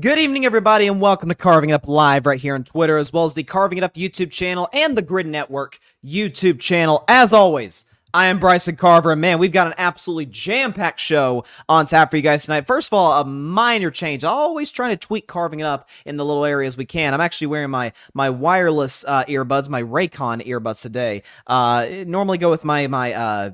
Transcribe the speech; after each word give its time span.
Good 0.00 0.18
evening, 0.18 0.46
everybody, 0.46 0.86
and 0.86 0.98
welcome 0.98 1.28
to 1.28 1.34
Carving 1.34 1.70
It 1.70 1.74
Up 1.74 1.86
Live 1.86 2.24
right 2.24 2.40
here 2.40 2.54
on 2.54 2.64
Twitter, 2.64 2.96
as 2.96 3.12
well 3.12 3.26
as 3.26 3.34
the 3.34 3.42
Carving 3.42 3.76
It 3.76 3.84
Up 3.84 3.94
YouTube 3.94 4.30
channel 4.30 4.66
and 4.72 4.96
the 4.96 5.02
Gryd 5.02 5.26
Network 5.26 5.78
YouTube 6.02 6.58
channel. 6.58 7.04
As 7.06 7.34
always, 7.34 7.84
I 8.14 8.26
am 8.26 8.38
Bryson 8.38 8.76
Carver, 8.76 9.12
and 9.12 9.20
man, 9.20 9.38
we've 9.38 9.52
got 9.52 9.66
an 9.66 9.74
absolutely 9.76 10.24
jam-packed 10.24 11.00
show 11.00 11.44
on 11.68 11.84
tap 11.84 12.10
for 12.10 12.16
you 12.16 12.22
guys 12.22 12.44
tonight. 12.44 12.66
First 12.66 12.88
of 12.88 12.94
all, 12.94 13.20
a 13.20 13.26
minor 13.26 13.90
change. 13.90 14.24
Always 14.24 14.70
trying 14.70 14.96
to 14.96 15.06
tweak 15.06 15.26
carving 15.26 15.60
it 15.60 15.66
up 15.66 15.86
in 16.06 16.16
the 16.16 16.24
little 16.24 16.46
areas 16.46 16.78
we 16.78 16.86
can. 16.86 17.12
I'm 17.12 17.20
actually 17.20 17.48
wearing 17.48 17.70
my 17.70 17.92
my 18.14 18.30
wireless 18.30 19.04
uh, 19.06 19.24
earbuds, 19.24 19.68
my 19.68 19.82
Raycon 19.82 20.46
earbuds 20.46 20.80
today. 20.80 21.24
Uh, 21.46 21.86
normally 22.06 22.38
go 22.38 22.48
with 22.48 22.64
my 22.64 22.86
my 22.86 23.12
uh, 23.12 23.50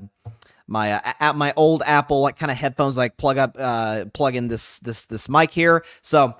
my 0.67 0.93
uh, 0.93 1.13
at 1.19 1.35
my 1.35 1.53
old 1.55 1.81
Apple 1.85 2.21
like 2.21 2.37
kind 2.37 2.51
of 2.51 2.57
headphones, 2.57 2.97
like 2.97 3.17
plug 3.17 3.37
up, 3.37 3.55
uh, 3.57 4.05
plug 4.13 4.35
in 4.35 4.47
this 4.47 4.79
this 4.79 5.05
this 5.05 5.29
mic 5.29 5.51
here. 5.51 5.83
So 6.01 6.35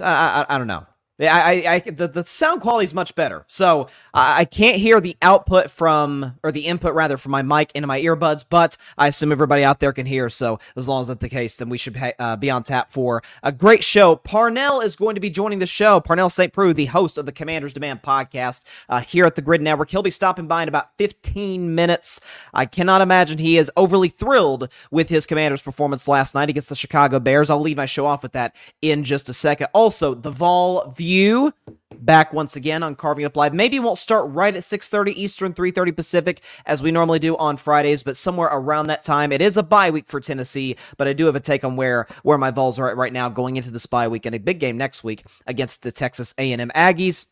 I, 0.00 0.44
I, 0.48 0.54
I 0.54 0.58
don't 0.58 0.66
know. 0.66 0.86
I, 1.20 1.62
I, 1.66 1.74
I 1.74 1.78
the, 1.78 2.08
the 2.08 2.24
sound 2.24 2.60
quality 2.60 2.84
is 2.84 2.94
much 2.94 3.14
better. 3.14 3.44
So 3.46 3.88
I, 4.12 4.40
I 4.40 4.44
can't 4.44 4.76
hear 4.76 5.00
the 5.00 5.16
output 5.22 5.70
from, 5.70 6.38
or 6.42 6.50
the 6.50 6.66
input 6.66 6.94
rather, 6.94 7.16
from 7.16 7.30
my 7.30 7.42
mic 7.42 7.70
into 7.74 7.86
my 7.86 8.00
earbuds, 8.00 8.44
but 8.48 8.76
I 8.98 9.08
assume 9.08 9.30
everybody 9.30 9.62
out 9.62 9.78
there 9.78 9.92
can 9.92 10.06
hear. 10.06 10.28
So 10.28 10.58
as 10.74 10.88
long 10.88 11.02
as 11.02 11.08
that's 11.08 11.20
the 11.20 11.28
case, 11.28 11.56
then 11.56 11.68
we 11.68 11.78
should 11.78 11.96
uh, 12.18 12.36
be 12.36 12.50
on 12.50 12.64
tap 12.64 12.90
for 12.90 13.22
a 13.42 13.52
great 13.52 13.84
show. 13.84 14.16
Parnell 14.16 14.80
is 14.80 14.96
going 14.96 15.14
to 15.14 15.20
be 15.20 15.30
joining 15.30 15.60
the 15.60 15.66
show. 15.66 16.00
Parnell 16.00 16.30
St. 16.30 16.52
Preux, 16.52 16.72
the 16.72 16.86
host 16.86 17.16
of 17.16 17.26
the 17.26 17.32
Commanders 17.32 17.72
Demand 17.72 18.02
podcast 18.02 18.64
uh, 18.88 19.00
here 19.00 19.24
at 19.24 19.36
the 19.36 19.42
Gryd 19.42 19.60
Network. 19.60 19.90
He'll 19.90 20.02
be 20.02 20.10
stopping 20.10 20.48
by 20.48 20.62
in 20.62 20.68
about 20.68 20.96
15 20.98 21.74
minutes. 21.74 22.20
I 22.52 22.66
cannot 22.66 23.00
imagine 23.00 23.38
he 23.38 23.56
is 23.56 23.70
overly 23.76 24.08
thrilled 24.08 24.68
with 24.90 25.10
his 25.10 25.26
Commanders 25.26 25.62
performance 25.62 26.08
last 26.08 26.34
night 26.34 26.48
against 26.48 26.70
the 26.70 26.76
Chicago 26.76 27.20
Bears. 27.20 27.50
I'll 27.50 27.60
lead 27.60 27.76
my 27.76 27.86
show 27.86 28.06
off 28.06 28.24
with 28.24 28.32
that 28.32 28.56
in 28.82 29.04
just 29.04 29.28
a 29.28 29.34
second. 29.34 29.68
Also, 29.72 30.14
the 30.14 30.30
Vol 30.30 30.90
View 31.04 31.52
back 31.98 32.32
once 32.32 32.56
again 32.56 32.82
on 32.82 32.94
Carving 32.94 33.26
Up 33.26 33.36
Live. 33.36 33.52
Maybe 33.52 33.78
won't 33.78 33.98
start 33.98 34.24
right 34.30 34.56
at 34.56 34.62
6:30 34.64 35.12
Eastern, 35.12 35.52
3:30 35.52 35.92
Pacific 35.92 36.40
as 36.64 36.82
we 36.82 36.90
normally 36.90 37.18
do 37.18 37.36
on 37.36 37.58
Fridays, 37.58 38.02
but 38.02 38.16
somewhere 38.16 38.48
around 38.50 38.86
that 38.86 39.02
time. 39.02 39.30
It 39.30 39.42
is 39.42 39.58
a 39.58 39.62
bye 39.62 39.90
week 39.90 40.08
for 40.08 40.18
Tennessee, 40.18 40.76
but 40.96 41.06
I 41.06 41.12
do 41.12 41.26
have 41.26 41.36
a 41.36 41.40
take 41.40 41.62
on 41.62 41.76
where 41.76 42.06
where 42.22 42.38
my 42.38 42.50
Vols 42.50 42.78
are 42.78 42.88
at 42.88 42.96
right 42.96 43.12
now 43.12 43.28
going 43.28 43.58
into 43.58 43.70
this 43.70 43.84
bye 43.84 44.08
week 44.08 44.24
and 44.24 44.34
a 44.34 44.38
big 44.38 44.58
game 44.60 44.78
next 44.78 45.04
week 45.04 45.26
against 45.46 45.82
the 45.82 45.92
Texas 45.92 46.34
A&M 46.38 46.70
Aggies. 46.74 47.26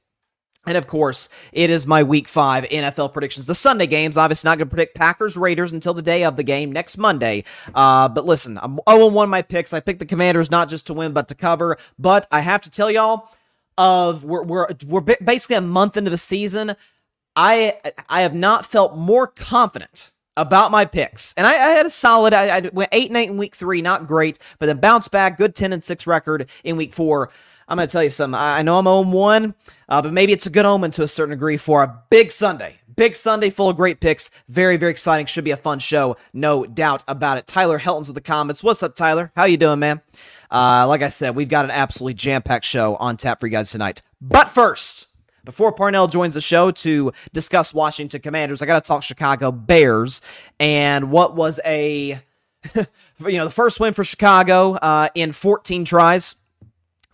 And 0.67 0.77
of 0.77 0.87
course, 0.87 1.31
it 1.51 1.71
is 1.71 1.87
my 1.87 2.03
week 2.03 2.29
five 2.29 2.65
NFL 2.65 3.15
predictions. 3.15 3.47
The 3.47 3.55
Sunday 3.55 3.87
games, 3.87 4.19
obviously 4.19 4.49
not 4.49 4.59
going 4.59 4.69
to 4.69 4.75
predict 4.75 4.95
Packers 4.95 5.39
Raiders 5.39 5.73
until 5.73 5.95
the 5.95 6.03
day 6.03 6.25
of 6.25 6.37
the 6.37 6.45
game 6.45 6.71
next 6.71 6.99
Monday. 6.99 7.45
Uh, 7.75 8.09
but 8.09 8.27
listen, 8.27 8.59
I'm 8.63 8.79
0 8.87 9.07
1 9.09 9.31
my 9.31 9.41
picks. 9.41 9.73
I 9.73 9.81
picked 9.81 9.99
the 9.99 10.07
Commanders 10.07 10.51
not 10.51 10.69
just 10.69 10.87
to 10.89 10.95
win, 10.95 11.15
but 11.15 11.27
to 11.29 11.35
cover. 11.35 11.79
But 11.99 12.29
I 12.31 12.41
have 12.41 12.61
to 12.63 12.71
tell 12.71 12.91
y'all, 12.91 13.31
of 13.79 14.25
we're 14.25 14.43
we're 14.43 14.69
we're 14.87 15.01
basically 15.01 15.57
a 15.57 15.61
month 15.61 15.97
into 15.97 16.11
the 16.11 16.19
season. 16.19 16.77
I 17.37 17.79
I 18.09 18.23
have 18.23 18.35
not 18.35 18.67
felt 18.67 18.97
more 18.97 19.27
confident 19.27 20.13
about 20.37 20.71
my 20.71 20.85
picks, 20.85 21.35
and 21.35 21.47
I, 21.47 21.53
I 21.53 21.69
had 21.71 21.87
a 21.87 21.91
solid. 21.91 22.35
I, 22.35 22.59
I, 22.59 22.61
went 22.73 22.91
eight 22.93 23.09
and 23.09 23.17
eight 23.17 23.31
in 23.31 23.37
week 23.37 23.55
three, 23.55 23.83
not 23.83 24.07
great, 24.07 24.39
but 24.59 24.67
then 24.67 24.79
bounced 24.79 25.11
back, 25.11 25.39
good 25.39 25.55
ten 25.55 25.73
and 25.73 25.83
six 25.83 26.07
record 26.07 26.49
in 26.65 26.77
week 26.77 26.93
four. 26.93 27.31
I'm 27.69 27.77
going 27.77 27.89
to 27.89 27.93
tell 27.93 28.05
you 28.05 28.11
something. 28.11 28.35
I, 28.35 28.59
I 28.59 28.63
know 28.63 28.79
I'm 28.79 28.85
0 28.85 29.03
1, 29.03 29.55
uh, 29.89 30.03
but 30.03 30.13
maybe 30.13 30.33
it's 30.33 30.47
a 30.47 30.51
good 30.51 30.67
omen 30.67 30.91
to 30.93 31.03
a 31.03 31.09
certain 31.09 31.31
degree 31.31 31.57
for 31.57 31.83
a 31.83 32.03
big 32.11 32.31
Sunday. 32.31 32.81
Big 32.95 33.15
Sunday 33.17 33.49
full 33.49 33.71
of 33.71 33.77
great 33.77 34.01
picks. 34.01 34.31
Very, 34.49 34.77
very 34.77 34.91
exciting. 34.91 35.25
Should 35.25 35.45
be 35.45 35.53
a 35.53 35.57
fun 35.57 35.79
show. 35.79 36.17
No 36.35 36.67
doubt 36.67 37.03
about 37.09 37.39
it. 37.39 37.47
Tyler 37.47 37.79
Helton's 37.79 38.11
of 38.11 38.15
the 38.15 38.21
comments. 38.21 38.63
What's 38.63 38.83
up, 38.83 38.95
Tyler? 38.95 39.33
How 39.35 39.45
you 39.45 39.57
doing, 39.57 39.79
man? 39.79 40.03
Uh, 40.53 40.87
like 40.87 41.03
I 41.03 41.09
said, 41.09 41.35
we've 41.35 41.49
got 41.49 41.65
an 41.65 41.71
absolutely 41.71 42.15
jam-packed 42.15 42.65
show 42.65 42.97
on 42.97 43.17
tap 43.17 43.41
for 43.41 43.47
you 43.47 43.53
guys 43.53 43.71
tonight. 43.71 44.03
But 44.21 44.51
first, 44.51 45.09
before 45.45 45.73
Parnell 45.73 46.07
joins 46.09 46.35
the 46.35 46.41
show 46.41 46.71
to 46.71 47.13
discuss 47.33 47.73
Washington 47.73 48.21
Commanders, 48.21 48.61
I 48.61 48.67
got 48.67 48.85
to 48.85 48.87
talk 48.87 49.03
Chicago 49.03 49.51
Bears 49.51 50.21
and 50.61 51.11
what 51.11 51.35
was 51.35 51.59
a, 51.65 52.21
you 52.77 53.39
know, 53.39 53.45
the 53.45 53.51
first 53.51 53.81
win 53.81 53.95
for 53.95 54.05
Chicago 54.05 54.75
uh, 54.75 55.09
in 55.15 55.33
14 55.33 55.85
tries 55.85 56.37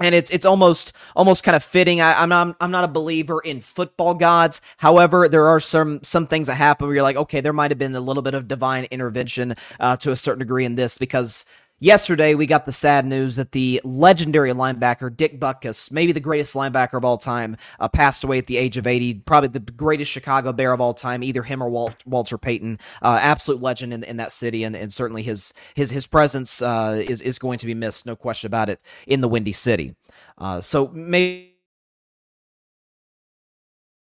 and 0.01 0.15
it's 0.15 0.31
it's 0.31 0.47
almost 0.47 0.93
almost 1.17 1.45
kind 1.45 1.57
of 1.57 1.65
fitting. 1.65 2.01
I, 2.01 2.23
am 2.23 2.29
not 2.29 2.57
I'm 2.61 2.71
not 2.71 2.85
a 2.85 2.89
believer 2.89 3.41
in 3.41 3.61
football 3.61 4.15
gods. 4.15 4.61
However, 4.77 5.29
there 5.29 5.47
are 5.47 5.61
some 5.61 6.01
some 6.03 6.27
things 6.27 6.47
that 6.47 6.55
happen 6.55 6.87
where 6.87 6.95
you're 6.95 7.03
like, 7.03 7.17
okay, 7.17 7.41
there 7.41 7.53
might 7.53 7.71
have 7.71 7.79
been 7.79 7.95
a 7.95 8.01
little 8.01 8.23
bit 8.23 8.35
of 8.35 8.49
divine 8.49 8.85
intervention 8.85 9.57
uh, 9.81 9.97
to 9.99 10.13
a 10.13 10.17
certain 10.17 10.41
degree 10.41 10.65
in 10.65 10.77
this 10.77 10.99
because 10.99 11.45
Yesterday, 11.81 12.35
we 12.35 12.47
got 12.47 12.67
the 12.67 12.73
sad 12.73 13.07
news 13.07 13.37
that 13.37 13.53
the 13.53 13.81
legendary 13.85 14.51
linebacker 14.51 15.17
Dick 15.17 15.39
Butkus, 15.39 15.93
maybe 15.93 16.11
the 16.11 16.19
greatest 16.19 16.57
linebacker 16.57 16.95
of 16.95 17.05
all 17.05 17.19
time, 17.19 17.57
uh, 17.79 17.87
passed 17.87 18.25
away 18.25 18.39
at 18.39 18.47
the 18.47 18.57
age 18.57 18.77
of 18.77 18.85
80. 18.85 19.15
Probably 19.21 19.49
the 19.49 19.61
greatest 19.61 20.11
Chicago 20.11 20.53
Bear 20.53 20.73
of 20.73 20.81
all 20.81 20.93
time, 20.93 21.23
either 21.23 21.45
him 21.45 21.63
or 21.63 21.71
Walt, 21.71 21.95
Walter 22.05 22.37
Payton. 22.37 22.81
Uh, 23.01 23.21
absolute 23.23 23.63
legend 23.63 23.95
in, 23.95 24.03
in 24.03 24.17
that 24.17 24.33
city, 24.33 24.65
and, 24.65 24.75
and 24.75 24.93
certainly 24.93 25.23
his 25.23 25.55
his 25.77 25.93
his 25.93 26.09
presence 26.09 26.61
uh, 26.61 27.01
is 27.07 27.23
is 27.23 27.39
going 27.39 27.59
to 27.59 27.67
be 27.67 27.75
missed, 27.75 28.07
no 28.07 28.17
question 28.17 28.49
about 28.49 28.69
it, 28.69 28.81
in 29.07 29.21
the 29.21 29.29
Windy 29.29 29.53
City. 29.53 29.95
Uh, 30.37 30.61
so 30.61 30.89
maybe 30.89 31.55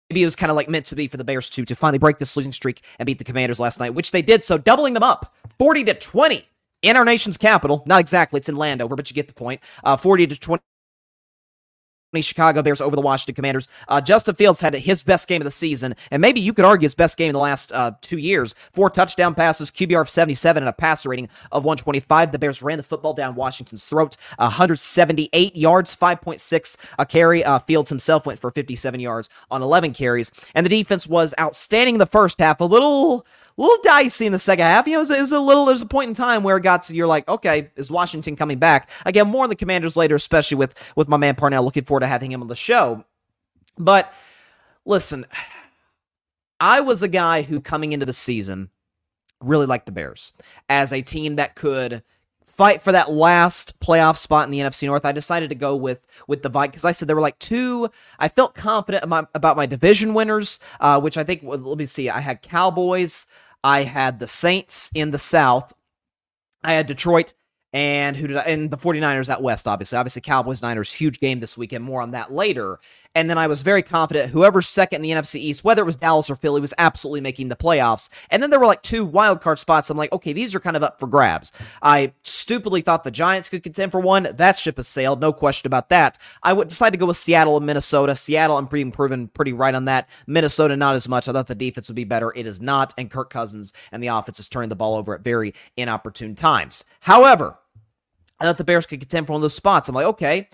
maybe 0.09 0.21
it 0.21 0.25
was 0.25 0.37
kind 0.37 0.49
of 0.49 0.55
like 0.55 0.69
meant 0.69 0.85
to 0.85 0.95
be 0.95 1.09
for 1.09 1.17
the 1.17 1.25
Bears 1.25 1.49
to 1.49 1.65
to 1.65 1.75
finally 1.75 1.99
break 1.99 2.19
this 2.19 2.37
losing 2.37 2.53
streak 2.53 2.85
and 2.99 3.05
beat 3.05 3.17
the 3.17 3.25
Commanders 3.25 3.59
last 3.59 3.81
night, 3.81 3.93
which 3.93 4.11
they 4.11 4.21
did. 4.21 4.45
So 4.45 4.57
doubling 4.57 4.93
them 4.93 5.03
up, 5.03 5.35
forty 5.57 5.83
to 5.83 5.93
twenty 5.93 6.47
in 6.81 6.95
our 6.95 7.05
nation's 7.05 7.37
capital. 7.37 7.83
Not 7.85 7.99
exactly, 7.99 8.39
it's 8.39 8.49
in 8.49 8.55
Landover, 8.55 8.95
but 8.95 9.09
you 9.09 9.13
get 9.13 9.27
the 9.27 9.33
point. 9.33 9.61
Uh, 9.83 9.97
40 9.97 10.27
to 10.27 10.39
20. 10.39 10.61
Chicago 12.21 12.63
Bears 12.63 12.81
over 12.81 12.95
the 12.95 13.03
Washington 13.03 13.35
Commanders. 13.35 13.67
Uh, 13.87 14.01
Justin 14.01 14.33
Fields 14.33 14.61
had 14.61 14.73
his 14.73 15.03
best 15.03 15.27
game 15.27 15.41
of 15.41 15.45
the 15.45 15.51
season, 15.51 15.95
and 16.09 16.19
maybe 16.19 16.41
you 16.41 16.53
could 16.53 16.65
argue 16.65 16.87
his 16.87 16.95
best 16.95 17.17
game 17.17 17.29
in 17.29 17.33
the 17.33 17.39
last 17.39 17.71
uh, 17.71 17.91
two 18.01 18.17
years. 18.17 18.55
Four 18.73 18.89
touchdown 18.89 19.35
passes, 19.35 19.69
QBR 19.69 20.01
of 20.01 20.09
77, 20.09 20.63
and 20.63 20.69
a 20.69 20.73
passer 20.73 21.09
rating 21.09 21.29
of 21.51 21.65
125. 21.65 22.31
The 22.31 22.39
Bears 22.39 22.63
ran 22.63 22.77
the 22.77 22.83
football 22.83 23.13
down 23.13 23.35
Washington's 23.35 23.85
throat. 23.85 24.17
178 24.37 25.55
yards, 25.55 25.95
5.6 25.95 26.77
a 26.97 27.05
carry. 27.05 27.43
Uh, 27.43 27.59
Fields 27.59 27.89
himself 27.89 28.25
went 28.25 28.39
for 28.39 28.49
57 28.49 28.99
yards 28.99 29.29
on 29.51 29.61
11 29.61 29.93
carries, 29.93 30.31
and 30.55 30.65
the 30.65 30.69
defense 30.69 31.05
was 31.05 31.35
outstanding 31.39 31.95
in 31.95 31.99
the 31.99 32.07
first 32.07 32.39
half. 32.39 32.59
A 32.59 32.65
little 32.65 33.23
a 33.59 33.61
little 33.61 33.77
dicey 33.83 34.25
in 34.25 34.31
the 34.31 34.39
second 34.39 34.65
half. 34.65 34.87
You 34.87 34.93
know, 34.93 35.01
it 35.01 35.19
was, 35.19 35.31
a 35.31 35.39
little. 35.39 35.65
There's 35.65 35.81
a 35.81 35.87
point 35.87 36.07
in 36.07 36.13
time 36.13 36.43
where 36.43 36.57
it 36.57 36.63
got 36.63 36.83
to 36.83 36.95
you're 36.95 37.07
like, 37.07 37.27
okay, 37.27 37.69
is 37.75 37.91
Washington 37.91 38.35
coming 38.35 38.57
back? 38.57 38.89
Again, 39.05 39.27
more 39.27 39.43
on 39.43 39.49
the 39.49 39.55
Commanders 39.55 39.97
later, 39.97 40.15
especially 40.15 40.57
with 40.57 40.73
with 40.95 41.09
my 41.09 41.17
man 41.17 41.35
Parnell. 41.35 41.63
Looking 41.63 41.83
forward 41.83 42.01
to 42.01 42.07
having 42.07 42.31
him 42.31 42.41
on 42.41 42.47
the 42.47 42.55
show. 42.55 43.03
But 43.77 44.13
listen, 44.85 45.25
I 46.59 46.79
was 46.79 47.03
a 47.03 47.07
guy 47.07 47.41
who 47.41 47.59
coming 47.59 47.91
into 47.91 48.05
the 48.05 48.13
season 48.13 48.69
really 49.41 49.65
liked 49.65 49.85
the 49.85 49.91
Bears 49.91 50.31
as 50.69 50.91
a 50.91 51.01
team 51.01 51.35
that 51.35 51.55
could 51.55 52.03
fight 52.45 52.81
for 52.81 52.91
that 52.91 53.11
last 53.11 53.79
playoff 53.79 54.17
spot 54.17 54.45
in 54.45 54.51
the 54.51 54.59
NFC 54.59 54.85
North. 54.85 55.05
I 55.05 55.11
decided 55.11 55.49
to 55.49 55.55
go 55.55 55.75
with 55.75 56.05
with 56.27 56.43
the 56.43 56.49
Vikings. 56.49 56.83
I 56.83 56.91
said 56.91 57.07
there 57.07 57.15
were 57.15 57.21
like 57.21 57.39
two. 57.39 57.89
I 58.17 58.27
felt 58.27 58.55
confident 58.55 59.03
about, 59.03 59.29
about 59.33 59.55
my 59.55 59.65
division 59.65 60.13
winners, 60.13 60.59
uh, 60.79 60.99
which 60.99 61.17
I 61.17 61.23
think. 61.23 61.41
Let 61.43 61.77
me 61.77 61.85
see. 61.85 62.09
I 62.09 62.19
had 62.19 62.41
Cowboys. 62.41 63.25
I 63.63 63.83
had 63.83 64.19
the 64.19 64.27
Saints 64.27 64.91
in 64.93 65.11
the 65.11 65.19
South. 65.19 65.73
I 66.63 66.73
had 66.73 66.87
Detroit 66.87 67.33
and 67.71 68.17
who 68.17 68.27
did 68.27 68.37
I, 68.37 68.41
and 68.41 68.69
the 68.69 68.77
49ers 68.77 69.29
out 69.29 69.43
west 69.43 69.67
obviously 69.67 69.97
obviously 69.97 70.21
cowboys 70.21 70.61
niners 70.61 70.91
huge 70.91 71.19
game 71.19 71.39
this 71.39 71.57
weekend 71.57 71.83
more 71.83 72.01
on 72.01 72.11
that 72.11 72.31
later 72.31 72.79
and 73.15 73.29
then 73.29 73.37
i 73.37 73.47
was 73.47 73.61
very 73.61 73.83
confident 73.83 74.31
whoever's 74.31 74.67
second 74.67 75.03
in 75.03 75.09
the 75.09 75.21
nfc 75.21 75.35
east 75.35 75.63
whether 75.63 75.81
it 75.81 75.85
was 75.85 75.95
dallas 75.95 76.29
or 76.29 76.35
philly 76.35 76.61
was 76.61 76.73
absolutely 76.77 77.21
making 77.21 77.49
the 77.49 77.55
playoffs. 77.55 78.09
And 78.29 78.41
then 78.41 78.49
there 78.49 78.59
were 78.59 78.65
like 78.65 78.81
two 78.81 79.05
wild 79.05 79.41
card 79.41 79.59
spots. 79.59 79.89
I'm 79.89 79.97
like 79.97 80.11
okay 80.11 80.33
these 80.33 80.55
are 80.55 80.59
kind 80.59 80.75
of 80.75 80.83
up 80.83 80.99
for 80.99 81.07
grabs. 81.07 81.51
I 81.81 82.13
stupidly 82.23 82.81
thought 82.81 83.03
the 83.03 83.11
giants 83.11 83.49
could 83.49 83.63
contend 83.63 83.91
for 83.91 83.99
one. 83.99 84.29
That 84.33 84.57
ship 84.57 84.77
has 84.77 84.87
sailed. 84.87 85.21
No 85.21 85.33
question 85.33 85.67
about 85.67 85.89
that. 85.89 86.17
I 86.41 86.53
would 86.53 86.69
decide 86.69 86.91
to 86.91 86.97
go 86.97 87.05
with 87.05 87.17
seattle 87.17 87.57
and 87.57 87.65
minnesota. 87.65 88.15
Seattle 88.15 88.57
i'm 88.57 88.65
being 88.65 88.91
proven 88.91 89.27
pretty 89.27 89.53
right 89.53 89.75
on 89.75 89.85
that. 89.85 90.09
Minnesota 90.25 90.75
not 90.75 90.95
as 90.95 91.07
much. 91.07 91.27
I 91.27 91.33
thought 91.33 91.47
the 91.47 91.55
defense 91.55 91.89
would 91.89 91.95
be 91.95 92.03
better. 92.03 92.33
It 92.35 92.47
is 92.47 92.61
not. 92.61 92.93
And 92.97 93.11
kirk 93.11 93.29
cousins 93.29 93.73
and 93.91 94.01
the 94.01 94.07
offense 94.07 94.39
is 94.39 94.47
turning 94.47 94.69
the 94.69 94.75
ball 94.75 94.95
over 94.95 95.13
at 95.13 95.21
very 95.21 95.53
inopportune 95.77 96.35
times. 96.35 96.83
However 97.01 97.57
I 98.39 98.45
thought 98.45 98.57
the 98.57 98.63
Bears 98.63 98.85
could 98.85 99.01
contend 99.01 99.27
for 99.27 99.33
one 99.33 99.39
of 99.39 99.43
those 99.43 99.53
spots. 99.53 99.89
I'm 99.89 99.95
like, 99.95 100.05
okay. 100.05 100.47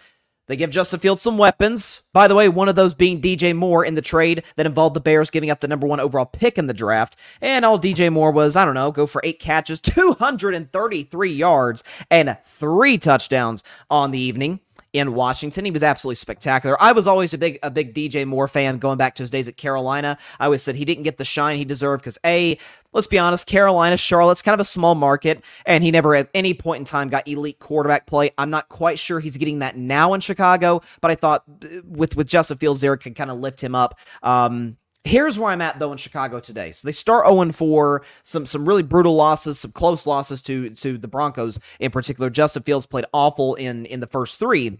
They 0.47 0.56
give 0.56 0.69
Justin 0.69 1.00
Fields 1.00 1.21
some 1.21 1.38
weapons. 1.38 2.03
By 2.13 2.27
the 2.27 2.36
way, 2.36 2.47
one 2.50 2.69
of 2.69 2.75
those 2.75 2.94
being 2.94 3.19
DJ 3.19 3.56
Moore 3.56 3.83
in 3.83 3.95
the 3.95 4.01
trade 4.01 4.44
that 4.56 4.65
involved 4.65 4.95
the 4.95 5.01
Bears 5.01 5.31
giving 5.31 5.50
up 5.50 5.59
the 5.59 5.68
number 5.68 5.88
one 5.88 6.00
overall 6.00 6.25
pick 6.25 6.57
in 6.57 6.68
the 6.68 6.74
draft. 6.74 7.15
And 7.42 7.65
all 7.65 7.80
DJ 7.80 8.12
Moore 8.12 8.31
was, 8.31 8.56
I 8.56 8.63
don't 8.63 8.75
know, 8.75 8.92
go 8.92 9.07
for 9.07 9.21
eight 9.24 9.39
catches, 9.39 9.80
233 9.81 11.31
yards, 11.31 11.83
and 12.12 12.38
three 12.45 12.97
touchdowns 12.97 13.63
on 13.89 14.12
the 14.12 14.19
evening 14.19 14.59
in 14.95 15.13
Washington. 15.13 15.65
He 15.65 15.71
was 15.71 15.83
absolutely 15.83 16.15
spectacular. 16.15 16.81
I 16.81 16.94
was 16.94 17.06
always 17.06 17.33
a 17.33 17.38
big 17.38 17.59
a 17.62 17.69
big 17.69 17.94
DJ 17.94 18.25
Moore 18.25 18.47
fan 18.47 18.77
going 18.77 18.97
back 18.97 19.15
to 19.15 19.24
his 19.24 19.30
days 19.30 19.47
at 19.50 19.57
Carolina. 19.57 20.18
I 20.39 20.45
always 20.45 20.63
said 20.63 20.75
he 20.75 20.86
didn't 20.86 21.03
get 21.03 21.18
the 21.18 21.25
shine 21.25 21.57
he 21.57 21.65
deserved 21.65 22.01
because 22.01 22.18
a 22.25 22.57
let's 22.94 23.07
be 23.07 23.19
honest, 23.19 23.45
Carolina, 23.45 23.97
Charlotte's 23.97 24.42
kind 24.42 24.53
of 24.53 24.62
a 24.62 24.65
small 24.65 24.95
market, 24.95 25.44
and 25.65 25.83
he 25.83 25.92
never 25.92 26.15
at 26.15 26.30
any 26.33 26.53
point 26.53 26.80
in 26.80 26.86
time 26.86 27.09
got 27.09 27.27
elite 27.27 27.59
quarterback 27.59 28.07
play. 28.07 28.31
I'm 28.38 28.50
not 28.50 28.69
quite 28.69 28.97
sure 28.97 29.19
he's 29.19 29.36
getting 29.36 29.59
that 29.59 29.75
now 29.75 30.13
in 30.13 30.21
Chicago, 30.21 30.81
but 31.01 31.12
I 31.12 31.15
thought 31.15 31.44
uh, 31.63 31.81
with 31.83 32.15
with 32.15 32.27
Justin 32.27 32.57
Fields 32.57 32.80
there 32.80 32.95
could 32.95 33.15
kind 33.15 33.30
of 33.30 33.39
lift 33.39 33.62
him 33.62 33.75
up. 33.75 34.00
Um, 34.24 34.77
Here's 35.06 35.38
where 35.38 35.51
I'm 35.51 35.62
at 35.62 35.77
though 35.77 35.91
in 35.91 36.00
Chicago 36.00 36.39
today. 36.39 36.71
So 36.71 36.88
they 36.88 36.91
start 36.91 37.27
0 37.27 37.51
4, 37.51 38.01
some 38.24 38.48
some 38.48 38.68
really 38.68 38.81
brutal 38.81 39.15
losses, 39.15 39.59
some 39.59 39.71
close 39.71 40.07
losses 40.07 40.41
to 40.44 40.71
to 40.71 40.98
the 40.98 41.07
Broncos 41.07 41.59
in 41.80 41.91
particular. 41.91 42.31
Justin 42.31 42.63
Fields 42.63 42.88
played 42.88 43.06
awful 43.13 43.53
in 43.53 43.86
in 43.86 44.00
the 44.00 44.07
first 44.07 44.39
three. 44.39 44.80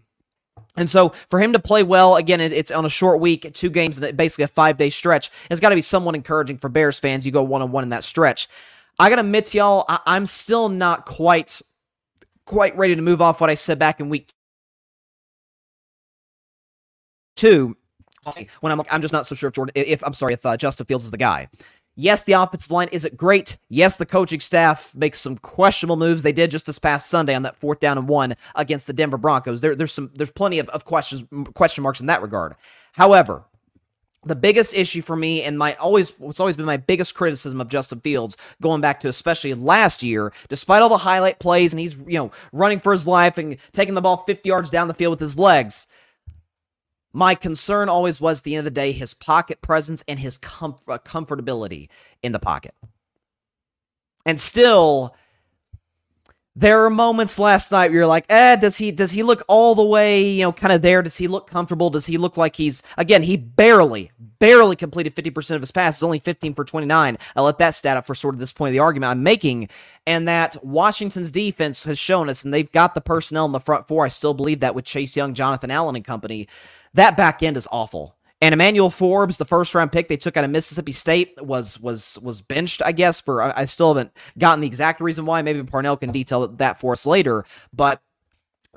And 0.78 0.90
so 0.90 1.10
for 1.30 1.40
him 1.40 1.54
to 1.54 1.60
play 1.60 1.84
well, 1.84 2.16
again, 2.18 2.42
it's 2.54 2.72
on 2.72 2.86
a 2.86 2.90
short 2.90 3.20
week, 3.22 3.52
two 3.54 3.70
games, 3.70 4.00
basically 4.00 4.46
a 4.46 4.48
five 4.50 4.78
day 4.78 4.90
stretch. 4.90 5.32
It's 5.52 5.60
got 5.62 5.70
to 5.70 5.76
be 5.76 5.82
somewhat 5.82 6.16
encouraging 6.16 6.58
for 6.58 6.70
Bears 6.70 7.00
fans. 7.00 7.26
You 7.26 7.32
go 7.32 7.44
one 7.44 7.62
on 7.62 7.72
one 7.72 7.84
in 7.84 7.90
that 7.92 8.04
stretch. 8.04 8.50
I 9.00 9.10
admit 9.20 9.46
to 9.48 9.58
y'all, 9.60 9.86
I- 9.90 10.02
I'm 10.06 10.26
still 10.26 10.70
not 10.70 11.06
quite 11.06 11.62
quite 12.46 12.78
ready 12.78 12.96
to 12.96 13.02
move 13.02 13.22
off 13.22 13.42
what 13.42 13.50
I 13.50 13.56
said 13.56 13.80
back 13.80 14.00
in 14.00 14.10
week 14.10 14.34
two 17.36 17.76
when 18.62 18.72
I'm 18.72 18.78
like, 18.80 18.94
I'm 18.94 19.02
just 19.02 19.14
not 19.14 19.26
so 19.28 19.36
sure 19.36 19.50
if 19.50 19.56
Jordan, 19.56 19.74
if 19.76 20.04
I'm 20.06 20.14
sorry, 20.14 20.34
if 20.34 20.46
uh, 20.46 20.58
Justin 20.58 20.86
Fields 20.88 21.06
is 21.06 21.12
the 21.12 21.18
guy. 21.18 21.50
Yes, 21.98 22.24
the 22.24 22.34
offensive 22.34 22.72
line 22.72 22.90
isn't 22.92 23.16
great. 23.16 23.58
Yes, 23.70 23.96
the 23.96 24.06
coaching 24.06 24.42
staff 24.42 24.94
makes 24.96 25.22
some 25.22 25.38
questionable 25.38 25.96
moves. 25.96 26.24
They 26.24 26.34
did 26.34 26.52
just 26.52 26.66
this 26.66 26.80
past 26.80 27.10
Sunday 27.10 27.34
on 27.34 27.44
that 27.44 27.58
fourth 27.58 27.80
down 27.80 27.98
and 27.98 28.08
one 28.08 28.36
against 28.54 28.88
the 28.88 28.94
Denver 28.94 29.18
Broncos. 29.18 29.62
There, 29.62 29.76
there's 29.76 29.94
some, 29.94 30.12
there's 30.14 30.32
plenty 30.32 30.60
of, 30.60 30.68
of 30.70 30.84
questions, 30.84 31.24
question 31.54 31.84
marks 31.84 32.02
in 32.02 32.08
that 32.08 32.22
regard. 32.22 32.56
However, 32.94 33.46
the 34.26 34.36
biggest 34.36 34.74
issue 34.74 35.02
for 35.02 35.16
me 35.16 35.44
and 35.44 35.58
my 35.58 35.76
always 35.76 36.10
what's 36.20 36.40
always 36.40 36.58
been 36.58 36.66
my 36.66 36.78
biggest 36.78 37.16
criticism 37.16 37.62
of 37.62 37.70
Justin 37.70 38.00
Fields 38.00 38.36
going 38.62 38.82
back 38.82 39.00
to 39.02 39.08
especially 39.08 39.54
last 39.54 40.04
year 40.04 40.34
despite 40.50 40.82
all 40.82 40.90
the 40.90 40.98
highlight 40.98 41.40
plays 41.40 41.72
and 41.72 41.80
he's 41.80 41.96
you 42.08 42.18
know 42.18 42.32
running 42.52 42.80
for 42.80 42.92
his 42.92 43.06
life 43.06 43.38
and 43.38 43.58
taking 43.72 43.94
the 43.94 44.02
ball 44.02 44.18
50 44.18 44.50
yards 44.50 44.70
down 44.70 44.88
the 44.88 44.96
field 44.96 45.12
with 45.12 45.20
his 45.20 45.38
legs 45.38 45.88
my 47.16 47.34
concern 47.34 47.88
always 47.88 48.20
was, 48.20 48.40
at 48.40 48.44
the 48.44 48.56
end 48.56 48.68
of 48.68 48.74
the 48.74 48.82
day, 48.82 48.92
his 48.92 49.14
pocket 49.14 49.62
presence 49.62 50.04
and 50.08 50.20
his 50.20 50.38
comf- 50.38 50.82
uh, 50.88 50.98
comfortability 50.98 51.88
in 52.22 52.34
the 52.34 52.40
pocket. 52.40 52.76
And 54.26 54.40
still, 54.40 55.16
there 56.58 56.84
are 56.84 56.90
moments 56.90 57.40
last 57.40 57.72
night 57.72 57.92
where 57.92 58.00
you're 58.00 58.08
like, 58.08 58.26
eh, 58.30 58.56
does 58.58 58.78
he 58.78 58.92
does 58.92 59.12
he 59.12 59.24
look 59.24 59.44
all 59.48 59.76
the 59.76 59.86
way, 59.86 60.24
you 60.24 60.44
know, 60.44 60.52
kind 60.52 60.74
of 60.74 60.82
there? 60.82 61.02
Does 61.02 61.18
he 61.18 61.28
look 61.28 61.50
comfortable? 61.50 61.90
Does 61.90 62.06
he 62.06 62.18
look 62.18 62.38
like 62.38 62.56
he's 62.56 62.84
again, 62.98 63.24
he 63.24 63.38
barely, 63.38 64.12
barely 64.40 64.76
completed 64.76 65.16
50% 65.16 65.56
of 65.56 65.62
his 65.62 65.72
passes, 65.72 66.04
only 66.04 66.20
15 66.20 66.54
for 66.54 66.66
29. 66.66 67.18
I'll 67.36 67.44
let 67.44 67.58
that 67.60 67.76
stat 67.76 67.98
up 67.98 68.06
for 68.06 68.16
sort 68.16 68.36
of 68.36 68.40
this 68.40 68.54
point 68.54 68.70
of 68.70 68.74
the 68.74 68.80
argument 68.80 69.12
I'm 69.12 69.24
making. 69.24 69.70
And 70.08 70.28
that 70.28 70.58
Washington's 70.64 71.32
defense 71.32 71.84
has 71.86 72.00
shown 72.00 72.30
us, 72.30 72.44
and 72.44 72.54
they've 72.54 72.72
got 72.72 72.94
the 72.94 73.02
personnel 73.02 73.46
in 73.46 73.52
the 73.54 73.60
front 73.60 73.88
four. 73.88 74.06
I 74.06 74.10
still 74.10 74.34
believe 74.34 74.62
that 74.62 74.76
with 74.76 74.86
Chase 74.86 75.16
Young, 75.16 75.34
Jonathan 75.34 75.72
Allen, 75.72 75.96
and 75.96 76.06
company. 76.06 76.48
That 76.96 77.18
back 77.18 77.44
end 77.44 77.58
is 77.58 77.68
awful. 77.74 78.16
And 78.42 78.54
Emmanuel 78.54 78.90
Forbes, 78.90 79.38
the 79.38 79.46
first 79.46 79.76
round 79.76 79.92
pick 79.92 80.08
they 80.08 80.18
took 80.18 80.38
out 80.38 80.46
of 80.46 80.50
Mississippi 80.50 80.92
State, 80.94 81.34
was 81.42 81.80
was 81.80 82.18
was 82.22 82.42
benched, 82.42 82.82
I 82.84 82.94
guess. 82.94 83.20
For 83.20 83.42
I 83.42 83.66
still 83.66 83.94
haven't 83.94 84.12
gotten 84.38 84.62
the 84.62 84.68
exact 84.68 85.02
reason 85.02 85.26
why. 85.26 85.42
Maybe 85.42 85.62
Parnell 85.64 85.98
can 85.98 86.12
detail 86.12 86.48
that 86.48 86.80
for 86.80 86.94
us 86.94 87.06
later. 87.06 87.46
But 87.74 88.02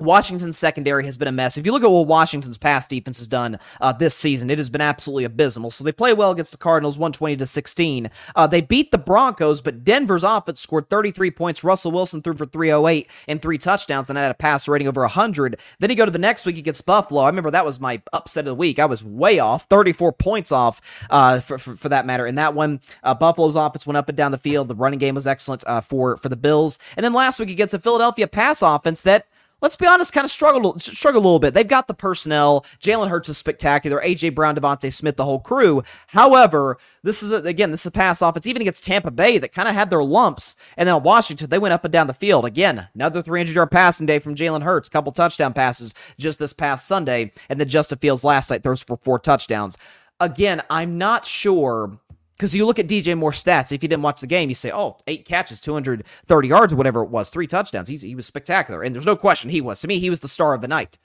Washington's 0.01 0.57
secondary 0.57 1.05
has 1.05 1.17
been 1.17 1.27
a 1.27 1.31
mess. 1.31 1.57
If 1.57 1.65
you 1.65 1.71
look 1.71 1.83
at 1.83 1.89
what 1.89 2.07
Washington's 2.07 2.57
pass 2.57 2.87
defense 2.87 3.17
has 3.17 3.27
done 3.27 3.59
uh, 3.81 3.93
this 3.93 4.15
season, 4.15 4.49
it 4.49 4.57
has 4.57 4.69
been 4.69 4.81
absolutely 4.81 5.23
abysmal. 5.23 5.71
So 5.71 5.83
they 5.83 5.91
play 5.91 6.13
well 6.13 6.31
against 6.31 6.51
the 6.51 6.57
Cardinals, 6.57 6.97
120 6.97 7.37
to 7.37 7.45
16. 7.45 8.09
Uh, 8.35 8.47
they 8.47 8.61
beat 8.61 8.91
the 8.91 8.97
Broncos, 8.97 9.61
but 9.61 9.83
Denver's 9.83 10.23
offense 10.23 10.59
scored 10.59 10.89
33 10.89 11.31
points. 11.31 11.63
Russell 11.63 11.91
Wilson 11.91 12.21
threw 12.21 12.35
for 12.35 12.45
308 12.45 13.09
and 13.27 13.41
three 13.41 13.57
touchdowns 13.57 14.09
and 14.09 14.17
had 14.17 14.31
a 14.31 14.35
pass 14.35 14.67
rating 14.67 14.87
over 14.87 15.01
100. 15.01 15.59
Then 15.79 15.89
you 15.89 15.95
go 15.95 16.05
to 16.05 16.11
the 16.11 16.19
next 16.19 16.45
week 16.45 16.57
against 16.57 16.85
Buffalo. 16.85 17.21
I 17.21 17.27
remember 17.27 17.51
that 17.51 17.65
was 17.65 17.79
my 17.79 18.01
upset 18.13 18.41
of 18.41 18.49
the 18.49 18.55
week. 18.55 18.79
I 18.79 18.85
was 18.85 19.03
way 19.03 19.39
off, 19.39 19.65
34 19.69 20.13
points 20.13 20.51
off 20.51 20.81
uh, 21.09 21.39
for, 21.39 21.57
for, 21.57 21.75
for, 21.75 21.89
that 21.89 22.05
matter. 22.05 22.27
In 22.27 22.35
that 22.35 22.53
one, 22.53 22.81
uh, 23.03 23.13
Buffalo's 23.13 23.55
offense 23.55 23.87
went 23.87 23.97
up 23.97 24.09
and 24.09 24.17
down 24.17 24.31
the 24.31 24.37
field. 24.37 24.67
The 24.67 24.75
running 24.75 24.99
game 24.99 25.15
was 25.15 25.27
excellent 25.27 25.63
uh, 25.65 25.81
for 25.81 26.17
for 26.17 26.29
the 26.29 26.35
Bills. 26.35 26.79
And 26.95 27.03
then 27.03 27.13
last 27.13 27.39
week 27.39 27.49
against 27.49 27.73
a 27.73 27.79
Philadelphia 27.79 28.27
pass 28.27 28.61
offense 28.61 29.01
that 29.03 29.27
let's 29.61 29.75
be 29.75 29.87
honest, 29.87 30.13
kind 30.13 30.25
of 30.25 30.31
struggled 30.31 30.81
struggle 30.81 31.21
a 31.21 31.23
little 31.23 31.39
bit. 31.39 31.53
They've 31.53 31.67
got 31.67 31.87
the 31.87 31.93
personnel. 31.93 32.65
Jalen 32.81 33.09
Hurts 33.09 33.29
is 33.29 33.37
spectacular. 33.37 34.01
AJ 34.01 34.35
Brown, 34.35 34.55
DeVonta 34.55 34.91
Smith, 34.91 35.15
the 35.15 35.25
whole 35.25 35.39
crew. 35.39 35.83
However, 36.07 36.77
this 37.03 37.23
is 37.23 37.31
a, 37.31 37.37
again, 37.37 37.71
this 37.71 37.81
is 37.81 37.87
a 37.87 37.91
pass 37.91 38.21
offense. 38.21 38.47
Even 38.47 38.61
against 38.61 38.83
Tampa 38.83 39.11
Bay, 39.11 39.37
that 39.37 39.51
kind 39.51 39.67
of 39.67 39.75
had 39.75 39.89
their 39.89 40.03
lumps, 40.03 40.55
and 40.77 40.87
then 40.87 41.03
Washington, 41.03 41.49
they 41.49 41.59
went 41.59 41.73
up 41.73 41.85
and 41.85 41.91
down 41.91 42.07
the 42.07 42.13
field 42.13 42.45
again. 42.45 42.87
Another 42.93 43.21
300 43.21 43.53
yard 43.53 43.71
passing 43.71 44.05
day 44.05 44.19
from 44.19 44.35
Jalen 44.35 44.63
Hurts. 44.63 44.89
Couple 44.89 45.11
touchdown 45.11 45.53
passes 45.53 45.93
just 46.17 46.39
this 46.39 46.53
past 46.53 46.87
Sunday, 46.87 47.31
and 47.47 47.59
then 47.59 47.69
Justin 47.69 47.99
Fields 47.99 48.23
last 48.23 48.49
night 48.49 48.63
throws 48.63 48.83
for 48.83 48.97
four 48.97 49.19
touchdowns. 49.19 49.77
Again, 50.19 50.61
I'm 50.69 50.97
not 50.97 51.25
sure 51.25 51.97
because 52.39 52.55
you 52.55 52.65
look 52.65 52.79
at 52.79 52.87
DJ 52.87 53.17
Moore's 53.17 53.43
stats, 53.43 53.73
if 53.73 53.83
you 53.83 53.89
didn't 53.89 54.01
watch 54.01 54.21
the 54.21 54.27
game, 54.27 54.47
you 54.47 54.55
say, 54.55 54.71
oh, 54.71 54.97
eight 55.07 55.25
catches, 55.25 55.59
230 55.59 56.47
yards, 56.47 56.73
whatever 56.73 57.03
it 57.03 57.09
was, 57.09 57.29
three 57.29 57.47
touchdowns. 57.47 57.89
He's, 57.89 58.01
he 58.01 58.15
was 58.15 58.25
spectacular. 58.25 58.81
And 58.81 58.95
there's 58.95 59.05
no 59.05 59.17
question 59.17 59.49
he 59.49 59.59
was. 59.59 59.81
To 59.81 59.89
me, 59.89 59.99
he 59.99 60.09
was 60.09 60.21
the 60.21 60.29
star 60.29 60.53
of 60.53 60.61
the 60.61 60.67
night. 60.69 60.97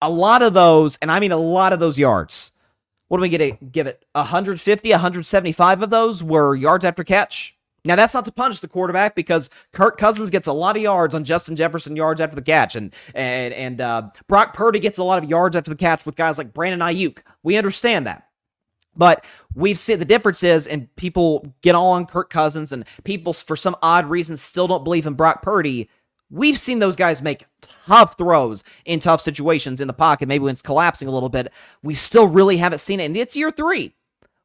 A 0.00 0.08
lot 0.08 0.42
of 0.42 0.54
those, 0.54 0.98
and 1.02 1.10
I 1.10 1.18
mean 1.18 1.32
a 1.32 1.36
lot 1.36 1.72
of 1.72 1.80
those 1.80 1.98
yards, 1.98 2.52
what 3.08 3.18
do 3.18 3.22
we 3.22 3.28
get 3.28 3.38
to 3.38 3.64
give 3.64 3.88
it? 3.88 4.04
150, 4.12 4.90
175 4.90 5.82
of 5.82 5.90
those 5.90 6.22
were 6.22 6.54
yards 6.54 6.84
after 6.84 7.02
catch. 7.02 7.56
Now 7.84 7.96
that's 7.96 8.14
not 8.14 8.24
to 8.26 8.32
punish 8.32 8.60
the 8.60 8.68
quarterback 8.68 9.16
because 9.16 9.50
Kirk 9.72 9.98
Cousins 9.98 10.30
gets 10.30 10.46
a 10.46 10.52
lot 10.52 10.76
of 10.76 10.82
yards 10.82 11.14
on 11.14 11.24
Justin 11.24 11.56
Jefferson 11.56 11.94
yards 11.94 12.20
after 12.20 12.34
the 12.34 12.42
catch, 12.42 12.74
and 12.74 12.92
and 13.14 13.54
and 13.54 13.80
uh, 13.80 14.10
Brock 14.26 14.54
Purdy 14.54 14.80
gets 14.80 14.98
a 14.98 15.04
lot 15.04 15.22
of 15.22 15.30
yards 15.30 15.54
after 15.54 15.70
the 15.70 15.76
catch 15.76 16.04
with 16.04 16.16
guys 16.16 16.36
like 16.36 16.52
Brandon 16.52 16.80
Aiyuk. 16.80 17.18
We 17.44 17.56
understand 17.56 18.08
that. 18.08 18.25
But 18.96 19.24
we've 19.54 19.78
seen 19.78 19.98
the 19.98 20.04
difference 20.04 20.42
is, 20.42 20.66
and 20.66 20.94
people 20.96 21.54
get 21.62 21.74
all 21.74 21.92
on 21.92 22.06
Kirk 22.06 22.30
Cousins, 22.30 22.72
and 22.72 22.84
people, 23.04 23.32
for 23.32 23.56
some 23.56 23.76
odd 23.82 24.06
reason, 24.06 24.36
still 24.36 24.66
don't 24.66 24.84
believe 24.84 25.06
in 25.06 25.14
Brock 25.14 25.42
Purdy. 25.42 25.88
We've 26.30 26.58
seen 26.58 26.80
those 26.80 26.96
guys 26.96 27.22
make 27.22 27.44
tough 27.60 28.18
throws 28.18 28.64
in 28.84 28.98
tough 28.98 29.20
situations 29.20 29.80
in 29.80 29.86
the 29.86 29.94
pocket, 29.94 30.28
maybe 30.28 30.44
when 30.44 30.52
it's 30.52 30.62
collapsing 30.62 31.06
a 31.06 31.12
little 31.12 31.28
bit. 31.28 31.52
We 31.82 31.94
still 31.94 32.26
really 32.26 32.56
haven't 32.56 32.78
seen 32.78 32.98
it, 33.00 33.04
and 33.04 33.16
it's 33.16 33.36
year 33.36 33.50
three. 33.50 33.94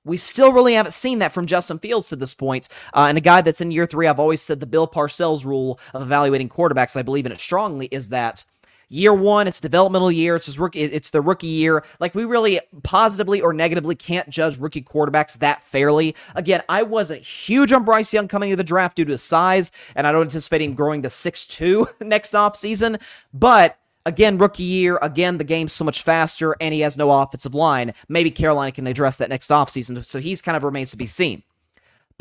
We 0.04 0.18
still 0.18 0.52
really 0.52 0.74
haven't 0.74 0.94
seen 0.94 1.20
that 1.20 1.32
from 1.32 1.46
Justin 1.46 1.80
Fields 1.80 2.10
to 2.10 2.16
this 2.16 2.34
point. 2.34 2.68
Uh, 2.94 3.06
and 3.08 3.18
a 3.18 3.22
guy 3.22 3.42
that's 3.42 3.62
in 3.62 3.72
year 3.72 3.86
three, 3.86 4.08
I've 4.08 4.20
always 4.20 4.42
said 4.42 4.60
the 4.60 4.66
Bill 4.66 4.88
Parcells 4.88 5.46
rule 5.46 5.80
of 5.94 6.02
evaluating 6.02 6.50
quarterbacks, 6.50 6.98
I 6.98 7.04
believe 7.04 7.26
in 7.26 7.32
it 7.32 7.40
strongly, 7.40 7.88
is 7.88 8.10
that 8.10 8.44
year 8.92 9.14
one, 9.14 9.48
it's 9.48 9.60
developmental 9.60 10.12
year. 10.12 10.36
It's 10.36 10.46
his 10.46 10.60
rookie. 10.60 10.82
It's 10.82 11.10
the 11.10 11.22
rookie 11.22 11.48
year. 11.48 11.84
Like 12.00 12.14
we 12.14 12.26
really 12.26 12.60
positively 12.84 13.42
or 13.42 13.54
negatively 13.54 13.96
can't 13.96 14.30
judge 14.30 14.58
rookie 14.58 14.82
quarterbacks 14.82 15.40
that 15.40 15.64
fairly. 15.64 16.16
Again, 16.36 16.62
I 16.70 16.84
wasn't 16.84 17.22
huge 17.22 17.72
on 17.72 17.86
Bryce 17.86 18.14
Young 18.14 18.28
coming 18.28 18.50
to 18.50 18.56
the 18.56 18.64
draft 18.64 18.98
due 18.98 19.06
to 19.06 19.12
his 19.12 19.24
size, 19.24 19.72
and 19.96 20.06
I 20.06 20.12
don't 20.12 20.24
anticipate 20.24 20.62
him 20.62 20.74
growing 20.74 21.02
to 21.04 21.10
six 21.10 21.48
two 21.48 21.88
next 22.02 22.36
off 22.36 22.56
season. 22.56 23.00
But 23.34 23.78
Again, 24.04 24.40
rookie 24.40 24.64
year. 24.64 24.98
Again, 25.04 25.38
the 25.38 25.44
game's 25.44 25.74
so 25.74 25.86
much 25.86 26.02
faster, 26.02 26.56
and 26.60 26.74
he 26.74 26.80
has 26.80 26.98
no 26.98 27.12
offensive 27.12 27.54
line. 27.54 27.94
Maybe 28.10 28.32
Carolina 28.32 28.72
can 28.72 28.88
address 28.88 29.20
that 29.20 29.30
next 29.30 29.50
offseason, 29.52 30.04
so 30.04 30.20
he's 30.20 30.42
kind 30.42 30.58
of 30.58 30.64
remains 30.64 30.90
to 30.90 30.98
be 30.98 31.06
seen. 31.06 31.44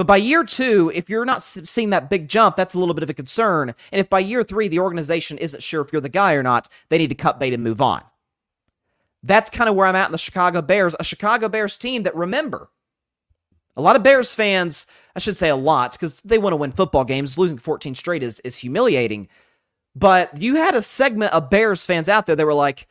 But 0.00 0.07
by 0.07 0.16
year 0.16 0.45
two, 0.45 0.90
if 0.95 1.11
you're 1.11 1.26
not 1.26 1.42
seeing 1.42 1.90
that 1.90 2.09
big 2.09 2.26
jump, 2.26 2.57
that's 2.57 2.73
a 2.73 2.78
little 2.78 2.95
bit 2.95 3.02
of 3.02 3.11
a 3.11 3.12
concern. 3.12 3.75
And 3.92 4.00
if 4.00 4.09
by 4.09 4.21
year 4.21 4.42
three, 4.42 4.66
the 4.66 4.78
organization 4.78 5.37
isn't 5.37 5.62
sure 5.62 5.83
if 5.83 5.92
you're 5.92 6.00
the 6.00 6.09
guy 6.09 6.33
or 6.33 6.42
not, 6.42 6.69
they 6.88 6.97
need 6.97 7.11
to 7.11 7.14
cut 7.14 7.38
bait 7.38 7.52
and 7.52 7.62
move 7.62 7.83
on. 7.83 8.02
That's 9.23 9.50
kind 9.50 9.69
of 9.69 9.76
where 9.76 9.87
I'm 9.87 9.95
at 9.95 10.07
in 10.07 10.12
the 10.12 10.16
Chicago 10.16 10.62
Bears, 10.62 10.97
a 10.99 11.04
Chicago 11.04 11.50
Bears 11.50 11.76
team 11.76 12.04
that 12.04 12.16
remember, 12.16 12.71
a 13.76 13.83
lot 13.83 13.95
of 13.95 14.02
Bears 14.02 14.35
fans, 14.35 14.87
I 15.14 15.19
should 15.19 15.37
say 15.37 15.50
a 15.50 15.54
lot, 15.54 15.92
because 15.92 16.23
they 16.23 16.38
want 16.38 16.54
to 16.54 16.57
win 16.57 16.73
football 16.73 17.04
games. 17.04 17.37
Losing 17.37 17.59
14 17.59 17.95
straight 17.95 18.23
is, 18.23 18.40
is 18.40 18.57
humiliating. 18.57 19.28
But 19.95 20.40
you 20.40 20.54
had 20.54 20.75
a 20.75 20.80
segment 20.80 21.35
of 21.35 21.50
Bears 21.50 21.85
fans 21.85 22.09
out 22.09 22.25
there 22.25 22.37
that 22.37 22.47
were 22.47 22.54
like, 22.54 22.88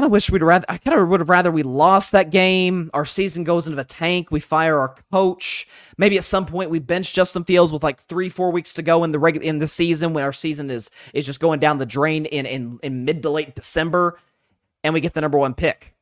kind 0.00 0.06
of 0.06 0.12
wish 0.12 0.30
we'd 0.30 0.42
rather. 0.42 0.64
I 0.66 0.78
kind 0.78 0.98
of 0.98 1.08
would 1.08 1.20
have 1.20 1.28
rather 1.28 1.50
we 1.50 1.62
lost 1.62 2.12
that 2.12 2.30
game. 2.30 2.90
Our 2.94 3.04
season 3.04 3.44
goes 3.44 3.66
into 3.66 3.76
the 3.76 3.84
tank. 3.84 4.30
We 4.30 4.40
fire 4.40 4.78
our 4.78 4.94
coach. 5.12 5.68
Maybe 5.98 6.16
at 6.16 6.24
some 6.24 6.46
point 6.46 6.70
we 6.70 6.78
bench 6.78 7.12
Justin 7.12 7.44
Fields 7.44 7.70
with 7.70 7.82
like 7.82 8.00
three, 8.00 8.30
four 8.30 8.50
weeks 8.50 8.72
to 8.74 8.82
go 8.82 9.04
in 9.04 9.12
the 9.12 9.18
regular 9.18 9.46
in 9.46 9.58
the 9.58 9.68
season 9.68 10.14
when 10.14 10.24
our 10.24 10.32
season 10.32 10.70
is 10.70 10.90
is 11.12 11.26
just 11.26 11.38
going 11.38 11.60
down 11.60 11.76
the 11.76 11.86
drain 11.86 12.24
in 12.24 12.46
in 12.46 12.78
in 12.82 13.04
mid 13.04 13.22
to 13.22 13.30
late 13.30 13.54
December, 13.54 14.18
and 14.82 14.94
we 14.94 15.02
get 15.02 15.12
the 15.12 15.20
number 15.20 15.36
one 15.36 15.52
pick. 15.52 15.94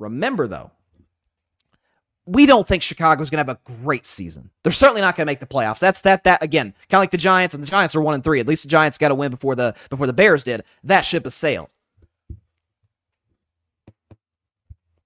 Remember 0.00 0.48
though, 0.48 0.72
we 2.26 2.46
don't 2.46 2.66
think 2.66 2.82
Chicago's 2.82 3.30
going 3.30 3.44
to 3.44 3.48
have 3.48 3.56
a 3.56 3.82
great 3.84 4.06
season. 4.06 4.50
They're 4.64 4.72
certainly 4.72 5.02
not 5.02 5.14
going 5.14 5.24
to 5.24 5.30
make 5.30 5.38
the 5.38 5.46
playoffs. 5.46 5.78
That's 5.78 6.00
that 6.00 6.24
that 6.24 6.42
again, 6.42 6.74
kind 6.88 6.98
of 6.98 7.02
like 7.02 7.12
the 7.12 7.16
Giants 7.16 7.54
and 7.54 7.62
the 7.62 7.70
Giants 7.70 7.94
are 7.94 8.00
1 8.00 8.14
and 8.14 8.24
3. 8.24 8.40
At 8.40 8.48
least 8.48 8.64
the 8.64 8.68
Giants 8.68 8.98
got 8.98 9.10
to 9.10 9.14
win 9.14 9.30
before 9.30 9.54
the 9.54 9.76
before 9.88 10.08
the 10.08 10.12
Bears 10.12 10.42
did. 10.42 10.64
That 10.82 11.02
ship 11.02 11.22
has 11.22 11.34
sailed. 11.34 11.68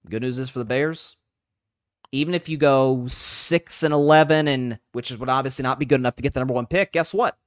Good 0.09 0.21
news 0.21 0.39
is 0.39 0.49
for 0.49 0.59
the 0.59 0.65
Bears, 0.65 1.17
even 2.11 2.33
if 2.33 2.47
you 2.47 2.57
go 2.57 3.05
6 3.07 3.83
and 3.83 3.93
11 3.93 4.47
and 4.47 4.79
which 4.93 5.11
is 5.11 5.17
would 5.17 5.29
obviously 5.29 5.63
not 5.63 5.79
be 5.79 5.85
good 5.85 5.99
enough 5.99 6.15
to 6.15 6.23
get 6.23 6.33
the 6.33 6.39
number 6.39 6.53
1 6.53 6.67
pick, 6.67 6.91
guess 6.91 7.13
what? 7.13 7.37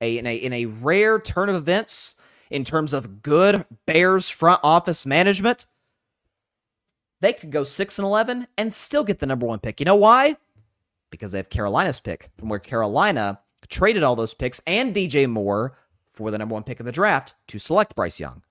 A 0.00 0.18
in 0.18 0.26
a 0.26 0.36
in 0.36 0.52
a 0.52 0.66
rare 0.66 1.18
turn 1.18 1.48
of 1.48 1.56
events 1.56 2.16
in 2.50 2.64
terms 2.64 2.92
of 2.92 3.22
good 3.22 3.64
Bears 3.86 4.28
front 4.28 4.60
office 4.62 5.04
management, 5.04 5.66
they 7.20 7.32
could 7.32 7.50
go 7.50 7.64
6 7.64 7.98
and 7.98 8.06
11 8.06 8.46
and 8.56 8.72
still 8.72 9.04
get 9.04 9.18
the 9.18 9.26
number 9.26 9.46
1 9.46 9.60
pick. 9.60 9.80
You 9.80 9.86
know 9.86 9.96
why? 9.96 10.36
Because 11.10 11.32
they 11.32 11.38
have 11.38 11.50
Carolina's 11.50 12.00
pick 12.00 12.30
from 12.38 12.48
where 12.48 12.58
Carolina 12.58 13.40
traded 13.68 14.02
all 14.02 14.14
those 14.14 14.34
picks 14.34 14.60
and 14.66 14.94
DJ 14.94 15.28
Moore 15.28 15.76
for 16.10 16.30
the 16.30 16.38
number 16.38 16.52
1 16.52 16.62
pick 16.62 16.78
of 16.78 16.86
the 16.86 16.92
draft 16.92 17.34
to 17.48 17.58
select 17.58 17.96
Bryce 17.96 18.20
Young. 18.20 18.43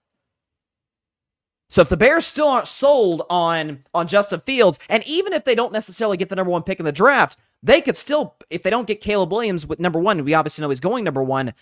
So 1.73 1.81
if 1.81 1.89
the 1.89 1.97
Bears 1.97 2.27
still 2.27 2.49
aren't 2.49 2.67
sold 2.67 3.23
on 3.31 3.83
on 3.95 4.05
Justin 4.05 4.41
Fields, 4.41 4.77
and 4.89 5.01
even 5.07 5.33
if 5.33 5.43
they 5.43 5.55
don't 5.55 5.73
necessarily 5.73 6.17
get 6.17 6.29
the 6.29 6.35
number 6.35 6.51
one 6.51 6.61
pick 6.61 6.77
in 6.79 6.85
the 6.85 6.91
draft, 6.91 7.35
they 7.63 7.81
could 7.81 7.97
still, 7.97 8.35
if 8.51 8.61
they 8.61 8.69
don't 8.69 8.85
get 8.85 9.01
Caleb 9.01 9.31
Williams 9.31 9.65
with 9.65 9.79
number 9.79 9.97
one, 9.97 10.23
we 10.23 10.35
obviously 10.35 10.61
know 10.61 10.69
he's 10.69 10.79
going 10.79 11.03
number 11.03 11.23
one. 11.23 11.55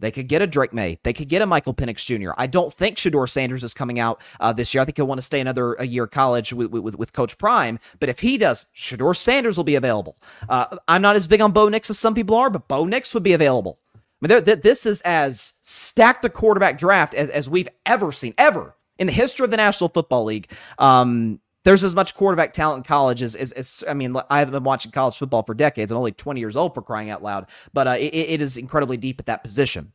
They 0.00 0.10
could 0.10 0.26
get 0.26 0.40
a 0.40 0.46
Drake 0.46 0.72
Maye. 0.72 0.98
They 1.02 1.12
could 1.12 1.28
get 1.28 1.42
a 1.42 1.46
Michael 1.46 1.74
Penix 1.74 2.02
Jr. 2.06 2.30
I 2.38 2.46
don't 2.46 2.72
think 2.72 2.96
Shedeur 2.96 3.28
Sanders 3.28 3.62
is 3.62 3.74
coming 3.74 4.00
out 4.00 4.22
uh, 4.40 4.54
this 4.54 4.72
year. 4.72 4.80
I 4.80 4.86
think 4.86 4.96
he'll 4.96 5.06
want 5.06 5.18
to 5.18 5.22
stay 5.22 5.38
another 5.38 5.74
a 5.74 5.86
year 5.86 6.06
college 6.06 6.54
with, 6.54 6.70
with, 6.70 6.96
with 6.96 7.12
Coach 7.12 7.36
Prime. 7.36 7.78
But 8.00 8.08
if 8.08 8.20
he 8.20 8.38
does, 8.38 8.64
Shedeur 8.74 9.14
Sanders 9.14 9.58
will 9.58 9.64
be 9.64 9.74
available. 9.74 10.16
Uh, 10.48 10.78
I'm 10.88 11.02
not 11.02 11.16
as 11.16 11.26
big 11.26 11.42
on 11.42 11.52
Bo 11.52 11.68
Nix 11.68 11.90
as 11.90 11.98
some 11.98 12.14
people 12.14 12.36
are, 12.36 12.48
but 12.48 12.68
Bo 12.68 12.86
Nix 12.86 13.12
would 13.12 13.22
be 13.22 13.34
available. 13.34 13.80
I 13.94 14.28
mean, 14.28 14.44
this 14.62 14.86
is 14.86 15.02
as 15.02 15.52
stacked 15.60 16.24
a 16.24 16.30
quarterback 16.30 16.78
draft 16.78 17.12
as, 17.12 17.28
as 17.28 17.50
we've 17.50 17.68
ever 17.84 18.12
seen, 18.12 18.32
ever 18.38 18.74
in 18.98 19.06
the 19.06 19.12
history 19.12 19.44
of 19.44 19.50
the 19.50 19.56
National 19.56 19.88
Football 19.88 20.24
League. 20.24 20.50
Um, 20.78 21.40
there's 21.64 21.84
as 21.84 21.94
much 21.94 22.14
quarterback 22.14 22.52
talent 22.52 22.78
in 22.78 22.84
college 22.84 23.20
as, 23.20 23.34
as, 23.34 23.52
as, 23.52 23.84
I 23.88 23.92
mean, 23.92 24.16
I 24.30 24.38
haven't 24.38 24.52
been 24.52 24.64
watching 24.64 24.92
college 24.92 25.18
football 25.18 25.42
for 25.42 25.54
decades. 25.54 25.90
I'm 25.90 25.98
only 25.98 26.12
20 26.12 26.40
years 26.40 26.56
old 26.56 26.72
for 26.72 26.82
crying 26.82 27.10
out 27.10 27.22
loud, 27.22 27.46
but 27.72 27.86
uh, 27.86 27.96
it, 27.98 28.14
it 28.14 28.42
is 28.42 28.56
incredibly 28.56 28.96
deep 28.96 29.20
at 29.20 29.26
that 29.26 29.42
position. 29.42 29.92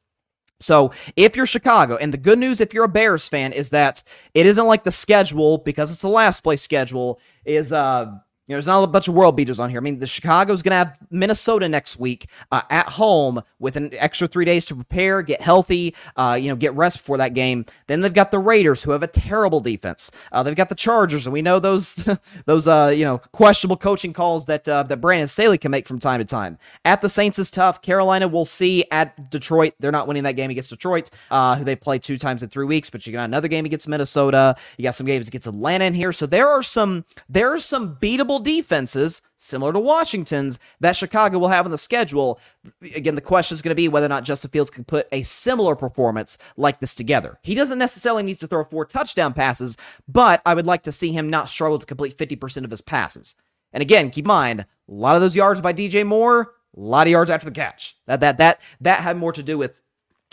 So 0.59 0.91
if 1.15 1.35
you're 1.35 1.45
Chicago, 1.45 1.97
and 1.97 2.13
the 2.13 2.17
good 2.17 2.39
news 2.39 2.61
if 2.61 2.73
you're 2.73 2.85
a 2.85 2.89
Bears 2.89 3.27
fan 3.27 3.53
is 3.53 3.69
that 3.71 4.03
it 4.33 4.45
isn't 4.45 4.65
like 4.65 4.83
the 4.83 4.91
schedule 4.91 5.57
because 5.57 5.91
it's 5.91 6.01
the 6.01 6.07
last 6.07 6.41
place 6.41 6.61
schedule 6.61 7.19
is 7.43 7.73
uh 7.73 8.13
you 8.47 8.53
know, 8.53 8.57
there's 8.57 8.67
not 8.67 8.83
a 8.83 8.87
bunch 8.87 9.07
of 9.07 9.13
world 9.13 9.37
beaters 9.37 9.57
on 9.57 9.69
here. 9.69 9.79
I 9.79 9.81
mean, 9.81 9.99
the 9.99 10.07
Chicago's 10.07 10.61
going 10.61 10.71
to 10.71 10.75
have 10.75 10.97
Minnesota 11.09 11.69
next 11.69 11.97
week 11.97 12.29
uh, 12.51 12.61
at 12.69 12.89
home 12.89 13.41
with 13.57 13.77
an 13.77 13.91
extra 13.93 14.27
three 14.27 14.43
days 14.43 14.65
to 14.65 14.75
prepare, 14.75 15.21
get 15.21 15.39
healthy, 15.39 15.95
uh, 16.17 16.37
you 16.39 16.49
know, 16.49 16.55
get 16.57 16.73
rest 16.73 16.97
before 16.97 17.17
that 17.19 17.33
game. 17.33 17.65
Then 17.87 18.01
they've 18.01 18.13
got 18.13 18.31
the 18.31 18.39
Raiders, 18.39 18.83
who 18.83 18.91
have 18.91 19.01
a 19.01 19.07
terrible 19.07 19.61
defense. 19.61 20.11
Uh, 20.33 20.43
they've 20.43 20.55
got 20.55 20.67
the 20.67 20.75
Chargers, 20.75 21.25
and 21.25 21.33
we 21.33 21.41
know 21.41 21.59
those 21.59 21.95
those 22.45 22.67
uh, 22.67 22.91
you 22.93 23.05
know 23.05 23.19
questionable 23.31 23.77
coaching 23.77 24.11
calls 24.11 24.45
that 24.47 24.67
uh, 24.67 24.83
that 24.83 24.97
Brandon 24.97 25.27
Staley 25.27 25.57
can 25.57 25.71
make 25.71 25.87
from 25.87 25.99
time 25.99 26.19
to 26.19 26.25
time. 26.25 26.57
At 26.83 26.99
the 26.99 27.07
Saints 27.07 27.39
is 27.39 27.49
tough. 27.49 27.81
Carolina, 27.81 28.27
we'll 28.27 28.43
see. 28.43 28.83
At 28.91 29.29
Detroit, 29.29 29.73
they're 29.79 29.91
not 29.91 30.07
winning 30.07 30.23
that 30.23 30.33
game 30.33 30.51
against 30.51 30.69
Detroit, 30.69 31.09
uh, 31.31 31.55
who 31.55 31.63
they 31.63 31.77
play 31.77 31.97
two 31.97 32.17
times 32.17 32.43
in 32.43 32.49
three 32.49 32.65
weeks. 32.65 32.89
But 32.89 33.07
you 33.07 33.13
got 33.13 33.23
another 33.23 33.47
game 33.47 33.65
against 33.65 33.87
Minnesota. 33.87 34.57
You 34.77 34.83
got 34.83 34.95
some 34.95 35.07
games 35.07 35.29
against 35.29 35.47
Atlanta 35.47 35.85
in 35.85 35.93
here. 35.93 36.11
So 36.11 36.25
there 36.25 36.49
are 36.49 36.61
some 36.61 37.05
there 37.29 37.53
are 37.53 37.59
some 37.59 37.95
beatable 37.95 38.32
defenses, 38.39 39.21
similar 39.37 39.73
to 39.73 39.79
Washington's, 39.79 40.59
that 40.79 40.95
Chicago 40.95 41.39
will 41.39 41.49
have 41.49 41.65
on 41.65 41.71
the 41.71 41.77
schedule. 41.77 42.39
Again, 42.81 43.15
the 43.15 43.21
question 43.21 43.55
is 43.55 43.61
going 43.61 43.71
to 43.71 43.75
be 43.75 43.87
whether 43.87 44.05
or 44.05 44.09
not 44.09 44.23
Justin 44.23 44.51
Fields 44.51 44.69
can 44.69 44.83
put 44.83 45.07
a 45.11 45.23
similar 45.23 45.75
performance 45.75 46.37
like 46.57 46.79
this 46.79 46.95
together. 46.95 47.39
He 47.43 47.55
doesn't 47.55 47.79
necessarily 47.79 48.23
need 48.23 48.39
to 48.39 48.47
throw 48.47 48.63
four 48.63 48.85
touchdown 48.85 49.33
passes, 49.33 49.77
but 50.07 50.41
I 50.45 50.53
would 50.53 50.65
like 50.65 50.83
to 50.83 50.91
see 50.91 51.11
him 51.11 51.29
not 51.29 51.49
struggle 51.49 51.79
to 51.79 51.85
complete 51.85 52.17
50% 52.17 52.63
of 52.63 52.71
his 52.71 52.81
passes. 52.81 53.35
And 53.71 53.81
again, 53.81 54.11
keep 54.11 54.25
in 54.25 54.29
mind, 54.29 54.61
a 54.61 54.65
lot 54.87 55.15
of 55.15 55.21
those 55.21 55.35
yards 55.35 55.59
by 55.59 55.73
DJ 55.73 56.05
Moore, 56.05 56.53
a 56.75 56.79
lot 56.79 57.07
of 57.07 57.11
yards 57.11 57.31
after 57.31 57.45
the 57.45 57.55
catch. 57.55 57.97
That 58.05 58.19
that 58.19 58.37
that 58.37 58.61
that 58.81 58.99
had 58.99 59.17
more 59.17 59.33
to 59.33 59.43
do 59.43 59.57
with 59.57 59.81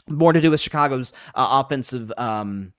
more 0.08 0.32
to 0.32 0.40
do 0.40 0.50
with 0.50 0.60
Chicago's 0.60 1.12
uh, 1.34 1.62
offensive 1.64 2.12
um, 2.16 2.72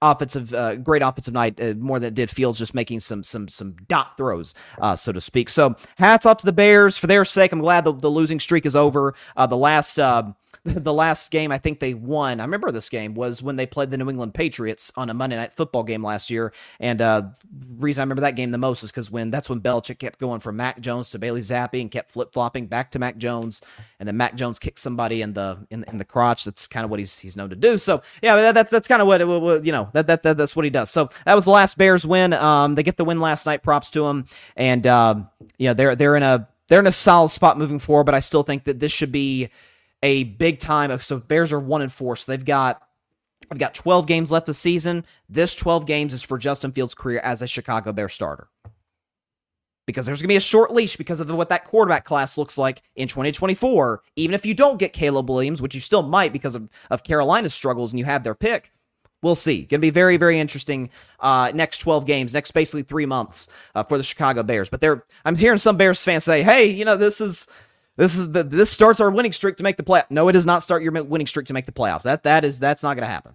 offensive, 0.00 0.54
uh, 0.54 0.76
great 0.76 1.02
offensive 1.02 1.34
night, 1.34 1.60
uh, 1.60 1.74
more 1.74 1.98
than 1.98 2.08
it 2.08 2.14
did 2.14 2.30
Fields 2.30 2.58
just 2.58 2.74
making 2.74 3.00
some 3.00 3.24
some 3.24 3.48
some 3.48 3.76
dot 3.88 4.16
throws, 4.16 4.54
uh, 4.80 4.96
so 4.96 5.12
to 5.12 5.20
speak. 5.20 5.48
So 5.48 5.76
hats 5.96 6.26
off 6.26 6.38
to 6.38 6.46
the 6.46 6.52
Bears 6.52 6.96
for 6.96 7.06
their 7.06 7.24
sake. 7.24 7.52
I'm 7.52 7.60
glad 7.60 7.84
the, 7.84 7.92
the 7.92 8.10
losing 8.10 8.40
streak 8.40 8.66
is 8.66 8.76
over. 8.76 9.14
Uh, 9.36 9.46
the 9.46 9.56
last 9.56 9.98
uh, 9.98 10.32
the 10.64 10.92
last 10.92 11.30
game 11.30 11.52
I 11.52 11.58
think 11.58 11.80
they 11.80 11.94
won. 11.94 12.40
I 12.40 12.44
remember 12.44 12.70
this 12.70 12.88
game 12.88 13.14
was 13.14 13.42
when 13.42 13.56
they 13.56 13.66
played 13.66 13.90
the 13.90 13.96
New 13.96 14.08
England 14.08 14.34
Patriots 14.34 14.92
on 14.96 15.10
a 15.10 15.14
Monday 15.14 15.36
Night 15.36 15.52
Football 15.52 15.82
game 15.82 16.02
last 16.02 16.30
year. 16.30 16.52
And 16.80 17.00
uh, 17.00 17.22
reason 17.76 18.02
I 18.02 18.04
remember 18.04 18.22
that 18.22 18.36
game 18.36 18.50
the 18.50 18.58
most 18.58 18.82
is 18.82 18.90
because 18.90 19.10
when 19.10 19.30
that's 19.30 19.48
when 19.48 19.60
Belichick 19.60 19.98
kept 19.98 20.18
going 20.18 20.40
from 20.40 20.56
Mac 20.56 20.80
Jones 20.80 21.10
to 21.10 21.18
Bailey 21.18 21.40
Zappe 21.40 21.80
and 21.80 21.90
kept 21.90 22.12
flip 22.12 22.32
flopping 22.32 22.66
back 22.66 22.90
to 22.92 22.98
Mac 22.98 23.18
Jones, 23.18 23.60
and 23.98 24.06
then 24.06 24.16
Mac 24.16 24.34
Jones 24.34 24.58
kicked 24.58 24.80
somebody 24.80 25.22
in 25.22 25.34
the 25.34 25.58
in, 25.70 25.84
in 25.84 25.98
the 25.98 26.04
crotch. 26.04 26.44
That's 26.44 26.66
kind 26.66 26.84
of 26.84 26.90
what 26.90 26.98
he's 26.98 27.18
he's 27.18 27.36
known 27.36 27.50
to 27.50 27.56
do. 27.56 27.78
So 27.78 28.02
yeah, 28.22 28.36
that, 28.36 28.54
that's 28.54 28.70
that's 28.70 28.88
kind 28.88 29.00
of 29.00 29.08
what, 29.08 29.26
what, 29.26 29.64
you 29.64 29.72
know 29.72 29.87
that, 29.92 30.06
that 30.06 30.22
that 30.22 30.36
that's 30.36 30.54
what 30.54 30.64
he 30.64 30.70
does. 30.70 30.90
So 30.90 31.10
that 31.24 31.34
was 31.34 31.44
the 31.44 31.50
last 31.50 31.78
Bears 31.78 32.06
win. 32.06 32.32
Um, 32.32 32.74
they 32.74 32.82
get 32.82 32.96
the 32.96 33.04
win 33.04 33.20
last 33.20 33.46
night. 33.46 33.62
Props 33.62 33.90
to 33.90 34.06
him. 34.06 34.26
And 34.56 34.84
know 34.84 35.28
they're 35.58 35.94
they're 35.94 36.16
in 36.16 36.22
a 36.22 36.48
they're 36.68 36.80
in 36.80 36.86
a 36.86 36.92
solid 36.92 37.30
spot 37.30 37.58
moving 37.58 37.78
forward. 37.78 38.04
But 38.04 38.14
I 38.14 38.20
still 38.20 38.42
think 38.42 38.64
that 38.64 38.80
this 38.80 38.92
should 38.92 39.12
be 39.12 39.48
a 40.02 40.24
big 40.24 40.58
time. 40.58 40.96
So 41.00 41.18
Bears 41.18 41.52
are 41.52 41.60
one 41.60 41.82
and 41.82 41.92
four, 41.92 42.16
so 42.16 42.30
they've 42.30 42.44
got 42.44 42.82
I've 43.50 43.58
got 43.58 43.74
12 43.74 44.06
games 44.06 44.30
left 44.30 44.46
this 44.46 44.58
season. 44.58 45.04
This 45.28 45.54
12 45.54 45.86
games 45.86 46.12
is 46.12 46.22
for 46.22 46.38
Justin 46.38 46.72
Fields' 46.72 46.94
career 46.94 47.20
as 47.20 47.40
a 47.42 47.46
Chicago 47.46 47.92
Bear 47.92 48.08
starter. 48.08 48.48
Because 49.86 50.04
there's 50.04 50.20
going 50.20 50.28
to 50.28 50.32
be 50.32 50.36
a 50.36 50.40
short 50.40 50.70
leash 50.70 50.96
because 50.96 51.20
of 51.20 51.32
what 51.32 51.48
that 51.48 51.64
quarterback 51.64 52.04
class 52.04 52.36
looks 52.36 52.58
like 52.58 52.82
in 52.94 53.08
2024. 53.08 54.02
Even 54.16 54.34
if 54.34 54.44
you 54.44 54.52
don't 54.52 54.78
get 54.78 54.92
Caleb 54.92 55.30
Williams, 55.30 55.62
which 55.62 55.74
you 55.74 55.80
still 55.80 56.02
might 56.02 56.30
because 56.32 56.54
of, 56.54 56.68
of 56.90 57.04
Carolina's 57.04 57.54
struggles 57.54 57.92
and 57.92 57.98
you 57.98 58.04
have 58.04 58.22
their 58.22 58.34
pick, 58.34 58.70
we'll 59.22 59.34
see. 59.34 59.58
Going 59.58 59.68
to 59.68 59.78
be 59.78 59.90
very, 59.90 60.16
very 60.16 60.38
interesting 60.38 60.90
uh, 61.20 61.52
next 61.54 61.78
12 61.78 62.06
games, 62.06 62.34
next 62.34 62.52
basically 62.52 62.82
three 62.82 63.06
months 63.06 63.48
uh, 63.74 63.82
for 63.82 63.96
the 63.96 64.02
Chicago 64.02 64.42
Bears. 64.42 64.68
But 64.68 64.80
they're, 64.80 65.04
I'm 65.24 65.36
hearing 65.36 65.58
some 65.58 65.76
Bears 65.76 66.02
fans 66.02 66.24
say, 66.24 66.42
hey, 66.42 66.66
you 66.66 66.84
know, 66.84 66.96
this 66.96 67.20
is 67.20 67.46
this 67.98 68.16
is 68.16 68.30
the 68.30 68.44
this 68.44 68.70
starts 68.70 69.00
our 69.00 69.10
winning 69.10 69.32
streak 69.32 69.56
to 69.56 69.64
make 69.64 69.76
the 69.76 69.82
play. 69.82 70.02
No, 70.08 70.28
it 70.28 70.32
does 70.32 70.46
not 70.46 70.62
start 70.62 70.84
your 70.84 70.92
winning 71.02 71.26
streak 71.26 71.46
to 71.46 71.52
make 71.52 71.66
the 71.66 71.72
playoffs. 71.72 72.02
That 72.04 72.22
that 72.22 72.44
is 72.44 72.60
that's 72.60 72.84
not 72.84 72.94
going 72.94 73.02
to 73.02 73.10
happen. 73.10 73.32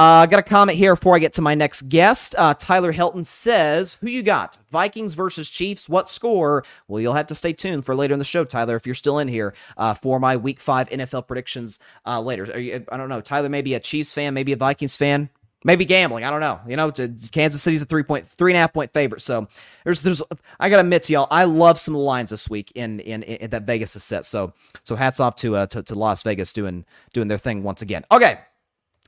Uh, 0.00 0.24
got 0.24 0.38
a 0.38 0.42
comment 0.42 0.78
here 0.78 0.94
before 0.94 1.14
I 1.14 1.18
get 1.18 1.34
to 1.34 1.42
my 1.42 1.54
next 1.54 1.82
guest. 1.90 2.34
Uh, 2.38 2.54
Tyler 2.54 2.90
Helton 2.90 3.26
says, 3.26 3.98
"Who 4.00 4.08
you 4.08 4.22
got? 4.22 4.56
Vikings 4.70 5.12
versus 5.12 5.50
Chiefs? 5.50 5.90
What 5.90 6.08
score?" 6.08 6.64
Well, 6.88 7.02
you'll 7.02 7.12
have 7.12 7.26
to 7.26 7.34
stay 7.34 7.52
tuned 7.52 7.84
for 7.84 7.94
later 7.94 8.14
in 8.14 8.18
the 8.18 8.24
show, 8.24 8.46
Tyler, 8.46 8.76
if 8.76 8.86
you're 8.86 8.94
still 8.94 9.18
in 9.18 9.28
here 9.28 9.52
uh, 9.76 9.92
for 9.92 10.18
my 10.18 10.38
Week 10.38 10.58
Five 10.58 10.88
NFL 10.88 11.26
predictions 11.26 11.78
uh, 12.06 12.18
later. 12.18 12.58
You, 12.58 12.82
I 12.90 12.96
don't 12.96 13.10
know, 13.10 13.20
Tyler. 13.20 13.50
Maybe 13.50 13.74
a 13.74 13.78
Chiefs 13.78 14.14
fan, 14.14 14.32
maybe 14.32 14.52
a 14.52 14.56
Vikings 14.56 14.96
fan. 14.96 15.28
Maybe 15.64 15.84
gambling. 15.84 16.24
I 16.24 16.30
don't 16.30 16.40
know. 16.40 16.60
You 16.66 16.78
know, 16.78 16.90
to 16.92 17.12
Kansas 17.30 17.60
City's 17.60 17.82
a 17.82 17.84
three 17.84 18.02
point, 18.02 18.26
three 18.26 18.52
and 18.52 18.56
a 18.56 18.60
half 18.60 18.72
point 18.72 18.94
favorite. 18.94 19.20
So 19.20 19.48
there's, 19.84 20.00
there's. 20.00 20.22
I 20.58 20.70
gotta 20.70 20.80
admit 20.80 21.02
to 21.04 21.12
y'all, 21.12 21.28
I 21.30 21.44
love 21.44 21.78
some 21.78 21.94
of 21.94 21.98
the 21.98 22.04
lines 22.06 22.30
this 22.30 22.48
week 22.48 22.72
in 22.74 23.00
in, 23.00 23.22
in 23.22 23.50
that 23.50 23.64
Vegas 23.64 23.94
is 23.96 24.02
set. 24.02 24.24
So 24.24 24.54
so 24.82 24.96
hats 24.96 25.20
off 25.20 25.36
to 25.36 25.56
uh 25.56 25.66
to, 25.66 25.82
to 25.82 25.94
Las 25.94 26.22
Vegas 26.22 26.54
doing 26.54 26.86
doing 27.12 27.28
their 27.28 27.36
thing 27.36 27.62
once 27.62 27.82
again. 27.82 28.06
Okay. 28.10 28.38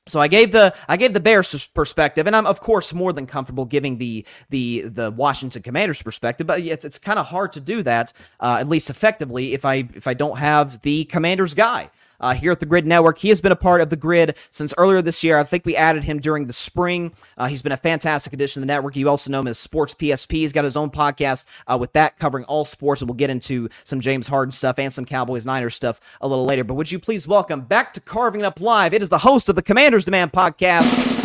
So 0.07 0.19
I 0.19 0.27
gave 0.27 0.51
the 0.51 0.75
I 0.89 0.97
gave 0.97 1.13
the 1.13 1.21
Bears 1.21 1.69
perspective, 1.69 2.27
and 2.27 2.35
I'm 2.35 2.47
of 2.47 2.61
course 2.61 2.93
more 2.93 3.13
than 3.13 3.27
comfortable 3.27 3.65
giving 3.65 3.99
the 3.99 4.25
the 4.51 4.83
the 4.83 5.11
Washington 5.13 5.63
Commanders 5.63 6.03
perspective, 6.03 6.47
but 6.47 6.61
it's 6.61 6.85
it's 6.85 6.99
kind 6.99 7.21
of 7.21 7.27
hard 7.27 7.53
to 7.53 7.61
do 7.61 7.85
that 7.85 8.13
uh, 8.41 8.57
at 8.59 8.69
least 8.69 8.91
effectively 8.91 9.55
if 9.55 9.65
I 9.65 9.89
if 9.95 10.09
I 10.09 10.15
don't 10.15 10.39
have 10.39 10.83
the 10.83 11.05
Commanders 11.05 11.55
guy 11.55 11.91
uh, 12.23 12.35
here 12.35 12.53
at 12.53 12.61
the 12.61 12.67
Gryd 12.67 12.87
Network. 12.87 13.19
He 13.19 13.29
has 13.29 13.41
been 13.41 13.53
a 13.53 13.57
part 13.57 13.81
of 13.81 13.91
the 13.91 13.97
Gryd 13.97 14.37
since 14.51 14.73
earlier 14.79 15.03
this 15.03 15.23
year. 15.23 15.39
I 15.39 15.45
think 15.45 15.67
we 15.67 15.77
added 15.77 16.05
him 16.05 16.21
during 16.21 16.47
the 16.47 16.53
spring. 16.53 17.13
Uh, 17.37 17.47
he's 17.49 17.61
been 17.61 17.73
a 17.73 17.77
fantastic 17.77 18.33
addition 18.33 18.61
to 18.61 18.67
the 18.67 18.73
network. 18.73 18.97
You 18.97 19.09
also 19.09 19.31
know 19.31 19.41
him 19.41 19.49
as 19.49 19.59
Sports 19.59 19.95
PSP. 19.95 20.33
He's 20.33 20.53
got 20.53 20.65
his 20.65 20.77
own 20.77 20.91
podcast 20.91 21.45
uh, 21.67 21.77
with 21.79 21.93
that 21.93 22.19
covering 22.19 22.45
all 22.45 22.65
sports, 22.65 23.03
and 23.03 23.09
we'll 23.09 23.17
get 23.17 23.31
into 23.31 23.69
some 23.85 24.01
James 24.01 24.29
Harden 24.29 24.53
stuff 24.53 24.79
and 24.79 24.93
some 24.93 25.05
Cowboys 25.05 25.45
Niners 25.45 25.75
stuff 25.75 26.01
a 26.21 26.29
little 26.29 26.45
later. 26.45 26.65
But 26.65 26.75
would 26.75 26.91
you 26.91 26.99
please 26.99 27.27
welcome 27.27 27.63
back 27.63 27.93
to 27.95 28.01
Carving 28.01 28.45
Up 28.45 28.61
Live? 28.61 28.95
It 28.95 29.03
is 29.03 29.09
the 29.09 29.19
host 29.19 29.49
of 29.49 29.57
the 29.57 29.63
Commanders 29.63 30.05
Demand 30.05 30.33
podcast. 30.33 31.22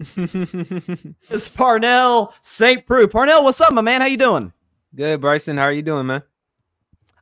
it's 1.28 1.48
Parnell 1.48 2.32
St. 2.42 2.86
Preux. 2.86 3.08
Parnell, 3.08 3.42
what's 3.42 3.60
up, 3.60 3.72
my 3.72 3.80
man? 3.80 4.00
How 4.00 4.06
you 4.06 4.16
doing? 4.16 4.52
Good, 4.94 5.20
Bryson. 5.20 5.56
How 5.56 5.64
are 5.64 5.72
you 5.72 5.82
doing, 5.82 6.06
man? 6.06 6.22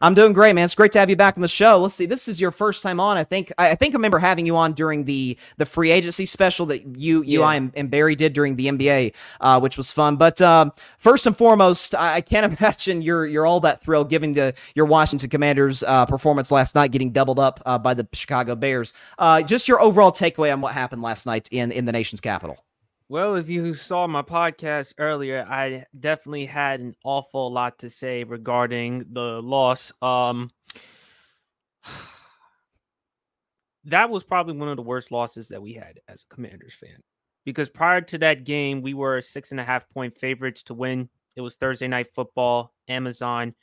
I'm 0.00 0.12
doing 0.12 0.34
great, 0.34 0.54
man. 0.54 0.66
It's 0.66 0.74
great 0.74 0.92
to 0.92 0.98
have 0.98 1.08
you 1.08 1.16
back 1.16 1.38
on 1.38 1.40
the 1.40 1.48
show. 1.48 1.78
Let's 1.78 1.94
see. 1.94 2.04
This 2.04 2.28
is 2.28 2.38
your 2.38 2.50
first 2.50 2.82
time 2.82 3.00
on. 3.00 3.16
I 3.16 3.24
think. 3.24 3.50
I, 3.56 3.74
think 3.74 3.94
I 3.94 3.96
remember 3.96 4.18
having 4.18 4.44
you 4.44 4.54
on 4.56 4.74
during 4.74 5.04
the 5.04 5.38
the 5.56 5.64
free 5.64 5.90
agency 5.90 6.26
special 6.26 6.66
that 6.66 6.98
you, 6.98 7.22
you, 7.22 7.40
yeah. 7.40 7.46
I, 7.46 7.54
and, 7.54 7.72
and, 7.74 7.90
Barry 7.90 8.14
did 8.14 8.34
during 8.34 8.56
the 8.56 8.66
NBA, 8.66 9.14
uh, 9.40 9.58
which 9.58 9.78
was 9.78 9.90
fun. 9.90 10.16
But 10.16 10.42
um, 10.42 10.72
first 10.98 11.26
and 11.26 11.34
foremost, 11.34 11.94
I, 11.94 12.16
I, 12.16 12.20
can't 12.20 12.58
imagine 12.60 13.00
you're 13.00 13.24
you're 13.24 13.46
all 13.46 13.60
that 13.60 13.80
thrilled 13.80 14.10
given 14.10 14.32
the 14.32 14.52
your 14.74 14.84
Washington 14.84 15.30
Commanders 15.30 15.82
uh, 15.82 16.04
performance 16.04 16.52
last 16.52 16.74
night, 16.74 16.90
getting 16.92 17.10
doubled 17.10 17.38
up 17.38 17.62
uh, 17.64 17.78
by 17.78 17.94
the 17.94 18.06
Chicago 18.12 18.54
Bears. 18.54 18.92
Uh, 19.18 19.40
just 19.40 19.66
your 19.66 19.80
overall 19.80 20.12
takeaway 20.12 20.52
on 20.52 20.60
what 20.60 20.74
happened 20.74 21.00
last 21.00 21.24
night 21.24 21.48
in 21.50 21.72
in 21.72 21.86
the 21.86 21.92
nation's 21.92 22.20
capital. 22.20 22.65
Well, 23.08 23.36
if 23.36 23.48
you 23.48 23.72
saw 23.74 24.08
my 24.08 24.22
podcast 24.22 24.94
earlier, 24.98 25.46
I 25.48 25.86
definitely 25.98 26.46
had 26.46 26.80
an 26.80 26.96
awful 27.04 27.52
lot 27.52 27.78
to 27.78 27.90
say 27.90 28.24
regarding 28.24 29.06
the 29.12 29.40
loss. 29.40 29.92
Um, 30.02 30.50
that 33.84 34.10
was 34.10 34.24
probably 34.24 34.56
one 34.56 34.68
of 34.68 34.76
the 34.76 34.82
worst 34.82 35.12
losses 35.12 35.46
that 35.48 35.62
we 35.62 35.74
had 35.74 36.00
as 36.08 36.22
a 36.22 36.34
Commanders 36.34 36.74
fan. 36.74 37.00
Because 37.44 37.68
prior 37.68 38.00
to 38.00 38.18
that 38.18 38.42
game, 38.42 38.82
we 38.82 38.92
were 38.92 39.20
six 39.20 39.52
and 39.52 39.60
a 39.60 39.64
half 39.64 39.88
point 39.88 40.18
favorites 40.18 40.64
to 40.64 40.74
win. 40.74 41.08
It 41.36 41.42
was 41.42 41.54
Thursday 41.54 41.86
night 41.86 42.08
football, 42.12 42.74
Amazon. 42.88 43.54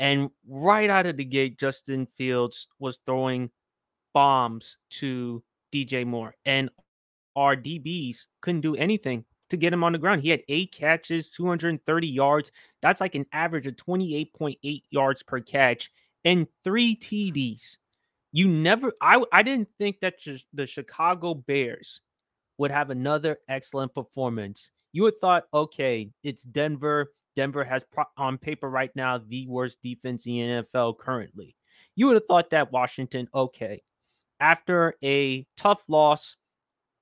And 0.00 0.28
right 0.46 0.90
out 0.90 1.06
of 1.06 1.16
the 1.16 1.24
gate, 1.24 1.58
Justin 1.58 2.06
Fields 2.18 2.68
was 2.78 2.98
throwing 3.06 3.48
bombs 4.12 4.76
to 4.90 5.42
DJ 5.72 6.04
Moore. 6.04 6.34
And 6.44 6.68
our 7.36 7.56
DBs 7.56 8.26
couldn't 8.40 8.60
do 8.60 8.76
anything 8.76 9.24
to 9.50 9.56
get 9.56 9.72
him 9.72 9.84
on 9.84 9.92
the 9.92 9.98
ground. 9.98 10.22
He 10.22 10.30
had 10.30 10.42
eight 10.48 10.72
catches, 10.72 11.30
230 11.30 12.06
yards. 12.08 12.50
That's 12.80 13.00
like 13.00 13.14
an 13.14 13.26
average 13.32 13.66
of 13.66 13.76
28.8 13.76 14.82
yards 14.90 15.22
per 15.22 15.40
catch 15.40 15.90
and 16.24 16.46
three 16.64 16.96
TDs. 16.96 17.76
You 18.32 18.48
never, 18.48 18.92
I, 19.00 19.22
I 19.30 19.42
didn't 19.42 19.68
think 19.78 20.00
that 20.00 20.14
the 20.54 20.66
Chicago 20.66 21.34
Bears 21.34 22.00
would 22.58 22.70
have 22.70 22.90
another 22.90 23.38
excellent 23.48 23.94
performance. 23.94 24.70
You 24.92 25.02
would 25.04 25.18
thought, 25.18 25.44
okay, 25.52 26.10
it's 26.24 26.42
Denver. 26.42 27.12
Denver 27.36 27.64
has 27.64 27.84
pro- 27.84 28.04
on 28.16 28.38
paper 28.38 28.68
right 28.68 28.94
now 28.94 29.18
the 29.18 29.46
worst 29.46 29.78
defense 29.82 30.26
in 30.26 30.32
the 30.32 30.66
NFL 30.74 30.98
currently. 30.98 31.56
You 31.94 32.06
would 32.06 32.14
have 32.14 32.26
thought 32.26 32.50
that 32.50 32.72
Washington, 32.72 33.28
okay, 33.34 33.82
after 34.40 34.94
a 35.04 35.46
tough 35.56 35.82
loss 35.88 36.36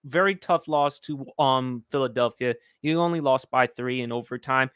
very 0.05 0.35
tough 0.35 0.69
loss 0.69 0.99
to 1.01 1.27
um 1.39 1.85
Philadelphia. 1.91 2.55
You 2.83 3.01
only 3.01 3.21
lost 3.21 3.51
by 3.51 3.67
three 3.67 4.01
in 4.01 4.13
overtime. 4.13 4.71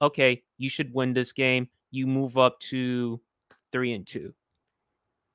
Okay, 0.00 0.42
you 0.58 0.68
should 0.68 0.92
win 0.92 1.12
this 1.12 1.32
game. 1.32 1.68
You 1.90 2.06
move 2.06 2.36
up 2.36 2.58
to 2.60 3.20
three 3.72 3.92
and 3.92 4.06
two. 4.06 4.34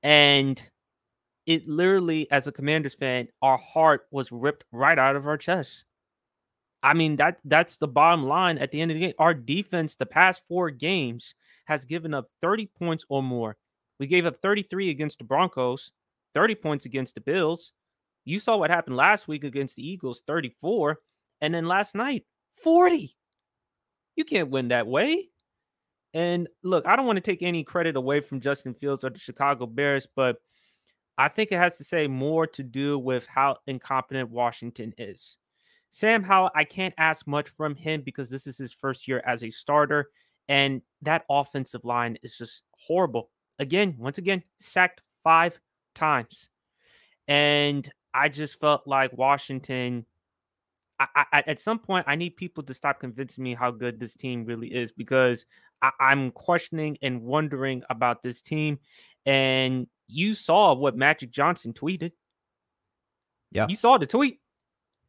And 0.03 0.61
it 1.45 1.67
literally, 1.67 2.29
as 2.31 2.47
a 2.47 2.51
Commanders 2.51 2.95
fan, 2.95 3.27
our 3.41 3.57
heart 3.57 4.07
was 4.11 4.31
ripped 4.31 4.63
right 4.71 4.97
out 4.97 5.15
of 5.15 5.27
our 5.27 5.37
chest. 5.37 5.85
I 6.83 6.93
mean, 6.93 7.15
that 7.17 7.39
that's 7.45 7.77
the 7.77 7.87
bottom 7.87 8.25
line 8.25 8.57
at 8.57 8.71
the 8.71 8.81
end 8.81 8.91
of 8.91 8.95
the 8.95 9.01
game. 9.01 9.13
Our 9.19 9.33
defense, 9.33 9.95
the 9.95 10.05
past 10.05 10.43
four 10.47 10.69
games, 10.71 11.35
has 11.65 11.85
given 11.85 12.13
up 12.13 12.27
30 12.41 12.67
points 12.67 13.05
or 13.09 13.21
more. 13.21 13.57
We 13.99 14.07
gave 14.07 14.25
up 14.25 14.37
33 14.37 14.89
against 14.89 15.19
the 15.19 15.23
Broncos, 15.23 15.91
30 16.33 16.55
points 16.55 16.85
against 16.85 17.13
the 17.13 17.21
Bills, 17.21 17.73
you 18.25 18.39
saw 18.39 18.57
what 18.57 18.69
happened 18.69 18.95
last 18.95 19.27
week 19.27 19.43
against 19.43 19.75
the 19.75 19.87
Eagles 19.87 20.21
34, 20.27 20.99
and 21.41 21.53
then 21.53 21.67
last 21.67 21.95
night 21.95 22.25
40. 22.63 23.15
You 24.15 24.25
can't 24.25 24.49
win 24.49 24.69
that 24.69 24.87
way. 24.87 25.29
And 26.13 26.47
look, 26.63 26.85
I 26.85 26.95
don't 26.95 27.05
want 27.05 27.17
to 27.17 27.21
take 27.21 27.41
any 27.41 27.63
credit 27.63 27.95
away 27.95 28.19
from 28.19 28.41
Justin 28.41 28.73
Fields 28.73 29.03
or 29.03 29.09
the 29.09 29.19
Chicago 29.19 29.65
Bears, 29.65 30.07
but 30.15 30.37
I 31.17 31.27
think 31.29 31.51
it 31.51 31.57
has 31.57 31.77
to 31.77 31.83
say 31.83 32.07
more 32.07 32.47
to 32.47 32.63
do 32.63 32.99
with 32.99 33.25
how 33.27 33.57
incompetent 33.67 34.29
Washington 34.29 34.93
is. 34.97 35.37
Sam 35.89 36.23
Howell, 36.23 36.51
I 36.55 36.63
can't 36.63 36.93
ask 36.97 37.27
much 37.27 37.49
from 37.49 37.75
him 37.75 38.01
because 38.01 38.29
this 38.29 38.47
is 38.47 38.57
his 38.57 38.73
first 38.73 39.07
year 39.07 39.21
as 39.25 39.43
a 39.43 39.49
starter, 39.49 40.09
and 40.47 40.81
that 41.01 41.25
offensive 41.29 41.83
line 41.85 42.17
is 42.23 42.37
just 42.37 42.63
horrible. 42.71 43.29
Again, 43.59 43.95
once 43.97 44.17
again, 44.17 44.43
sacked 44.59 45.01
five 45.23 45.59
times. 45.93 46.49
And 47.27 47.89
I 48.13 48.29
just 48.29 48.59
felt 48.59 48.87
like 48.87 49.17
Washington. 49.17 50.05
I, 50.99 51.25
I, 51.31 51.43
at 51.47 51.59
some 51.59 51.79
point, 51.79 52.05
I 52.07 52.15
need 52.15 52.35
people 52.37 52.63
to 52.63 52.73
stop 52.73 52.99
convincing 52.99 53.43
me 53.43 53.55
how 53.55 53.71
good 53.71 53.99
this 53.99 54.13
team 54.13 54.45
really 54.45 54.67
is 54.67 54.91
because 54.91 55.45
I, 55.81 55.91
I'm 55.99 56.31
questioning 56.31 56.97
and 57.01 57.23
wondering 57.23 57.83
about 57.89 58.21
this 58.21 58.41
team. 58.41 58.79
And 59.25 59.87
you 60.07 60.33
saw 60.33 60.73
what 60.73 60.95
Magic 60.95 61.31
Johnson 61.31 61.73
tweeted. 61.73 62.11
Yeah. 63.51 63.65
You 63.67 63.75
saw 63.75 63.97
the 63.97 64.05
tweet. 64.05 64.39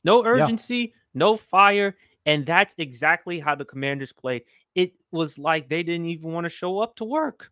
No 0.05 0.25
urgency, 0.25 0.77
yeah. 0.77 0.87
no 1.15 1.37
fire. 1.37 1.97
And 2.27 2.47
that's 2.47 2.75
exactly 2.79 3.41
how 3.41 3.55
the 3.55 3.65
commanders 3.65 4.13
played. 4.13 4.43
It 4.75 4.95
was 5.11 5.39
like 5.39 5.69
they 5.69 5.83
didn't 5.83 6.07
even 6.07 6.33
want 6.33 6.45
to 6.45 6.51
show 6.51 6.79
up 6.79 6.97
to 6.97 7.05
work. 7.05 7.51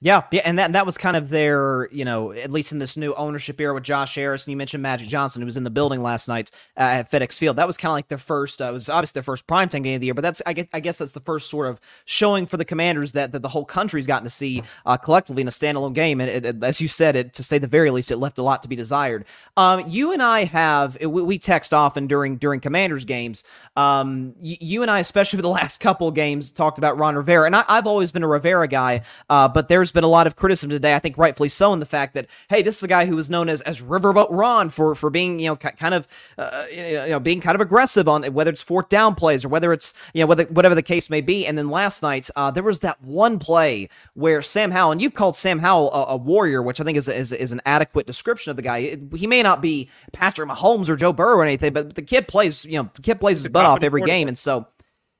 Yeah, 0.00 0.24
yeah, 0.30 0.42
and 0.44 0.58
that 0.58 0.74
that 0.74 0.84
was 0.84 0.98
kind 0.98 1.16
of 1.16 1.30
their, 1.30 1.88
you 1.90 2.04
know, 2.04 2.30
at 2.30 2.52
least 2.52 2.70
in 2.70 2.78
this 2.78 2.98
new 2.98 3.14
ownership 3.14 3.58
era 3.58 3.72
with 3.72 3.82
Josh 3.82 4.14
Harris, 4.14 4.44
and 4.44 4.50
you 4.50 4.56
mentioned 4.56 4.82
Magic 4.82 5.08
Johnson, 5.08 5.40
who 5.40 5.46
was 5.46 5.56
in 5.56 5.64
the 5.64 5.70
building 5.70 6.02
last 6.02 6.28
night 6.28 6.50
uh, 6.76 7.00
at 7.00 7.10
FedEx 7.10 7.38
Field. 7.38 7.56
That 7.56 7.66
was 7.66 7.78
kind 7.78 7.88
of 7.88 7.94
like 7.94 8.08
their 8.08 8.18
first. 8.18 8.60
Uh, 8.60 8.66
it 8.66 8.72
was 8.72 8.90
obviously 8.90 9.16
their 9.16 9.22
first 9.22 9.46
primetime 9.46 9.82
game 9.84 9.94
of 9.94 10.00
the 10.02 10.08
year, 10.08 10.14
but 10.14 10.20
that's 10.20 10.42
I 10.44 10.52
guess, 10.52 10.66
I 10.74 10.80
guess 10.80 10.98
that's 10.98 11.14
the 11.14 11.20
first 11.20 11.48
sort 11.48 11.66
of 11.66 11.80
showing 12.04 12.44
for 12.44 12.58
the 12.58 12.64
Commanders 12.66 13.12
that, 13.12 13.32
that 13.32 13.40
the 13.40 13.48
whole 13.48 13.64
country's 13.64 14.06
gotten 14.06 14.24
to 14.24 14.30
see 14.30 14.62
uh, 14.84 14.98
collectively 14.98 15.40
in 15.40 15.48
a 15.48 15.50
standalone 15.50 15.94
game. 15.94 16.20
And 16.20 16.30
it, 16.30 16.44
it, 16.44 16.62
as 16.62 16.78
you 16.78 16.88
said, 16.88 17.16
it 17.16 17.32
to 17.32 17.42
say 17.42 17.56
the 17.56 17.66
very 17.66 17.90
least, 17.90 18.10
it 18.10 18.18
left 18.18 18.36
a 18.36 18.42
lot 18.42 18.62
to 18.64 18.68
be 18.68 18.76
desired. 18.76 19.24
Um, 19.56 19.88
you 19.88 20.12
and 20.12 20.22
I 20.22 20.44
have 20.44 20.98
we, 21.00 21.22
we, 21.22 21.38
text 21.38 21.72
often 21.72 22.06
during 22.06 22.36
during 22.36 22.60
Commanders 22.60 23.06
games. 23.06 23.44
Um, 23.76 24.34
you, 24.42 24.82
and 24.82 24.90
I, 24.90 24.98
especially 24.98 25.38
for 25.38 25.42
the 25.42 25.48
last 25.62 25.80
couple 25.80 26.10
games, 26.10 26.52
talked 26.52 26.76
about 26.76 26.98
Ron 26.98 27.16
Rivera, 27.16 27.46
and 27.46 27.56
I, 27.56 27.64
have 27.68 27.86
always 27.86 28.12
been 28.12 28.22
a 28.22 28.28
Rivera 28.28 28.68
guy, 28.68 29.00
uh, 29.30 29.48
but 29.48 29.68
there's 29.68 29.85
been 29.92 30.04
a 30.04 30.08
lot 30.08 30.26
of 30.26 30.36
criticism 30.36 30.70
today. 30.70 30.94
I 30.94 30.98
think 30.98 31.18
rightfully 31.18 31.48
so 31.48 31.72
in 31.72 31.80
the 31.80 31.86
fact 31.86 32.14
that 32.14 32.26
hey, 32.48 32.62
this 32.62 32.76
is 32.76 32.82
a 32.82 32.88
guy 32.88 33.06
who 33.06 33.16
was 33.16 33.30
known 33.30 33.48
as 33.48 33.62
as 33.62 33.82
Riverboat 33.82 34.28
Ron 34.30 34.68
for 34.68 34.94
for 34.94 35.10
being 35.10 35.38
you 35.38 35.48
know 35.48 35.56
kind 35.56 35.94
of 35.94 36.06
uh, 36.38 36.66
you 36.70 37.08
know 37.08 37.20
being 37.20 37.40
kind 37.40 37.54
of 37.54 37.60
aggressive 37.60 38.08
on 38.08 38.24
whether 38.24 38.50
it's 38.50 38.62
fourth 38.62 38.88
down 38.88 39.14
plays 39.14 39.44
or 39.44 39.48
whether 39.48 39.72
it's 39.72 39.94
you 40.14 40.20
know 40.20 40.26
whether 40.26 40.44
whatever 40.44 40.74
the 40.74 40.82
case 40.82 41.10
may 41.10 41.20
be. 41.20 41.46
And 41.46 41.56
then 41.56 41.70
last 41.70 42.02
night 42.02 42.30
uh, 42.36 42.50
there 42.50 42.62
was 42.62 42.80
that 42.80 43.02
one 43.02 43.38
play 43.38 43.88
where 44.14 44.42
Sam 44.42 44.70
Howell 44.70 44.92
and 44.92 45.02
you've 45.02 45.14
called 45.14 45.36
Sam 45.36 45.58
Howell 45.60 45.92
a, 45.92 46.14
a 46.14 46.16
warrior, 46.16 46.62
which 46.62 46.80
I 46.80 46.84
think 46.84 46.98
is, 46.98 47.08
is 47.08 47.32
is 47.32 47.52
an 47.52 47.60
adequate 47.66 48.06
description 48.06 48.50
of 48.50 48.56
the 48.56 48.62
guy. 48.62 48.98
He 49.14 49.26
may 49.26 49.42
not 49.42 49.60
be 49.60 49.88
Patrick 50.12 50.48
Mahomes 50.48 50.88
or 50.88 50.96
Joe 50.96 51.12
Burrow 51.12 51.36
or 51.36 51.44
anything, 51.44 51.72
but 51.72 51.94
the 51.94 52.02
kid 52.02 52.28
plays 52.28 52.64
you 52.64 52.78
know 52.78 52.90
the 52.94 53.02
kid 53.02 53.20
plays 53.20 53.38
his 53.38 53.48
butt 53.48 53.66
off 53.66 53.82
every 53.82 54.02
game, 54.02 54.28
and 54.28 54.38
so 54.38 54.66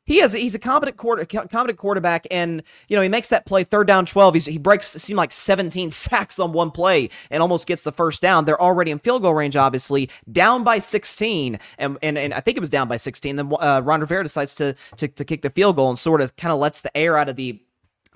he 0.07 0.19
has 0.19 0.33
he's 0.33 0.55
a 0.55 0.59
competent 0.59 0.97
quarter 0.97 1.25
competent 1.27 1.79
quarterback 1.79 2.27
and 2.31 2.63
you 2.89 2.97
know 2.97 3.03
he 3.03 3.09
makes 3.09 3.29
that 3.29 3.45
play 3.45 3.65
third 3.65 3.87
down 3.87 4.07
12 4.07 4.35
he's, 4.35 4.47
he 4.47 4.59
breaks 4.59 4.95
it 4.95 5.01
seemed 5.01 5.19
like 5.19 5.33
17 5.33 5.91
sacks 6.07 6.39
on 6.39 6.53
one 6.53 6.71
play 6.71 7.11
and 7.31 7.43
almost 7.43 7.67
gets 7.67 7.83
the 7.83 7.93
first 7.93 8.23
down. 8.23 8.45
They're 8.45 8.61
already 8.61 8.91
in 8.91 8.99
field 8.99 9.23
goal 9.23 9.35
range 9.35 9.57
obviously 9.57 10.09
down 10.31 10.65
by 10.65 10.79
16 10.79 11.59
and 11.79 11.99
and, 12.03 12.17
and 12.17 12.33
I 12.33 12.41
think 12.41 12.57
it 12.57 12.61
was 12.61 12.71
down 12.71 12.89
by 12.89 12.97
16 12.97 13.37
then 13.37 13.53
uh, 13.61 13.83
Ron 13.85 14.01
Rivera 14.01 14.23
decides 14.23 14.55
to, 14.57 14.75
to 14.97 15.09
to 15.09 15.25
kick 15.25 15.43
the 15.43 15.51
field 15.51 15.77
goal 15.77 15.89
and 15.89 15.99
sort 15.99 16.21
of 16.21 16.37
kind 16.37 16.53
of 16.53 16.59
lets 16.59 16.81
the 16.81 16.97
air 16.97 17.17
out 17.19 17.29
of 17.29 17.37
the 17.37 17.61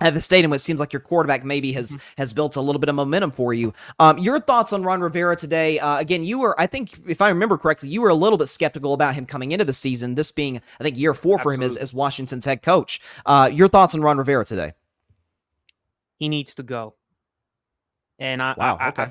at 0.01 0.13
the 0.13 0.21
stadium, 0.21 0.51
it 0.53 0.59
seems 0.59 0.79
like 0.79 0.91
your 0.91 0.99
quarterback 0.99 1.45
maybe 1.45 1.71
has 1.73 1.91
mm-hmm. 1.91 2.01
has 2.17 2.33
built 2.33 2.55
a 2.55 2.61
little 2.61 2.79
bit 2.79 2.89
of 2.89 2.95
momentum 2.95 3.31
for 3.31 3.53
you. 3.53 3.73
Um, 3.99 4.17
your 4.17 4.39
thoughts 4.39 4.73
on 4.73 4.83
Ron 4.83 5.01
Rivera 5.01 5.35
today? 5.35 5.79
Uh, 5.79 5.99
again, 5.99 6.23
you 6.23 6.39
were, 6.39 6.59
I 6.59 6.67
think, 6.67 6.99
if 7.07 7.21
I 7.21 7.29
remember 7.29 7.57
correctly, 7.57 7.89
you 7.89 8.01
were 8.01 8.09
a 8.09 8.15
little 8.15 8.37
bit 8.37 8.47
skeptical 8.47 8.93
about 8.93 9.13
him 9.13 9.25
coming 9.25 9.51
into 9.51 9.63
the 9.63 9.73
season. 9.73 10.15
This 10.15 10.31
being, 10.31 10.61
I 10.79 10.83
think, 10.83 10.97
year 10.97 11.13
four 11.13 11.37
for 11.37 11.53
Absolutely. 11.53 11.65
him 11.65 11.67
as, 11.67 11.77
as 11.77 11.93
Washington's 11.93 12.45
head 12.45 12.61
coach. 12.61 12.99
Uh, 13.25 13.49
your 13.51 13.67
thoughts 13.67 13.95
on 13.95 14.01
Ron 14.01 14.17
Rivera 14.17 14.43
today? 14.43 14.73
He 16.17 16.29
needs 16.29 16.55
to 16.55 16.63
go. 16.63 16.95
And 18.19 18.41
I, 18.41 18.53
wow, 18.57 18.77
I, 18.79 18.89
okay. 18.89 19.07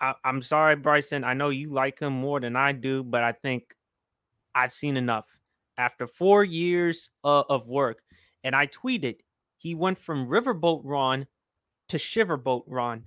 I, 0.00 0.14
am 0.24 0.42
sorry, 0.42 0.76
Bryson. 0.76 1.24
I 1.24 1.34
know 1.34 1.50
you 1.50 1.70
like 1.70 2.00
him 2.00 2.12
more 2.12 2.40
than 2.40 2.56
I 2.56 2.72
do, 2.72 3.04
but 3.04 3.22
I 3.22 3.32
think 3.32 3.74
I've 4.54 4.72
seen 4.72 4.96
enough. 4.96 5.26
After 5.78 6.06
four 6.06 6.44
years 6.44 7.08
uh, 7.24 7.44
of 7.48 7.66
work, 7.66 8.02
and 8.44 8.54
I 8.54 8.66
tweeted 8.66 9.16
he 9.60 9.74
went 9.74 9.98
from 9.98 10.26
Riverboat 10.26 10.80
Ron 10.84 11.26
to 11.90 11.98
Shiverboat 11.98 12.62
Ron 12.66 13.04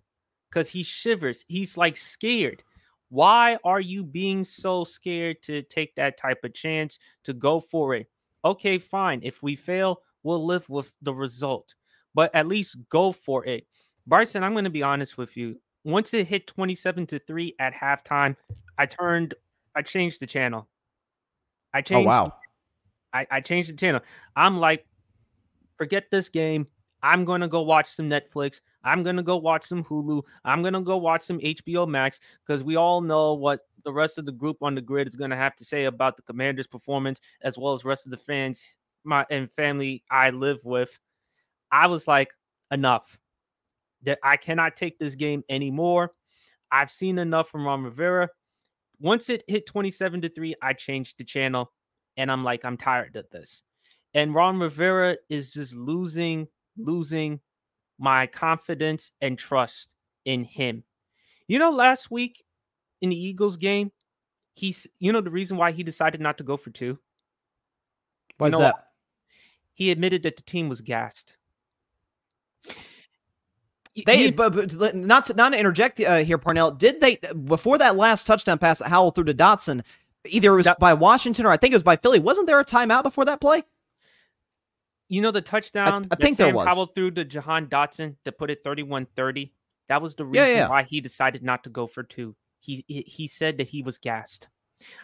because 0.49 0.69
he 0.69 0.83
shivers. 0.83 1.43
He's 1.47 1.77
like 1.77 1.97
scared. 1.97 2.61
Why 3.09 3.57
are 3.63 3.79
you 3.79 4.03
being 4.03 4.43
so 4.43 4.83
scared 4.83 5.41
to 5.43 5.63
take 5.63 5.95
that 5.95 6.17
type 6.17 6.43
of 6.43 6.53
chance 6.53 6.99
to 7.23 7.33
go 7.33 7.59
for 7.59 7.95
it? 7.95 8.07
Okay, 8.45 8.77
fine. 8.77 9.21
If 9.23 9.41
we 9.41 9.55
fail, 9.55 10.01
we'll 10.21 10.45
live 10.45 10.69
with 10.69 10.93
the 11.01 11.13
result, 11.13 11.73
but 12.13 12.33
at 12.35 12.47
least 12.47 12.77
go 12.89 13.11
for 13.11 13.43
it. 13.45 13.65
Bryson, 14.05 14.43
I'm 14.43 14.53
going 14.53 14.63
to 14.65 14.69
be 14.69 14.83
honest 14.83 15.17
with 15.17 15.35
you. 15.35 15.59
Once 15.83 16.13
it 16.13 16.27
hit 16.27 16.45
27 16.45 17.07
to 17.07 17.19
3 17.19 17.55
at 17.59 17.73
halftime, 17.73 18.35
I 18.77 18.85
turned, 18.85 19.33
I 19.75 19.81
changed 19.81 20.19
the 20.19 20.27
channel. 20.27 20.67
I 21.73 21.79
oh, 21.79 21.81
changed. 21.81 22.07
Oh, 22.07 22.09
wow. 22.09 22.33
I, 23.11 23.27
I 23.29 23.41
changed 23.41 23.69
the 23.69 23.75
channel. 23.75 24.01
I'm 24.35 24.59
like, 24.59 24.85
forget 25.77 26.05
this 26.11 26.29
game. 26.29 26.65
I'm 27.01 27.25
going 27.25 27.41
to 27.41 27.47
go 27.47 27.61
watch 27.61 27.87
some 27.87 28.09
Netflix. 28.09 28.61
I'm 28.83 29.03
going 29.03 29.17
to 29.17 29.23
go 29.23 29.37
watch 29.37 29.65
some 29.65 29.83
Hulu. 29.83 30.23
I'm 30.45 30.61
going 30.61 30.73
to 30.73 30.81
go 30.81 30.97
watch 30.97 31.23
some 31.23 31.39
HBO 31.39 31.87
Max 31.87 32.19
because 32.47 32.63
we 32.63 32.77
all 32.77 33.01
know 33.01 33.33
what 33.33 33.61
the 33.83 33.91
rest 33.91 34.17
of 34.17 34.25
the 34.25 34.31
group 34.31 34.57
on 34.61 34.75
the 34.75 34.81
Gryd 34.81 35.07
is 35.07 35.17
going 35.17 35.29
to 35.29 35.35
have 35.35 35.55
to 35.57 35.65
say 35.65 35.85
about 35.85 36.15
the 36.15 36.23
Commanders' 36.23 36.67
performance, 36.67 37.19
as 37.41 37.57
well 37.57 37.73
as 37.73 37.83
rest 37.83 38.05
of 38.05 38.11
the 38.11 38.17
fans 38.17 38.63
my 39.03 39.25
and 39.29 39.51
family 39.51 40.03
I 40.09 40.29
live 40.29 40.63
with. 40.63 40.97
I 41.71 41.87
was 41.87 42.07
like, 42.07 42.29
enough. 42.71 43.17
That 44.03 44.19
I 44.21 44.35
cannot 44.35 44.75
take 44.75 44.99
this 44.99 45.15
game 45.15 45.43
anymore. 45.47 46.11
I've 46.71 46.91
seen 46.91 47.19
enough 47.19 47.49
from 47.49 47.65
Ron 47.65 47.83
Rivera. 47.83 48.29
Once 48.99 49.29
it 49.29 49.43
hit 49.47 49.65
27 49.65 50.21
to 50.21 50.29
3, 50.29 50.55
I 50.61 50.73
changed 50.73 51.17
the 51.17 51.23
channel 51.23 51.71
and 52.17 52.29
I'm 52.29 52.43
like, 52.43 52.65
I'm 52.65 52.75
tired 52.75 53.15
of 53.15 53.29
this. 53.29 53.63
And 54.13 54.33
Ron 54.33 54.59
Rivera 54.59 55.17
is 55.29 55.51
just 55.51 55.75
losing, 55.75 56.47
losing 56.77 57.39
my 57.97 58.27
confidence 58.27 59.11
and 59.21 59.37
trust 59.37 59.87
in 60.25 60.43
him. 60.43 60.83
You 61.47 61.59
know, 61.59 61.71
last 61.71 62.11
week 62.11 62.43
in 63.01 63.09
the 63.09 63.15
Eagles 63.15 63.57
game, 63.57 63.91
he's 64.55 64.87
you 64.99 65.11
know 65.11 65.21
the 65.21 65.31
reason 65.31 65.57
why 65.57 65.71
he 65.71 65.83
decided 65.83 66.21
not 66.21 66.37
to 66.37 66.43
go 66.43 66.57
for 66.57 66.69
two. 66.69 66.99
Why 68.37 68.47
is 68.47 68.53
you 68.53 68.59
know, 68.59 68.65
that? 68.65 68.87
He 69.73 69.91
admitted 69.91 70.23
that 70.23 70.37
the 70.37 70.43
team 70.43 70.69
was 70.69 70.81
gassed. 70.81 71.37
They, 74.05 74.31
but, 74.31 74.75
but, 74.75 74.95
not 74.95 75.25
to 75.25 75.35
not 75.35 75.49
to 75.49 75.59
interject 75.59 75.99
uh, 75.99 76.17
here, 76.17 76.39
Parnell. 76.39 76.71
Did 76.71 76.99
they 76.99 77.17
before 77.45 77.77
that 77.77 77.95
last 77.95 78.25
touchdown 78.25 78.57
pass 78.57 78.79
that 78.79 78.89
Howell 78.89 79.11
threw 79.11 79.23
to 79.25 79.35
Dotson? 79.35 79.83
Either 80.25 80.53
it 80.53 80.55
was 80.55 80.65
that, 80.65 80.79
by 80.79 80.93
Washington 80.93 81.45
or 81.45 81.51
I 81.51 81.57
think 81.57 81.73
it 81.73 81.75
was 81.75 81.83
by 81.83 81.97
Philly. 81.97 82.19
Wasn't 82.19 82.47
there 82.47 82.59
a 82.59 82.65
timeout 82.65 83.03
before 83.03 83.25
that 83.25 83.39
play? 83.39 83.63
You 85.13 85.21
know 85.21 85.29
the 85.29 85.43
touchdown 85.43 86.07
I, 86.09 86.15
I 86.15 86.17
think 86.17 86.37
Sam 86.37 86.47
there 86.47 86.55
was. 86.55 86.67
Howell 86.67 86.87
threw 86.87 87.11
to 87.11 87.23
Jahan 87.23 87.67
Dotson 87.67 88.15
to 88.25 88.31
put 88.31 88.49
it 88.49 88.63
31-30. 88.63 89.51
That 89.87 90.01
was 90.01 90.15
the 90.15 90.25
reason 90.25 90.47
yeah, 90.47 90.55
yeah. 90.55 90.69
why 90.69 90.81
he 90.81 91.01
decided 91.01 91.43
not 91.43 91.63
to 91.65 91.69
go 91.69 91.85
for 91.85 92.01
two. 92.01 92.35
He 92.59 92.83
he 92.87 93.27
said 93.27 93.59
that 93.59 93.67
he 93.67 93.83
was 93.83 93.99
gassed. 93.99 94.47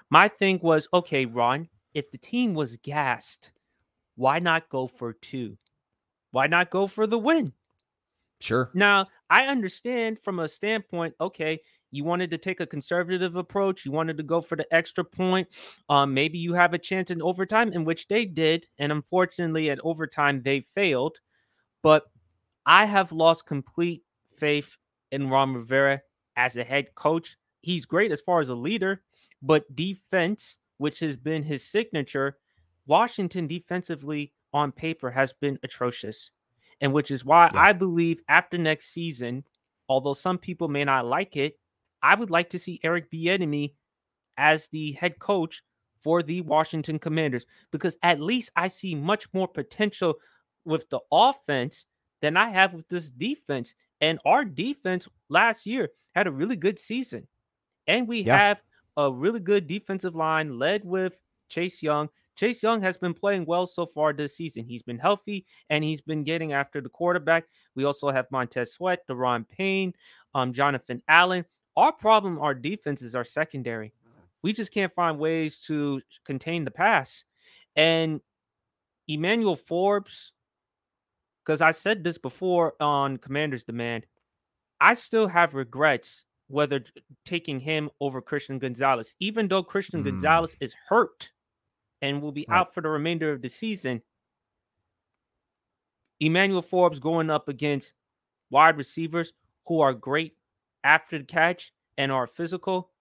My 0.10 0.28
thing 0.28 0.60
was, 0.64 0.88
okay, 0.92 1.28
Ron, 1.28 1.70
if 1.94 2.10
the 2.10 2.18
team 2.18 2.56
was 2.56 2.78
gassed, 2.78 3.52
why 4.16 4.40
not 4.40 4.70
go 4.70 4.88
for 4.88 5.14
two? 5.14 5.60
Why 6.32 6.48
not 6.48 6.72
go 6.72 6.88
for 6.88 7.06
the 7.06 7.20
win? 7.20 7.54
Sure. 8.40 8.72
Now, 8.74 9.10
I 9.30 9.46
understand 9.46 10.20
from 10.24 10.40
a 10.40 10.48
standpoint, 10.48 11.14
okay, 11.22 11.60
you 11.92 12.04
wanted 12.04 12.30
to 12.32 12.38
take 12.38 12.60
a 12.60 12.68
conservative 12.68 13.36
approach, 13.36 13.86
you 13.86 13.92
wanted 13.92 14.18
to 14.18 14.24
go 14.24 14.42
for 14.42 14.56
the 14.56 14.72
extra 14.74 15.04
point. 15.04 15.48
Um, 15.90 16.14
maybe 16.14 16.38
you 16.38 16.54
have 16.54 16.74
a 16.74 16.78
chance 16.78 17.12
in 17.12 17.22
overtime, 17.22 17.74
in 17.74 17.84
which 17.84 18.08
they 18.08 18.26
did, 18.26 18.68
and 18.78 18.92
unfortunately, 18.92 19.70
at 19.70 19.80
overtime, 19.84 20.42
they 20.44 20.62
failed. 20.76 21.20
But 21.82 22.04
I 22.66 22.86
have 22.86 23.12
lost 23.12 23.46
complete 23.46 24.04
faith 24.38 24.78
in 25.12 25.30
Ron 25.30 25.54
Rivera 25.54 26.02
as 26.36 26.58
a 26.58 26.64
head 26.64 26.94
coach. 26.96 27.38
He's 27.62 27.86
great 27.86 28.12
as 28.12 28.22
far 28.22 28.40
as 28.40 28.50
a 28.50 28.56
leader, 28.56 29.02
but 29.42 29.76
defense, 29.76 30.58
which 30.78 31.00
has 31.00 31.18
been 31.18 31.44
his 31.44 31.64
signature, 31.64 32.38
Washington 32.86 33.48
defensively 33.48 34.34
on 34.54 34.72
paper 34.72 35.12
has 35.12 35.34
been 35.34 35.60
atrocious. 35.64 36.32
And 36.82 36.94
which 36.94 37.12
is 37.12 37.26
why 37.26 37.50
yeah. 37.54 37.60
I 37.60 37.74
believe 37.74 38.22
after 38.30 38.58
next 38.58 38.94
season, 38.94 39.44
although 39.90 40.14
some 40.14 40.38
people 40.38 40.70
may 40.70 40.86
not 40.86 41.06
like 41.06 41.36
it, 41.36 41.59
I 42.02 42.16
would 42.16 42.30
like 42.30 42.50
to 42.52 42.60
see 42.60 42.80
Eric 42.84 43.12
Bieniemy 43.12 43.74
as 44.38 44.68
the 44.68 44.94
head 44.94 45.20
coach 45.20 45.62
for 46.02 46.24
the 46.24 46.42
Washington 46.42 46.98
Commanders 47.00 47.46
because 47.72 47.98
at 48.04 48.22
least 48.22 48.52
I 48.56 48.70
see 48.70 48.96
much 48.96 49.28
more 49.34 49.48
potential 49.48 50.16
with 50.66 50.90
the 50.90 51.00
offense 51.12 51.86
than 52.22 52.38
I 52.38 52.50
have 52.50 52.74
with 52.74 52.88
this 52.88 53.10
defense. 53.10 53.74
And 54.02 54.20
our 54.26 54.46
defense 54.46 55.08
last 55.30 55.66
year 55.66 55.90
had 56.16 56.28
a 56.28 56.32
really 56.32 56.56
good 56.56 56.80
season. 56.80 57.28
And 57.88 58.08
we 58.08 58.22
yeah. 58.22 58.38
have 58.38 58.62
a 58.98 59.12
really 59.12 59.40
good 59.40 59.68
defensive 59.68 60.16
line 60.16 60.58
led 60.58 60.84
with 60.86 61.18
Chase 61.50 61.82
Young. 61.82 62.10
Chase 62.36 62.64
Young 62.64 62.82
has 62.82 62.96
been 62.96 63.14
playing 63.14 63.46
well 63.46 63.66
so 63.66 63.86
far 63.86 64.14
this 64.14 64.38
season. 64.38 64.64
He's 64.64 64.84
been 64.84 64.98
healthy 64.98 65.46
and 65.70 65.84
he's 65.84 66.02
been 66.02 66.24
getting 66.24 66.54
after 66.54 66.80
the 66.80 66.88
quarterback. 66.88 67.46
We 67.76 67.84
also 67.84 68.10
have 68.10 68.32
Montez 68.32 68.74
Sweat, 68.74 69.06
Daron 69.08 69.48
Payne, 69.48 69.94
um, 70.34 70.54
Jonathan 70.54 71.02
Allen. 71.10 71.44
Our 71.80 71.94
problem, 71.94 72.40
our 72.40 72.54
defense 72.54 73.02
is 73.02 73.16
our 73.16 73.24
secondary. 73.24 73.94
We 74.42 74.52
just 74.52 74.74
can't 74.74 74.94
find 74.94 75.18
ways 75.18 75.60
to 75.68 76.02
contain 76.26 76.66
the 76.66 76.72
pass. 76.72 77.24
And 77.74 78.20
Emmanuel 79.08 79.56
Forbes, 79.56 80.34
because 81.42 81.62
I 81.62 81.72
said 81.72 82.04
this 82.04 82.18
before 82.18 82.74
on 82.82 83.16
Commander's 83.16 83.64
Demand, 83.64 84.06
I 84.82 84.94
still 84.94 85.30
have 85.30 85.54
regrets 85.54 86.26
whether 86.48 86.84
taking 87.24 87.62
him 87.62 87.90
over 88.02 88.22
Christian 88.22 88.60
Gonzalez, 88.60 89.16
even 89.22 89.48
though 89.48 89.64
Christian 89.64 90.02
mm. 90.02 90.08
Gonzalez 90.08 90.58
is 90.60 90.76
hurt 90.90 91.32
and 92.02 92.22
will 92.22 92.34
be 92.34 92.46
right. 92.50 92.58
out 92.58 92.74
for 92.74 92.82
the 92.82 92.90
remainder 92.90 93.32
of 93.32 93.42
the 93.42 93.48
season. 93.48 94.02
Emmanuel 96.20 96.62
Forbes 96.62 97.00
going 97.00 97.30
up 97.30 97.48
against 97.48 97.94
wide 98.50 98.76
receivers 98.76 99.32
who 99.66 99.80
are 99.80 99.94
great 99.94 100.34
after 100.84 101.18
the 101.18 101.24
catch 101.26 101.72
and 101.98 102.12
are 102.12 102.28
physical. 102.28 102.92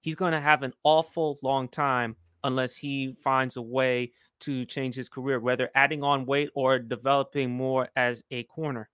He's 0.00 0.16
going 0.16 0.32
to 0.32 0.40
have 0.40 0.62
an 0.62 0.74
awful 0.84 1.38
long 1.42 1.68
time 1.68 2.16
unless 2.42 2.76
he 2.76 3.16
finds 3.22 3.56
a 3.56 3.62
way 3.62 4.12
to 4.40 4.64
change 4.66 4.94
his 4.94 5.08
career, 5.08 5.40
whether 5.40 5.70
adding 5.74 6.02
on 6.02 6.26
weight 6.26 6.50
or 6.54 6.78
developing 6.78 7.50
more 7.50 7.88
as 7.96 8.22
a 8.30 8.42
corner. 8.44 8.88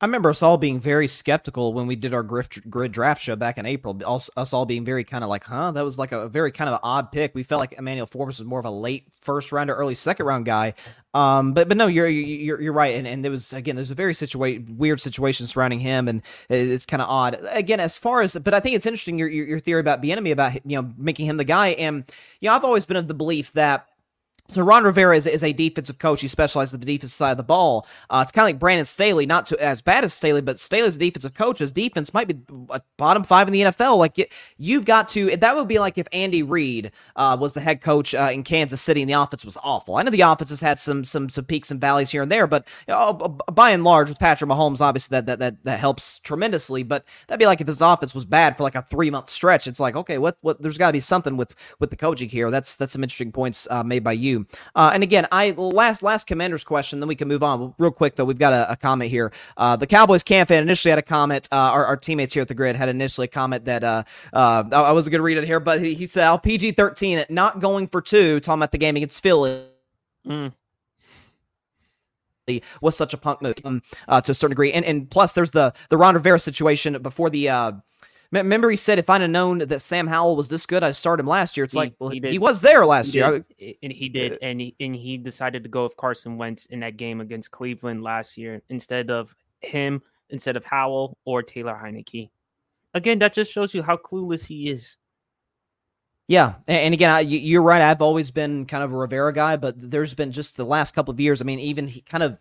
I 0.00 0.04
remember 0.04 0.28
us 0.28 0.42
all 0.42 0.58
being 0.58 0.78
very 0.78 1.06
skeptical 1.06 1.72
when 1.72 1.86
we 1.86 1.96
did 1.96 2.12
our 2.12 2.22
Gryd 2.22 2.92
draft 2.92 3.22
show 3.22 3.34
back 3.34 3.56
in 3.56 3.64
April. 3.64 3.98
Us 4.36 4.52
all 4.52 4.66
being 4.66 4.84
very 4.84 5.04
kind 5.04 5.24
of 5.24 5.30
like, 5.30 5.44
huh? 5.44 5.70
That 5.70 5.84
was 5.84 5.98
like 5.98 6.12
a 6.12 6.28
very 6.28 6.52
kind 6.52 6.68
of 6.68 6.78
odd 6.82 7.10
pick. 7.10 7.34
We 7.34 7.42
felt 7.42 7.60
like 7.60 7.72
Emmanuel 7.72 8.06
Forbes 8.06 8.38
was 8.38 8.46
more 8.46 8.58
of 8.58 8.66
a 8.66 8.70
late 8.70 9.06
first 9.20 9.52
round 9.52 9.70
or 9.70 9.74
early 9.74 9.94
second 9.94 10.26
round 10.26 10.44
guy. 10.44 10.74
Um, 11.14 11.54
but 11.54 11.66
but 11.66 11.78
no, 11.78 11.86
you're 11.86 12.08
you're 12.08 12.60
you're 12.60 12.72
right. 12.74 12.94
And 12.94 13.06
and 13.06 13.24
there 13.24 13.30
was 13.30 13.54
again, 13.54 13.74
there's 13.74 13.90
a 13.90 13.94
very 13.94 14.12
situa- 14.12 14.68
weird 14.76 15.00
situation 15.00 15.46
surrounding 15.46 15.80
him, 15.80 16.08
and 16.08 16.22
it's 16.50 16.84
kind 16.84 17.02
of 17.02 17.08
odd. 17.08 17.38
Again, 17.50 17.80
as 17.80 17.96
far 17.96 18.20
as, 18.20 18.36
but 18.36 18.52
I 18.52 18.60
think 18.60 18.76
it's 18.76 18.86
interesting 18.86 19.18
your 19.18 19.28
your, 19.28 19.46
your 19.46 19.60
theory 19.60 19.80
about 19.80 20.02
Bieniemy 20.02 20.30
about 20.30 20.54
you 20.66 20.80
know 20.80 20.92
making 20.98 21.26
him 21.26 21.38
the 21.38 21.44
guy. 21.44 21.68
And 21.68 22.04
you 22.40 22.48
know, 22.48 22.54
I've 22.54 22.64
always 22.64 22.84
been 22.84 22.98
of 22.98 23.08
the 23.08 23.14
belief 23.14 23.52
that 23.54 23.88
so 24.50 24.62
Ron 24.62 24.84
Rivera 24.84 25.16
is, 25.16 25.26
is, 25.26 25.44
a 25.44 25.52
defensive 25.52 25.98
coach. 25.98 26.20
He 26.20 26.28
specializes 26.28 26.74
in 26.74 26.80
the 26.80 26.86
defensive 26.86 27.14
side 27.14 27.32
of 27.32 27.36
the 27.36 27.42
ball. 27.42 27.86
Uh, 28.08 28.20
it's 28.22 28.32
kind 28.32 28.44
of 28.44 28.54
like 28.54 28.58
Brandon 28.58 28.84
Staley, 28.84 29.26
not 29.26 29.50
as 29.52 29.80
bad 29.82 30.04
as 30.04 30.12
Staley, 30.12 30.40
but 30.40 30.58
Staley's 30.58 30.96
a 30.96 30.98
defensive 30.98 31.34
coach. 31.34 31.58
His 31.58 31.72
defense 31.72 32.12
might 32.12 32.28
be 32.28 32.40
bottom 32.96 33.24
five 33.24 33.48
in 33.48 33.52
the 33.52 33.62
NFL. 33.62 33.98
Like 33.98 34.30
you've 34.58 34.84
got 34.84 35.08
to. 35.10 35.36
That 35.36 35.56
would 35.56 35.68
be 35.68 35.78
like 35.78 35.98
if 35.98 36.06
Andy 36.12 36.42
Reid 36.42 36.92
uh, 37.16 37.36
was 37.40 37.54
the 37.54 37.60
head 37.60 37.80
coach 37.80 38.14
uh, 38.14 38.30
in 38.32 38.42
Kansas 38.42 38.80
City 38.80 39.02
and 39.02 39.10
the 39.10 39.20
offense 39.20 39.44
was 39.44 39.56
awful. 39.62 39.96
I 39.96 40.02
know 40.02 40.10
the 40.10 40.20
offense 40.22 40.50
has 40.50 40.60
had 40.60 40.78
some 40.78 41.04
some 41.04 41.28
some 41.28 41.44
peaks 41.44 41.70
and 41.70 41.80
valleys 41.80 42.10
here 42.10 42.22
and 42.22 42.30
there, 42.30 42.46
but 42.46 42.66
you 42.86 42.94
know, 42.94 43.12
by 43.52 43.70
and 43.70 43.84
large, 43.84 44.08
with 44.08 44.18
Patrick 44.18 44.50
Mahomes, 44.50 44.80
obviously 44.80 45.16
that, 45.16 45.26
that 45.26 45.38
that 45.38 45.64
that 45.64 45.78
helps 45.78 46.18
tremendously. 46.18 46.82
But 46.82 47.04
that'd 47.26 47.38
be 47.38 47.46
like 47.46 47.60
if 47.60 47.66
his 47.66 47.80
offense 47.80 48.14
was 48.14 48.24
bad 48.24 48.56
for 48.56 48.62
like 48.62 48.74
a 48.74 48.82
three 48.82 49.10
month 49.10 49.28
stretch. 49.30 49.66
It's 49.66 49.80
like 49.80 49.96
okay, 49.96 50.18
what 50.18 50.36
what? 50.40 50.60
There's 50.60 50.78
got 50.78 50.88
to 50.88 50.92
be 50.92 51.00
something 51.00 51.36
with 51.36 51.54
with 51.78 51.90
the 51.90 51.96
coaching 51.96 52.28
here. 52.28 52.50
That's 52.50 52.76
that's 52.76 52.92
some 52.92 53.02
interesting 53.02 53.32
points 53.32 53.68
uh, 53.70 53.82
made 53.82 54.04
by 54.04 54.12
you. 54.12 54.39
Uh, 54.74 54.90
and 54.94 55.02
again, 55.02 55.26
I 55.32 55.50
last 55.52 56.02
last 56.02 56.26
commander's 56.26 56.64
question, 56.64 57.00
then 57.00 57.08
we 57.08 57.14
can 57.14 57.28
move 57.28 57.42
on. 57.42 57.74
Real 57.78 57.90
quick 57.90 58.16
though, 58.16 58.24
we've 58.24 58.38
got 58.38 58.52
a, 58.52 58.72
a 58.72 58.76
comment 58.76 59.10
here. 59.10 59.32
Uh, 59.56 59.76
the 59.76 59.86
Cowboys 59.86 60.22
camp 60.22 60.48
fan 60.48 60.62
initially 60.62 60.90
had 60.90 60.98
a 60.98 61.02
comment. 61.02 61.48
Uh, 61.52 61.56
our, 61.56 61.84
our, 61.86 61.96
teammates 61.96 62.34
here 62.34 62.42
at 62.42 62.48
the 62.48 62.54
Gryd 62.54 62.76
had 62.76 62.88
initially 62.88 63.26
a 63.26 63.28
comment 63.28 63.66
that 63.66 63.84
uh, 63.84 64.02
uh, 64.32 64.64
I 64.72 64.92
wasn't 64.92 65.12
going 65.12 65.20
to 65.20 65.24
read 65.24 65.38
it 65.38 65.44
here, 65.44 65.60
but 65.60 65.80
he, 65.80 65.94
he 65.94 66.06
said, 66.06 66.24
"I'll 66.24 66.38
PG 66.38 66.72
thirteen 66.72 67.24
not 67.28 67.60
going 67.60 67.88
for 67.88 68.00
two, 68.00 68.40
talking 68.40 68.60
about 68.60 68.72
the 68.72 68.78
game 68.78 68.96
against 68.96 69.22
Philly." 69.22 69.64
Mm 70.26 70.52
was 72.80 72.96
such 72.96 73.14
a 73.14 73.16
punk 73.16 73.42
move 73.42 73.54
um, 73.64 73.82
uh, 74.08 74.20
to 74.20 74.32
a 74.32 74.34
certain 74.34 74.50
degree. 74.50 74.72
And 74.72 74.84
and 74.84 75.08
plus, 75.10 75.34
there's 75.34 75.52
the 75.52 75.72
the 75.88 75.96
Ron 75.96 76.14
Rivera 76.14 76.38
situation 76.38 77.00
before 77.02 77.30
the 77.30 77.48
uh, 77.48 77.72
Remember, 78.32 78.70
he 78.70 78.76
said, 78.76 78.98
"If 78.98 79.10
I'd 79.10 79.22
have 79.22 79.30
known 79.30 79.58
that 79.58 79.80
Sam 79.80 80.06
Howell 80.06 80.36
was 80.36 80.48
this 80.48 80.64
good, 80.64 80.84
I'd 80.84 80.94
start 80.94 81.18
him 81.18 81.26
last 81.26 81.56
year." 81.56 81.64
It's 81.64 81.74
he, 81.74 81.80
like, 81.80 81.94
well, 81.98 82.10
he, 82.10 82.20
he, 82.20 82.38
was 82.38 82.60
there 82.60 82.86
last 82.86 83.08
he 83.08 83.18
year, 83.18 83.44
and 83.82 83.92
he 83.92 84.08
did, 84.08 84.34
uh, 84.34 84.36
and 84.42 84.60
he 84.60 84.76
and 84.78 84.94
he 84.94 85.18
decided 85.18 85.64
to 85.64 85.68
go 85.68 85.82
with 85.82 85.96
Carson 85.96 86.38
Wentz 86.38 86.66
in 86.66 86.80
that 86.80 86.96
game 86.96 87.20
against 87.20 87.50
Cleveland 87.50 88.02
last 88.04 88.38
year 88.38 88.62
instead 88.68 89.10
of 89.10 89.34
him, 89.62 90.00
instead 90.30 90.56
of 90.56 90.64
Howell 90.64 91.16
or 91.24 91.42
Taylor 91.42 91.74
Heinicke. 91.74 92.30
Again, 92.94 93.18
that 93.18 93.34
just 93.34 93.52
shows 93.52 93.74
you 93.74 93.82
how 93.82 93.96
clueless 93.96 94.46
he 94.46 94.70
is. 94.70 94.96
Yeah, 96.28 96.54
and 96.68 96.94
again, 96.94 97.10
I, 97.10 97.20
you're 97.20 97.62
right. 97.62 97.82
I've 97.82 98.02
always 98.02 98.30
been 98.30 98.64
kind 98.64 98.84
of 98.84 98.92
a 98.92 98.96
Rivera 98.96 99.32
guy, 99.32 99.56
but 99.56 99.74
there's 99.78 100.14
been 100.14 100.30
just 100.30 100.56
the 100.56 100.64
last 100.64 100.94
couple 100.94 101.10
of 101.10 101.18
years. 101.18 101.40
I 101.40 101.44
mean, 101.44 101.58
even 101.58 101.88
he 101.88 102.02
kind 102.02 102.22
of 102.22 102.38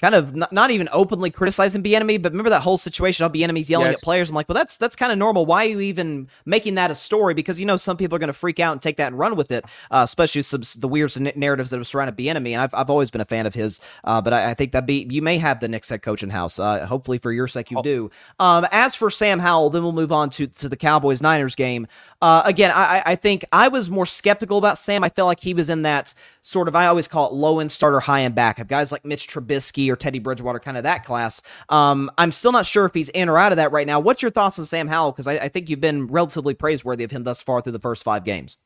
kind 0.00 0.14
of 0.14 0.36
not, 0.36 0.52
not 0.52 0.70
even 0.70 0.88
openly 0.92 1.30
criticizing 1.30 1.82
Bieniemy, 1.82 2.20
but 2.20 2.32
remember 2.32 2.50
that 2.50 2.62
whole 2.62 2.78
situation 2.78 3.24
of 3.24 3.32
Bieniemy's 3.32 3.70
yelling 3.70 3.88
yes. 3.88 3.96
at 3.96 4.02
players. 4.02 4.28
I'm 4.28 4.34
like, 4.34 4.48
well, 4.48 4.54
that's 4.54 4.76
that's 4.76 4.96
kind 4.96 5.12
of 5.12 5.18
normal. 5.18 5.46
Why 5.46 5.64
are 5.64 5.68
you 5.68 5.80
even 5.80 6.28
making 6.44 6.74
that 6.74 6.90
a 6.90 6.94
story? 6.94 7.34
Because 7.34 7.58
you 7.58 7.66
know 7.66 7.76
some 7.76 7.96
people 7.96 8.16
are 8.16 8.18
going 8.18 8.28
to 8.28 8.34
freak 8.34 8.60
out 8.60 8.72
and 8.72 8.82
take 8.82 8.96
that 8.98 9.08
and 9.08 9.18
run 9.18 9.36
with 9.36 9.50
it, 9.50 9.64
uh, 9.90 10.02
especially 10.04 10.42
some 10.42 10.62
the 10.78 10.88
weird 10.88 11.12
narratives 11.36 11.70
that 11.70 11.78
have 11.78 11.86
surrounded 11.86 12.16
Bieniemy. 12.16 12.52
And 12.52 12.60
I've, 12.60 12.74
I've 12.74 12.90
always 12.90 13.10
been 13.10 13.20
a 13.20 13.26
fan 13.26 13.46
of 13.46 13.54
his, 13.54 13.80
uh, 14.04 14.20
but 14.20 14.32
I, 14.32 14.50
I, 14.50 14.54
think 14.54 14.72
that 14.72 14.86
be 14.86 15.06
you 15.10 15.22
may 15.22 15.38
have 15.38 15.60
the 15.60 15.68
next 15.68 15.88
head 15.88 16.02
coach 16.02 16.22
in 16.22 16.30
house. 16.30 16.58
Uh, 16.58 16.86
hopefully 16.86 17.18
for 17.18 17.32
your 17.32 17.48
sake 17.48 17.70
you 17.70 17.78
oh. 17.78 17.82
do. 17.82 18.10
Um, 18.38 18.66
as 18.72 18.94
for 18.94 19.10
Sam 19.10 19.38
Howell, 19.38 19.70
then 19.70 19.82
we'll 19.82 19.92
move 19.92 20.12
on 20.12 20.30
to 20.30 20.46
to 20.46 20.68
the 20.68 20.76
Cowboys 20.76 21.22
Niners 21.22 21.54
game. 21.54 21.86
Uh, 22.22 22.42
again, 22.44 22.70
I, 22.74 23.02
I 23.04 23.16
think 23.16 23.44
I 23.52 23.68
was 23.68 23.90
more 23.90 24.06
skeptical 24.06 24.58
about 24.58 24.78
Sam. 24.78 25.04
I 25.04 25.08
felt 25.08 25.26
like 25.26 25.40
he 25.40 25.54
was 25.54 25.68
in 25.68 25.82
that 25.82 26.14
sort 26.40 26.68
of 26.68 26.74
I 26.74 26.86
always 26.86 27.08
call 27.08 27.26
it 27.28 27.32
low 27.32 27.60
end 27.60 27.70
starter, 27.70 28.00
high 28.00 28.22
end 28.22 28.34
backup. 28.34 28.68
Guys 28.68 28.92
like 28.92 29.04
Mitch 29.04 29.28
Trubisky 29.28 29.90
or 29.90 29.96
Teddy 29.96 30.18
Bridgewater, 30.18 30.58
kind 30.58 30.76
of 30.76 30.82
that 30.84 31.04
class. 31.04 31.42
Um, 31.68 32.10
I'm 32.18 32.32
still 32.32 32.52
not 32.52 32.66
sure 32.66 32.84
if 32.86 32.94
he's 32.94 33.08
in 33.10 33.28
or 33.28 33.38
out 33.38 33.52
of 33.52 33.56
that 33.56 33.72
right 33.72 33.86
now. 33.86 34.00
What's 34.00 34.22
your 34.22 34.30
thoughts 34.30 34.58
on 34.58 34.64
Sam 34.64 34.88
Howell? 34.88 35.12
Because 35.12 35.26
I, 35.26 35.34
I 35.34 35.48
think 35.48 35.68
you've 35.68 35.80
been 35.80 36.06
relatively 36.06 36.54
praiseworthy 36.54 37.04
of 37.04 37.10
him 37.10 37.24
thus 37.24 37.42
far 37.42 37.60
through 37.60 37.72
the 37.72 37.78
first 37.78 38.02
five 38.02 38.24
games 38.24 38.56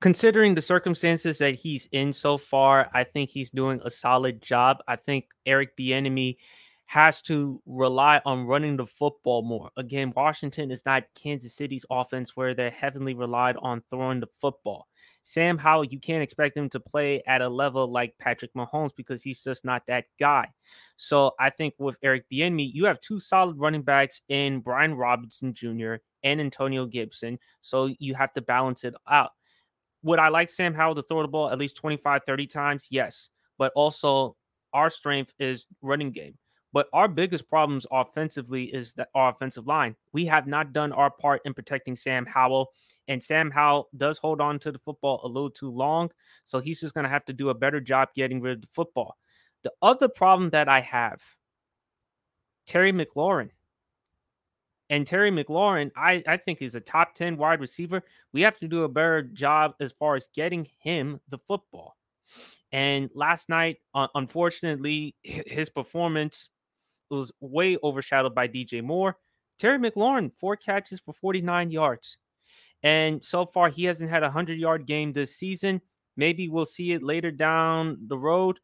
considering 0.00 0.54
the 0.54 0.62
circumstances 0.62 1.38
that 1.38 1.54
he's 1.54 1.88
in 1.92 2.12
so 2.12 2.38
far, 2.38 2.88
I 2.94 3.04
think 3.04 3.30
he's 3.30 3.50
doing 3.50 3.80
a 3.84 3.90
solid 3.90 4.40
job. 4.40 4.78
I 4.86 4.96
think 4.96 5.26
Eric 5.44 5.76
Bieniemy 5.76 6.36
has 6.88 7.20
to 7.20 7.60
rely 7.66 8.18
on 8.24 8.46
running 8.46 8.74
the 8.74 8.86
football 8.86 9.42
more. 9.42 9.68
Again, 9.76 10.10
Washington 10.16 10.70
is 10.70 10.86
not 10.86 11.04
Kansas 11.14 11.54
City's 11.54 11.84
offense 11.90 12.34
where 12.34 12.54
they're 12.54 12.70
heavily 12.70 13.12
relied 13.12 13.58
on 13.58 13.82
throwing 13.90 14.20
the 14.20 14.26
football. 14.40 14.88
Sam 15.22 15.58
Howell, 15.58 15.84
you 15.84 16.00
can't 16.00 16.22
expect 16.22 16.56
him 16.56 16.70
to 16.70 16.80
play 16.80 17.22
at 17.26 17.42
a 17.42 17.48
level 17.48 17.92
like 17.92 18.16
Patrick 18.18 18.54
Mahomes 18.54 18.96
because 18.96 19.22
he's 19.22 19.44
just 19.44 19.66
not 19.66 19.82
that 19.86 20.06
guy. 20.18 20.48
So 20.96 21.32
I 21.38 21.50
think 21.50 21.74
with 21.76 21.98
Eric 22.02 22.24
Bieniemy, 22.32 22.72
you 22.72 22.86
have 22.86 23.02
two 23.02 23.20
solid 23.20 23.58
running 23.58 23.82
backs 23.82 24.22
in 24.30 24.60
Brian 24.60 24.94
Robinson 24.94 25.52
Jr. 25.52 25.96
and 26.22 26.40
Antonio 26.40 26.86
Gibson. 26.86 27.38
So 27.60 27.94
you 27.98 28.14
have 28.14 28.32
to 28.32 28.40
balance 28.40 28.84
it 28.84 28.94
out. 29.06 29.32
Would 30.04 30.20
I 30.20 30.28
like 30.28 30.48
Sam 30.48 30.72
Howell 30.72 30.94
to 30.94 31.02
throw 31.02 31.20
the 31.20 31.28
ball 31.28 31.50
at 31.50 31.58
least 31.58 31.76
25, 31.76 32.22
30 32.24 32.46
times? 32.46 32.86
Yes. 32.90 33.28
But 33.58 33.72
also, 33.74 34.36
our 34.72 34.88
strength 34.88 35.34
is 35.38 35.66
running 35.82 36.12
game. 36.12 36.38
But 36.72 36.88
our 36.92 37.08
biggest 37.08 37.48
problems 37.48 37.86
offensively 37.90 38.64
is 38.64 38.92
that 38.94 39.08
our 39.14 39.30
offensive 39.30 39.66
line. 39.66 39.96
We 40.12 40.26
have 40.26 40.46
not 40.46 40.72
done 40.72 40.92
our 40.92 41.10
part 41.10 41.40
in 41.44 41.54
protecting 41.54 41.96
Sam 41.96 42.26
Howell. 42.26 42.70
And 43.08 43.22
Sam 43.22 43.50
Howell 43.50 43.88
does 43.96 44.18
hold 44.18 44.40
on 44.40 44.58
to 44.60 44.72
the 44.72 44.78
football 44.78 45.20
a 45.24 45.28
little 45.28 45.50
too 45.50 45.70
long. 45.70 46.10
So 46.44 46.60
he's 46.60 46.80
just 46.80 46.94
going 46.94 47.04
to 47.04 47.10
have 47.10 47.24
to 47.26 47.32
do 47.32 47.48
a 47.48 47.54
better 47.54 47.80
job 47.80 48.10
getting 48.14 48.40
rid 48.40 48.56
of 48.56 48.62
the 48.62 48.68
football. 48.72 49.16
The 49.62 49.72
other 49.80 50.08
problem 50.08 50.50
that 50.50 50.68
I 50.68 50.80
have 50.80 51.22
Terry 52.66 52.92
McLaurin. 52.92 53.50
And 54.90 55.06
Terry 55.06 55.30
McLaurin, 55.30 55.90
I, 55.96 56.22
I 56.26 56.36
think, 56.36 56.62
is 56.62 56.74
a 56.74 56.80
top 56.80 57.14
10 57.14 57.36
wide 57.36 57.60
receiver. 57.60 58.02
We 58.32 58.42
have 58.42 58.58
to 58.58 58.68
do 58.68 58.84
a 58.84 58.88
better 58.88 59.22
job 59.22 59.74
as 59.80 59.92
far 59.92 60.16
as 60.16 60.28
getting 60.34 60.66
him 60.78 61.20
the 61.28 61.38
football. 61.46 61.96
And 62.72 63.10
last 63.14 63.48
night, 63.48 63.78
uh, 63.94 64.08
unfortunately, 64.14 65.14
his 65.22 65.68
performance 65.68 66.50
was 67.10 67.32
way 67.40 67.76
overshadowed 67.82 68.34
by 68.34 68.48
DJ 68.48 68.82
Moore. 68.82 69.16
Terry 69.58 69.78
McLaurin, 69.78 70.32
four 70.38 70.56
catches 70.56 71.00
for 71.00 71.12
49 71.12 71.70
yards. 71.70 72.18
And 72.82 73.24
so 73.24 73.46
far, 73.46 73.68
he 73.68 73.84
hasn't 73.84 74.10
had 74.10 74.22
a 74.22 74.26
100 74.26 74.58
yard 74.58 74.86
game 74.86 75.12
this 75.12 75.34
season. 75.34 75.80
Maybe 76.16 76.48
we'll 76.48 76.64
see 76.64 76.92
it 76.92 77.02
later 77.02 77.30
down 77.30 77.98
the 78.06 78.18
road. 78.18 78.60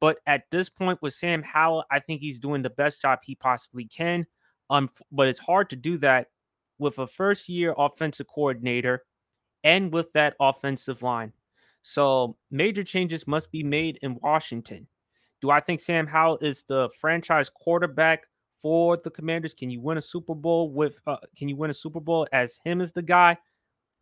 But 0.00 0.18
at 0.26 0.44
this 0.50 0.68
point, 0.68 1.00
with 1.00 1.14
Sam 1.14 1.42
Howell, 1.42 1.84
I 1.90 1.98
think 2.00 2.20
he's 2.20 2.38
doing 2.38 2.62
the 2.62 2.70
best 2.70 3.00
job 3.00 3.20
he 3.22 3.34
possibly 3.34 3.86
can. 3.86 4.26
Um, 4.70 4.90
but 5.12 5.28
it's 5.28 5.38
hard 5.38 5.70
to 5.70 5.76
do 5.76 5.96
that 5.98 6.28
with 6.78 6.98
a 6.98 7.06
first 7.06 7.48
year 7.48 7.74
offensive 7.76 8.26
coordinator 8.26 9.04
and 9.62 9.92
with 9.92 10.12
that 10.12 10.36
offensive 10.40 11.02
line. 11.02 11.32
So 11.82 12.36
major 12.50 12.84
changes 12.84 13.26
must 13.26 13.52
be 13.52 13.62
made 13.62 13.98
in 14.02 14.18
Washington. 14.22 14.88
Do 15.44 15.50
I 15.50 15.60
think 15.60 15.80
Sam 15.80 16.06
Howell 16.06 16.38
is 16.40 16.62
the 16.62 16.88
franchise 16.98 17.50
quarterback 17.50 18.24
for 18.62 18.96
the 18.96 19.10
Commanders? 19.10 19.52
Can 19.52 19.68
you 19.68 19.78
win 19.78 19.98
a 19.98 20.00
Super 20.00 20.34
Bowl 20.34 20.70
with? 20.70 20.98
Uh, 21.06 21.18
can 21.36 21.50
you 21.50 21.56
win 21.56 21.68
a 21.68 21.74
Super 21.74 22.00
Bowl 22.00 22.26
as 22.32 22.58
him 22.64 22.80
as 22.80 22.92
the 22.92 23.02
guy? 23.02 23.36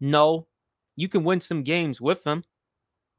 No. 0.01 0.47
You 0.95 1.09
can 1.09 1.25
win 1.25 1.41
some 1.41 1.65
games 1.65 2.01
with 2.01 2.25
him. 2.25 2.45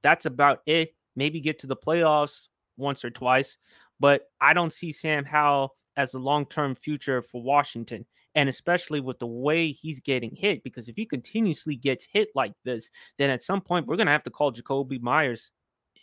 That's 0.04 0.26
about 0.26 0.62
it. 0.66 0.96
Maybe 1.18 1.42
get 1.42 1.60
to 1.60 1.68
the 1.68 1.76
playoffs 1.76 2.48
once 2.78 3.04
or 3.04 3.10
twice, 3.10 3.58
but 4.00 4.22
I 4.40 4.54
don't 4.54 4.72
see 4.72 4.94
Sam 4.94 5.26
Howell 5.26 5.76
as 5.98 6.14
a 6.14 6.20
long 6.20 6.46
term 6.46 6.76
future 6.76 7.22
for 7.22 7.44
Washington. 7.44 8.06
And 8.36 8.48
especially 8.48 9.02
with 9.02 9.20
the 9.20 9.28
way 9.28 9.74
he's 9.74 10.00
getting 10.00 10.34
hit, 10.34 10.64
because 10.64 10.88
if 10.88 10.96
he 10.96 11.06
continuously 11.06 11.76
gets 11.76 12.08
hit 12.10 12.30
like 12.36 12.54
this, 12.64 12.90
then 13.18 13.30
at 13.30 13.42
some 13.42 13.60
point 13.60 13.86
we're 13.86 13.98
going 13.98 14.08
to 14.08 14.14
have 14.14 14.24
to 14.24 14.32
call 14.32 14.52
Jacoby 14.52 15.00
Meyers 15.00 15.52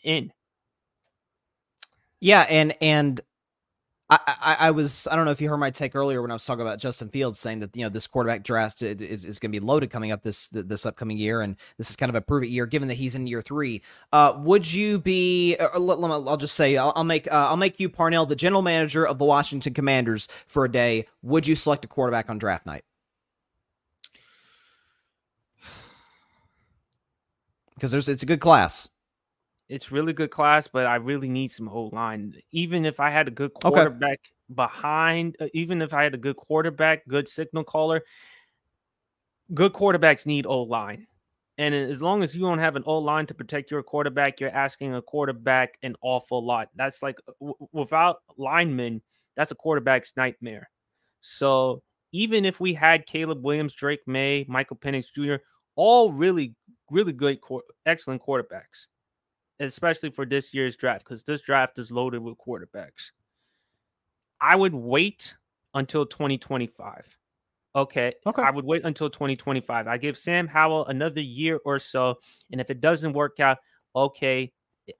in. 0.04 0.30
Yeah. 2.20 2.46
And, 2.48 2.74
and, 2.80 3.20
I, 4.10 4.18
I, 4.26 4.56
I, 4.58 4.70
was 4.72 5.06
I 5.08 5.14
don't 5.14 5.24
know 5.24 5.30
if 5.30 5.40
you 5.40 5.48
heard 5.48 5.58
my 5.58 5.70
take 5.70 5.94
earlier 5.94 6.20
when 6.20 6.32
I 6.32 6.34
was 6.34 6.44
talking 6.44 6.62
about 6.62 6.80
Justin 6.80 7.08
Fields 7.10 7.38
saying 7.38 7.60
that 7.60 7.76
you 7.76 7.84
know 7.84 7.88
this 7.88 8.08
quarterback 8.08 8.42
draft 8.42 8.82
is, 8.82 9.24
is 9.24 9.38
going 9.38 9.52
to 9.52 9.60
be 9.60 9.64
loaded 9.64 9.90
coming 9.90 10.10
up 10.10 10.22
this 10.22 10.48
this 10.48 10.84
upcoming 10.84 11.16
year 11.16 11.40
and 11.40 11.54
this 11.78 11.90
is 11.90 11.96
kind 11.96 12.10
of 12.10 12.16
a 12.16 12.20
prove 12.20 12.42
it 12.42 12.48
year 12.48 12.66
given 12.66 12.88
that 12.88 12.94
he's 12.94 13.14
in 13.14 13.28
year 13.28 13.40
three. 13.40 13.82
Uh, 14.12 14.34
would 14.38 14.70
you 14.70 14.98
be? 14.98 15.56
Uh, 15.58 15.68
I'll 15.72 16.36
just 16.36 16.56
say 16.56 16.76
I'll, 16.76 16.92
I'll 16.96 17.04
make 17.04 17.28
uh, 17.28 17.46
I'll 17.50 17.56
make 17.56 17.78
you 17.78 17.88
Parnell 17.88 18.26
the 18.26 18.34
general 18.34 18.62
manager 18.62 19.06
of 19.06 19.18
the 19.18 19.24
Washington 19.24 19.72
Commanders 19.74 20.26
for 20.48 20.64
a 20.64 20.70
day. 20.70 21.06
Would 21.22 21.46
you 21.46 21.54
select 21.54 21.84
a 21.84 21.88
quarterback 21.88 22.28
on 22.28 22.38
draft 22.38 22.66
night? 22.66 22.84
Because 27.74 27.92
there's 27.92 28.10
it's 28.10 28.22
a 28.22 28.26
good 28.26 28.40
class. 28.40 28.90
It's 29.70 29.92
really 29.92 30.12
good 30.12 30.32
class, 30.32 30.66
but 30.66 30.84
I 30.86 30.96
really 30.96 31.28
need 31.28 31.52
some 31.52 31.68
O 31.68 31.84
line. 31.92 32.34
Even 32.50 32.84
if 32.84 32.98
I 32.98 33.08
had 33.08 33.28
a 33.28 33.30
good 33.30 33.54
quarterback 33.54 34.18
okay. 34.18 34.54
behind, 34.56 35.36
uh, 35.40 35.46
even 35.54 35.80
if 35.80 35.94
I 35.94 36.02
had 36.02 36.12
a 36.12 36.18
good 36.18 36.34
quarterback, 36.34 37.06
good 37.06 37.28
signal 37.28 37.62
caller, 37.62 38.02
good 39.54 39.72
quarterbacks 39.72 40.26
need 40.26 40.44
O 40.44 40.62
line. 40.62 41.06
And 41.56 41.72
as 41.72 42.02
long 42.02 42.24
as 42.24 42.34
you 42.34 42.40
don't 42.42 42.58
have 42.58 42.74
an 42.74 42.82
O 42.84 42.98
line 42.98 43.26
to 43.26 43.34
protect 43.34 43.70
your 43.70 43.84
quarterback, 43.84 44.40
you're 44.40 44.50
asking 44.50 44.96
a 44.96 45.02
quarterback 45.02 45.78
an 45.84 45.94
awful 46.02 46.44
lot. 46.44 46.68
That's 46.74 47.00
like 47.00 47.20
uh, 47.28 47.32
w- 47.38 47.68
without 47.70 48.22
linemen, 48.36 49.00
that's 49.36 49.52
a 49.52 49.54
quarterback's 49.54 50.14
nightmare. 50.16 50.68
So 51.20 51.80
even 52.10 52.44
if 52.44 52.58
we 52.58 52.74
had 52.74 53.06
Caleb 53.06 53.44
Williams, 53.44 53.76
Drake 53.76 54.02
Maye, 54.08 54.46
Michael 54.48 54.78
Penix 54.78 55.12
Jr., 55.14 55.44
all 55.76 56.12
really, 56.12 56.56
really 56.90 57.12
good, 57.12 57.38
excellent 57.86 58.20
quarterbacks 58.20 58.86
especially 59.60 60.10
for 60.10 60.26
this 60.26 60.52
year's 60.52 60.76
draft, 60.76 61.04
because 61.04 61.22
this 61.22 61.42
draft 61.42 61.78
is 61.78 61.92
loaded 61.92 62.20
with 62.20 62.36
quarterbacks. 62.38 63.12
I 64.40 64.56
would 64.56 64.74
wait 64.74 65.34
until 65.74 66.06
2025. 66.06 67.18
Okay. 67.76 68.14
Okay. 68.26 68.42
I 68.42 68.50
would 68.50 68.64
wait 68.64 68.84
until 68.84 69.10
2025. 69.10 69.86
I 69.86 69.96
give 69.96 70.18
Sam 70.18 70.48
Howell 70.48 70.86
another 70.86 71.20
year 71.20 71.60
or 71.64 71.78
so. 71.78 72.18
And 72.50 72.60
if 72.60 72.70
it 72.70 72.80
doesn't 72.80 73.12
work 73.12 73.38
out, 73.38 73.58
okay, 73.94 74.50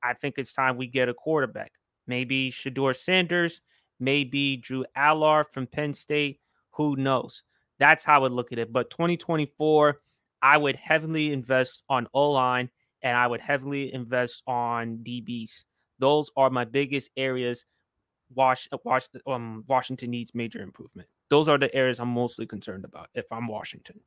I 0.02 0.14
think 0.14 0.38
it's 0.38 0.52
time 0.52 0.76
we 0.76 0.86
get 0.86 1.08
a 1.08 1.14
quarterback. 1.14 1.72
Maybe 2.06 2.50
Shedeur 2.50 2.94
Sanders, 2.94 3.62
maybe 3.98 4.56
Drew 4.56 4.84
Allar 4.96 5.44
from 5.50 5.66
Penn 5.66 5.94
State. 5.94 6.38
Who 6.72 6.96
knows? 6.96 7.42
That's 7.78 8.04
how 8.04 8.16
I 8.16 8.18
would 8.18 8.32
look 8.32 8.52
at 8.52 8.58
it. 8.58 8.72
But 8.72 8.90
2024, 8.90 10.00
I 10.42 10.56
would 10.56 10.76
heavily 10.76 11.32
invest 11.32 11.82
on 11.88 12.06
O 12.14 12.30
line 12.30 12.70
and 13.02 13.16
I 13.16 13.26
would 13.26 13.40
heavily 13.40 13.92
invest 13.92 14.42
on 14.46 14.98
DBs. 14.98 15.64
Those 15.98 16.30
are 16.36 16.50
my 16.50 16.64
biggest 16.64 17.10
areas. 17.16 17.64
Wash, 18.34 18.68
Wash, 18.84 19.08
um, 19.26 19.64
Washington 19.66 20.10
needs 20.10 20.34
major 20.34 20.62
improvement. 20.62 21.08
Those 21.30 21.48
are 21.48 21.58
the 21.58 21.74
areas 21.74 22.00
I'm 22.00 22.08
mostly 22.08 22.46
concerned 22.46 22.84
about 22.84 23.08
if 23.14 23.26
I'm 23.30 23.48
Washington. 23.48 24.00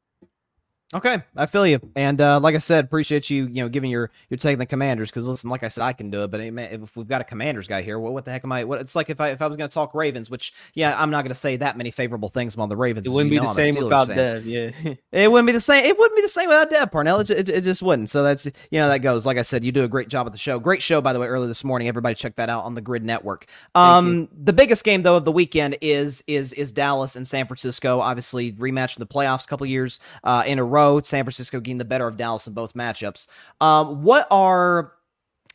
Okay, 0.95 1.23
I 1.35 1.47
feel 1.47 1.65
you, 1.65 1.79
and 1.95 2.21
uh, 2.21 2.39
like 2.39 2.53
I 2.53 2.59
said, 2.59 2.85
appreciate 2.85 3.29
you, 3.29 3.47
you 3.47 3.63
know, 3.63 3.69
giving 3.69 3.89
your 3.89 4.11
your 4.29 4.37
take 4.37 4.53
on 4.53 4.59
the 4.59 4.65
Commanders. 4.67 5.09
Because 5.09 5.27
listen, 5.27 5.49
like 5.49 5.63
I 5.63 5.67
said, 5.67 5.83
I 5.83 5.93
can 5.93 6.11
do 6.11 6.23
it, 6.23 6.29
but 6.29 6.39
if 6.39 6.95
we've 6.95 7.07
got 7.07 7.19
a 7.19 7.23
Commanders 7.23 7.67
guy 7.67 7.81
here, 7.81 7.99
well, 7.99 8.13
what 8.13 8.25
the 8.25 8.31
heck 8.31 8.43
am 8.43 8.51
I? 8.51 8.63
What 8.63 8.79
it's 8.79 8.95
like 8.95 9.09
if 9.09 9.19
I 9.19 9.29
if 9.29 9.41
I 9.41 9.47
was 9.47 9.57
going 9.57 9.67
to 9.67 9.73
talk 9.73 9.95
Ravens, 9.95 10.29
which 10.29 10.53
yeah, 10.75 10.95
I'm 11.01 11.09
not 11.09 11.23
going 11.23 11.29
to 11.29 11.35
say 11.35 11.55
that 11.57 11.77
many 11.77 11.89
favorable 11.89 12.29
things 12.29 12.53
about 12.53 12.69
the 12.69 12.77
Ravens. 12.77 13.07
It 13.07 13.09
wouldn't 13.09 13.31
be 13.31 13.39
the 13.39 13.53
same 13.53 13.75
without 13.75 14.07
fan. 14.07 14.17
Dev, 14.17 14.45
yeah. 14.45 14.71
it 15.11 15.31
wouldn't 15.31 15.47
be 15.47 15.53
the 15.53 15.59
same. 15.59 15.83
It 15.83 15.97
wouldn't 15.97 16.15
be 16.15 16.21
the 16.21 16.27
same 16.27 16.47
without 16.47 16.69
Dev 16.69 16.91
Parnell. 16.91 17.19
It, 17.21 17.29
it, 17.31 17.49
it, 17.49 17.61
just 17.61 17.81
wouldn't. 17.81 18.09
So 18.09 18.21
that's 18.21 18.45
you 18.45 18.79
know 18.79 18.87
that 18.87 18.99
goes. 18.99 19.25
Like 19.25 19.37
I 19.37 19.41
said, 19.41 19.63
you 19.63 19.71
do 19.71 19.83
a 19.83 19.87
great 19.87 20.09
job 20.09 20.27
at 20.27 20.31
the 20.31 20.37
show. 20.37 20.59
Great 20.59 20.83
show, 20.83 21.01
by 21.01 21.13
the 21.13 21.19
way, 21.19 21.27
earlier 21.27 21.47
this 21.47 21.63
morning. 21.63 21.87
Everybody 21.87 22.13
check 22.13 22.35
that 22.35 22.49
out 22.49 22.65
on 22.65 22.75
the 22.75 22.81
Gryd 22.81 23.03
Network. 23.03 23.47
Um, 23.73 24.29
the 24.31 24.53
biggest 24.53 24.83
game 24.83 25.01
though 25.01 25.17
of 25.17 25.25
the 25.25 25.31
weekend 25.31 25.77
is 25.81 26.23
is 26.27 26.53
is 26.53 26.71
Dallas 26.71 27.15
and 27.15 27.27
San 27.27 27.47
Francisco. 27.47 27.99
Obviously, 27.99 28.51
rematch 28.51 28.95
in 28.95 28.99
the 28.99 29.07
playoffs 29.07 29.45
a 29.45 29.47
couple 29.47 29.65
years 29.65 29.99
uh, 30.23 30.43
in 30.45 30.59
a 30.59 30.63
row. 30.63 30.82
San 31.03 31.23
Francisco 31.23 31.59
getting 31.59 31.77
the 31.77 31.85
better 31.85 32.07
of 32.07 32.17
Dallas 32.17 32.47
in 32.47 32.53
both 32.53 32.73
matchups. 32.73 33.27
Um, 33.61 34.03
what 34.03 34.27
are 34.31 34.93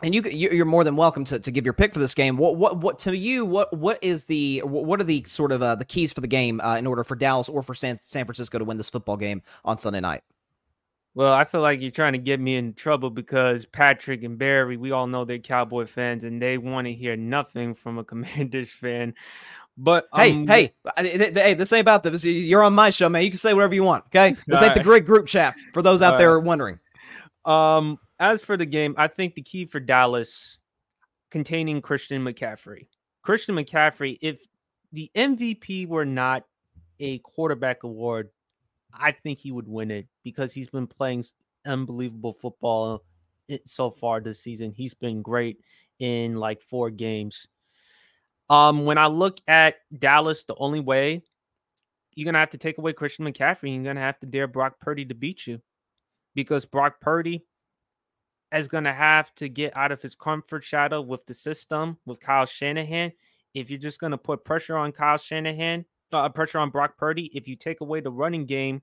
and 0.03 0.15
you 0.15 0.23
you're 0.23 0.65
more 0.65 0.85
than 0.85 0.97
welcome 0.97 1.25
to, 1.25 1.41
to 1.41 1.51
give 1.51 1.65
your 1.65 1.73
pick 1.73 1.93
for 1.93 1.99
this 1.99 2.15
game. 2.15 2.37
What 2.37 2.57
what 2.57 2.79
what 2.79 2.99
to 3.01 3.17
you? 3.17 3.45
What 3.45 3.77
what 3.77 3.99
is 4.03 4.27
the 4.27 4.61
what 4.65 5.01
are 5.01 5.05
the 5.05 5.25
sort 5.25 5.51
of 5.51 5.63
uh, 5.63 5.75
the 5.75 5.85
keys 5.85 6.13
for 6.13 6.21
the 6.21 6.29
game 6.29 6.61
uh, 6.61 6.77
in 6.77 6.87
order 6.87 7.03
for 7.03 7.17
Dallas 7.17 7.49
or 7.49 7.63
for 7.63 7.75
San 7.75 7.97
San 7.99 8.25
Francisco 8.25 8.59
to 8.59 8.65
win 8.65 8.77
this 8.77 8.91
football 8.91 9.17
game 9.17 9.43
on 9.65 9.77
Sunday 9.77 10.01
night? 10.01 10.23
Well, 11.15 11.33
I 11.33 11.45
feel 11.45 11.63
like 11.63 11.81
you're 11.81 11.91
trying 11.91 12.13
to 12.13 12.19
get 12.19 12.39
me 12.39 12.55
in 12.55 12.75
trouble 12.75 13.11
because 13.11 13.67
Patrick 13.67 14.23
and 14.23 14.39
Barry, 14.39 14.77
we 14.77 14.93
all 14.93 15.09
know 15.09 15.25
they're 15.25 15.41
Cowboy 15.41 15.87
fans 15.87 16.23
and 16.23 16.41
they 16.41 16.59
want 16.59 16.87
to 16.87 16.93
hear 16.93 17.17
nothing 17.17 17.75
from 17.75 17.99
a 17.99 18.05
Commanders 18.13 18.71
fan. 18.71 19.15
But 19.81 20.09
hey, 20.13 20.33
um, 20.33 20.47
hey, 20.49 20.73
hey, 20.97 21.55
this 21.55 21.73
ain't 21.73 21.83
about 21.83 22.03
this. 22.03 22.25
You're 22.25 22.65
on 22.65 22.75
my 22.75 22.91
show, 22.91 23.09
man. 23.09 23.23
You 23.23 23.31
can 23.31 23.39
say 23.39 23.55
whatever 23.55 23.75
you 23.77 23.85
want. 23.85 24.07
Okay, 24.07 24.35
this 24.49 24.61
ain't 24.61 24.75
the 24.75 24.83
great 24.83 25.07
group 25.07 25.27
chat 25.27 25.55
for 25.73 25.83
those 25.83 26.03
out 26.03 26.19
there 26.19 26.39
wondering. 26.41 26.81
Um, 27.45 27.99
as 28.19 28.43
for 28.43 28.57
the 28.57 28.67
game, 28.67 28.95
I 28.99 29.07
think 29.07 29.35
the 29.35 29.43
key 29.43 29.65
for 29.67 29.79
Dallas 29.79 30.59
containing 31.31 31.81
Christian 31.81 32.25
McCaffrey. 32.25 32.89
Christian 33.23 33.55
McCaffrey, 33.55 34.19
if 34.21 34.41
the 34.93 35.11
MVP 35.15 35.87
were 35.87 36.05
not 36.05 36.45
a 36.99 37.19
quarterback 37.19 37.85
award, 37.85 38.31
I 38.93 39.13
think 39.13 39.39
he 39.39 39.53
would 39.53 39.69
win 39.69 39.93
it 39.93 40.09
because 40.25 40.53
he's 40.53 40.71
been 40.71 40.89
playing 40.89 41.25
unbelievable 41.67 42.33
football 42.41 43.05
so 43.65 43.91
far 43.91 44.21
this 44.21 44.41
season. 44.41 44.73
He's 44.73 44.95
been 44.95 45.23
great 45.23 45.61
in 46.01 46.37
like 46.37 46.63
four 46.63 46.91
games. 46.91 47.47
Um, 48.51 48.85
when 48.85 48.99
I 48.99 49.07
look 49.07 49.39
at 49.47 49.77
Dallas, 49.97 50.45
the 50.45 50.55
only 50.57 50.81
way 50.81 51.23
you're 52.15 52.25
gonna 52.25 52.39
have 52.39 52.51
to 52.51 52.59
take 52.59 52.79
away 52.79 52.93
Christian 52.93 53.25
McCaffrey, 53.27 53.75
you're 53.75 53.85
gonna 53.85 54.01
have 54.01 54.19
to 54.21 54.27
dare 54.27 54.49
Brock 54.49 54.81
Purdy 54.81 55.05
to 55.05 55.15
beat 55.15 55.47
you 55.47 55.61
because 56.35 56.65
Brock 56.65 57.01
Purdy 57.01 57.47
is 58.53 58.69
to 58.85 58.93
have 58.93 59.35
to 59.37 59.49
get 59.49 59.77
out 59.77 59.93
of 59.93 60.01
his 60.01 60.15
comfort 60.15 60.65
shadow 60.65 61.01
with 61.01 61.27
the 61.27 61.35
system 61.35 61.99
with 62.07 62.21
Kyle 62.21 62.47
Shanahan. 62.47 63.13
If 63.55 63.71
you're 63.71 63.79
just 63.79 64.01
to 64.13 64.19
put 64.19 64.45
pressure 64.45 64.77
on 64.77 64.93
Kyle 64.93 65.19
Shanahan, 65.19 65.85
uh, 66.13 66.29
pressure 66.31 66.59
on 66.59 66.71
Brock 66.71 66.97
Purdy, 66.97 67.31
if 67.35 67.49
you 67.49 67.57
take 67.57 67.81
away 67.81 68.01
the 68.01 68.11
running 68.11 68.47
game 68.47 68.83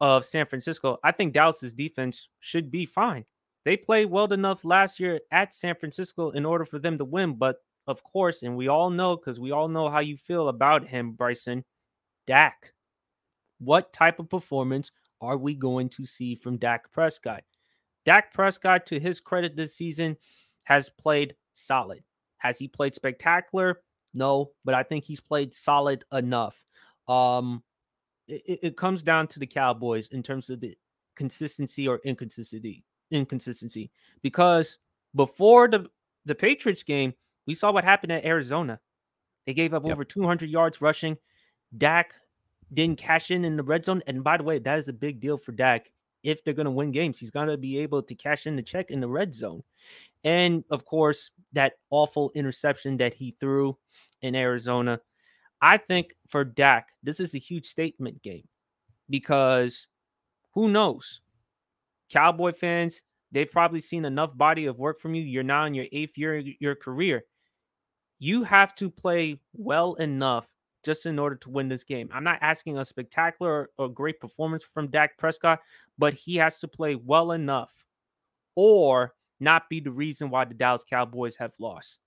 of 0.00 0.24
San 0.24 0.46
Francisco, 0.46 0.98
I 1.02 1.12
think 1.12 1.32
Dallas's 1.32 1.74
defense 1.74 2.28
should 2.40 2.70
be 2.70 2.86
fine. 2.86 3.24
They 3.64 3.76
played 3.76 4.06
well 4.06 4.32
enough 4.32 4.64
last 4.64 5.00
year 5.00 5.20
at 5.30 5.54
San 5.54 5.74
Francisco 5.74 6.30
in 6.30 6.46
order 6.46 6.64
for 6.64 6.78
them 6.78 6.96
to 6.98 7.04
win, 7.04 7.34
but 7.34 7.56
of 7.86 8.02
course, 8.02 8.42
and 8.42 8.56
we 8.56 8.68
all 8.68 8.90
know 8.90 9.16
because 9.16 9.38
we 9.38 9.52
all 9.52 9.68
know 9.68 9.88
how 9.88 10.00
you 10.00 10.16
feel 10.16 10.48
about 10.48 10.86
him, 10.86 11.12
Bryson. 11.12 11.64
Dak. 12.26 12.72
What 13.58 13.92
type 13.92 14.18
of 14.18 14.28
performance 14.28 14.90
are 15.20 15.36
we 15.36 15.54
going 15.54 15.88
to 15.90 16.04
see 16.04 16.34
from 16.34 16.58
Dak 16.58 16.92
Prescott? 16.92 17.42
Dak 18.04 18.32
Prescott, 18.34 18.86
to 18.86 19.00
his 19.00 19.20
credit 19.20 19.56
this 19.56 19.74
season, 19.74 20.16
has 20.64 20.90
played 20.90 21.34
solid. 21.54 22.02
Has 22.38 22.58
he 22.58 22.68
played 22.68 22.94
spectacular? 22.94 23.80
No, 24.14 24.50
but 24.64 24.74
I 24.74 24.82
think 24.82 25.04
he's 25.04 25.20
played 25.20 25.54
solid 25.54 26.04
enough. 26.12 26.56
Um, 27.08 27.62
it, 28.28 28.60
it 28.62 28.76
comes 28.76 29.02
down 29.02 29.26
to 29.28 29.38
the 29.38 29.46
Cowboys 29.46 30.08
in 30.08 30.22
terms 30.22 30.50
of 30.50 30.60
the 30.60 30.76
consistency 31.14 31.88
or 31.88 32.00
inconsistency. 32.04 32.84
Inconsistency, 33.12 33.90
because 34.22 34.78
before 35.14 35.68
the 35.68 35.88
the 36.24 36.34
Patriots 36.34 36.82
game, 36.82 37.14
we 37.46 37.54
saw 37.54 37.72
what 37.72 37.84
happened 37.84 38.12
at 38.12 38.24
Arizona. 38.24 38.80
They 39.46 39.54
gave 39.54 39.74
up 39.74 39.84
yep. 39.84 39.92
over 39.92 40.04
200 40.04 40.50
yards 40.50 40.80
rushing. 40.80 41.16
Dak 41.76 42.14
didn't 42.72 42.98
cash 42.98 43.30
in 43.30 43.44
in 43.44 43.56
the 43.56 43.62
red 43.62 43.84
zone, 43.84 44.02
and 44.06 44.24
by 44.24 44.36
the 44.36 44.42
way, 44.42 44.58
that 44.58 44.78
is 44.78 44.88
a 44.88 44.92
big 44.92 45.20
deal 45.20 45.38
for 45.38 45.52
Dak 45.52 45.90
if 46.22 46.42
they're 46.42 46.54
going 46.54 46.64
to 46.64 46.70
win 46.70 46.90
games. 46.90 47.18
He's 47.18 47.30
going 47.30 47.48
to 47.48 47.56
be 47.56 47.78
able 47.78 48.02
to 48.02 48.14
cash 48.14 48.46
in 48.46 48.56
the 48.56 48.62
check 48.62 48.90
in 48.90 49.00
the 49.00 49.08
red 49.08 49.34
zone. 49.34 49.62
And 50.24 50.64
of 50.70 50.84
course, 50.84 51.30
that 51.52 51.74
awful 51.90 52.32
interception 52.34 52.96
that 52.96 53.14
he 53.14 53.30
threw 53.30 53.76
in 54.22 54.34
Arizona. 54.34 55.00
I 55.62 55.76
think 55.76 56.14
for 56.28 56.44
Dak, 56.44 56.88
this 57.02 57.20
is 57.20 57.34
a 57.34 57.38
huge 57.38 57.66
statement 57.66 58.22
game 58.22 58.46
because 59.08 59.86
who 60.52 60.68
knows? 60.68 61.20
Cowboy 62.10 62.52
fans, 62.52 63.02
they've 63.32 63.50
probably 63.50 63.80
seen 63.80 64.04
enough 64.04 64.36
body 64.36 64.66
of 64.66 64.78
work 64.78 65.00
from 65.00 65.14
you. 65.14 65.22
You're 65.22 65.42
now 65.42 65.64
in 65.64 65.74
your 65.74 65.86
eighth 65.92 66.18
year 66.18 66.38
of 66.38 66.46
your 66.60 66.74
career. 66.74 67.24
You 68.18 68.42
have 68.44 68.74
to 68.76 68.90
play 68.90 69.38
well 69.54 69.94
enough 69.94 70.46
just 70.84 71.04
in 71.04 71.18
order 71.18 71.36
to 71.36 71.50
win 71.50 71.68
this 71.68 71.84
game. 71.84 72.08
I'm 72.12 72.24
not 72.24 72.38
asking 72.40 72.78
a 72.78 72.84
spectacular 72.84 73.70
or 73.76 73.88
great 73.88 74.20
performance 74.20 74.62
from 74.62 74.88
Dak 74.88 75.18
Prescott, 75.18 75.60
but 75.98 76.14
he 76.14 76.36
has 76.36 76.60
to 76.60 76.68
play 76.68 76.94
well 76.94 77.32
enough 77.32 77.72
or 78.54 79.14
not 79.40 79.68
be 79.68 79.80
the 79.80 79.90
reason 79.90 80.30
why 80.30 80.44
the 80.44 80.54
Dallas 80.54 80.84
Cowboys 80.88 81.36
have 81.36 81.52
lost. 81.58 81.98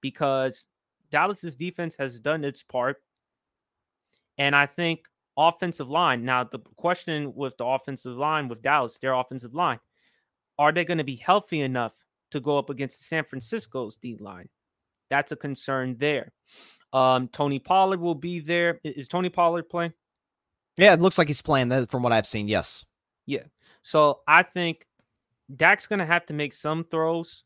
Because 0.00 0.68
Dallas's 1.10 1.56
defense 1.56 1.96
has 1.96 2.20
done 2.20 2.44
its 2.44 2.62
part. 2.62 2.98
And 4.38 4.54
I 4.54 4.66
think 4.66 5.06
offensive 5.36 5.90
line. 5.90 6.24
Now, 6.24 6.44
the 6.44 6.60
question 6.76 7.34
with 7.34 7.56
the 7.56 7.66
offensive 7.66 8.16
line 8.16 8.48
with 8.48 8.62
Dallas, 8.62 8.98
their 8.98 9.14
offensive 9.14 9.54
line, 9.54 9.80
are 10.58 10.72
they 10.72 10.84
going 10.84 10.98
to 10.98 11.04
be 11.04 11.16
healthy 11.16 11.60
enough 11.60 11.94
to 12.30 12.40
go 12.40 12.58
up 12.58 12.70
against 12.70 13.04
San 13.04 13.24
Francisco's 13.24 13.96
D 13.96 14.16
line? 14.18 14.48
That's 15.10 15.32
a 15.32 15.36
concern 15.36 15.96
there. 15.98 16.32
Um, 16.92 17.28
Tony 17.28 17.58
Pollard 17.58 18.00
will 18.00 18.14
be 18.14 18.40
there. 18.40 18.80
Is 18.84 19.08
Tony 19.08 19.28
Pollard 19.28 19.68
playing? 19.68 19.92
Yeah, 20.76 20.94
it 20.94 21.00
looks 21.00 21.18
like 21.18 21.28
he's 21.28 21.42
playing 21.42 21.68
that 21.68 21.90
from 21.90 22.02
what 22.02 22.12
I've 22.12 22.26
seen. 22.26 22.48
Yes. 22.48 22.84
Yeah. 23.26 23.44
So 23.82 24.20
I 24.26 24.42
think 24.42 24.86
Dak's 25.54 25.86
going 25.86 25.98
to 25.98 26.06
have 26.06 26.26
to 26.26 26.34
make 26.34 26.52
some 26.52 26.84
throws. 26.84 27.44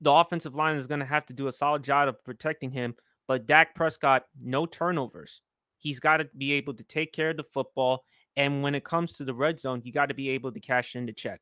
The 0.00 0.10
offensive 0.12 0.54
line 0.54 0.76
is 0.76 0.86
going 0.86 1.00
to 1.00 1.06
have 1.06 1.26
to 1.26 1.32
do 1.32 1.48
a 1.48 1.52
solid 1.52 1.82
job 1.82 2.08
of 2.08 2.22
protecting 2.24 2.70
him. 2.70 2.94
But 3.28 3.46
Dak 3.46 3.74
Prescott, 3.74 4.24
no 4.40 4.66
turnovers. 4.66 5.42
He's 5.78 6.00
got 6.00 6.18
to 6.18 6.28
be 6.36 6.52
able 6.52 6.74
to 6.74 6.84
take 6.84 7.12
care 7.12 7.30
of 7.30 7.36
the 7.36 7.44
football. 7.44 8.04
And 8.36 8.62
when 8.62 8.74
it 8.74 8.84
comes 8.84 9.12
to 9.14 9.24
the 9.24 9.34
red 9.34 9.58
zone, 9.58 9.82
you 9.84 9.92
got 9.92 10.06
to 10.06 10.14
be 10.14 10.30
able 10.30 10.52
to 10.52 10.60
cash 10.60 10.96
in 10.96 11.06
the 11.06 11.12
check. 11.12 11.40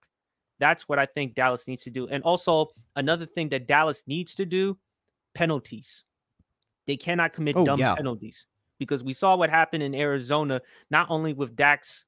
That's 0.61 0.89
what 0.89 0.99
I 0.99 1.07
think 1.07 1.35
Dallas 1.35 1.67
needs 1.67 1.83
to 1.83 1.91
do. 1.91 2.07
And 2.09 2.23
also, 2.23 2.69
another 2.95 3.27
thing 3.27 3.49
that 3.51 3.67
Dallas 3.67 4.05
needs 4.07 4.35
to 4.37 4.47
do 4.47 4.79
penalties. 5.35 6.05
They 6.87 6.97
cannot 6.97 7.33
commit 7.33 7.57
oh, 7.57 7.65
dumb 7.65 7.81
yeah. 7.81 7.95
penalties 7.95 8.47
because 8.79 9.03
we 9.03 9.13
saw 9.13 9.37
what 9.37 9.51
happened 9.51 9.83
in 9.83 9.95
Arizona, 9.95 10.61
not 10.91 11.07
only 11.11 11.33
with 11.33 11.57
Dak's 11.57 12.05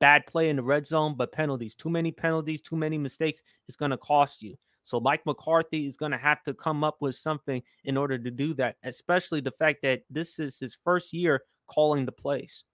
bad 0.00 0.26
play 0.26 0.48
in 0.48 0.56
the 0.56 0.62
red 0.62 0.86
zone, 0.86 1.14
but 1.16 1.32
penalties. 1.32 1.74
Too 1.74 1.90
many 1.90 2.10
penalties, 2.10 2.60
too 2.60 2.76
many 2.76 2.98
mistakes 2.98 3.42
is 3.68 3.76
going 3.76 3.92
to 3.92 3.96
cost 3.96 4.42
you. 4.42 4.56
So 4.84 4.98
Mike 4.98 5.24
McCarthy 5.26 5.86
is 5.86 5.96
going 5.96 6.12
to 6.12 6.18
have 6.18 6.42
to 6.42 6.54
come 6.54 6.82
up 6.82 6.96
with 7.00 7.14
something 7.14 7.62
in 7.84 7.96
order 7.96 8.18
to 8.18 8.30
do 8.30 8.52
that, 8.54 8.76
especially 8.82 9.40
the 9.40 9.52
fact 9.52 9.82
that 9.82 10.02
this 10.10 10.40
is 10.40 10.58
his 10.58 10.76
first 10.84 11.12
year 11.12 11.42
calling 11.68 12.04
the 12.04 12.12
plays. 12.12 12.64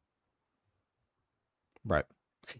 Right. 1.84 2.04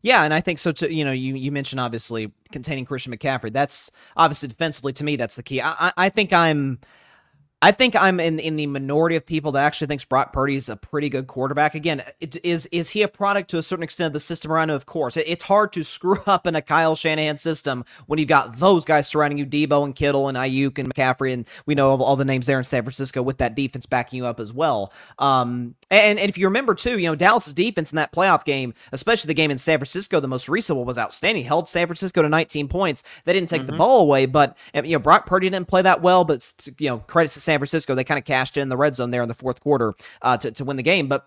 Yeah, 0.03 0.25
and 0.25 0.35
I 0.35 0.43
think 0.43 0.59
so 0.59 0.73
too. 0.73 0.93
You 0.93 1.05
know, 1.05 1.13
you 1.13 1.35
you 1.35 1.51
mentioned 1.51 1.81
obviously 1.81 2.31
containing 2.53 2.85
Christian 2.85 3.13
McCaffrey. 3.15 3.51
That's 3.51 3.91
obviously 4.17 4.49
defensively 4.49 4.93
to 4.95 5.05
me. 5.05 5.17
That's 5.17 5.37
the 5.37 5.43
key. 5.43 5.63
I 5.63 5.71
I, 5.71 5.93
I 5.97 6.09
think 6.11 6.33
I'm 6.33 6.79
I 7.61 7.73
think 7.73 7.97
I'm 7.97 8.21
in 8.21 8.39
in 8.39 8.55
the 8.55 8.69
minority 8.69 9.17
of 9.17 9.27
people 9.27 9.51
that 9.53 9.65
actually 9.65 9.89
thinks 9.89 10.05
Brock 10.05 10.33
Purdy's 10.33 10.69
a 10.69 10.77
pretty 10.77 11.09
good 11.09 11.27
quarterback. 11.27 11.75
Again, 11.75 12.05
it, 12.21 12.37
is 12.45 12.67
is 12.67 12.91
he 12.91 13.03
a 13.03 13.09
product 13.09 13.51
to 13.51 13.59
a 13.59 13.63
certain 13.65 13.83
extent 13.83 14.07
of 14.09 14.13
the 14.13 14.21
system 14.21 14.53
around 14.53 14.71
him? 14.71 14.77
Of 14.77 14.87
course, 14.87 15.17
it, 15.17 15.27
it's 15.27 15.43
hard 15.45 15.73
to 15.73 15.83
screw 15.99 16.21
up 16.27 16.47
in 16.47 16.55
a 16.55 16.63
Kyle 16.63 16.95
Shanahan 16.95 17.37
system 17.37 17.85
when 18.07 18.21
you've 18.21 18.29
got 18.29 18.59
those 18.59 18.85
guys 18.85 19.09
surrounding 19.09 19.39
you, 19.39 19.47
Deebo 19.47 19.85
and 19.85 19.97
Kittle 19.97 20.29
and 20.29 20.39
Aiyuk 20.39 20.79
and 20.79 20.93
McCaffrey, 20.93 21.33
and 21.33 21.49
we 21.67 21.75
know 21.75 21.91
all, 21.91 22.03
all 22.03 22.15
the 22.15 22.25
names 22.25 22.47
there 22.47 22.59
in 22.59 22.65
San 22.65 22.83
Francisco 22.83 23.23
with 23.23 23.39
that 23.39 23.57
defense 23.57 23.87
backing 23.87 24.19
you 24.19 24.27
up 24.27 24.39
as 24.39 24.53
well. 24.53 24.93
Um, 25.19 25.75
and, 25.91 26.21
and 26.21 26.31
if 26.31 26.39
you 26.39 26.47
remember 26.47 26.77
too, 26.77 26.99
you 26.99 27.09
know 27.09 27.17
Dallas's 27.17 27.55
defense 27.55 27.91
in 27.91 27.97
that 27.97 28.13
playoff 28.13 28.45
game, 28.45 28.73
especially 28.93 29.27
the 29.27 29.35
game 29.35 29.51
in 29.51 29.59
San 29.59 29.79
Francisco, 29.79 30.21
the 30.21 30.29
most 30.29 30.49
recent 30.49 30.77
one 30.77 30.87
was 30.87 30.99
outstanding. 30.99 31.43
Held 31.43 31.69
San 31.69 31.89
Francisco 31.89 32.23
to 32.23 32.29
19 32.29 32.69
points. 32.69 33.03
They 33.25 33.33
didn't 33.33 33.49
take 33.49 33.63
mm-hmm. 33.63 33.73
the 33.73 33.77
ball 33.79 34.03
away, 34.03 34.27
but 34.27 34.57
you 34.75 34.93
know 34.93 35.01
Brock 35.01 35.27
Purdy 35.27 35.51
didn't 35.51 35.67
play 35.67 35.83
that 35.83 36.03
well. 36.03 36.25
But 36.25 36.69
you 36.79 36.89
know 36.89 36.99
credits 36.99 37.35
to 37.35 37.48
San 37.49 37.59
Francisco, 37.59 37.95
they 37.95 38.05
kind 38.05 38.19
of 38.19 38.27
cashed 38.27 38.59
in 38.59 38.69
the 38.69 38.77
red 38.77 38.95
zone 38.95 39.11
there 39.11 39.23
in 39.23 39.29
the 39.29 39.33
fourth 39.33 39.61
quarter 39.61 39.95
uh, 40.21 40.37
to, 40.37 40.51
to 40.51 40.67
win 40.67 40.77
the 40.77 40.83
game. 40.83 41.09
But 41.09 41.27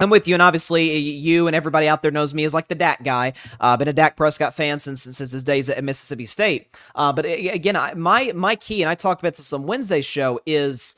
I'm 0.00 0.10
with 0.10 0.26
you, 0.26 0.34
and 0.34 0.42
obviously 0.42 0.98
you 0.98 1.46
and 1.46 1.54
everybody 1.54 1.86
out 1.86 2.02
there 2.02 2.10
knows 2.10 2.34
me 2.34 2.44
as 2.44 2.52
like 2.52 2.66
the 2.66 2.74
Dak 2.74 3.04
guy. 3.04 3.34
Uh, 3.60 3.76
been 3.76 3.86
a 3.86 3.92
Dak 3.92 4.16
Prescott 4.16 4.54
fan 4.54 4.80
since 4.80 5.02
since 5.02 5.30
his 5.30 5.44
days 5.44 5.70
at 5.70 5.84
Mississippi 5.84 6.26
State. 6.26 6.76
Uh, 6.96 7.12
but 7.12 7.26
again, 7.26 7.76
I, 7.76 7.94
my 7.94 8.32
my 8.34 8.56
key, 8.56 8.82
and 8.82 8.90
I 8.90 8.96
talked 8.96 9.22
about 9.22 9.34
this 9.34 9.52
on 9.52 9.66
Wednesday's 9.68 10.04
show, 10.04 10.40
is 10.46 10.96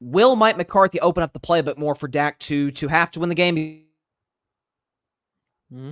will 0.00 0.36
Mike 0.36 0.56
McCarthy 0.56 1.00
open 1.00 1.24
up 1.24 1.32
the 1.32 1.40
playbook 1.40 1.76
more 1.76 1.96
for 1.96 2.06
Dak 2.06 2.38
to 2.40 2.70
to 2.70 2.86
have 2.86 3.10
to 3.10 3.20
win 3.20 3.30
the 3.30 3.34
game? 3.34 3.56
Mm-hmm. 5.72 5.90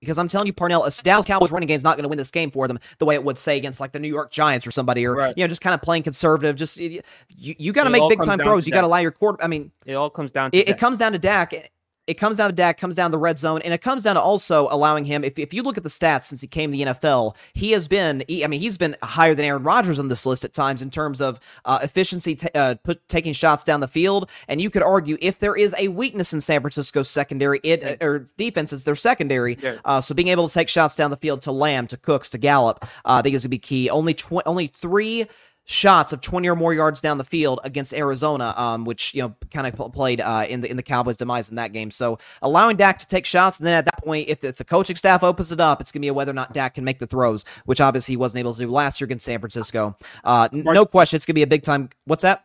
Because 0.00 0.18
I'm 0.18 0.28
telling 0.28 0.46
you, 0.46 0.52
Parnell, 0.52 0.84
a 0.84 0.90
Dallas 1.02 1.26
Cowboys 1.26 1.52
running 1.52 1.66
game 1.66 1.76
is 1.76 1.84
not 1.84 1.96
going 1.96 2.04
to 2.04 2.08
win 2.08 2.16
this 2.16 2.30
game 2.30 2.50
for 2.50 2.66
them 2.66 2.78
the 2.98 3.04
way 3.04 3.14
it 3.14 3.22
would 3.22 3.36
say 3.36 3.56
against 3.58 3.80
like 3.80 3.92
the 3.92 4.00
New 4.00 4.08
York 4.08 4.30
Giants 4.30 4.66
or 4.66 4.70
somebody, 4.70 5.06
or 5.06 5.14
right. 5.14 5.34
you 5.36 5.44
know, 5.44 5.48
just 5.48 5.60
kind 5.60 5.74
of 5.74 5.82
playing 5.82 6.02
conservative. 6.02 6.56
Just 6.56 6.78
you, 6.78 7.02
you 7.28 7.72
got 7.72 7.84
to 7.84 7.90
make 7.90 8.08
big 8.08 8.22
time 8.22 8.38
throws. 8.38 8.66
You 8.66 8.72
got 8.72 8.80
to 8.80 8.86
allow 8.86 8.98
your 8.98 9.10
quarter. 9.10 9.42
I 9.42 9.46
mean, 9.46 9.72
it 9.84 9.94
all 9.94 10.10
comes 10.10 10.32
down. 10.32 10.50
to 10.50 10.58
It, 10.58 10.70
it 10.70 10.78
comes 10.78 10.98
down 10.98 11.12
to 11.12 11.18
Dak. 11.18 11.70
It 12.10 12.14
comes 12.14 12.38
down 12.38 12.50
to 12.50 12.54
Dak, 12.54 12.76
comes 12.76 12.96
down 12.96 13.10
to 13.10 13.12
the 13.12 13.18
red 13.18 13.38
zone, 13.38 13.62
and 13.62 13.72
it 13.72 13.80
comes 13.80 14.02
down 14.02 14.16
to 14.16 14.20
also 14.20 14.66
allowing 14.72 15.04
him. 15.04 15.22
If, 15.22 15.38
if 15.38 15.54
you 15.54 15.62
look 15.62 15.76
at 15.76 15.84
the 15.84 15.88
stats 15.88 16.24
since 16.24 16.40
he 16.40 16.48
came 16.48 16.72
to 16.72 16.76
the 16.76 16.84
NFL, 16.84 17.36
he 17.54 17.70
has 17.70 17.86
been. 17.86 18.24
He, 18.26 18.44
I 18.44 18.48
mean, 18.48 18.60
he's 18.60 18.76
been 18.76 18.96
higher 19.00 19.32
than 19.34 19.44
Aaron 19.44 19.62
Rodgers 19.62 20.00
on 20.00 20.08
this 20.08 20.26
list 20.26 20.44
at 20.44 20.52
times 20.52 20.82
in 20.82 20.90
terms 20.90 21.20
of 21.20 21.38
uh, 21.64 21.78
efficiency, 21.82 22.34
t- 22.34 22.48
uh, 22.54 22.74
put, 22.82 23.08
taking 23.08 23.32
shots 23.32 23.62
down 23.62 23.78
the 23.78 23.88
field. 23.88 24.28
And 24.48 24.60
you 24.60 24.70
could 24.70 24.82
argue 24.82 25.18
if 25.20 25.38
there 25.38 25.56
is 25.56 25.72
a 25.78 25.86
weakness 25.86 26.32
in 26.32 26.40
San 26.40 26.60
Francisco's 26.60 27.08
secondary, 27.08 27.60
it 27.62 28.02
uh, 28.02 28.04
or 28.04 28.26
defense 28.36 28.72
is 28.72 28.82
their 28.82 28.96
secondary. 28.96 29.56
Yeah. 29.62 29.76
Uh, 29.84 30.00
so 30.00 30.12
being 30.12 30.28
able 30.28 30.48
to 30.48 30.52
take 30.52 30.68
shots 30.68 30.96
down 30.96 31.12
the 31.12 31.16
field 31.16 31.42
to 31.42 31.52
Lamb, 31.52 31.86
to 31.86 31.96
Cooks, 31.96 32.28
to 32.30 32.38
Gallup, 32.38 32.82
uh, 32.82 32.86
I 33.04 33.22
think 33.22 33.36
is 33.36 33.44
gonna 33.44 33.50
be 33.50 33.58
key. 33.58 33.88
Only 33.88 34.14
tw- 34.14 34.42
only 34.46 34.66
three 34.66 35.26
shots 35.70 36.12
of 36.12 36.20
20 36.20 36.48
or 36.48 36.56
more 36.56 36.74
yards 36.74 37.00
down 37.00 37.16
the 37.16 37.22
field 37.24 37.60
against 37.62 37.94
Arizona, 37.94 38.52
um, 38.56 38.84
which 38.84 39.14
you 39.14 39.22
know 39.22 39.36
kind 39.52 39.68
of 39.68 39.74
pl- 39.76 39.88
played 39.90 40.20
uh, 40.20 40.44
in 40.48 40.60
the 40.62 40.68
in 40.70 40.76
the 40.76 40.82
Cowboys' 40.82 41.16
demise 41.16 41.48
in 41.48 41.54
that 41.56 41.72
game. 41.72 41.92
So 41.92 42.18
allowing 42.42 42.76
Dak 42.76 42.98
to 42.98 43.06
take 43.06 43.24
shots, 43.24 43.58
and 43.58 43.66
then 43.66 43.74
at 43.74 43.84
that 43.84 44.02
point, 44.02 44.28
if 44.28 44.40
the, 44.40 44.48
if 44.48 44.56
the 44.56 44.64
coaching 44.64 44.96
staff 44.96 45.22
opens 45.22 45.52
it 45.52 45.60
up, 45.60 45.80
it's 45.80 45.92
gonna 45.92 46.00
be 46.02 46.08
a 46.08 46.14
whether 46.14 46.30
or 46.32 46.34
not 46.34 46.52
Dak 46.52 46.74
can 46.74 46.84
make 46.84 46.98
the 46.98 47.06
throws, 47.06 47.44
which 47.66 47.80
obviously 47.80 48.12
he 48.12 48.16
wasn't 48.16 48.40
able 48.40 48.52
to 48.52 48.60
do 48.60 48.68
last 48.68 49.00
year 49.00 49.06
against 49.06 49.24
San 49.24 49.38
Francisco. 49.38 49.96
Uh, 50.24 50.48
n- 50.52 50.64
no 50.64 50.84
question, 50.84 51.16
it's 51.16 51.24
gonna 51.24 51.34
be 51.34 51.42
a 51.42 51.46
big 51.46 51.62
time. 51.62 51.88
What's 52.04 52.22
that? 52.22 52.44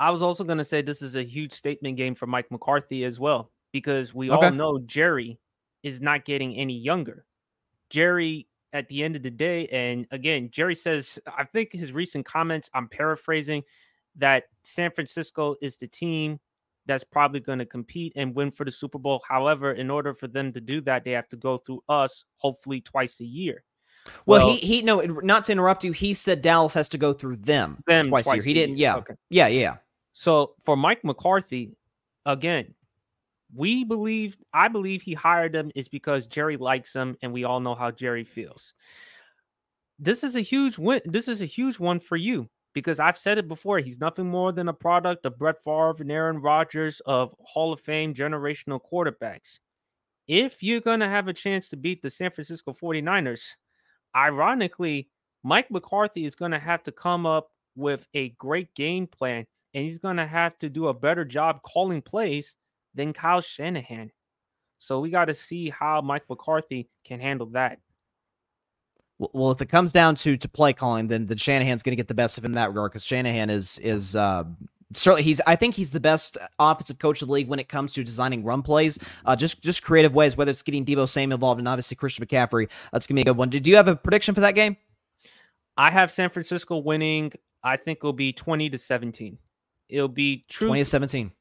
I 0.00 0.10
was 0.10 0.22
also 0.22 0.44
going 0.44 0.58
to 0.58 0.64
say 0.64 0.82
this 0.82 1.00
is 1.00 1.16
a 1.16 1.22
huge 1.22 1.52
statement 1.52 1.96
game 1.96 2.14
for 2.14 2.26
Mike 2.26 2.50
McCarthy 2.50 3.04
as 3.04 3.18
well, 3.18 3.50
because 3.72 4.12
we 4.12 4.30
Okay. 4.30 4.46
all 4.46 4.52
know 4.52 4.78
Jerry 4.80 5.38
is 5.82 6.02
not 6.02 6.26
getting 6.26 6.54
any 6.54 6.76
younger. 6.76 7.24
Jerry, 7.88 8.46
at 8.76 8.88
the 8.88 9.02
end 9.02 9.16
of 9.16 9.22
the 9.22 9.30
day, 9.30 9.66
and 9.68 10.06
again, 10.10 10.50
Jerry 10.52 10.74
says, 10.74 11.18
I 11.26 11.44
think 11.44 11.72
his 11.72 11.92
recent 11.92 12.26
comments, 12.26 12.68
I'm 12.74 12.88
paraphrasing, 12.88 13.62
that 14.16 14.44
San 14.64 14.90
Francisco 14.90 15.56
is 15.62 15.78
the 15.78 15.88
team 15.88 16.38
that's 16.84 17.02
probably 17.02 17.40
going 17.40 17.58
to 17.58 17.66
compete 17.66 18.12
and 18.16 18.34
win 18.34 18.50
for 18.50 18.64
the 18.64 18.70
Super 18.70 18.98
Bowl. 18.98 19.22
However, 19.26 19.72
in 19.72 19.90
order 19.90 20.12
for 20.12 20.28
them 20.28 20.52
to 20.52 20.60
do 20.60 20.82
that, 20.82 21.04
they 21.04 21.12
have 21.12 21.28
to 21.30 21.36
go 21.36 21.56
through 21.56 21.82
us, 21.88 22.24
hopefully 22.36 22.82
twice 22.82 23.18
a 23.20 23.24
year. 23.24 23.64
Well, 24.26 24.50
he 24.50 24.58
he 24.58 24.82
no, 24.82 25.00
not 25.00 25.46
to 25.46 25.52
interrupt 25.52 25.82
you. 25.82 25.90
He 25.90 26.14
said 26.14 26.42
Dallas 26.42 26.74
has 26.74 26.88
to 26.90 26.98
go 26.98 27.12
through 27.12 27.38
them, 27.38 27.82
them 27.88 28.06
twice, 28.06 28.28
a 28.28 28.36
year. 28.36 28.42
He 28.44 28.54
didn't. 28.54 28.76
Yeah, 28.76 28.96
Okay. 28.98 29.14
yeah, 29.30 29.48
yeah. 29.48 29.76
So 30.12 30.54
for 30.64 30.76
Mike 30.76 31.02
McCarthy, 31.02 31.76
again, 32.24 32.74
we 33.56 33.84
believe 33.84 34.36
I 34.52 34.68
believe 34.68 35.02
he 35.02 35.14
hired 35.14 35.54
him 35.54 35.70
is 35.74 35.88
because 35.88 36.26
Jerry 36.26 36.56
likes 36.56 36.94
him, 36.94 37.16
and 37.22 37.32
we 37.32 37.44
all 37.44 37.60
know 37.60 37.74
how 37.74 37.90
Jerry 37.90 38.24
feels. 38.24 38.72
This 39.98 40.22
is 40.22 40.36
a 40.36 40.40
huge 40.40 40.78
win. 40.78 41.00
This 41.04 41.28
is 41.28 41.40
a 41.40 41.46
huge 41.46 41.80
one 41.80 42.00
for 42.00 42.16
you 42.16 42.48
because 42.74 43.00
I've 43.00 43.18
said 43.18 43.38
it 43.38 43.48
before. 43.48 43.78
He's 43.78 43.98
nothing 43.98 44.28
more 44.28 44.52
than 44.52 44.68
a 44.68 44.74
product 44.74 45.24
of 45.24 45.38
Brett 45.38 45.62
Favre 45.64 45.96
and 46.00 46.12
Aaron 46.12 46.38
Rodgers 46.38 47.00
of 47.06 47.34
Hall 47.40 47.72
of 47.72 47.80
Fame 47.80 48.12
generational 48.12 48.80
quarterbacks. 48.92 49.58
If 50.28 50.62
you're 50.62 50.80
going 50.80 51.00
to 51.00 51.08
have 51.08 51.28
a 51.28 51.32
chance 51.32 51.70
to 51.70 51.76
beat 51.76 52.02
the 52.02 52.10
San 52.10 52.30
Francisco 52.32 52.74
49ers, 52.74 53.52
ironically, 54.14 55.08
Mike 55.42 55.70
McCarthy 55.70 56.26
is 56.26 56.34
going 56.34 56.50
to 56.50 56.58
have 56.58 56.82
to 56.82 56.92
come 56.92 57.24
up 57.24 57.48
with 57.76 58.06
a 58.12 58.30
great 58.30 58.74
game 58.74 59.06
plan 59.06 59.46
and 59.72 59.84
he's 59.84 59.98
going 59.98 60.16
to 60.16 60.26
have 60.26 60.58
to 60.58 60.68
do 60.68 60.88
a 60.88 60.94
better 60.94 61.24
job 61.24 61.62
calling 61.62 62.02
plays 62.02 62.54
than 62.96 63.12
Kyle 63.12 63.40
Shanahan. 63.40 64.10
So 64.78 65.00
we 65.00 65.10
got 65.10 65.26
to 65.26 65.34
see 65.34 65.70
how 65.70 66.00
Mike 66.00 66.24
McCarthy 66.28 66.88
can 67.04 67.20
handle 67.20 67.46
that. 67.48 67.78
Well- 69.18 69.52
if 69.52 69.62
it 69.62 69.68
comes 69.68 69.92
down 69.92 70.16
to 70.16 70.36
to 70.36 70.48
play 70.48 70.72
calling, 70.72 71.06
then 71.08 71.26
then 71.26 71.38
Shanahan's 71.38 71.82
going 71.82 71.92
to 71.92 71.96
get 71.96 72.08
the 72.08 72.14
best 72.14 72.36
of 72.36 72.44
him 72.44 72.50
in 72.50 72.56
that 72.56 72.68
regard 72.68 72.92
because 72.92 73.04
Shanahan 73.04 73.48
is 73.48 73.78
is 73.78 74.14
uh, 74.14 74.44
certainly 74.92 75.22
he's 75.22 75.40
I 75.46 75.56
think 75.56 75.74
he's 75.74 75.92
the 75.92 76.00
best 76.00 76.36
offensive 76.58 76.98
coach 76.98 77.22
of 77.22 77.28
the 77.28 77.34
league 77.34 77.48
when 77.48 77.58
it 77.58 77.68
comes 77.68 77.94
to 77.94 78.04
designing 78.04 78.44
run 78.44 78.60
plays, 78.62 78.98
uh, 79.24 79.34
just 79.34 79.62
just 79.62 79.82
creative 79.82 80.14
ways. 80.14 80.36
Whether 80.36 80.50
it's 80.50 80.62
getting 80.62 80.84
Deebo 80.84 81.08
Samuel 81.08 81.36
involved 81.36 81.58
and 81.58 81.68
obviously 81.68 81.96
Christian 81.96 82.26
McCaffrey, 82.26 82.68
that's 82.92 83.06
gonna 83.06 83.16
be 83.16 83.22
a 83.22 83.24
good 83.26 83.38
one. 83.38 83.48
Did 83.48 83.66
you 83.66 83.76
have 83.76 83.88
a 83.88 83.96
prediction 83.96 84.34
for 84.34 84.42
that 84.42 84.54
game? 84.54 84.76
I 85.78 85.90
have 85.90 86.10
San 86.10 86.28
Francisco 86.28 86.78
winning. 86.78 87.32
I 87.62 87.76
think 87.76 87.98
it'll 87.98 88.12
be 88.12 88.32
20 88.32 88.70
to 88.70 88.78
17. 88.78 89.38
It'll 89.88 90.08
be 90.08 90.44
true. 90.48 90.68
Twenty 90.68 90.84
seventeen. 90.84 91.32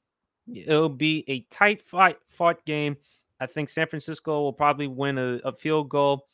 It'll 0.54 0.90
be 0.90 1.24
a 1.28 1.42
tight 1.52 1.82
fight 1.82 2.18
fought 2.30 2.66
game. 2.66 2.98
I 3.40 3.48
think 3.48 3.70
San 3.70 3.88
Francisco 3.88 4.42
will 4.42 4.54
probably 4.54 4.88
win 4.88 5.18
a, 5.18 5.40
a 5.44 5.54
field 5.54 5.90
goal. 5.90 6.28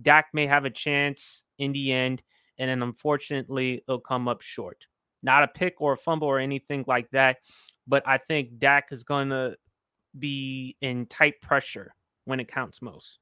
Dak 0.00 0.26
may 0.32 0.46
have 0.46 0.64
a 0.64 0.70
chance 0.70 1.42
in 1.58 1.72
the 1.72 1.92
end, 1.92 2.22
and 2.58 2.68
then 2.70 2.82
unfortunately, 2.82 3.82
it'll 3.86 4.00
come 4.00 4.28
up 4.28 4.40
short. 4.40 4.86
Not 5.22 5.44
a 5.44 5.48
pick 5.48 5.74
or 5.78 5.92
a 5.92 5.96
fumble 5.96 6.28
or 6.28 6.38
anything 6.38 6.84
like 6.86 7.10
that, 7.10 7.38
but 7.86 8.02
I 8.06 8.18
think 8.18 8.58
Dak 8.58 8.88
is 8.90 9.04
going 9.04 9.30
to 9.30 9.56
be 10.18 10.76
in 10.80 11.06
tight 11.06 11.40
pressure 11.40 11.94
when 12.24 12.40
it 12.40 12.48
counts 12.48 12.82
most. 12.82 13.18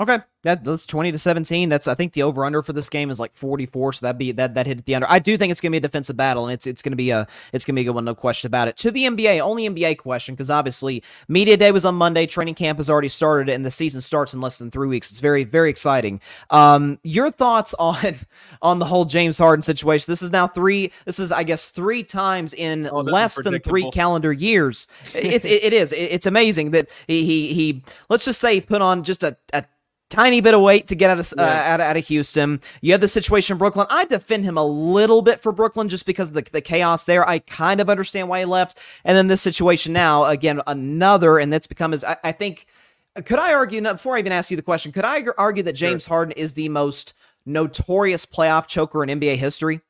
Okay, 0.00 0.18
that, 0.42 0.64
that's 0.64 0.86
twenty 0.86 1.12
to 1.12 1.18
seventeen. 1.18 1.68
That's 1.68 1.86
I 1.88 1.94
think 1.94 2.12
the 2.12 2.22
over 2.22 2.44
under 2.44 2.62
for 2.62 2.72
this 2.72 2.88
game 2.88 3.10
is 3.10 3.20
like 3.20 3.34
forty 3.34 3.66
four. 3.66 3.92
So 3.92 4.06
that'd 4.06 4.18
be 4.18 4.32
that 4.32 4.54
that 4.54 4.66
hit 4.66 4.84
the 4.84 4.94
under. 4.94 5.06
I 5.10 5.18
do 5.18 5.36
think 5.36 5.50
it's 5.50 5.60
gonna 5.60 5.70
be 5.72 5.76
a 5.78 5.80
defensive 5.80 6.16
battle, 6.16 6.44
and 6.44 6.52
it's 6.52 6.66
it's 6.66 6.82
gonna 6.82 6.96
be 6.96 7.10
a 7.10 7.26
it's 7.52 7.64
gonna 7.64 7.76
be 7.76 7.82
a 7.82 7.84
good 7.84 7.94
one, 7.94 8.04
no 8.04 8.14
question 8.14 8.46
about 8.48 8.68
it. 8.68 8.76
To 8.78 8.90
the 8.90 9.04
NBA, 9.04 9.40
only 9.40 9.68
NBA 9.68 9.98
question 9.98 10.34
because 10.34 10.50
obviously 10.50 11.02
media 11.28 11.56
day 11.56 11.70
was 11.72 11.84
on 11.84 11.94
Monday, 11.94 12.26
training 12.26 12.54
camp 12.54 12.78
has 12.78 12.90
already 12.90 13.08
started, 13.08 13.48
and 13.52 13.64
the 13.64 13.70
season 13.70 14.00
starts 14.00 14.34
in 14.34 14.40
less 14.40 14.58
than 14.58 14.70
three 14.70 14.88
weeks. 14.88 15.10
It's 15.10 15.20
very 15.20 15.44
very 15.44 15.70
exciting. 15.70 16.20
Um, 16.50 16.98
your 17.04 17.30
thoughts 17.30 17.74
on 17.78 17.96
on 18.60 18.78
the 18.78 18.84
whole 18.86 19.04
James 19.04 19.38
Harden 19.38 19.62
situation? 19.62 20.10
This 20.10 20.22
is 20.22 20.32
now 20.32 20.46
three. 20.48 20.92
This 21.04 21.18
is 21.18 21.32
I 21.32 21.42
guess 21.44 21.68
three 21.68 22.02
times 22.02 22.52
in 22.54 22.88
Oh, 22.90 23.00
less 23.00 23.34
than 23.42 23.60
three 23.60 23.90
calendar 23.92 24.32
years. 24.32 24.86
It's 25.14 25.44
it, 25.44 25.62
it 25.64 25.72
is. 25.72 25.92
It- 25.92 26.12
it's 26.12 26.26
amazing 26.26 26.72
that 26.72 26.90
he 27.06 27.24
he 27.24 27.54
he. 27.54 27.84
Let's 28.08 28.24
just 28.24 28.40
say 28.40 28.60
put 28.60 28.82
on 28.82 29.04
just 29.04 29.22
a. 29.22 29.36
a 29.52 29.64
tiny 30.12 30.40
bit 30.40 30.54
of 30.54 30.60
weight 30.60 30.88
to 30.88 30.94
get 30.94 31.10
out 31.10 31.18
of 31.18 31.26
uh, 31.38 31.42
Yeah. 31.42 31.74
out, 31.74 31.80
of- 31.80 31.86
out 31.86 31.96
of 31.96 32.06
Houston. 32.06 32.60
You 32.80 32.92
have 32.92 33.00
the 33.00 33.08
situation 33.08 33.54
in 33.54 33.58
Brooklyn. 33.58 33.86
I 33.90 34.04
defend 34.04 34.44
him 34.44 34.56
a 34.58 34.64
little 34.64 35.22
bit 35.22 35.40
for 35.40 35.52
Brooklyn 35.52 35.88
just 35.88 36.04
because 36.06 36.28
of 36.28 36.34
the, 36.34 36.42
the 36.52 36.60
chaos 36.60 37.04
there. 37.04 37.28
I 37.28 37.38
kind 37.40 37.80
of 37.80 37.88
understand 37.88 38.28
why 38.28 38.40
he 38.40 38.44
left. 38.44 38.78
And 39.04 39.16
then 39.16 39.28
this 39.28 39.40
situation 39.42 39.92
now, 39.92 40.24
again, 40.24 40.60
another, 40.66 41.38
and 41.38 41.52
that's 41.52 41.66
become 41.66 41.92
his. 41.92 42.04
I, 42.04 42.16
I 42.24 42.32
think. 42.32 42.66
Could 43.26 43.38
I 43.38 43.52
argue? 43.52 43.82
Before 43.82 44.16
I 44.16 44.20
even 44.20 44.32
ask 44.32 44.50
you 44.50 44.56
the 44.56 44.62
question, 44.62 44.90
could 44.90 45.04
I 45.04 45.22
argue 45.36 45.62
that 45.64 45.74
James 45.74 46.06
Harden 46.06 46.32
is 46.32 46.54
the 46.54 46.68
most 46.70 47.12
notorious 47.44 48.24
playoff 48.24 48.66
choker 48.66 49.02
in 49.04 49.20
NBA 49.20 49.36
history? 49.36 49.82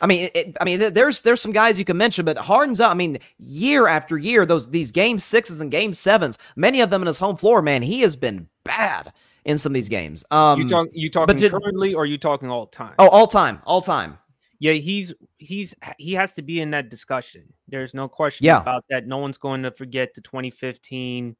I 0.00 0.06
mean, 0.06 0.30
it- 0.34 0.56
I 0.60 0.64
mean, 0.64 0.92
there's 0.92 1.22
there's 1.22 1.40
some 1.40 1.52
guys 1.52 1.78
you 1.78 1.84
can 1.84 1.96
mention, 1.96 2.24
but 2.24 2.36
Harden's 2.36 2.80
up. 2.80 2.90
I 2.90 2.94
mean, 2.94 3.18
year 3.38 3.86
after 3.86 4.18
year, 4.18 4.44
those 4.44 4.70
these 4.70 4.92
game 4.92 5.18
sixes 5.18 5.60
and 5.60 5.70
game 5.70 5.92
sevens, 5.94 6.36
many 6.54 6.80
of 6.80 6.90
them 6.90 7.00
in 7.02 7.06
his 7.06 7.18
home 7.18 7.36
floor, 7.36 7.62
man, 7.62 7.82
he 7.82 8.02
has 8.02 8.14
been 8.14 8.48
bad 8.66 9.12
in 9.44 9.58
some 9.58 9.70
of 9.70 9.74
these 9.74 9.88
games. 9.88 10.24
Um, 10.30 10.60
you 10.60 10.68
talk 10.68 10.88
you 10.92 11.10
talking 11.10 11.36
did- 11.36 11.50
currently 11.52 11.94
or 11.94 12.06
you 12.06 12.18
talking 12.18 12.50
all 12.50 12.66
time? 12.66 12.94
oh, 12.98 13.08
all 13.08 13.26
time, 13.26 13.60
all 13.64 13.80
time. 13.80 14.18
Yeah, 14.58 14.72
he's 14.72 15.12
he's 15.38 15.74
he 15.98 16.14
has 16.14 16.32
to 16.34 16.42
be 16.42 16.60
in 16.60 16.70
that 16.70 16.88
discussion. 16.88 17.52
There's 17.68 17.92
no 17.92 18.08
question 18.08 18.46
Yeah. 18.46 18.60
about 18.60 18.84
that. 18.90 19.06
No 19.06 19.18
one's 19.18 19.38
going 19.38 19.62
to 19.64 19.70
forget 19.70 20.14
the 20.14 20.20
2015 20.22 21.36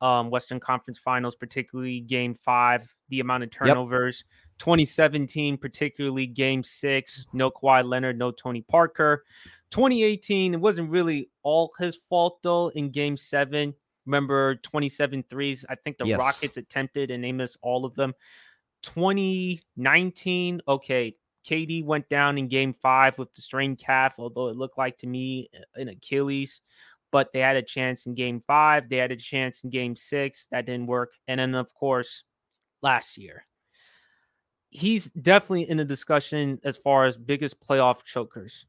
um, 0.00 0.30
Western 0.30 0.60
Conference 0.60 0.98
Finals, 0.98 1.34
particularly 1.34 2.00
Game 2.00 2.34
Five, 2.34 2.94
the 3.08 3.20
amount 3.20 3.42
of 3.44 3.50
turnovers. 3.50 4.24
2017, 4.58 5.56
particularly 5.56 6.26
Game 6.26 6.62
Six, 6.62 7.24
no 7.32 7.50
Kawhi 7.50 7.88
Leonard, 7.88 8.18
no 8.18 8.30
Tony 8.30 8.60
Parker. 8.62 9.24
2018, 9.70 10.54
it 10.54 10.60
wasn't 10.60 10.90
really 10.90 11.30
all 11.42 11.72
his 11.78 11.96
fault 11.96 12.38
though. 12.42 12.68
In 12.68 12.90
Game 12.90 13.16
Seven, 13.16 13.74
remember 14.08 14.56
27 14.56 15.22
threes? 15.24 15.64
I 15.68 15.74
think 15.76 15.98
the 15.98 16.06
Yes. 16.06 16.18
Rockets 16.18 16.56
attempted 16.56 17.10
and 17.10 17.22
they 17.22 17.32
missed 17.32 17.58
all 17.62 17.84
of 17.84 17.94
them. 17.94 18.14
2019, 18.82 20.60
okay, 20.66 21.14
KD 21.46 21.84
went 21.84 22.08
down 22.08 22.38
in 22.38 22.48
game 22.48 22.74
five 22.74 23.18
with 23.18 23.32
the 23.32 23.42
strained 23.42 23.78
calf, 23.78 24.14
although 24.18 24.48
it 24.48 24.56
looked 24.56 24.78
like 24.78 24.98
to 24.98 25.06
me 25.06 25.50
uh, 25.56 25.80
an 25.80 25.88
Achilles. 25.88 26.60
But 27.10 27.32
they 27.32 27.40
had 27.40 27.56
a 27.56 27.62
chance 27.62 28.04
in 28.06 28.14
game 28.14 28.42
five. 28.46 28.88
They 28.88 28.98
had 28.98 29.12
a 29.12 29.16
chance 29.16 29.64
in 29.64 29.70
game 29.70 29.96
six. 29.96 30.46
That 30.50 30.66
didn't 30.66 30.88
work. 30.88 31.14
And 31.26 31.40
then, 31.40 31.54
of 31.54 31.72
course, 31.72 32.24
last 32.82 33.16
year. 33.16 33.44
He's 34.70 35.06
definitely 35.06 35.70
in 35.70 35.78
the 35.78 35.86
discussion 35.86 36.60
as 36.64 36.76
far 36.76 37.06
as 37.06 37.16
biggest 37.16 37.66
playoff 37.66 38.04
chokers. 38.04 38.66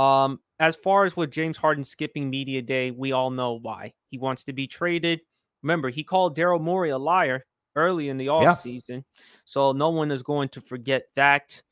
Um, 0.00 0.40
as 0.58 0.76
far 0.76 1.04
as 1.04 1.16
with 1.16 1.30
James 1.30 1.56
Harden 1.56 1.84
skipping 1.84 2.30
media 2.30 2.62
day, 2.62 2.90
we 2.90 3.12
all 3.12 3.30
know 3.30 3.54
why. 3.54 3.92
He 4.08 4.18
wants 4.18 4.44
to 4.44 4.52
be 4.52 4.66
traded. 4.66 5.20
Remember, 5.62 5.90
he 5.90 6.04
called 6.04 6.36
Daryl 6.36 6.60
Morey 6.60 6.90
a 6.90 6.98
liar 6.98 7.44
early 7.76 8.08
in 8.08 8.16
the 8.16 8.28
Yeah. 8.36 8.56
offseason. 8.56 9.04
So 9.44 9.72
no 9.72 9.90
one 9.90 10.10
is 10.10 10.22
going 10.22 10.48
to 10.50 10.60
forget 10.60 11.04
that. 11.16 11.62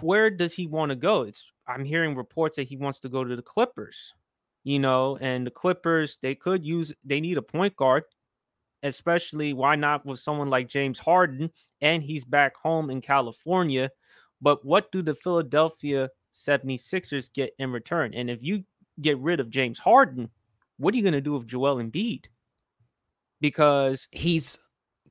Where 0.00 0.30
does 0.30 0.52
he 0.54 0.66
want 0.66 0.90
to 0.90 0.96
go? 0.96 1.22
It's 1.22 1.50
I'm 1.66 1.84
hearing 1.84 2.14
reports 2.14 2.56
that 2.56 2.68
he 2.68 2.76
wants 2.76 3.00
to 3.00 3.08
go 3.08 3.24
to 3.24 3.36
the 3.36 3.42
Clippers. 3.42 4.12
You 4.64 4.78
know, 4.78 5.18
and 5.20 5.46
the 5.46 5.50
Clippers, 5.50 6.18
they 6.22 6.34
could 6.34 6.64
use 6.64 6.92
they 7.04 7.20
need 7.20 7.36
a 7.38 7.42
point 7.42 7.74
guard, 7.76 8.04
especially 8.82 9.52
why 9.54 9.76
not 9.76 10.06
with 10.06 10.20
someone 10.20 10.50
like 10.50 10.68
James 10.68 10.98
Harden 11.00 11.50
and 11.80 12.02
he's 12.02 12.24
back 12.24 12.56
home 12.56 12.90
in 12.90 13.00
California. 13.00 13.90
But 14.40 14.64
what 14.64 14.92
do 14.92 15.02
the 15.02 15.14
Philadelphia 15.14 16.10
76ers 16.32 17.32
get 17.32 17.54
in 17.58 17.70
return? 17.70 18.14
And 18.14 18.30
if 18.30 18.42
you 18.42 18.64
get 19.00 19.18
rid 19.18 19.40
of 19.40 19.50
James 19.50 19.78
Harden, 19.78 20.30
what 20.78 20.94
are 20.94 20.96
you 20.96 21.02
going 21.02 21.12
to 21.12 21.20
do 21.20 21.34
with 21.34 21.46
Joel 21.46 21.76
Embiid? 21.76 22.26
Because 23.40 24.08
he's 24.10 24.58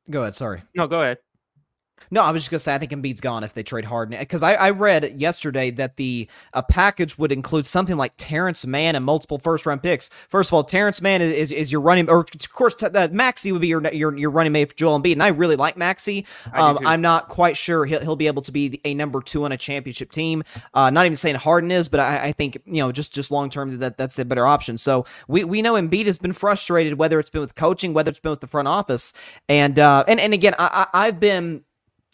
go 0.10 0.22
ahead. 0.22 0.36
Sorry. 0.36 0.64
No, 0.76 0.88
go 0.88 1.02
ahead. 1.02 1.18
No, 2.10 2.22
I 2.22 2.32
was 2.32 2.44
just 2.44 2.52
gonna 2.52 2.60
say 2.60 2.74
I 2.74 2.78
think 2.78 2.92
Embiid's 2.92 3.22
gone 3.22 3.44
if 3.44 3.54
they 3.54 3.64
trade 3.64 3.86
Harden 3.86 4.18
because 4.18 4.44
I, 4.44 4.54
I 4.54 4.70
read 4.72 5.20
yesterday 5.20 5.72
that 5.72 5.98
the 5.98 6.28
a 6.54 6.64
package 6.64 7.18
would 7.18 7.32
include 7.32 7.66
something 7.66 7.98
like 7.98 8.14
Terance 8.18 8.66
Mann 8.66 8.96
and 8.96 9.06
multiple 9.06 9.38
first 9.38 9.66
round 9.66 9.84
picks. 9.84 10.10
First 10.30 10.50
of 10.50 10.54
all, 10.54 10.64
Terance 10.64 11.02
Mann 11.02 11.22
is, 11.22 11.32
is, 11.32 11.52
is 11.52 11.72
your 11.72 11.82
running, 11.82 12.10
or 12.10 12.22
of 12.22 12.54
course 12.54 12.76
t- 12.76 12.88
uh, 12.88 13.08
Maxey 13.12 13.52
would 13.52 13.62
be 13.62 13.68
your, 13.68 13.86
your 13.94 14.18
your 14.18 14.30
running 14.30 14.52
mate 14.52 14.70
for 14.70 14.76
Joel 14.76 15.00
Embiid, 15.00 15.14
and 15.14 15.24
I 15.24 15.28
really 15.28 15.56
like 15.56 15.78
Maxey. 15.78 16.26
Um, 16.54 16.80
I'm 16.86 17.02
not 17.02 17.30
quite 17.30 17.58
sure 17.58 17.86
he'll, 17.86 18.02
he'll 18.02 18.16
be 18.16 18.28
able 18.28 18.42
to 18.44 18.52
be 18.52 18.80
a 18.86 18.94
number 18.94 19.22
two 19.22 19.46
on 19.46 19.52
a 19.52 19.58
championship 19.58 20.12
team. 20.12 20.44
Uh, 20.74 20.90
not 20.90 21.06
even 21.06 21.16
saying 21.16 21.36
Harden 21.36 21.72
is, 21.72 21.90
but 21.90 22.00
I, 22.00 22.26
I 22.26 22.32
think 22.32 22.62
you 22.66 22.82
know 22.82 22.92
just 22.92 23.14
just 23.14 23.32
long 23.32 23.50
term 23.50 23.80
that 23.80 23.98
that's 23.98 24.18
a 24.20 24.26
better 24.26 24.46
option. 24.46 24.78
So 24.78 25.06
we 25.28 25.44
we 25.44 25.62
know 25.62 25.74
Embiid 25.74 26.06
has 26.06 26.18
been 26.18 26.34
frustrated 26.34 26.98
whether 26.98 27.20
it's 27.20 27.30
been 27.30 27.42
with 27.42 27.56
coaching, 27.56 27.94
whether 27.94 28.10
it's 28.10 28.20
been 28.20 28.32
with 28.32 28.42
the 28.42 28.48
front 28.48 28.68
office, 28.68 29.14
and 29.50 29.78
uh, 29.80 30.04
and 30.08 30.20
and 30.20 30.34
again 30.34 30.56
I, 30.58 30.88
I 30.94 31.08
I've 31.08 31.20
been 31.20 31.64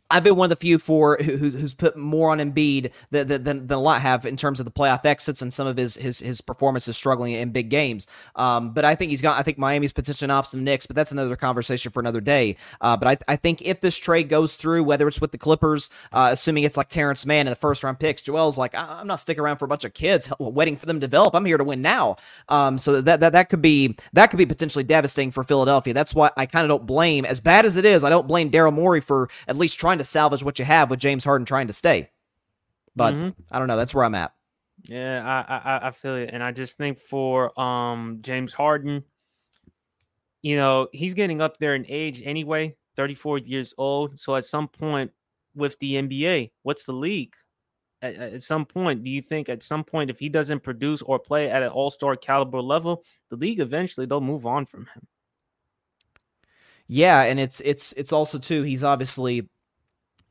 I've 0.09 0.23
been 0.23 0.35
one 0.35 0.45
of 0.45 0.49
the 0.49 0.55
few 0.55 0.79
for 0.79 1.17
who's 1.17 1.53
who's 1.53 1.73
put 1.73 1.97
more 1.97 2.31
on 2.31 2.39
Embiid 2.39 2.91
than, 3.11 3.27
than, 3.27 3.43
than 3.43 3.71
a 3.71 3.79
lot 3.79 4.01
have 4.01 4.25
in 4.25 4.37
terms 4.37 4.59
of 4.59 4.65
the 4.65 4.71
playoff 4.71 5.05
exits 5.05 5.41
and 5.41 5.53
some 5.53 5.67
of 5.67 5.77
his 5.77 5.95
his 5.95 6.19
his 6.19 6.41
performances 6.41 6.95
struggling 6.95 7.33
in 7.33 7.51
big 7.51 7.69
games. 7.69 8.07
Um, 8.35 8.73
but 8.73 8.85
I 8.85 8.95
think 8.95 9.11
he's 9.11 9.21
got. 9.21 9.39
I 9.39 9.43
think 9.43 9.57
Miami's 9.57 9.93
potential 9.93 10.25
an 10.25 10.31
option 10.31 10.63
Knicks, 10.63 10.85
but 10.85 10.95
that's 10.95 11.11
another 11.11 11.35
conversation 11.35 11.91
for 11.91 11.99
another 11.99 12.21
day. 12.21 12.55
Uh, 12.81 12.97
but 12.97 13.07
I, 13.27 13.33
I 13.33 13.35
think 13.35 13.61
if 13.61 13.81
this 13.81 13.97
trade 13.97 14.29
goes 14.29 14.55
through, 14.55 14.83
whether 14.83 15.07
it's 15.07 15.21
with 15.21 15.31
the 15.31 15.37
Clippers, 15.37 15.89
uh, 16.11 16.29
assuming 16.31 16.63
it's 16.63 16.77
like 16.77 16.89
Terance 16.89 17.25
Mann 17.25 17.47
in 17.47 17.51
the 17.51 17.55
first 17.55 17.83
round 17.83 17.99
picks, 17.99 18.21
Joel's 18.21 18.57
like 18.57 18.73
I'm 18.75 19.07
not 19.07 19.19
sticking 19.19 19.41
around 19.41 19.57
for 19.57 19.65
a 19.65 19.67
bunch 19.67 19.83
of 19.83 19.93
kids 19.93 20.31
waiting 20.39 20.77
for 20.77 20.85
them 20.85 20.99
to 20.99 21.07
develop. 21.07 21.35
I'm 21.35 21.45
here 21.45 21.57
to 21.57 21.63
win 21.63 21.81
now. 21.81 22.17
Um, 22.49 22.77
so 22.77 23.01
that, 23.01 23.19
that 23.19 23.33
that 23.33 23.49
could 23.49 23.61
be 23.61 23.95
that 24.13 24.27
could 24.27 24.37
be 24.37 24.45
potentially 24.45 24.83
devastating 24.83 25.31
for 25.31 25.43
Philadelphia. 25.43 25.93
That's 25.93 26.15
why 26.15 26.31
I 26.37 26.45
kind 26.45 26.65
of 26.65 26.69
don't 26.69 26.85
blame, 26.85 27.25
as 27.25 27.39
bad 27.39 27.65
as 27.65 27.75
it 27.75 27.85
is, 27.85 28.03
I 28.03 28.09
don't 28.09 28.27
blame 28.27 28.49
Daryl 28.49 28.73
Morey 28.73 29.01
for 29.01 29.29
at 29.47 29.57
least 29.57 29.79
trying 29.79 29.96
trying 29.97 30.05
to 30.05 30.11
salvage 30.11 30.43
what 30.43 30.59
you 30.59 30.65
have 30.65 30.89
with 30.89 30.99
James 30.99 31.23
Harden 31.23 31.45
trying 31.45 31.67
to 31.67 31.73
stay. 31.73 32.09
But 32.95 33.13
mm-hmm. 33.13 33.41
I 33.51 33.59
don't 33.59 33.67
know. 33.67 33.77
That's 33.77 33.93
where 33.93 34.05
I'm 34.05 34.15
at. 34.15 34.33
Yeah, 34.83 35.23
I, 35.25 35.55
I 35.55 35.87
I 35.87 35.91
feel 35.91 36.15
it, 36.15 36.29
and 36.31 36.43
I 36.43 36.51
just 36.51 36.77
think 36.77 36.99
for 36.99 37.59
um 37.59 38.19
James 38.21 38.53
Harden, 38.53 39.03
you 40.43 40.55
know, 40.55 40.87
he's 40.91 41.15
getting 41.15 41.41
up 41.41 41.57
there 41.57 41.73
in 41.75 41.85
age 41.87 42.21
anyway, 42.23 42.75
34 42.95 43.39
years 43.39 43.73
old. 43.77 44.19
So 44.19 44.35
at 44.35 44.45
some 44.45 44.67
point 44.67 45.11
with 45.55 45.77
the 45.79 45.95
NBA, 45.95 46.51
what's 46.61 46.85
the 46.85 46.93
league? 46.93 47.35
At, 48.03 48.15
at 48.15 48.43
some 48.43 48.65
point, 48.65 49.03
do 49.03 49.09
you 49.09 49.23
think 49.23 49.49
at 49.49 49.63
some 49.63 49.83
point 49.83 50.11
if 50.11 50.19
he 50.19 50.29
doesn't 50.29 50.61
produce 50.63 51.01
or 51.01 51.17
play 51.17 51.49
at 51.49 51.63
an 51.63 51.69
all-star 51.69 52.15
caliber 52.15 52.61
level, 52.61 53.03
the 53.29 53.35
league 53.35 53.59
eventually 53.59 54.05
they'll 54.05 54.21
move 54.21 54.45
on 54.45 54.67
from 54.67 54.81
him? 54.81 55.07
Yeah, 56.87 57.23
and 57.23 57.39
it's 57.39 57.59
it's 57.61 57.93
it's 57.93 58.13
also 58.13 58.37
too 58.37 58.61
he's 58.61 58.83
obviously 58.83 59.49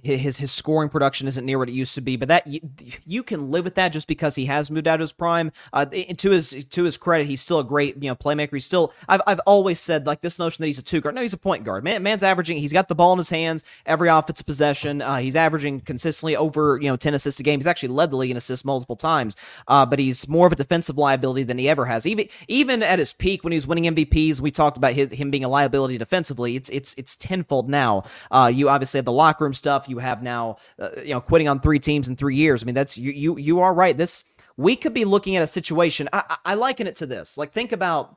his 0.07 0.39
his 0.39 0.53
scoring 0.53 0.89
production 0.89 1.29
isn't 1.29 1.45
near 1.45 1.59
what 1.59 1.69
it 1.69 1.73
used 1.73 1.95
to 1.95 2.01
be, 2.01 2.17
but 2.17 2.29
that 2.29 2.47
you, 2.47 2.61
you 3.07 3.23
can 3.23 3.51
live 3.51 3.65
with 3.65 3.75
that 3.75 3.89
just 3.89 4.07
because 4.07 4.35
he 4.35 4.47
has 4.47 4.71
moved 4.71 4.89
out 4.89 4.97
of 4.97 5.01
his 5.01 5.13
prime. 5.13 5.53
Uh, 5.73 5.85
to 5.85 6.31
his 6.31 6.65
to 6.71 6.85
his 6.85 6.97
credit, 6.97 7.27
he's 7.27 7.41
still 7.41 7.59
a 7.59 7.65
great 7.65 8.03
you 8.03 8.09
know 8.09 8.17
playmaker. 8.17 8.53
He's 8.53 8.65
still 8.65 8.93
I've 9.09 9.21
I've 9.27 9.41
always 9.47 9.81
said 9.81 10.07
like 10.07 10.21
this 10.21 10.39
notion 10.39 10.63
that 10.63 10.67
he's 10.67 10.79
a 10.79 10.83
two 10.83 11.01
guard. 11.01 11.15
No, 11.15 11.23
he's 11.23 11.33
a 11.33 11.39
point 11.39 11.65
guard. 11.65 11.85
Man, 11.85 12.03
man's 12.03 12.23
averaging. 12.23 12.59
He's 12.59 12.73
got 12.73 12.89
the 12.89 12.95
ball 12.95 13.13
in 13.13 13.19
his 13.19 13.31
hands 13.31 13.65
every 13.85 14.09
offensive 14.09 14.47
possession. 14.47 15.03
Uh, 15.03 15.17
he's 15.17 15.37
averaging 15.37 15.81
consistently 15.81 16.37
over 16.37 16.79
you 16.81 16.89
know 16.89 16.97
ten 16.97 17.15
assists 17.15 17.41
a 17.41 17.43
game. 17.43 17.59
He's 17.59 17.67
actually 17.67 17.91
led 17.91 18.11
the 18.11 18.17
league 18.17 18.31
in 18.31 18.37
assists 18.37 18.65
multiple 18.65 18.97
times. 18.97 19.37
Uh, 19.69 19.87
but 19.87 19.99
he's 19.99 20.29
more 20.29 20.47
of 20.47 20.53
a 20.53 20.57
defensive 20.57 20.97
liability 20.97 21.43
than 21.43 21.59
he 21.59 21.69
ever 21.69 21.87
has. 21.87 22.07
Even 22.07 22.29
even 22.49 22.83
at 22.83 22.99
his 22.99 23.13
peak 23.13 23.45
when 23.45 23.53
he 23.53 23.57
was 23.57 23.67
winning 23.67 23.95
MVPs, 23.95 24.41
we 24.41 24.51
talked 24.51 24.77
about 24.77 24.93
his, 24.93 25.13
him 25.13 25.31
being 25.31 25.45
a 25.45 25.49
liability 25.49 25.99
defensively. 25.99 26.57
It's 26.57 26.69
it's 26.71 26.95
it's 26.95 27.17
tenfold 27.17 27.69
now. 27.69 28.05
Uh, 28.31 28.51
you 28.53 28.69
obviously 28.69 28.99
have 28.99 29.05
the 29.05 29.13
locker 29.13 29.45
room 29.45 29.55
stuff. 29.55 29.89
You 29.89 29.96
have 29.99 30.23
now 30.23 30.57
uh, 30.79 30.91
you 31.03 31.15
know, 31.15 31.21
quitting 31.21 31.49
on 31.49 31.61
three 31.61 31.79
teams 31.79 32.09
in 32.09 32.17
three 32.17 32.37
years. 32.37 32.63
I 32.63 32.67
mean, 32.67 32.75
that's 32.75 32.97
you 32.99 33.13
you 33.13 33.39
you 33.39 33.61
are 33.61 33.73
right. 33.73 33.97
This 33.97 34.25
we 34.57 34.77
could 34.77 34.95
be 34.95 35.05
looking 35.05 35.37
at 35.37 35.43
a 35.43 35.47
situation. 35.47 36.09
I, 36.13 36.25
I, 36.29 36.37
I 36.45 36.55
liken 36.55 36.87
it 36.87 36.97
to 36.97 37.07
this. 37.07 37.37
Like 37.37 37.53
think 37.53 37.73
about 37.73 38.17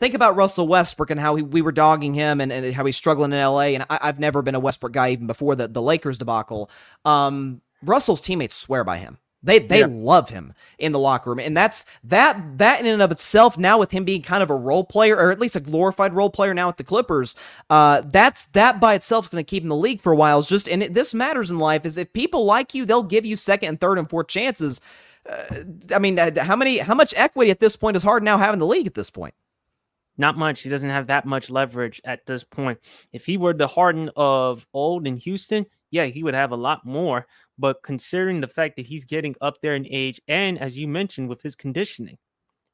think 0.00 0.14
about 0.14 0.36
Russell 0.36 0.68
Westbrook 0.68 1.10
and 1.10 1.20
how 1.20 1.36
he, 1.36 1.42
we 1.42 1.62
were 1.62 1.72
dogging 1.72 2.14
him 2.14 2.40
and, 2.40 2.52
and 2.52 2.74
how 2.74 2.84
he's 2.84 2.96
struggling 2.96 3.32
in 3.32 3.40
LA. 3.40 3.60
And 3.60 3.86
I, 3.90 4.06
have 4.06 4.18
never 4.18 4.42
been 4.42 4.54
a 4.54 4.60
Westbrook 4.60 4.92
guy 4.92 5.10
even 5.10 5.26
before 5.26 5.54
the, 5.56 5.68
the 5.68 5.82
Lakers 5.82 6.18
debacle. 6.18 6.70
Um, 7.04 7.60
Russell's 7.82 8.20
teammates 8.20 8.54
swear 8.54 8.84
by 8.84 8.98
him. 8.98 9.18
They 9.40 9.60
they 9.60 9.80
yeah. 9.80 9.88
love 9.88 10.30
him 10.30 10.52
in 10.78 10.90
the 10.90 10.98
locker 10.98 11.30
room, 11.30 11.38
and 11.38 11.56
that's 11.56 11.86
that 12.02 12.58
that 12.58 12.80
in 12.80 12.86
and 12.86 13.00
of 13.00 13.12
itself. 13.12 13.56
Now 13.56 13.78
with 13.78 13.92
him 13.92 14.04
being 14.04 14.20
kind 14.20 14.42
of 14.42 14.50
a 14.50 14.56
role 14.56 14.82
player, 14.82 15.16
or 15.16 15.30
at 15.30 15.38
least 15.38 15.54
a 15.54 15.60
glorified 15.60 16.12
role 16.12 16.28
player 16.30 16.52
now 16.54 16.66
with 16.66 16.76
the 16.76 16.84
Clippers, 16.84 17.36
uh, 17.70 18.00
that's 18.00 18.46
that 18.46 18.80
by 18.80 18.94
itself 18.94 19.26
is 19.26 19.28
going 19.28 19.44
to 19.44 19.48
keep 19.48 19.62
him 19.62 19.66
in 19.66 19.70
the 19.70 19.76
league 19.76 20.00
for 20.00 20.12
a 20.12 20.16
while. 20.16 20.40
It's 20.40 20.48
just 20.48 20.68
and 20.68 20.82
it, 20.82 20.94
this 20.94 21.14
matters 21.14 21.52
in 21.52 21.56
life 21.56 21.86
is 21.86 21.96
if 21.96 22.12
people 22.12 22.44
like 22.44 22.74
you, 22.74 22.84
they'll 22.84 23.04
give 23.04 23.24
you 23.24 23.36
second 23.36 23.68
and 23.68 23.80
third 23.80 23.98
and 23.98 24.10
fourth 24.10 24.26
chances. 24.26 24.80
Uh, 25.28 25.44
I 25.94 26.00
mean, 26.00 26.18
uh, 26.18 26.42
how 26.42 26.56
many 26.56 26.78
how 26.78 26.94
much 26.94 27.14
equity 27.16 27.52
at 27.52 27.60
this 27.60 27.76
point 27.76 27.96
is 27.96 28.02
hard 28.02 28.24
now 28.24 28.38
having 28.38 28.58
the 28.58 28.66
league 28.66 28.88
at 28.88 28.94
this 28.94 29.10
point? 29.10 29.34
Not 30.18 30.36
much. 30.36 30.62
He 30.62 30.68
doesn't 30.68 30.90
have 30.90 31.06
that 31.06 31.24
much 31.24 31.48
leverage 31.48 32.00
at 32.04 32.26
this 32.26 32.42
point. 32.42 32.78
If 33.12 33.24
he 33.24 33.36
were 33.36 33.54
the 33.54 33.68
Harden 33.68 34.10
of 34.16 34.66
old 34.74 35.06
in 35.06 35.16
Houston, 35.16 35.64
yeah, 35.90 36.06
he 36.06 36.24
would 36.24 36.34
have 36.34 36.50
a 36.50 36.56
lot 36.56 36.84
more. 36.84 37.26
But 37.56 37.82
considering 37.82 38.40
the 38.40 38.48
fact 38.48 38.76
that 38.76 38.86
he's 38.86 39.04
getting 39.04 39.34
up 39.40 39.60
there 39.62 39.76
in 39.76 39.86
age, 39.88 40.20
and 40.28 40.60
as 40.60 40.76
you 40.76 40.88
mentioned, 40.88 41.28
with 41.28 41.40
his 41.40 41.54
conditioning, 41.54 42.18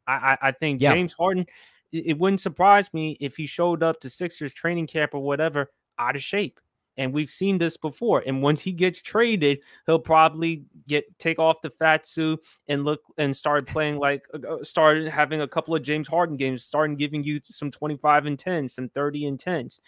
I, 0.07 0.15
I, 0.15 0.39
I 0.49 0.53
think 0.53 0.81
yeah. 0.81 0.95
James 0.95 1.13
Harden, 1.13 1.47
it, 1.93 2.07
it 2.07 2.19
wouldn't 2.19 2.41
surprise 2.41 2.93
me 2.95 3.17
if 3.21 3.37
he 3.37 3.47
showed 3.47 3.83
up 3.83 4.01
to 4.01 4.11
Sixers 4.11 4.53
training 4.53 4.87
camp 4.87 5.15
or 5.15 5.21
whatever 5.21 5.71
out 5.99 6.17
of 6.17 6.23
shape 6.23 6.61
and 6.97 7.13
we've 7.13 7.29
seen 7.29 7.59
this 7.59 7.77
before. 7.77 8.23
And 8.27 8.43
once 8.43 8.61
he 8.61 8.73
gets 8.73 9.01
traded, 9.01 9.63
he'll 9.87 9.99
probably 9.99 10.65
get 10.87 11.05
take 11.19 11.39
off 11.39 11.61
the 11.63 11.71
fat 11.71 12.07
suit 12.07 12.41
and 12.69 12.85
look 12.85 13.01
and 13.19 13.37
start 13.37 13.67
playing 13.75 13.99
like 13.99 14.27
uh, 14.35 14.55
uh 14.55 14.65
start 14.65 15.07
having 15.09 15.41
a 15.41 15.49
couple 15.49 15.75
of 15.75 15.83
James 15.83 16.09
Harden 16.09 16.37
games, 16.37 16.65
starting 16.65 16.97
giving 16.97 17.23
you 17.23 17.41
some 17.43 17.71
25 17.71 18.27
and 18.27 18.39
10, 18.39 18.69
some 18.69 18.89
30 18.89 19.27
and 19.27 19.39
10s. 19.39 19.81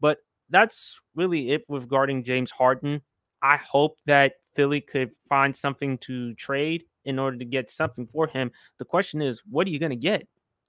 But 0.00 0.18
that's 0.50 1.00
really 1.14 1.52
it 1.52 1.64
regarding 1.68 2.24
James 2.24 2.50
Harden. 2.50 3.02
I 3.42 3.56
hope 3.56 3.98
that 4.06 4.34
Philly 4.54 4.80
could 4.80 5.10
find 5.28 5.54
something 5.54 5.98
to 5.98 6.34
trade 6.34 6.84
in 7.04 7.18
order 7.18 7.36
to 7.36 7.44
get 7.44 7.70
something 7.70 8.06
for 8.06 8.26
him. 8.26 8.50
The 8.78 8.84
question 8.84 9.20
is, 9.20 9.42
what 9.50 9.66
are 9.66 9.70
you 9.70 9.78
going 9.78 9.90
to 9.90 9.96
get? 9.96 10.26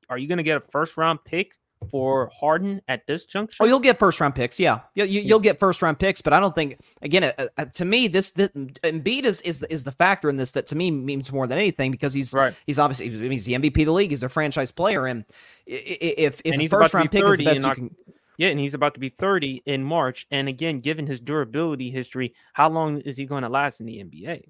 Are 0.10 0.18
you 0.18 0.28
going 0.28 0.38
to 0.38 0.44
get 0.44 0.58
a 0.58 0.72
first 0.72 0.98
round 0.98 1.20
pick? 1.24 1.54
For 1.90 2.32
Harden 2.40 2.82
at 2.88 3.06
this 3.08 3.26
juncture? 3.26 3.64
Oh, 3.64 3.66
you'll 3.66 3.80
get 3.80 3.98
first 3.98 4.20
round 4.20 4.36
picks. 4.36 4.60
Yeah, 4.60 4.82
you, 4.94 5.06
you, 5.06 5.34
will 5.34 5.40
get 5.40 5.60
first 5.60 5.82
round 5.82 6.00
picks, 6.00 6.22
but 6.22 6.34
I 6.34 6.40
don't 6.40 6.56
think 6.56 6.80
again 7.02 7.24
uh, 7.24 7.48
uh, 7.58 7.66
to 7.66 7.86
me 7.86 8.08
this, 8.08 8.32
this 8.32 8.50
Embiid 8.50 9.24
is 9.24 9.42
is 9.42 9.64
is 9.64 9.84
the 9.84 9.92
factor 9.92 10.30
in 10.30 10.38
this 10.38 10.52
that 10.52 10.68
to 10.68 10.76
me 10.76 10.92
means 10.92 11.32
more 11.32 11.48
than 11.48 11.58
anything 11.58 11.92
because 11.92 12.14
he's 12.14 12.34
right. 12.34 12.54
he's 12.66 12.80
obviously 12.80 13.10
he's 13.30 13.46
the 13.46 13.54
MVP 13.54 13.82
of 13.82 13.86
the 13.86 13.94
league. 13.94 14.12
He's 14.12 14.24
a 14.24 14.30
franchise 14.30 14.72
player, 14.72 15.06
and 15.06 15.26
if 15.66 16.42
if 16.44 16.60
a 16.60 16.68
first 16.68 16.94
round 16.94 17.12
pick 17.12 17.24
is 17.24 17.38
the 17.38 17.46
best 17.46 17.66
you 17.66 17.74
can. 17.74 17.96
Yeah, 18.38 18.50
and 18.50 18.60
he's 18.60 18.74
about 18.74 18.96
to 18.96 19.00
be 19.00 19.10
30 19.10 19.64
in 19.66 19.84
March. 19.84 20.28
And 20.30 20.50
again, 20.50 20.80
given 20.80 21.08
his 21.08 21.22
durability 21.22 21.90
history, 21.90 22.34
how 22.54 22.70
long 22.70 23.00
is 23.00 23.18
he 23.18 23.26
going 23.26 23.44
to 23.44 23.50
last 23.50 23.80
in 23.80 23.86
the 23.86 24.04
NBA? 24.04 24.42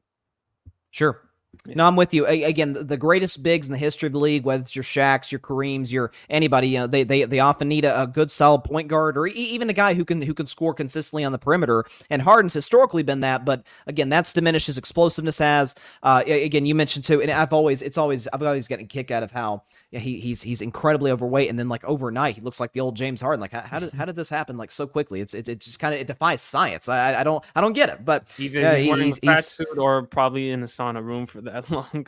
Sure. 0.92 1.22
Yeah. 1.66 1.76
No, 1.76 1.88
I'm 1.88 1.95
with 1.95 2.13
you. 2.13 2.26
Again, 2.26 2.74
the 2.80 2.97
greatest 2.97 3.41
bigs 3.43 3.68
in 3.68 3.72
the 3.72 3.78
history 3.78 4.07
of 4.07 4.13
the 4.13 4.20
league, 4.20 4.43
whether 4.43 4.61
it's 4.61 4.76
your 4.76 4.84
Shaqs, 4.84 5.32
your 5.32 5.39
Kareems, 5.39 5.91
your 5.91 6.11
anybody, 6.30 6.70
you 6.70 6.80
know, 6.80 6.88
they 6.88 7.03
they, 7.03 7.24
they 7.24 7.39
often 7.39 7.68
need 7.68 7.86
a, 7.86 8.03
a 8.03 8.07
good, 8.07 8.32
solid 8.32 8.63
point 8.63 8.88
guard 8.88 9.18
or 9.18 9.28
even 9.28 9.70
a 9.70 9.74
guy 9.74 9.93
who 9.93 10.05
can 10.05 10.22
who 10.22 10.34
can 10.34 10.45
score 10.45 10.74
consistently 10.74 11.24
on 11.24 11.32
the 11.32 11.38
perimeter. 11.38 11.86
And 12.09 12.22
Harden's 12.22 12.53
historically 12.53 13.03
been 13.03 13.22
that, 13.22 13.45
but 13.45 13.63
again, 13.88 14.09
that's 14.09 14.34
diminished 14.34 14.68
his 14.68 14.78
explosiveness 14.78 15.41
as. 15.41 15.76
Uh, 16.03 16.24
again, 16.26 16.66
you 16.66 16.76
mentioned 16.76 17.05
too, 17.05 17.22
and 17.22 17.32
I've 17.32 17.53
always 17.53 17.82
it's 17.82 17.97
always 17.97 18.28
I've 18.28 18.41
always 18.41 18.68
gotten 18.68 18.86
a 18.86 18.88
kick 18.88 19.11
out 19.11 19.24
of 19.24 19.32
how 19.32 19.63
yeah, 19.91 19.99
he, 19.99 20.20
he's 20.20 20.41
he's 20.41 20.61
incredibly 20.61 21.11
overweight, 21.11 21.49
and 21.49 21.57
then 21.57 21.70
like 21.70 21.84
overnight 21.86 22.36
he 22.36 22.41
looks 22.41 22.59
like 22.59 22.74
the 22.74 22.82
old 22.82 22.95
James 22.95 23.22
Harden. 23.22 23.41
Like 23.41 23.51
how, 23.51 23.61
how 23.61 23.80
did 23.80 23.93
how 23.93 24.05
did 24.05 24.16
this 24.16 24.30
happen 24.30 24.57
like 24.57 24.72
so 24.72 24.88
quickly? 24.88 25.22
It's 25.22 25.34
it, 25.34 25.47
it 25.47 25.59
just 25.59 25.80
kind 25.80 25.93
of 25.93 26.01
it 26.01 26.07
defies 26.07 26.41
science. 26.41 26.89
I 26.89 27.20
I 27.20 27.24
don't 27.24 27.43
I 27.55 27.61
don't 27.61 27.74
get 27.74 27.89
it. 27.89 28.03
But 28.03 28.34
either 28.38 28.66
uh, 28.66 28.76
he's 28.76 29.18
he's, 29.18 29.45
suit 29.45 29.78
or 29.78 30.03
probably 30.03 30.51
in 30.51 30.63
a 30.63 30.66
sauna 30.66 31.03
room 31.03 31.26
for 31.26 31.41
that 31.41 31.55
long. 31.70 32.08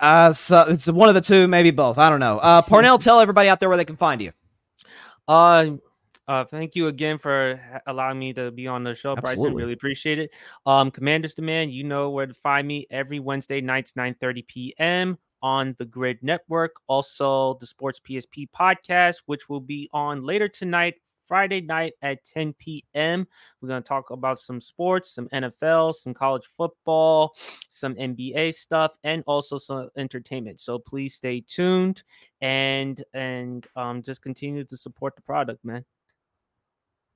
Uh, 0.00 0.32
so 0.32 0.62
it's 0.62 0.86
one 0.88 1.08
of 1.08 1.14
the 1.14 1.20
two, 1.20 1.46
maybe 1.48 1.70
both. 1.70 1.98
I 1.98 2.10
don't 2.10 2.20
know. 2.20 2.38
Uh, 2.38 2.62
Parnell, 2.62 2.98
tell 2.98 3.20
everybody 3.20 3.48
out 3.48 3.60
there 3.60 3.68
where 3.68 3.78
they 3.78 3.84
can 3.84 3.96
find 3.96 4.20
you. 4.20 4.32
Uh, 5.28 5.70
uh, 6.26 6.44
thank 6.44 6.74
you 6.74 6.88
again 6.88 7.18
for 7.18 7.60
allowing 7.86 8.18
me 8.18 8.32
to 8.32 8.50
be 8.50 8.66
on 8.66 8.82
the 8.82 8.94
show, 8.94 9.12
Absolutely. 9.16 9.42
Bryson. 9.42 9.54
Really 9.54 9.72
appreciate 9.72 10.18
it. 10.18 10.30
Um, 10.66 10.90
Commanders 10.90 11.34
Demand, 11.34 11.72
you 11.72 11.84
know 11.84 12.10
where 12.10 12.26
to 12.26 12.34
find 12.34 12.66
me 12.66 12.86
every 12.90 13.20
Wednesday 13.20 13.60
nights, 13.60 13.94
9 13.96 14.14
30 14.20 14.42
p.m 14.42 15.18
on 15.44 15.74
the 15.76 15.84
Gryd 15.84 16.22
Network. 16.22 16.76
Also, 16.86 17.58
the 17.60 17.66
Sports 17.66 18.00
PSP 18.00 18.48
podcast, 18.50 19.16
which 19.26 19.50
will 19.50 19.60
be 19.60 19.90
on 19.92 20.24
later 20.24 20.48
tonight 20.48 20.94
Friday 21.26 21.60
night 21.60 21.94
at 22.02 22.24
10 22.24 22.54
p.m. 22.54 23.26
We're 23.60 23.68
going 23.68 23.82
to 23.82 23.88
talk 23.88 24.10
about 24.10 24.38
some 24.38 24.60
sports, 24.60 25.14
some 25.14 25.28
NFL, 25.28 25.94
some 25.94 26.14
college 26.14 26.46
football, 26.56 27.34
some 27.68 27.94
NBA 27.94 28.54
stuff, 28.54 28.92
and 29.04 29.22
also 29.26 29.58
some 29.58 29.88
entertainment. 29.96 30.60
So 30.60 30.78
please 30.78 31.14
stay 31.14 31.40
tuned 31.46 32.02
and 32.40 33.02
and 33.12 33.66
um, 33.76 34.02
just 34.02 34.22
continue 34.22 34.64
to 34.64 34.76
support 34.76 35.16
the 35.16 35.22
product, 35.22 35.64
man. 35.64 35.84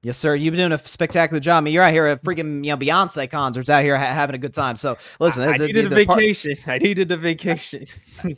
Yes, 0.04 0.16
sir. 0.16 0.36
You've 0.36 0.52
been 0.52 0.60
doing 0.60 0.72
a 0.72 0.78
spectacular 0.78 1.40
job. 1.40 1.58
I 1.58 1.60
mean, 1.62 1.74
you're 1.74 1.82
out 1.82 1.92
here 1.92 2.06
at 2.06 2.22
freaking 2.22 2.64
you 2.64 2.70
know 2.70 2.76
Beyonce 2.76 3.28
concerts, 3.28 3.68
out 3.68 3.82
here 3.82 3.98
ha- 3.98 4.14
having 4.14 4.36
a 4.36 4.38
good 4.38 4.54
time. 4.54 4.76
So 4.76 4.96
listen, 5.18 5.42
I, 5.42 5.52
I 5.54 5.56
needed 5.56 5.86
a 5.86 5.88
vacation. 5.88 6.56
I 6.68 6.78
needed 6.78 7.10
a 7.10 7.16
vacation. 7.16 7.86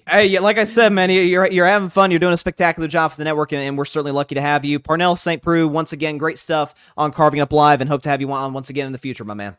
hey, 0.09 0.39
like 0.39 0.57
I 0.57 0.65
said, 0.65 0.91
man, 0.95 1.11
you're 1.11 1.47
you're 1.47 1.67
having 1.67 1.91
fun. 1.91 2.11
You're 2.11 2.21
doing 2.21 2.33
a 2.33 2.39
spectacular 2.39 2.89
job 2.89 3.11
for 3.11 3.19
the 3.19 3.25
network, 3.25 3.53
and, 3.53 3.77
we're 3.77 3.85
certainly 3.85 4.13
lucky 4.13 4.37
to 4.37 4.41
have 4.41 4.65
you. 4.65 4.81
Parnell 4.81 5.17
St. 5.17 5.43
Preux, 5.43 5.69
once 5.69 5.93
again, 5.93 6.17
great 6.17 6.39
stuff 6.39 6.75
on 6.97 7.13
Carving 7.13 7.41
Up 7.41 7.53
Live, 7.53 7.83
and 7.83 7.91
hope 7.91 8.03
to 8.03 8.09
have 8.09 8.23
you 8.23 8.33
on 8.33 8.55
once 8.55 8.71
again 8.71 8.87
in 8.87 8.93
the 8.93 8.99
future, 8.99 9.25
my 9.25 9.35
man. 9.35 9.59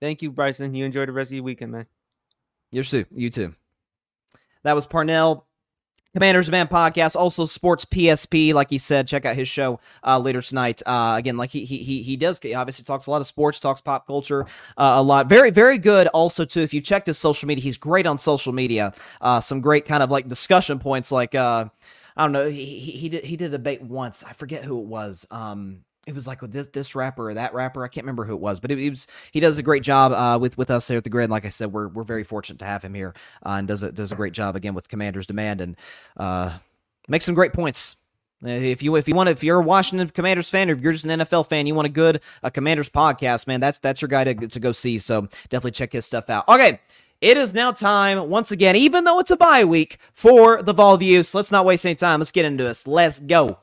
Thank 0.00 0.22
you, 0.22 0.32
Bryson. 0.32 0.74
You 0.74 0.84
enjoy 0.84 1.06
the 1.06 1.12
rest 1.12 1.30
of 1.30 1.36
your 1.36 1.44
weekend, 1.44 1.70
man. 1.70 1.86
You 2.72 2.82
too. 2.82 3.06
You 3.12 3.30
too. 3.30 3.54
That 4.64 4.74
was 4.74 4.84
Parnell 4.84 5.45
Commanders 6.16 6.50
Man 6.50 6.66
podcast, 6.66 7.14
also 7.14 7.44
Sports 7.44 7.84
PSP. 7.84 8.54
Like 8.54 8.70
he 8.70 8.78
said, 8.78 9.06
check 9.06 9.26
out 9.26 9.36
his 9.36 9.48
show 9.48 9.80
uh, 10.02 10.18
later 10.18 10.40
tonight. 10.40 10.80
Uh, 10.86 11.14
again, 11.18 11.36
like 11.36 11.50
he 11.50 11.66
he 11.66 12.02
he 12.02 12.16
does. 12.16 12.40
He 12.40 12.54
obviously 12.54 12.84
talks 12.84 13.06
a 13.06 13.10
lot 13.10 13.20
of 13.20 13.26
sports, 13.26 13.60
talks 13.60 13.82
pop 13.82 14.06
culture 14.06 14.46
uh, 14.78 14.94
a 14.96 15.02
lot. 15.02 15.28
Very 15.28 15.50
very 15.50 15.76
good. 15.76 16.06
Also 16.06 16.46
too, 16.46 16.62
if 16.62 16.72
you 16.72 16.80
checked 16.80 17.06
his 17.06 17.18
social 17.18 17.46
media, 17.46 17.62
he's 17.62 17.76
great 17.76 18.06
on 18.06 18.16
social 18.16 18.54
media. 18.54 18.94
Uh, 19.20 19.40
some 19.40 19.60
great 19.60 19.84
kind 19.84 20.02
of 20.02 20.10
like 20.10 20.26
discussion 20.26 20.78
points. 20.78 21.12
Like 21.12 21.34
uh, 21.34 21.66
I 22.16 22.24
don't 22.24 22.32
know, 22.32 22.48
he, 22.48 22.64
he 22.64 22.92
he 22.92 23.08
did 23.10 23.24
he 23.26 23.36
did 23.36 23.48
a 23.48 23.58
debate 23.58 23.82
once. 23.82 24.24
I 24.24 24.32
forget 24.32 24.64
who 24.64 24.80
it 24.80 24.86
was. 24.86 25.26
Um, 25.30 25.80
it 26.06 26.14
was 26.14 26.26
like 26.26 26.40
with 26.40 26.52
this 26.52 26.68
this 26.68 26.94
rapper 26.94 27.30
or 27.30 27.34
that 27.34 27.52
rapper. 27.52 27.84
I 27.84 27.88
can't 27.88 28.04
remember 28.04 28.24
who 28.24 28.34
it 28.34 28.40
was, 28.40 28.60
but 28.60 28.70
it, 28.70 28.78
it 28.78 28.90
was 28.90 29.06
he 29.32 29.40
does 29.40 29.58
a 29.58 29.62
great 29.62 29.82
job 29.82 30.12
uh, 30.12 30.38
with 30.38 30.56
with 30.56 30.70
us 30.70 30.86
here 30.86 30.98
at 30.98 31.04
the 31.04 31.10
Gryd. 31.10 31.28
Like 31.28 31.44
I 31.44 31.48
said, 31.48 31.72
we're 31.72 31.88
we're 31.88 32.04
very 32.04 32.22
fortunate 32.22 32.60
to 32.60 32.64
have 32.64 32.82
him 32.82 32.94
here 32.94 33.12
uh, 33.44 33.56
and 33.58 33.68
does 33.68 33.82
a 33.82 33.90
does 33.90 34.12
a 34.12 34.16
great 34.16 34.32
job 34.32 34.54
again 34.54 34.74
with 34.74 34.88
Commanders 34.88 35.26
Demand 35.26 35.60
and 35.60 35.76
uh, 36.16 36.58
makes 37.08 37.24
some 37.24 37.34
great 37.34 37.52
points. 37.52 37.96
Uh, 38.44 38.50
if 38.50 38.82
you 38.82 38.94
if 38.94 39.08
you 39.08 39.14
want 39.14 39.28
if 39.28 39.42
you're 39.42 39.58
a 39.58 39.64
Washington 39.64 40.08
Commanders 40.08 40.48
fan 40.48 40.70
or 40.70 40.74
if 40.74 40.80
you're 40.80 40.92
just 40.92 41.04
an 41.04 41.20
NFL 41.20 41.48
fan, 41.48 41.66
you 41.66 41.74
want 41.74 41.86
a 41.86 41.90
good 41.90 42.20
a 42.42 42.50
Commanders 42.52 42.88
podcast, 42.88 43.48
man, 43.48 43.58
that's 43.60 43.80
that's 43.80 44.00
your 44.00 44.08
guy 44.08 44.24
to 44.24 44.34
to 44.46 44.60
go 44.60 44.70
see. 44.70 44.98
So 44.98 45.22
definitely 45.48 45.72
check 45.72 45.92
his 45.92 46.06
stuff 46.06 46.30
out. 46.30 46.46
Okay. 46.48 46.80
It 47.22 47.38
is 47.38 47.54
now 47.54 47.72
time, 47.72 48.28
once 48.28 48.52
again, 48.52 48.76
even 48.76 49.04
though 49.04 49.18
it's 49.20 49.30
a 49.30 49.38
bye 49.38 49.64
week, 49.64 49.96
for 50.12 50.62
the 50.62 50.74
Vol 50.74 50.98
View. 50.98 51.22
So 51.22 51.38
let's 51.38 51.50
not 51.50 51.64
waste 51.64 51.86
any 51.86 51.94
time. 51.94 52.20
Let's 52.20 52.30
get 52.30 52.44
into 52.44 52.62
this. 52.62 52.86
Let's 52.86 53.20
go. 53.20 53.56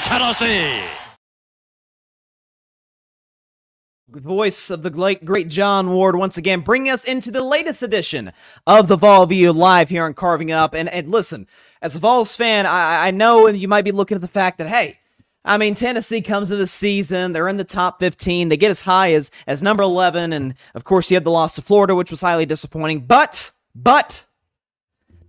Tennessee. 0.00 0.82
voice 4.08 4.70
of 4.70 4.82
the 4.82 4.90
great 5.24 5.48
John 5.48 5.92
Ward 5.92 6.16
once 6.16 6.38
again 6.38 6.60
bringing 6.60 6.90
us 6.90 7.04
into 7.04 7.30
the 7.30 7.42
latest 7.42 7.82
edition 7.82 8.32
of 8.66 8.88
the 8.88 8.96
Vol 8.96 9.26
View 9.26 9.52
live 9.52 9.88
here 9.88 10.04
on 10.04 10.14
Carving 10.14 10.48
It 10.48 10.54
Up. 10.54 10.74
And, 10.74 10.88
and 10.88 11.10
listen, 11.10 11.46
as 11.82 11.96
a 11.96 11.98
Vols 11.98 12.34
fan, 12.36 12.66
I, 12.66 13.08
I 13.08 13.10
know 13.10 13.46
you 13.48 13.68
might 13.68 13.84
be 13.84 13.92
looking 13.92 14.14
at 14.14 14.20
the 14.20 14.28
fact 14.28 14.58
that, 14.58 14.68
hey, 14.68 14.98
I 15.44 15.58
mean, 15.58 15.74
Tennessee 15.74 16.22
comes 16.22 16.48
to 16.48 16.56
the 16.56 16.66
season. 16.66 17.32
They're 17.32 17.48
in 17.48 17.56
the 17.56 17.64
top 17.64 18.00
15. 18.00 18.48
They 18.48 18.56
get 18.56 18.70
as 18.70 18.82
high 18.82 19.12
as, 19.12 19.30
as 19.46 19.62
number 19.62 19.82
11. 19.82 20.32
And 20.32 20.54
of 20.74 20.84
course, 20.84 21.10
you 21.10 21.14
had 21.14 21.24
the 21.24 21.30
loss 21.30 21.54
to 21.54 21.62
Florida, 21.62 21.94
which 21.94 22.10
was 22.10 22.20
highly 22.20 22.46
disappointing. 22.46 23.00
But, 23.00 23.52
but, 23.74 24.26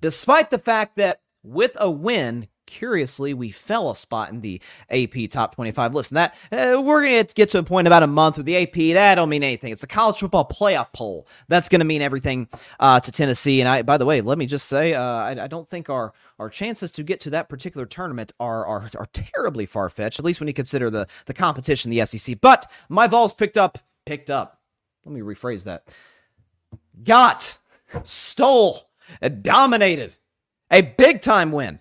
despite 0.01 0.49
the 0.49 0.57
fact 0.57 0.95
that 0.95 1.21
with 1.43 1.71
a 1.75 1.91
win, 1.91 2.47
curiously, 2.67 3.33
we 3.33 3.49
fell 3.49 3.89
a 3.89 3.95
spot 3.95 4.29
in 4.29 4.41
the 4.41 4.61
AP 4.91 5.29
top 5.31 5.55
25. 5.55 5.95
Listen, 5.95 6.15
that 6.15 6.35
uh, 6.51 6.79
we're 6.79 7.01
going 7.03 7.25
to 7.25 7.33
get 7.33 7.49
to 7.49 7.59
a 7.59 7.63
point 7.63 7.87
in 7.87 7.87
about 7.87 8.03
a 8.03 8.07
month 8.07 8.37
with 8.37 8.45
the 8.45 8.57
AP. 8.57 8.93
That 8.93 9.15
don't 9.15 9.29
mean 9.29 9.43
anything. 9.43 9.71
It's 9.71 9.83
a 9.83 9.87
college 9.87 10.17
football 10.17 10.47
playoff 10.47 10.93
poll. 10.93 11.27
That's 11.47 11.69
going 11.69 11.79
to 11.79 11.85
mean 11.85 12.01
everything 12.01 12.47
uh, 12.79 12.99
to 12.99 13.11
Tennessee. 13.11 13.59
And 13.59 13.67
I, 13.67 13.81
by 13.81 13.97
the 13.97 14.05
way, 14.05 14.21
let 14.21 14.37
me 14.37 14.45
just 14.45 14.67
say, 14.67 14.93
uh, 14.93 15.01
I, 15.01 15.43
I, 15.43 15.47
don't 15.47 15.67
think 15.67 15.89
our 15.89 16.13
our 16.37 16.49
chances 16.49 16.91
to 16.91 17.03
get 17.03 17.19
to 17.21 17.29
that 17.31 17.49
particular 17.49 17.87
tournament 17.87 18.33
are 18.39 18.65
are, 18.65 18.89
are 18.95 19.07
terribly 19.13 19.65
far 19.65 19.89
fetched. 19.89 20.19
At 20.19 20.25
least 20.25 20.39
when 20.39 20.47
you 20.47 20.53
consider 20.53 20.89
the 20.89 21.07
the 21.25 21.33
competition, 21.33 21.89
the 21.89 22.05
SEC. 22.05 22.39
But 22.41 22.69
my 22.89 23.07
Vols 23.07 23.33
picked 23.33 23.57
up, 23.57 23.79
picked 24.05 24.29
up. 24.29 24.61
Let 25.05 25.15
me 25.15 25.21
rephrase 25.21 25.63
that. 25.63 25.95
Got, 27.03 27.57
stole, 28.03 28.89
dominated 29.41 30.15
a 30.69 30.81
big 30.81 31.21
time 31.21 31.51
win 31.51 31.79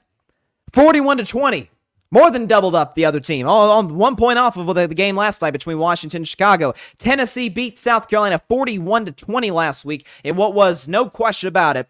41 0.77 1.17
to 1.17 1.25
20. 1.25 1.71
More 2.11 2.31
than 2.31 2.45
doubled 2.45 2.75
up 2.75 2.95
the 2.95 3.07
other 3.07 3.19
team. 3.19 3.49
All 3.49 3.71
on 3.71 3.97
one 3.97 4.15
point 4.15 4.39
off 4.39 4.59
of 4.59 4.67
the, 4.67 4.87
the 4.87 4.95
game 4.95 5.17
last 5.17 5.41
night 5.41 5.53
between 5.53 5.79
Washington 5.79 6.19
and 6.19 6.29
Chicago. 6.29 6.75
Tennessee 6.99 7.49
beat 7.49 7.79
South 7.79 8.09
Carolina 8.09 8.43
41 8.47 9.07
to 9.07 9.13
20 9.13 9.51
last 9.53 9.87
week 9.87 10.07
in 10.23 10.37
what 10.37 10.53
was 10.53 10.87
no 10.87 11.09
question 11.09 11.49
about 11.49 11.79
it 11.79 11.89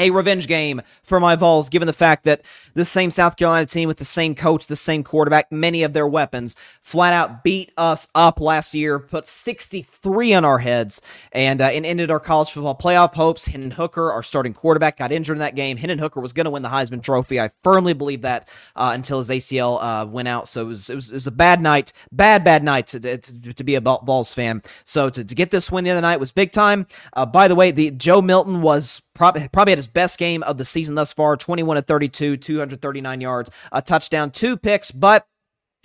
a 0.00 0.10
revenge 0.10 0.48
game 0.48 0.82
for 1.02 1.20
my 1.20 1.36
Vols, 1.36 1.68
given 1.68 1.86
the 1.86 1.92
fact 1.92 2.24
that 2.24 2.42
the 2.74 2.84
same 2.84 3.10
South 3.10 3.36
Carolina 3.36 3.66
team 3.66 3.86
with 3.86 3.98
the 3.98 4.04
same 4.04 4.34
coach, 4.34 4.66
the 4.66 4.74
same 4.74 5.04
quarterback, 5.04 5.52
many 5.52 5.82
of 5.82 5.92
their 5.92 6.06
weapons, 6.06 6.56
flat 6.80 7.12
out 7.12 7.44
beat 7.44 7.70
us 7.76 8.08
up 8.14 8.40
last 8.40 8.74
year, 8.74 8.98
put 8.98 9.26
63 9.26 10.34
on 10.34 10.44
our 10.44 10.58
heads, 10.58 11.02
and, 11.32 11.60
uh, 11.60 11.66
and 11.66 11.84
ended 11.84 12.10
our 12.10 12.18
college 12.18 12.50
football 12.50 12.76
playoff 12.76 13.14
hopes. 13.14 13.46
Hendon 13.46 13.72
Hooker, 13.72 14.10
our 14.10 14.22
starting 14.22 14.54
quarterback, 14.54 14.96
got 14.96 15.12
injured 15.12 15.36
in 15.36 15.40
that 15.40 15.54
game. 15.54 15.76
Hendon 15.76 15.98
Hooker 15.98 16.20
was 16.20 16.32
going 16.32 16.46
to 16.46 16.50
win 16.50 16.62
the 16.62 16.70
Heisman 16.70 17.02
Trophy. 17.02 17.38
I 17.38 17.50
firmly 17.62 17.92
believe 17.92 18.22
that 18.22 18.48
uh, 18.74 18.92
until 18.94 19.18
his 19.18 19.28
ACL 19.28 19.78
uh, 19.82 20.06
went 20.06 20.28
out. 20.28 20.48
So 20.48 20.62
it 20.62 20.68
was, 20.68 20.88
it 20.88 20.94
was, 20.94 21.10
it 21.10 21.14
was 21.14 21.26
a 21.26 21.32
bad 21.32 21.60
night, 21.60 21.92
bad 22.10 22.42
bad 22.42 22.64
night 22.64 22.86
to, 22.88 23.00
to, 23.00 23.52
to 23.52 23.64
be 23.64 23.74
a 23.74 23.80
Vols 23.80 24.32
fan. 24.32 24.62
So 24.84 25.10
to, 25.10 25.22
to 25.22 25.34
get 25.34 25.50
this 25.50 25.70
win 25.70 25.84
the 25.84 25.90
other 25.90 26.00
night 26.00 26.20
was 26.20 26.32
big 26.32 26.52
time. 26.52 26.86
Uh, 27.12 27.26
by 27.26 27.48
the 27.48 27.54
way, 27.54 27.70
the 27.70 27.90
Joe 27.90 28.22
Milton 28.22 28.62
was 28.62 29.02
probably 29.20 29.46
probably 29.48 29.72
had 29.72 29.78
his 29.78 29.86
best 29.92 30.18
game 30.18 30.42
of 30.44 30.58
the 30.58 30.64
season 30.64 30.94
thus 30.94 31.12
far 31.12 31.36
21 31.36 31.76
to 31.76 31.82
32 31.82 32.36
239 32.36 33.20
yards 33.20 33.50
a 33.72 33.82
touchdown 33.82 34.30
two 34.30 34.56
picks 34.56 34.90
but 34.90 35.26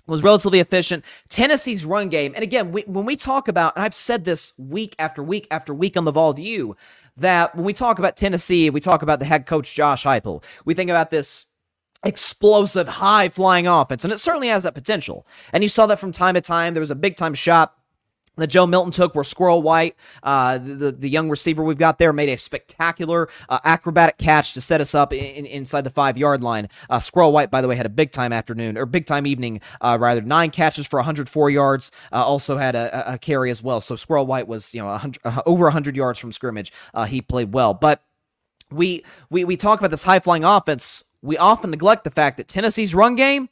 was 0.07 0.23
relatively 0.23 0.59
efficient. 0.59 1.03
Tennessee's 1.29 1.85
run 1.85 2.09
game, 2.09 2.33
and 2.35 2.43
again, 2.43 2.71
we, 2.71 2.83
when 2.83 3.05
we 3.05 3.15
talk 3.15 3.47
about, 3.47 3.75
and 3.75 3.83
I've 3.83 3.93
said 3.93 4.23
this 4.23 4.53
week 4.57 4.95
after 4.99 5.23
week 5.23 5.47
after 5.49 5.73
week 5.73 5.97
on 5.97 6.05
the 6.05 6.11
Vol 6.11 6.33
View, 6.33 6.75
that 7.17 7.55
when 7.55 7.65
we 7.65 7.73
talk 7.73 7.97
about 7.97 8.17
Tennessee, 8.17 8.69
we 8.69 8.79
talk 8.79 9.01
about 9.01 9.19
the 9.19 9.25
head 9.25 9.45
coach 9.45 9.73
Josh 9.73 10.03
Heupel. 10.03 10.43
We 10.65 10.73
think 10.73 10.89
about 10.89 11.09
this 11.09 11.47
explosive, 12.03 12.87
high 12.87 13.29
flying 13.29 13.67
offense, 13.67 14.03
and 14.03 14.13
it 14.13 14.19
certainly 14.19 14.49
has 14.49 14.63
that 14.63 14.75
potential. 14.75 15.25
And 15.51 15.63
you 15.63 15.69
saw 15.69 15.87
that 15.87 15.99
from 15.99 16.11
time 16.11 16.35
to 16.35 16.41
time. 16.41 16.73
There 16.73 16.81
was 16.81 16.91
a 16.91 16.95
big 16.95 17.15
time 17.15 17.33
shot 17.33 17.73
that 18.37 18.47
Joe 18.47 18.65
Milton 18.65 18.91
took 18.91 19.15
were 19.15 19.23
Squirrel 19.23 19.61
White, 19.61 19.95
uh, 20.23 20.57
the, 20.57 20.91
the 20.91 21.09
young 21.09 21.29
receiver 21.29 21.63
we've 21.63 21.77
got 21.77 21.99
there, 21.99 22.13
made 22.13 22.29
a 22.29 22.37
spectacular 22.37 23.29
uh, 23.49 23.59
acrobatic 23.63 24.17
catch 24.17 24.53
to 24.53 24.61
set 24.61 24.81
us 24.81 24.95
up 24.95 25.13
in, 25.13 25.19
in, 25.19 25.45
inside 25.45 25.81
the 25.81 25.89
five 25.89 26.17
yard 26.17 26.41
line. 26.41 26.69
Uh, 26.89 26.99
Squirrel 26.99 27.31
White, 27.31 27.51
by 27.51 27.61
the 27.61 27.67
way, 27.67 27.75
had 27.75 27.85
a 27.85 27.89
big 27.89 28.11
time 28.11 28.33
afternoon 28.33 28.77
or 28.77 28.85
big 28.85 29.05
time 29.05 29.25
evening, 29.25 29.61
uh, 29.81 29.97
rather 29.99 30.21
nine 30.21 30.51
catches 30.51 30.87
for 30.87 30.97
104 30.97 31.49
yards. 31.49 31.91
Uh, 32.11 32.25
also 32.25 32.57
had 32.57 32.75
a, 32.75 33.13
a, 33.13 33.17
carry 33.17 33.51
as 33.51 33.63
well. 33.63 33.81
So 33.81 33.95
Squirrel 33.95 34.25
White 34.25 34.47
was 34.47 34.73
you 34.73 34.81
know 34.81 34.87
100, 34.87 35.21
uh, 35.23 35.41
over 35.45 35.65
100 35.65 35.95
yards 35.95 36.19
from 36.19 36.31
scrimmage. 36.31 36.71
he 37.07 37.21
played 37.21 37.53
well, 37.53 37.73
but 37.73 38.01
we 38.71 39.03
we 39.29 39.43
we 39.43 39.57
talk 39.57 39.79
about 39.79 39.91
this 39.91 40.03
high 40.03 40.19
flying 40.19 40.43
offense. 40.43 41.03
We 41.21 41.37
often 41.37 41.71
neglect 41.71 42.03
the 42.03 42.11
fact 42.11 42.37
that 42.37 42.47
Tennessee's 42.47 42.93
run 42.93 43.15
game 43.15 43.49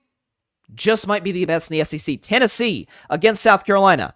just 0.73 1.07
might 1.07 1.23
be 1.23 1.31
the 1.31 1.45
best 1.45 1.71
in 1.71 1.77
the 1.77 1.83
SEC. 1.83 2.19
Tennessee 2.21 2.87
against 3.09 3.41
South 3.41 3.65
Carolina 3.65 4.13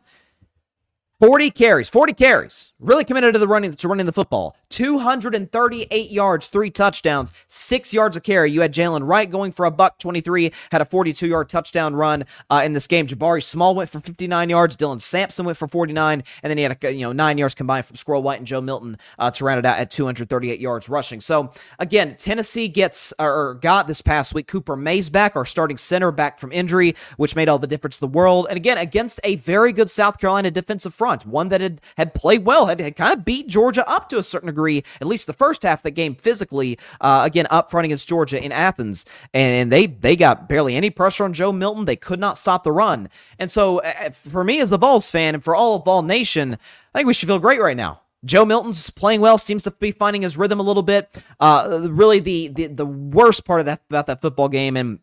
40 1.19 1.49
carries, 1.49 1.89
40 1.89 2.13
carries. 2.13 2.73
Really 2.79 3.03
committed 3.03 3.33
to 3.33 3.39
the 3.39 3.47
running 3.47 3.73
to 3.73 3.87
running 3.87 4.05
the 4.05 4.13
football. 4.13 4.55
238 4.69 6.11
yards, 6.11 6.47
three 6.47 6.69
touchdowns, 6.69 7.33
six 7.47 7.91
yards 7.91 8.15
a 8.15 8.21
carry. 8.21 8.51
You 8.51 8.61
had 8.61 8.71
Jaylen 8.71 9.07
Wright 9.07 9.27
going 9.27 9.51
for 9.51 9.65
a 9.65 9.71
buck 9.71 9.97
23, 9.97 10.51
had 10.71 10.81
a 10.81 10.85
42 10.85 11.27
yard 11.27 11.49
touchdown 11.49 11.95
run 11.95 12.25
uh, 12.51 12.61
in 12.63 12.73
this 12.73 12.85
game. 12.85 13.07
Jabari 13.07 13.41
Small 13.41 13.73
went 13.73 13.89
for 13.89 13.99
59 13.99 14.49
yards. 14.49 14.77
Dylan 14.77 15.01
Sampson 15.01 15.43
went 15.43 15.57
for 15.57 15.67
49, 15.67 16.23
and 16.43 16.49
then 16.51 16.57
he 16.57 16.63
had 16.63 16.77
a, 16.83 16.93
you 16.93 17.01
know 17.01 17.13
nine 17.13 17.39
yards 17.39 17.55
combined 17.55 17.85
from 17.85 17.95
Squirrel 17.95 18.21
White 18.21 18.37
and 18.37 18.45
Joe 18.45 18.61
Milton 18.61 18.99
uh, 19.17 19.31
to 19.31 19.43
round 19.43 19.57
it 19.57 19.65
out 19.65 19.79
at 19.79 19.89
238 19.89 20.59
yards 20.59 20.87
rushing. 20.87 21.19
So 21.19 21.51
again, 21.79 22.15
Tennessee 22.15 22.67
gets 22.67 23.11
or 23.17 23.55
got 23.55 23.87
this 23.87 24.03
past 24.03 24.35
week 24.35 24.45
Cooper 24.45 24.75
Mays 24.75 25.09
back, 25.09 25.35
our 25.35 25.45
starting 25.45 25.77
center 25.77 26.11
back 26.11 26.37
from 26.37 26.51
injury, 26.51 26.93
which 27.15 27.35
made 27.35 27.49
all 27.49 27.57
the 27.57 27.65
difference 27.65 27.99
in 27.99 28.07
the 28.07 28.15
world. 28.15 28.45
And 28.51 28.57
again, 28.57 28.77
against 28.77 29.19
a 29.23 29.37
very 29.37 29.73
good 29.73 29.89
South 29.89 30.19
Carolina 30.19 30.51
defensive 30.51 30.93
front 30.93 31.06
front, 31.07 31.25
one 31.25 31.49
that 31.49 31.61
had, 31.61 31.79
had 31.95 32.13
played 32.13 32.45
well, 32.45 32.65
had, 32.65 32.79
had 32.79 32.95
kind 32.95 33.13
of 33.13 33.23
beat 33.23 33.47
Georgia 33.47 33.87
up 33.89 34.09
to 34.09 34.17
a 34.17 34.23
certain 34.23 34.47
degree, 34.47 34.83
at 34.99 35.07
least 35.07 35.25
the 35.25 35.33
first 35.33 35.63
half 35.63 35.79
of 35.79 35.83
the 35.83 35.91
game 35.91 36.15
physically, 36.15 36.77
uh, 36.99 37.21
again, 37.25 37.47
up 37.49 37.71
front 37.71 37.85
against 37.85 38.09
Georgia 38.09 38.43
in 38.43 38.51
Athens. 38.51 39.05
And 39.33 39.71
they, 39.71 39.85
they 39.85 40.15
got 40.15 40.49
barely 40.49 40.75
any 40.75 40.89
pressure 40.89 41.23
on 41.23 41.33
Joe 41.33 41.53
Milton. 41.53 41.85
They 41.85 41.95
could 41.95 42.19
not 42.19 42.37
stop 42.37 42.63
the 42.63 42.71
run. 42.73 43.09
And 43.39 43.49
so 43.49 43.79
uh, 43.79 44.09
for 44.09 44.43
me 44.43 44.59
as 44.59 44.71
a 44.71 44.77
Vols 44.77 45.09
fan 45.09 45.33
and 45.33 45.43
for 45.43 45.55
all 45.55 45.75
of 45.75 45.85
Vol 45.85 46.01
Nation, 46.01 46.57
I 46.93 46.99
think 46.99 47.07
we 47.07 47.13
should 47.13 47.27
feel 47.27 47.39
great 47.39 47.61
right 47.61 47.77
now. 47.77 48.01
Joe 48.25 48.43
Milton's 48.43 48.89
playing 48.89 49.21
well, 49.21 49.37
seems 49.37 49.63
to 49.63 49.71
be 49.71 49.91
finding 49.91 50.23
his 50.23 50.37
rhythm 50.37 50.59
a 50.59 50.63
little 50.63 50.83
bit. 50.83 51.23
Uh, 51.39 51.87
really, 51.89 52.19
the, 52.19 52.47
the 52.47 52.65
the 52.65 52.85
worst 52.85 53.45
part 53.45 53.59
of 53.59 53.67
that 53.67 53.81
about 53.91 54.07
that 54.07 54.21
football 54.21 54.49
game, 54.49 54.75
and 54.75 54.99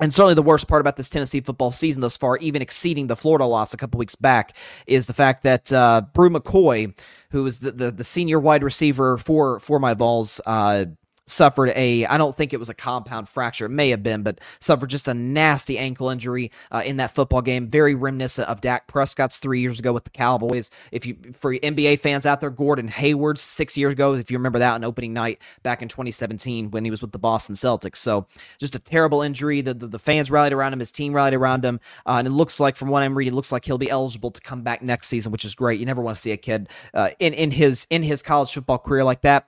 and 0.00 0.12
certainly 0.12 0.34
the 0.34 0.42
worst 0.42 0.68
part 0.68 0.80
about 0.80 0.96
this 0.96 1.08
Tennessee 1.08 1.40
football 1.40 1.70
season 1.70 2.00
thus 2.00 2.16
far, 2.16 2.36
even 2.38 2.62
exceeding 2.62 3.06
the 3.06 3.16
Florida 3.16 3.44
loss 3.44 3.74
a 3.74 3.76
couple 3.76 3.98
weeks 3.98 4.14
back, 4.14 4.56
is 4.86 5.06
the 5.06 5.12
fact 5.12 5.42
that 5.42 5.72
uh, 5.72 6.02
Bru 6.12 6.30
McCoy, 6.30 6.98
who 7.30 7.46
is 7.46 7.60
the, 7.60 7.72
the, 7.72 7.90
the 7.90 8.04
senior 8.04 8.40
wide 8.40 8.62
receiver 8.62 9.18
for 9.18 9.58
for 9.60 9.78
my 9.78 9.94
Vols, 9.94 10.40
uh, 10.46 10.86
suffered 11.30 11.70
a, 11.76 12.04
I 12.06 12.18
don't 12.18 12.36
think 12.36 12.52
it 12.52 12.58
was 12.58 12.68
a 12.68 12.74
compound 12.74 13.28
fracture. 13.28 13.66
It 13.66 13.70
may 13.70 13.90
have 13.90 14.02
been, 14.02 14.22
but 14.22 14.40
suffered 14.58 14.90
just 14.90 15.08
a 15.08 15.14
nasty 15.14 15.78
ankle 15.78 16.08
injury 16.10 16.50
uh, 16.70 16.82
in 16.84 16.96
that 16.96 17.12
football 17.12 17.42
game. 17.42 17.68
Very 17.68 17.94
reminiscent 17.94 18.48
of 18.48 18.60
Dak 18.60 18.86
Prescott's 18.86 19.38
three 19.38 19.60
years 19.60 19.78
ago 19.78 19.92
with 19.92 20.04
the 20.04 20.10
Cowboys. 20.10 20.70
If 20.92 21.06
you, 21.06 21.16
for 21.32 21.54
NBA 21.54 22.00
fans 22.00 22.26
out 22.26 22.40
there, 22.40 22.50
Gordon 22.50 22.88
Hayward 22.88 23.38
six 23.38 23.76
years 23.78 23.92
ago, 23.92 24.14
if 24.14 24.30
you 24.30 24.38
remember 24.38 24.58
that 24.58 24.74
on 24.74 24.84
opening 24.84 25.12
night 25.12 25.40
back 25.62 25.82
in 25.82 25.88
2017 25.88 26.70
when 26.70 26.84
he 26.84 26.90
was 26.90 27.02
with 27.02 27.12
the 27.12 27.18
Boston 27.18 27.54
Celtics. 27.54 27.96
So 27.96 28.26
just 28.58 28.74
a 28.74 28.78
terrible 28.78 29.22
injury. 29.22 29.60
The, 29.60 29.74
the, 29.74 29.86
the 29.86 29.98
fans 29.98 30.30
rallied 30.30 30.52
around 30.52 30.72
him, 30.72 30.80
his 30.80 30.92
team 30.92 31.12
rallied 31.12 31.34
around 31.34 31.64
him. 31.64 31.80
Uh, 32.06 32.16
and 32.18 32.26
it 32.26 32.32
looks 32.32 32.60
like, 32.60 32.76
from 32.76 32.88
what 32.88 33.02
I'm 33.02 33.16
reading, 33.16 33.32
it 33.32 33.36
looks 33.36 33.52
like 33.52 33.64
he'll 33.64 33.78
be 33.78 33.90
eligible 33.90 34.30
to 34.30 34.40
come 34.40 34.62
back 34.62 34.82
next 34.82 35.08
season, 35.08 35.32
which 35.32 35.44
is 35.44 35.54
great. 35.54 35.80
You 35.80 35.86
never 35.86 36.02
want 36.02 36.16
to 36.16 36.20
see 36.20 36.32
a 36.32 36.36
kid 36.36 36.68
uh, 36.92 37.10
in, 37.18 37.34
in 37.34 37.52
his, 37.52 37.86
in 37.90 38.02
his 38.02 38.22
college 38.22 38.52
football 38.52 38.78
career 38.78 39.04
like 39.04 39.22
that. 39.22 39.46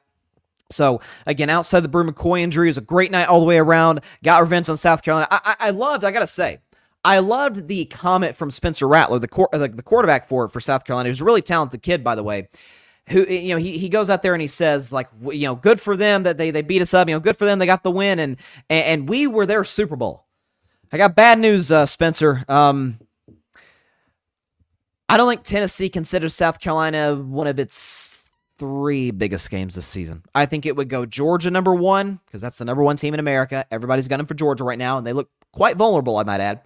So 0.72 1.00
again, 1.26 1.50
outside 1.50 1.80
the 1.80 1.88
Bru 1.88 2.10
McCoy 2.10 2.40
injury, 2.40 2.68
it 2.68 2.70
was 2.70 2.78
a 2.78 2.82
great 2.82 3.10
night 3.10 3.28
all 3.28 3.40
the 3.40 3.46
way 3.46 3.58
around. 3.58 4.00
Got 4.24 4.40
revenge 4.40 4.68
on 4.68 4.76
South 4.76 5.02
Carolina. 5.02 5.28
I, 5.30 5.56
I, 5.60 5.68
I 5.68 5.70
loved. 5.70 6.04
I 6.04 6.10
gotta 6.10 6.26
say, 6.26 6.58
I 7.04 7.18
loved 7.18 7.68
the 7.68 7.84
comment 7.86 8.36
from 8.36 8.50
Spencer 8.50 8.86
Rattler, 8.86 9.18
the, 9.18 9.28
cor- 9.28 9.48
the, 9.52 9.68
the 9.68 9.82
quarterback 9.82 10.28
for 10.28 10.48
for 10.48 10.60
South 10.60 10.84
Carolina. 10.84 11.08
Who's 11.08 11.20
a 11.20 11.24
really 11.24 11.42
talented 11.42 11.82
kid, 11.82 12.04
by 12.04 12.14
the 12.14 12.22
way. 12.22 12.48
Who 13.08 13.24
you 13.24 13.54
know 13.54 13.58
he, 13.58 13.78
he 13.78 13.88
goes 13.88 14.10
out 14.10 14.22
there 14.22 14.34
and 14.34 14.40
he 14.40 14.48
says 14.48 14.92
like 14.92 15.08
you 15.24 15.46
know 15.46 15.56
good 15.56 15.80
for 15.80 15.96
them 15.96 16.22
that 16.22 16.38
they 16.38 16.50
they 16.50 16.62
beat 16.62 16.82
us 16.82 16.94
up. 16.94 17.08
You 17.08 17.14
know 17.14 17.20
good 17.20 17.36
for 17.36 17.44
them 17.44 17.58
they 17.58 17.66
got 17.66 17.82
the 17.82 17.90
win 17.90 18.18
and 18.18 18.36
and, 18.70 18.84
and 18.84 19.08
we 19.08 19.26
were 19.26 19.46
their 19.46 19.64
Super 19.64 19.96
Bowl. 19.96 20.26
I 20.92 20.98
got 20.98 21.16
bad 21.16 21.38
news, 21.38 21.72
uh, 21.72 21.86
Spencer. 21.86 22.44
Um, 22.48 22.98
I 25.08 25.16
don't 25.16 25.28
think 25.28 25.42
Tennessee 25.42 25.88
considers 25.88 26.34
South 26.34 26.58
Carolina 26.60 27.14
one 27.14 27.46
of 27.46 27.58
its 27.58 27.74
three 28.58 29.10
biggest 29.10 29.50
games 29.50 29.74
this 29.74 29.86
season. 29.86 30.22
I 30.34 30.46
think 30.46 30.66
it 30.66 30.76
would 30.76 30.88
go 30.88 31.06
Georgia 31.06 31.50
number 31.50 31.74
one, 31.74 32.20
because 32.26 32.40
that's 32.40 32.58
the 32.58 32.64
number 32.64 32.82
one 32.82 32.96
team 32.96 33.14
in 33.14 33.20
America. 33.20 33.64
Everybody's 33.70 34.08
gunning 34.08 34.26
for 34.26 34.34
Georgia 34.34 34.64
right 34.64 34.78
now, 34.78 34.98
and 34.98 35.06
they 35.06 35.12
look 35.12 35.30
quite 35.52 35.76
vulnerable, 35.76 36.18
I 36.18 36.22
might 36.22 36.40
add. 36.40 36.62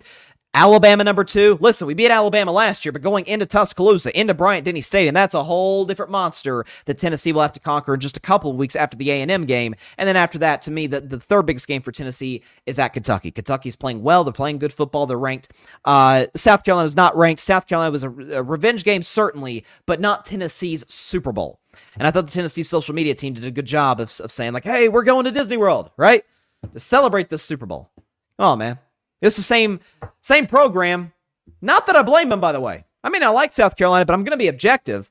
Alabama 0.56 1.04
number 1.04 1.22
two. 1.22 1.58
Listen, 1.60 1.86
we 1.86 1.92
beat 1.92 2.10
Alabama 2.10 2.50
last 2.50 2.86
year, 2.86 2.90
but 2.90 3.02
going 3.02 3.26
into 3.26 3.44
Tuscaloosa, 3.44 4.18
into 4.18 4.32
Bryant 4.32 4.64
Denny 4.64 4.80
Stadium, 4.80 5.12
that's 5.12 5.34
a 5.34 5.44
whole 5.44 5.84
different 5.84 6.10
monster 6.10 6.64
that 6.86 6.96
Tennessee 6.96 7.30
will 7.30 7.42
have 7.42 7.52
to 7.52 7.60
conquer 7.60 7.92
in 7.92 8.00
just 8.00 8.16
a 8.16 8.20
couple 8.20 8.50
of 8.50 8.56
weeks 8.56 8.74
after 8.74 8.96
the 8.96 9.10
A&M 9.10 9.44
game. 9.44 9.74
And 9.98 10.08
then 10.08 10.16
after 10.16 10.38
that, 10.38 10.62
to 10.62 10.70
me, 10.70 10.86
the, 10.86 11.02
the 11.02 11.20
third 11.20 11.44
biggest 11.44 11.68
game 11.68 11.82
for 11.82 11.92
Tennessee 11.92 12.42
is 12.64 12.78
at 12.78 12.94
Kentucky. 12.94 13.30
Kentucky's 13.30 13.76
playing 13.76 14.02
well. 14.02 14.24
They're 14.24 14.32
playing 14.32 14.58
good 14.58 14.72
football. 14.72 15.04
They're 15.04 15.18
ranked. 15.18 15.52
Uh, 15.84 16.24
South 16.34 16.64
Carolina's 16.64 16.96
not 16.96 17.14
ranked. 17.14 17.42
South 17.42 17.66
Carolina 17.66 17.90
was 17.90 18.04
a, 18.04 18.08
a 18.08 18.42
revenge 18.42 18.82
game, 18.82 19.02
certainly, 19.02 19.62
but 19.84 20.00
not 20.00 20.24
Tennessee's 20.24 20.90
Super 20.90 21.32
Bowl. 21.32 21.60
And 21.98 22.08
I 22.08 22.10
thought 22.10 22.24
the 22.24 22.32
Tennessee 22.32 22.62
social 22.62 22.94
media 22.94 23.14
team 23.14 23.34
did 23.34 23.44
a 23.44 23.50
good 23.50 23.66
job 23.66 24.00
of, 24.00 24.18
of 24.20 24.32
saying, 24.32 24.54
like, 24.54 24.64
hey, 24.64 24.88
we're 24.88 25.04
going 25.04 25.26
to 25.26 25.30
Disney 25.32 25.58
World, 25.58 25.90
right? 25.98 26.24
To 26.72 26.80
celebrate 26.80 27.28
this 27.28 27.42
Super 27.42 27.66
Bowl. 27.66 27.90
Oh, 28.38 28.56
man. 28.56 28.78
It's 29.20 29.36
the 29.36 29.42
same 29.42 29.80
same 30.20 30.46
program. 30.46 31.12
Not 31.60 31.86
that 31.86 31.96
I 31.96 32.02
blame 32.02 32.28
them, 32.28 32.40
by 32.40 32.52
the 32.52 32.60
way. 32.60 32.84
I 33.02 33.08
mean, 33.08 33.22
I 33.22 33.28
like 33.28 33.52
South 33.52 33.76
Carolina, 33.76 34.04
but 34.04 34.14
I'm 34.14 34.24
going 34.24 34.32
to 34.32 34.36
be 34.36 34.48
objective. 34.48 35.10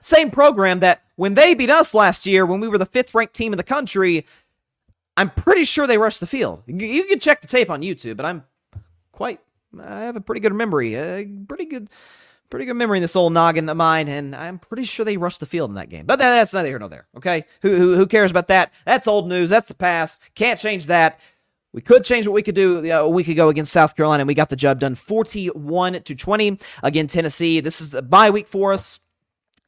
Same 0.00 0.30
program 0.30 0.80
that 0.80 1.02
when 1.16 1.34
they 1.34 1.54
beat 1.54 1.70
us 1.70 1.94
last 1.94 2.26
year, 2.26 2.46
when 2.46 2.60
we 2.60 2.68
were 2.68 2.78
the 2.78 2.86
fifth 2.86 3.14
ranked 3.14 3.34
team 3.34 3.52
in 3.52 3.56
the 3.56 3.64
country, 3.64 4.24
I'm 5.16 5.30
pretty 5.30 5.64
sure 5.64 5.86
they 5.86 5.98
rushed 5.98 6.20
the 6.20 6.26
field. 6.26 6.62
You 6.66 7.04
can 7.04 7.18
check 7.18 7.40
the 7.40 7.48
tape 7.48 7.70
on 7.70 7.82
YouTube, 7.82 8.16
but 8.16 8.26
I'm 8.26 8.44
quite, 9.10 9.40
I 9.80 10.02
have 10.02 10.14
a 10.14 10.20
pretty 10.20 10.40
good 10.40 10.54
memory, 10.54 10.94
a 10.94 11.26
pretty 11.48 11.64
good, 11.64 11.90
pretty 12.50 12.66
good 12.66 12.76
memory 12.76 12.98
in 12.98 13.02
this 13.02 13.16
old 13.16 13.32
noggin 13.32 13.68
of 13.68 13.76
mine, 13.76 14.06
and 14.06 14.36
I'm 14.36 14.60
pretty 14.60 14.84
sure 14.84 15.04
they 15.04 15.16
rushed 15.16 15.40
the 15.40 15.46
field 15.46 15.70
in 15.70 15.74
that 15.74 15.88
game. 15.88 16.06
But 16.06 16.20
that's 16.20 16.54
neither 16.54 16.68
here 16.68 16.78
nor 16.78 16.88
there. 16.88 17.08
Okay, 17.16 17.44
who, 17.62 17.76
who 17.76 17.96
who 17.96 18.06
cares 18.06 18.30
about 18.30 18.46
that? 18.46 18.72
That's 18.84 19.08
old 19.08 19.28
news. 19.28 19.50
That's 19.50 19.66
the 19.66 19.74
past. 19.74 20.20
Can't 20.36 20.60
change 20.60 20.86
that. 20.86 21.18
We 21.72 21.82
could 21.82 22.04
change 22.04 22.26
what 22.26 22.32
we 22.34 22.42
could 22.42 22.54
do 22.54 22.90
a 22.90 23.08
week 23.08 23.28
ago 23.28 23.50
against 23.50 23.72
South 23.72 23.94
Carolina, 23.94 24.22
and 24.22 24.28
we 24.28 24.34
got 24.34 24.48
the 24.48 24.56
job 24.56 24.80
done 24.80 24.94
41 24.94 26.02
to 26.02 26.14
20. 26.14 26.58
Again, 26.82 27.06
Tennessee, 27.06 27.60
this 27.60 27.80
is 27.80 27.90
the 27.90 28.02
bye 28.02 28.30
week 28.30 28.46
for 28.46 28.72
us. 28.72 29.00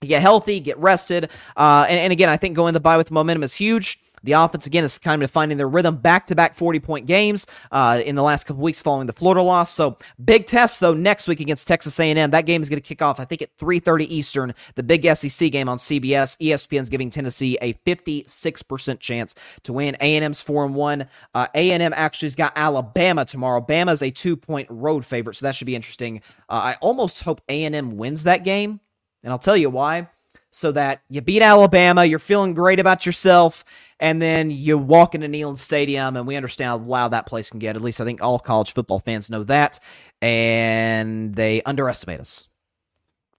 Get 0.00 0.22
healthy, 0.22 0.60
get 0.60 0.78
rested. 0.78 1.28
Uh, 1.56 1.84
and, 1.86 1.98
and 1.98 2.12
again, 2.12 2.30
I 2.30 2.38
think 2.38 2.56
going 2.56 2.72
the 2.72 2.80
bye 2.80 2.96
with 2.96 3.10
momentum 3.10 3.42
is 3.42 3.54
huge. 3.54 4.00
The 4.22 4.32
offense 4.32 4.66
again 4.66 4.84
is 4.84 4.98
kind 4.98 5.22
of 5.22 5.30
finding 5.30 5.58
their 5.58 5.68
rhythm 5.68 5.96
back-to-back 5.96 6.56
40-point 6.56 7.06
games 7.06 7.46
uh, 7.70 8.00
in 8.04 8.16
the 8.16 8.22
last 8.22 8.44
couple 8.44 8.62
weeks 8.62 8.82
following 8.82 9.06
the 9.06 9.12
Florida 9.12 9.42
loss. 9.42 9.72
So 9.72 9.98
big 10.22 10.46
test 10.46 10.80
though 10.80 10.94
next 10.94 11.28
week 11.28 11.40
against 11.40 11.66
Texas 11.66 11.98
A&M. 11.98 12.30
That 12.30 12.46
game 12.46 12.62
is 12.62 12.68
going 12.68 12.80
to 12.80 12.86
kick 12.86 13.02
off 13.02 13.20
I 13.20 13.24
think 13.24 13.42
at 13.42 13.56
3:30 13.56 14.06
Eastern. 14.08 14.54
The 14.74 14.82
big 14.82 15.04
SEC 15.14 15.50
game 15.50 15.68
on 15.68 15.78
CBS. 15.78 16.36
ESPN's 16.38 16.88
giving 16.88 17.10
Tennessee 17.10 17.58
a 17.60 17.74
56% 17.74 19.00
chance 19.00 19.34
to 19.64 19.72
win. 19.72 19.96
A&M's 20.00 20.40
four 20.40 20.64
and 20.64 20.74
one. 20.74 21.08
Uh, 21.34 21.46
A&M 21.54 21.92
actually's 21.94 22.36
got 22.36 22.52
Alabama 22.56 23.24
tomorrow. 23.24 23.60
Bama's 23.60 24.02
a 24.02 24.10
two-point 24.10 24.68
road 24.70 25.04
favorite, 25.04 25.34
so 25.34 25.46
that 25.46 25.54
should 25.54 25.66
be 25.66 25.76
interesting. 25.76 26.22
Uh, 26.48 26.74
I 26.74 26.76
almost 26.80 27.22
hope 27.22 27.40
A&M 27.48 27.96
wins 27.96 28.24
that 28.24 28.44
game, 28.44 28.80
and 29.22 29.32
I'll 29.32 29.38
tell 29.38 29.56
you 29.56 29.70
why 29.70 30.08
so 30.50 30.72
that 30.72 31.02
you 31.08 31.20
beat 31.20 31.42
Alabama, 31.42 32.04
you're 32.04 32.18
feeling 32.18 32.54
great 32.54 32.80
about 32.80 33.06
yourself, 33.06 33.64
and 34.00 34.20
then 34.20 34.50
you 34.50 34.76
walk 34.76 35.14
into 35.14 35.28
Neyland 35.28 35.58
Stadium, 35.58 36.16
and 36.16 36.26
we 36.26 36.36
understand 36.36 36.68
how 36.68 36.78
loud 36.78 37.12
that 37.12 37.26
place 37.26 37.50
can 37.50 37.60
get. 37.60 37.76
At 37.76 37.82
least 37.82 38.00
I 38.00 38.04
think 38.04 38.22
all 38.22 38.38
college 38.38 38.72
football 38.72 38.98
fans 38.98 39.30
know 39.30 39.44
that, 39.44 39.78
and 40.20 41.34
they 41.34 41.62
underestimate 41.62 42.20
us. 42.20 42.48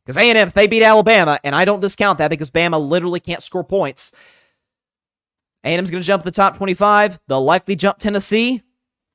Because 0.05 0.17
A&M, 0.17 0.35
if 0.47 0.53
they 0.53 0.67
beat 0.67 0.83
Alabama, 0.83 1.39
and 1.43 1.53
I 1.53 1.65
don't 1.65 1.79
discount 1.79 2.17
that 2.17 2.29
because 2.29 2.49
Bama 2.49 2.79
literally 2.81 3.19
can't 3.19 3.43
score 3.43 3.63
points, 3.63 4.13
A&M's 5.63 5.91
going 5.91 6.01
to 6.01 6.07
jump 6.07 6.23
the 6.23 6.31
top 6.31 6.57
25. 6.57 7.19
They'll 7.27 7.43
likely 7.43 7.75
jump 7.75 7.99
Tennessee, 7.99 8.63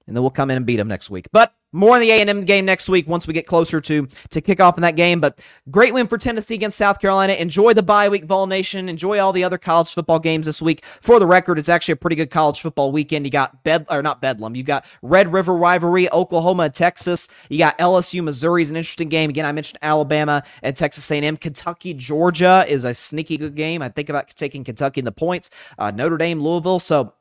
and 0.06 0.14
then 0.14 0.22
we'll 0.22 0.30
come 0.30 0.50
in 0.50 0.58
and 0.58 0.66
beat 0.66 0.76
them 0.76 0.86
next 0.86 1.10
week. 1.10 1.26
But 1.32 1.55
more 1.72 1.96
in 1.96 2.00
the 2.00 2.10
A&M 2.10 2.40
game 2.42 2.64
next 2.64 2.88
week 2.88 3.06
once 3.06 3.26
we 3.26 3.34
get 3.34 3.46
closer 3.46 3.80
to 3.80 4.08
to 4.30 4.40
kick 4.40 4.60
off 4.60 4.78
in 4.78 4.82
that 4.82 4.96
game. 4.96 5.20
But 5.20 5.38
great 5.70 5.92
win 5.92 6.06
for 6.06 6.18
Tennessee 6.18 6.54
against 6.54 6.78
South 6.78 7.00
Carolina. 7.00 7.34
Enjoy 7.34 7.74
the 7.74 7.82
bye 7.82 8.08
week, 8.08 8.24
Vol 8.24 8.46
Nation. 8.46 8.88
Enjoy 8.88 9.18
all 9.18 9.32
the 9.32 9.44
other 9.44 9.58
college 9.58 9.92
football 9.92 10.18
games 10.18 10.46
this 10.46 10.62
week. 10.62 10.84
For 11.00 11.18
the 11.18 11.26
record, 11.26 11.58
it's 11.58 11.68
actually 11.68 11.92
a 11.92 11.96
pretty 11.96 12.16
good 12.16 12.30
college 12.30 12.60
football 12.60 12.92
weekend. 12.92 13.26
You 13.26 13.30
got 13.30 13.62
Bed 13.64 13.86
or 13.90 14.02
not 14.02 14.20
Bedlam. 14.20 14.54
You 14.54 14.62
got 14.62 14.84
Red 15.02 15.32
River 15.32 15.54
rivalry, 15.54 16.10
Oklahoma 16.12 16.70
Texas. 16.70 17.28
You 17.48 17.58
got 17.58 17.76
LSU, 17.78 18.22
Missouri 18.22 18.62
is 18.62 18.70
an 18.70 18.76
interesting 18.76 19.08
game. 19.08 19.30
Again, 19.30 19.44
I 19.44 19.52
mentioned 19.52 19.78
Alabama 19.82 20.42
and 20.62 20.76
Texas 20.76 21.10
A&M. 21.10 21.36
Kentucky, 21.36 21.94
Georgia 21.94 22.64
is 22.68 22.84
a 22.84 22.94
sneaky 22.94 23.36
good 23.36 23.54
game. 23.54 23.82
I 23.82 23.88
think 23.88 24.08
about 24.08 24.28
taking 24.30 24.64
Kentucky 24.64 25.00
in 25.00 25.04
the 25.04 25.12
points. 25.12 25.50
Uh, 25.78 25.90
Notre 25.90 26.16
Dame, 26.16 26.40
Louisville. 26.40 26.80
So 26.80 27.12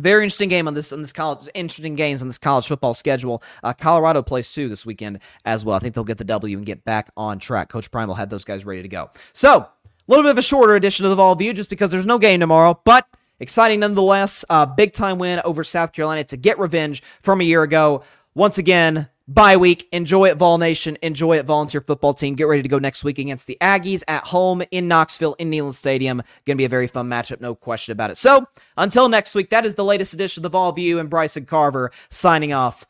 very 0.00 0.24
interesting 0.24 0.48
game 0.48 0.66
on 0.66 0.74
this 0.74 0.92
on 0.92 1.02
this 1.02 1.12
college. 1.12 1.48
Interesting 1.54 1.94
games 1.94 2.22
on 2.22 2.28
this 2.28 2.38
college 2.38 2.66
football 2.66 2.94
schedule. 2.94 3.42
Uh, 3.62 3.72
Colorado 3.72 4.22
plays 4.22 4.52
too 4.52 4.68
this 4.68 4.84
weekend 4.84 5.20
as 5.44 5.64
well. 5.64 5.76
I 5.76 5.78
think 5.78 5.94
they'll 5.94 6.04
get 6.04 6.18
the 6.18 6.24
W 6.24 6.56
and 6.56 6.66
get 6.66 6.84
back 6.84 7.10
on 7.16 7.38
track. 7.38 7.68
Coach 7.68 7.90
Prime 7.90 8.08
will 8.08 8.14
have 8.16 8.30
those 8.30 8.44
guys 8.44 8.64
ready 8.64 8.82
to 8.82 8.88
go. 8.88 9.10
So 9.32 9.58
a 9.58 9.68
little 10.08 10.24
bit 10.24 10.30
of 10.30 10.38
a 10.38 10.42
shorter 10.42 10.74
edition 10.74 11.06
of 11.06 11.10
the 11.10 11.16
Vol 11.16 11.34
View 11.36 11.52
just 11.52 11.70
because 11.70 11.90
there's 11.90 12.06
no 12.06 12.18
game 12.18 12.40
tomorrow, 12.40 12.80
but 12.84 13.06
exciting 13.38 13.80
nonetheless. 13.80 14.44
Uh, 14.50 14.66
big 14.66 14.92
time 14.92 15.18
win 15.18 15.40
over 15.44 15.62
South 15.62 15.92
Carolina 15.92 16.24
to 16.24 16.36
get 16.36 16.58
revenge 16.58 17.02
from 17.22 17.40
a 17.40 17.44
year 17.44 17.62
ago. 17.62 18.02
Once 18.34 18.58
again, 18.58 19.08
bye 19.30 19.56
week. 19.56 19.88
Enjoy 19.92 20.26
it, 20.26 20.36
Vol 20.36 20.58
Nation. 20.58 20.98
Enjoy 21.00 21.38
it, 21.38 21.46
Volunteer 21.46 21.80
Football 21.80 22.12
Team. 22.12 22.34
Get 22.34 22.48
ready 22.48 22.62
to 22.62 22.68
go 22.68 22.78
next 22.78 23.04
week 23.04 23.18
against 23.18 23.46
the 23.46 23.56
Aggies 23.60 24.02
at 24.08 24.24
home 24.24 24.62
in 24.70 24.88
Knoxville 24.88 25.34
in 25.38 25.50
Neyland 25.50 25.74
Stadium. 25.74 26.18
Going 26.44 26.56
to 26.56 26.60
be 26.60 26.64
a 26.64 26.68
very 26.68 26.88
fun 26.88 27.08
matchup, 27.08 27.40
no 27.40 27.54
question 27.54 27.92
about 27.92 28.10
it. 28.10 28.18
So 28.18 28.44
until 28.76 29.08
next 29.08 29.34
week, 29.34 29.50
that 29.50 29.64
is 29.64 29.76
the 29.76 29.84
latest 29.84 30.12
edition 30.12 30.40
of 30.40 30.42
the 30.42 30.50
Vol 30.50 30.72
View 30.72 30.98
and 30.98 31.08
Bryson 31.08 31.46
Carver 31.46 31.92
signing 32.10 32.52
off. 32.52 32.84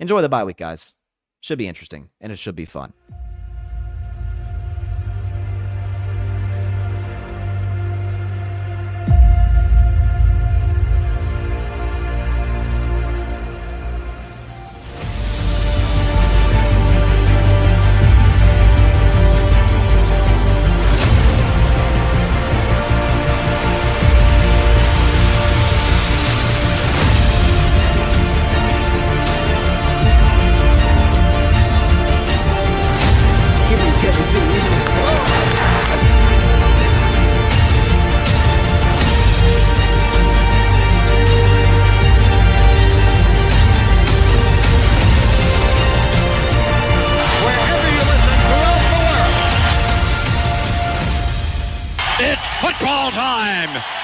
Enjoy 0.00 0.20
the 0.20 0.28
bye 0.28 0.44
week, 0.44 0.58
guys. 0.58 0.94
Should 1.40 1.58
be 1.58 1.68
interesting 1.68 2.10
and 2.20 2.32
it 2.32 2.38
should 2.38 2.56
be 2.56 2.64
fun. 2.64 2.92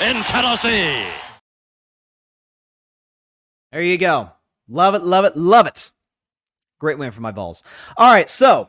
In 0.05 0.23
Tennessee. 0.25 1.07
There 3.73 3.81
you 3.81 3.97
go. 3.97 4.33
Love 4.69 4.95
it, 4.95 5.01
love 5.01 5.25
it, 5.25 5.35
love 5.35 5.67
it. 5.67 5.93
Great 6.79 6.99
win 6.99 7.11
for 7.11 7.23
my 7.23 7.31
Vols. 7.31 7.63
All 7.97 8.13
right, 8.13 8.29
so 8.29 8.69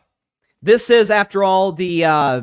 this 0.61 0.89
is, 0.89 1.11
after 1.11 1.43
all, 1.43 1.73
the 1.73 2.05
uh, 2.05 2.41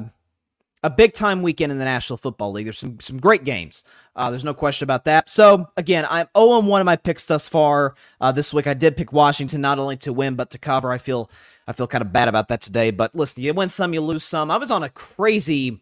a 0.82 0.90
big 0.90 1.14
time 1.14 1.40
weekend 1.40 1.72
in 1.72 1.78
the 1.78 1.86
National 1.86 2.18
Football 2.18 2.52
League. 2.52 2.66
There's 2.66 2.76
some 2.76 3.00
some 3.00 3.18
great 3.18 3.44
games. 3.44 3.82
Uh, 4.14 4.28
there's 4.28 4.44
no 4.44 4.52
question 4.52 4.84
about 4.84 5.06
that. 5.06 5.30
So 5.30 5.68
again, 5.78 6.06
I'm 6.10 6.28
0 6.36 6.60
1 6.60 6.80
of 6.82 6.84
my 6.84 6.96
picks 6.96 7.24
thus 7.24 7.48
far 7.48 7.94
uh, 8.20 8.32
this 8.32 8.52
week. 8.52 8.66
I 8.66 8.74
did 8.74 8.98
pick 8.98 9.10
Washington 9.10 9.62
not 9.62 9.78
only 9.78 9.96
to 9.98 10.12
win 10.12 10.34
but 10.34 10.50
to 10.50 10.58
cover. 10.58 10.92
I 10.92 10.98
feel 10.98 11.30
I 11.66 11.72
feel 11.72 11.86
kind 11.86 12.02
of 12.02 12.12
bad 12.12 12.28
about 12.28 12.48
that 12.48 12.60
today. 12.60 12.90
But 12.90 13.14
listen, 13.14 13.42
you 13.42 13.54
win 13.54 13.70
some, 13.70 13.94
you 13.94 14.02
lose 14.02 14.24
some. 14.24 14.50
I 14.50 14.58
was 14.58 14.70
on 14.70 14.82
a 14.82 14.90
crazy 14.90 15.80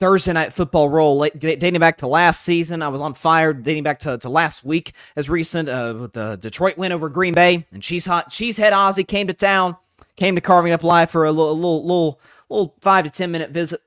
Thursday 0.00 0.32
night 0.32 0.52
football 0.52 0.88
roll 0.88 1.26
dating 1.38 1.80
back 1.80 1.98
to 1.98 2.06
last 2.06 2.42
season. 2.42 2.82
I 2.82 2.88
was 2.88 3.00
on 3.00 3.14
fire 3.14 3.52
dating 3.52 3.84
back 3.84 4.00
to, 4.00 4.18
to 4.18 4.28
last 4.28 4.64
week 4.64 4.92
as 5.14 5.30
recent 5.30 5.68
uh, 5.68 5.94
with 5.98 6.12
the 6.14 6.36
Detroit 6.36 6.76
win 6.76 6.92
over 6.92 7.08
Green 7.08 7.32
Bay 7.32 7.66
and 7.72 7.82
Cheese 7.82 8.04
Hot 8.06 8.28
Cheesehead 8.28 8.72
Ozzy 8.72 9.06
came 9.06 9.28
to 9.28 9.32
town, 9.32 9.76
came 10.16 10.34
to 10.34 10.40
carving 10.40 10.72
up 10.72 10.82
live 10.82 11.10
for 11.10 11.24
a 11.24 11.30
little 11.30 11.54
little 11.54 11.82
little, 11.82 12.20
little 12.50 12.76
five 12.80 13.04
to 13.04 13.10
ten 13.10 13.30
minute 13.30 13.50
visit. 13.50 13.80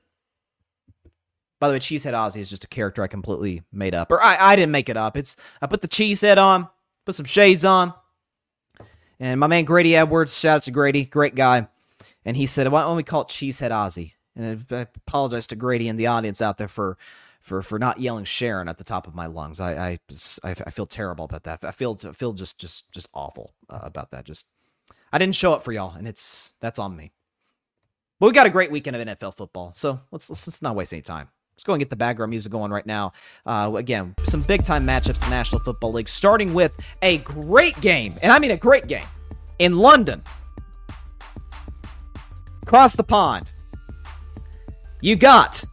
By 1.60 1.68
the 1.68 1.74
way, 1.74 1.78
Cheesehead 1.78 2.14
Ozzy 2.14 2.40
is 2.40 2.48
just 2.48 2.64
a 2.64 2.68
character 2.68 3.02
I 3.02 3.06
completely 3.06 3.62
made 3.70 3.94
up, 3.94 4.10
or 4.10 4.22
I, 4.22 4.36
I 4.38 4.56
didn't 4.56 4.72
make 4.72 4.88
it 4.88 4.96
up. 4.96 5.16
It's 5.16 5.36
I 5.60 5.66
put 5.66 5.82
the 5.82 5.88
cheese 5.88 6.22
head 6.22 6.38
on, 6.38 6.68
put 7.04 7.16
some 7.16 7.26
shades 7.26 7.64
on, 7.66 7.92
and 9.20 9.38
my 9.38 9.46
man 9.46 9.64
Grady 9.64 9.94
Edwards, 9.94 10.38
shout 10.38 10.56
out 10.56 10.62
to 10.62 10.70
Grady, 10.70 11.04
great 11.04 11.34
guy, 11.34 11.68
and 12.24 12.36
he 12.36 12.46
said, 12.46 12.66
"Why 12.68 12.82
don't 12.82 12.96
we 12.96 13.02
call 13.02 13.22
it 13.22 13.28
Cheesehead 13.28 13.70
Ozzy?" 13.70 14.12
And 14.38 14.64
I 14.70 14.86
apologize 14.96 15.46
to 15.48 15.56
Grady 15.56 15.88
and 15.88 15.98
the 15.98 16.06
audience 16.06 16.40
out 16.40 16.58
there 16.58 16.68
for 16.68 16.96
for 17.40 17.62
for 17.62 17.78
not 17.78 18.00
yelling 18.00 18.24
Sharon 18.24 18.68
at 18.68 18.78
the 18.78 18.84
top 18.84 19.06
of 19.06 19.14
my 19.14 19.26
lungs. 19.26 19.60
I 19.60 19.72
I 19.72 19.98
I, 20.44 20.54
feel 20.70 20.86
terrible 20.86 21.24
about 21.24 21.44
that. 21.44 21.64
I 21.64 21.72
feel 21.72 21.98
I 22.04 22.12
feel 22.12 22.32
just 22.32 22.58
just 22.58 22.90
just 22.92 23.08
awful 23.12 23.52
uh, 23.68 23.80
about 23.82 24.10
that. 24.12 24.24
Just 24.24 24.46
I 25.12 25.18
didn't 25.18 25.34
show 25.34 25.52
up 25.52 25.62
for 25.62 25.72
y'all, 25.72 25.94
and 25.96 26.06
it's 26.06 26.54
that's 26.60 26.78
on 26.78 26.96
me. 26.96 27.12
But 28.20 28.26
we 28.28 28.32
got 28.32 28.46
a 28.46 28.50
great 28.50 28.70
weekend 28.70 28.96
of 28.96 29.06
NFL 29.06 29.36
football, 29.36 29.72
so 29.74 30.00
let's 30.10 30.30
let's, 30.30 30.46
let's 30.46 30.62
not 30.62 30.76
waste 30.76 30.92
any 30.92 31.02
time. 31.02 31.28
Let's 31.52 31.64
go 31.64 31.72
and 31.72 31.80
get 31.80 31.90
the 31.90 31.96
background 31.96 32.30
music 32.30 32.52
going 32.52 32.70
right 32.70 32.86
now. 32.86 33.12
Uh, 33.44 33.72
again, 33.74 34.14
some 34.22 34.42
big 34.42 34.62
time 34.62 34.86
matchups 34.86 35.24
in 35.24 35.30
the 35.30 35.30
National 35.30 35.60
Football 35.60 35.92
League, 35.92 36.08
starting 36.08 36.54
with 36.54 36.76
a 37.02 37.18
great 37.18 37.80
game, 37.80 38.14
and 38.22 38.30
I 38.30 38.38
mean 38.38 38.52
a 38.52 38.56
great 38.56 38.86
game 38.86 39.06
in 39.58 39.76
London. 39.76 40.22
Across 42.62 42.96
the 42.96 43.02
pond, 43.04 43.50
you 45.00 45.16
got 45.16 45.64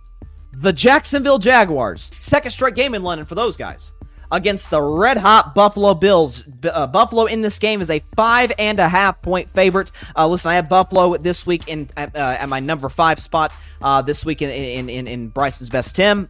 the 0.52 0.74
Jacksonville 0.74 1.40
Jaguars, 1.40 2.12
second 2.18 2.52
straight 2.52 2.76
game 2.76 2.96
in 2.96 3.04
London 3.04 3.26
for 3.26 3.36
those 3.36 3.58
guys, 3.58 3.92
against 4.32 4.70
the 4.70 4.82
red 4.82 5.18
hot 5.18 5.54
Buffalo 5.54 5.94
Bills. 5.94 6.48
Uh, 6.64 6.88
Buffalo 6.88 7.26
in 7.26 7.42
this 7.42 7.60
game 7.60 7.82
is 7.82 7.90
a 7.90 8.00
five 8.16 8.52
and 8.58 8.80
a 8.80 8.88
half 8.88 9.22
point 9.22 9.50
favorite. 9.50 9.92
Uh, 10.16 10.28
listen, 10.28 10.52
I 10.52 10.56
have 10.56 10.70
Buffalo 10.70 11.18
this 11.18 11.46
week 11.46 11.68
in 11.68 11.90
at, 11.98 12.16
uh, 12.16 12.38
at 12.40 12.50
my 12.50 12.60
number 12.60 12.90
five 12.90 13.20
spot. 13.20 13.56
Uh, 13.82 14.02
this 14.02 14.26
week 14.26 14.42
in, 14.42 14.50
in 14.50 14.90
in 14.90 15.08
in 15.08 15.28
Bryson's 15.30 15.70
best 15.70 15.96
Tim. 15.96 16.30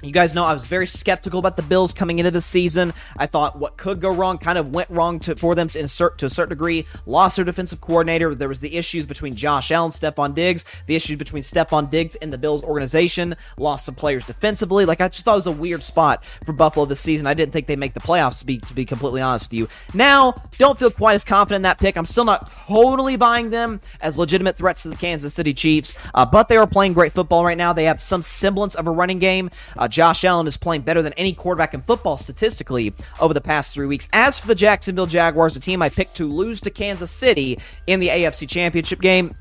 You 0.00 0.12
guys 0.12 0.32
know 0.32 0.44
I 0.44 0.54
was 0.54 0.64
very 0.64 0.86
skeptical 0.86 1.40
about 1.40 1.56
the 1.56 1.62
Bills 1.62 1.92
coming 1.92 2.20
into 2.20 2.30
the 2.30 2.40
season. 2.40 2.94
I 3.16 3.26
thought 3.26 3.58
what 3.58 3.76
could 3.76 4.00
go 4.00 4.14
wrong 4.14 4.38
kind 4.38 4.56
of 4.56 4.72
went 4.72 4.88
wrong 4.90 5.18
to, 5.20 5.34
for 5.34 5.56
them 5.56 5.68
to 5.70 5.80
insert 5.80 6.18
to 6.18 6.26
a 6.26 6.30
certain 6.30 6.50
degree. 6.50 6.86
Lost 7.04 7.34
their 7.34 7.44
defensive 7.44 7.80
coordinator. 7.80 8.32
There 8.32 8.46
was 8.46 8.60
the 8.60 8.76
issues 8.76 9.06
between 9.06 9.34
Josh 9.34 9.72
Allen, 9.72 9.90
Stefon 9.90 10.36
Diggs, 10.36 10.64
the 10.86 10.94
issues 10.94 11.16
between 11.16 11.42
Stefon 11.42 11.90
Diggs 11.90 12.14
and 12.14 12.32
the 12.32 12.38
Bills 12.38 12.62
organization. 12.62 13.34
Lost 13.56 13.86
some 13.86 13.96
players 13.96 14.24
defensively. 14.24 14.84
Like 14.84 15.00
I 15.00 15.08
just 15.08 15.24
thought 15.24 15.32
it 15.32 15.36
was 15.36 15.46
a 15.48 15.52
weird 15.52 15.82
spot 15.82 16.24
for 16.44 16.52
Buffalo 16.52 16.86
this 16.86 17.00
season. 17.00 17.26
I 17.26 17.34
didn't 17.34 17.52
think 17.52 17.66
they'd 17.66 17.76
make 17.76 17.94
the 17.94 18.00
playoffs. 18.00 18.38
To 18.38 18.46
be 18.46 18.58
to 18.58 18.74
be 18.74 18.84
completely 18.84 19.20
honest 19.20 19.46
with 19.46 19.54
you, 19.54 19.68
now 19.94 20.40
don't 20.58 20.78
feel 20.78 20.92
quite 20.92 21.14
as 21.14 21.24
confident 21.24 21.56
in 21.56 21.62
that 21.62 21.78
pick. 21.78 21.96
I'm 21.96 22.06
still 22.06 22.24
not 22.24 22.52
totally 22.68 23.16
buying 23.16 23.50
them 23.50 23.80
as 24.00 24.16
legitimate 24.16 24.56
threats 24.56 24.84
to 24.84 24.90
the 24.90 24.96
Kansas 24.96 25.34
City 25.34 25.54
Chiefs, 25.54 25.96
uh, 26.14 26.24
but 26.24 26.48
they 26.48 26.56
are 26.56 26.68
playing 26.68 26.92
great 26.92 27.10
football 27.10 27.44
right 27.44 27.58
now. 27.58 27.72
They 27.72 27.84
have 27.84 28.00
some 28.00 28.22
semblance 28.22 28.76
of 28.76 28.86
a 28.86 28.92
running 28.92 29.18
game. 29.18 29.50
Uh, 29.76 29.87
Josh 29.88 30.24
Allen 30.24 30.46
is 30.46 30.56
playing 30.56 30.82
better 30.82 31.02
than 31.02 31.12
any 31.14 31.32
quarterback 31.32 31.74
in 31.74 31.82
football 31.82 32.16
statistically 32.16 32.94
over 33.20 33.34
the 33.34 33.40
past 33.40 33.74
three 33.74 33.86
weeks. 33.86 34.08
As 34.12 34.38
for 34.38 34.46
the 34.46 34.54
Jacksonville 34.54 35.06
Jaguars, 35.06 35.56
a 35.56 35.60
team 35.60 35.82
I 35.82 35.88
picked 35.88 36.16
to 36.16 36.24
lose 36.24 36.60
to 36.62 36.70
Kansas 36.70 37.10
City 37.10 37.58
in 37.86 38.00
the 38.00 38.08
AFC 38.08 38.48
Championship 38.48 39.00
game, 39.00 39.34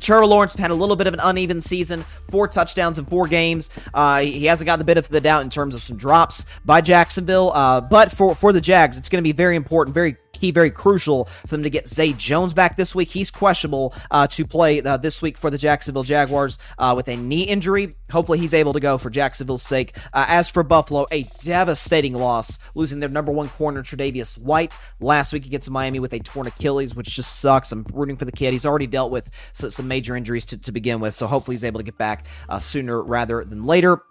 Trevor 0.00 0.26
Lawrence 0.26 0.54
had 0.54 0.70
a 0.70 0.74
little 0.74 0.96
bit 0.96 1.06
of 1.06 1.14
an 1.14 1.20
uneven 1.20 1.60
season, 1.60 2.04
four 2.30 2.48
touchdowns 2.48 2.98
in 2.98 3.06
four 3.06 3.26
games. 3.26 3.70
Uh, 3.94 4.20
he 4.20 4.44
hasn't 4.44 4.66
gotten 4.66 4.78
the 4.78 4.84
benefit 4.84 5.08
of 5.08 5.12
the 5.12 5.20
doubt 5.20 5.42
in 5.42 5.50
terms 5.50 5.74
of 5.74 5.82
some 5.82 5.96
drops 5.96 6.44
by 6.64 6.80
Jacksonville. 6.80 7.52
Uh, 7.54 7.80
but 7.80 8.10
for, 8.10 8.34
for 8.34 8.52
the 8.52 8.60
Jags, 8.60 8.98
it's 8.98 9.08
going 9.08 9.22
to 9.22 9.26
be 9.26 9.32
very 9.32 9.56
important, 9.56 9.94
very 9.94 10.16
key, 10.36 10.50
very 10.50 10.70
crucial 10.70 11.24
for 11.24 11.48
them 11.48 11.62
to 11.62 11.70
get 11.70 11.88
Zay 11.88 12.12
Jones 12.12 12.54
back 12.54 12.76
this 12.76 12.94
week. 12.94 13.08
He's 13.08 13.30
questionable 13.30 13.94
uh, 14.10 14.26
to 14.28 14.44
play 14.44 14.80
uh, 14.82 14.96
this 14.96 15.22
week 15.22 15.38
for 15.38 15.50
the 15.50 15.58
Jacksonville 15.58 16.02
Jaguars 16.02 16.58
uh, 16.78 16.94
with 16.96 17.08
a 17.08 17.16
knee 17.16 17.42
injury. 17.42 17.94
Hopefully, 18.10 18.38
he's 18.38 18.54
able 18.54 18.72
to 18.72 18.80
go 18.80 18.98
for 18.98 19.10
Jacksonville's 19.10 19.62
sake. 19.62 19.96
Uh, 20.12 20.26
as 20.28 20.50
for 20.50 20.62
Buffalo, 20.62 21.06
a 21.10 21.24
devastating 21.40 22.14
loss, 22.14 22.58
losing 22.74 23.00
their 23.00 23.08
number 23.08 23.32
one 23.32 23.48
corner, 23.48 23.82
Tre'Davious 23.82 24.40
White, 24.40 24.76
last 25.00 25.32
week 25.32 25.46
against 25.46 25.70
Miami 25.70 26.00
with 26.00 26.12
a 26.12 26.18
torn 26.18 26.46
Achilles, 26.46 26.94
which 26.94 27.14
just 27.14 27.40
sucks. 27.40 27.72
I'm 27.72 27.84
rooting 27.92 28.16
for 28.16 28.24
the 28.24 28.32
kid. 28.32 28.52
He's 28.52 28.66
already 28.66 28.86
dealt 28.86 29.10
with 29.10 29.30
some 29.52 29.88
major 29.88 30.16
injuries 30.16 30.44
to, 30.46 30.58
to 30.58 30.72
begin 30.72 31.00
with, 31.00 31.14
so 31.14 31.26
hopefully, 31.26 31.54
he's 31.54 31.64
able 31.64 31.80
to 31.80 31.84
get 31.84 31.98
back 31.98 32.26
uh, 32.48 32.58
sooner 32.58 33.02
rather 33.02 33.44
than 33.44 33.64
later. 33.64 34.02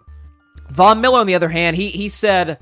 Von 0.70 1.00
Miller, 1.00 1.20
on 1.20 1.26
the 1.26 1.34
other 1.34 1.48
hand, 1.48 1.76
he 1.76 1.88
he 1.88 2.08
said, 2.08 2.58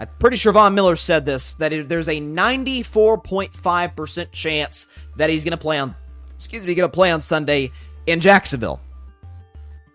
I'm 0.00 0.08
pretty 0.18 0.38
sure 0.38 0.54
Von 0.54 0.74
Miller 0.74 0.96
said 0.96 1.26
this 1.26 1.52
that 1.54 1.88
there's 1.88 2.08
a 2.08 2.20
94.5% 2.22 4.32
chance 4.32 4.88
that 5.16 5.28
he's 5.28 5.44
going 5.44 5.52
to 5.52 5.58
play 5.58 5.78
on, 5.78 5.94
excuse 6.34 6.64
me, 6.64 6.74
going 6.74 6.88
to 6.88 6.94
play 6.94 7.10
on 7.10 7.20
Sunday 7.20 7.70
in 8.06 8.20
Jacksonville. 8.20 8.80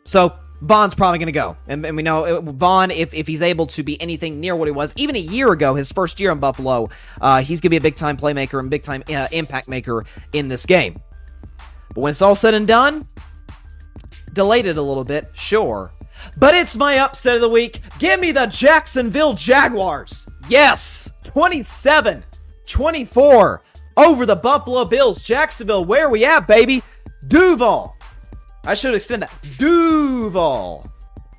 So 0.03 0.35
Von's 0.61 0.93
probably 0.93 1.17
going 1.17 1.25
to 1.25 1.31
go, 1.31 1.57
and, 1.67 1.83
and 1.83 1.97
we 1.97 2.03
know 2.03 2.23
uh, 2.23 2.41
Von, 2.41 2.91
if 2.91 3.15
if 3.15 3.25
he's 3.25 3.41
able 3.41 3.65
to 3.67 3.81
be 3.81 3.99
anything 3.99 4.39
near 4.39 4.55
what 4.55 4.67
he 4.67 4.71
was 4.71 4.93
even 4.95 5.15
a 5.15 5.19
year 5.19 5.51
ago, 5.51 5.73
his 5.73 5.91
first 5.91 6.19
year 6.19 6.31
in 6.31 6.37
Buffalo, 6.37 6.91
uh, 7.19 7.41
he's 7.41 7.59
going 7.59 7.69
to 7.69 7.71
be 7.71 7.77
a 7.77 7.81
big 7.81 7.95
time 7.95 8.15
playmaker 8.15 8.59
and 8.59 8.69
big 8.69 8.83
time 8.83 9.03
uh, 9.09 9.27
impact 9.31 9.67
maker 9.67 10.05
in 10.33 10.49
this 10.49 10.67
game. 10.67 10.93
But 11.95 12.01
when 12.01 12.11
it's 12.11 12.21
all 12.21 12.35
said 12.35 12.53
and 12.53 12.67
done, 12.67 13.07
delayed 14.33 14.67
it 14.67 14.77
a 14.77 14.83
little 14.83 15.03
bit, 15.03 15.31
sure. 15.33 15.94
But 16.37 16.55
it's 16.55 16.75
my 16.75 16.97
upset 16.97 17.35
of 17.35 17.41
the 17.41 17.49
week. 17.49 17.81
Give 17.99 18.19
me 18.19 18.31
the 18.31 18.45
Jacksonville 18.45 19.33
Jaguars. 19.33 20.27
Yes, 20.49 21.11
27 21.23 22.23
24 22.67 23.61
over 23.97 24.25
the 24.25 24.35
Buffalo 24.35 24.85
Bills. 24.85 25.23
Jacksonville, 25.23 25.85
where 25.85 26.07
are 26.07 26.09
we 26.09 26.25
at, 26.25 26.47
baby? 26.47 26.83
Duval. 27.27 27.95
I 28.63 28.73
should 28.73 28.95
extend 28.95 29.21
that. 29.21 29.31
Duval 29.57 30.89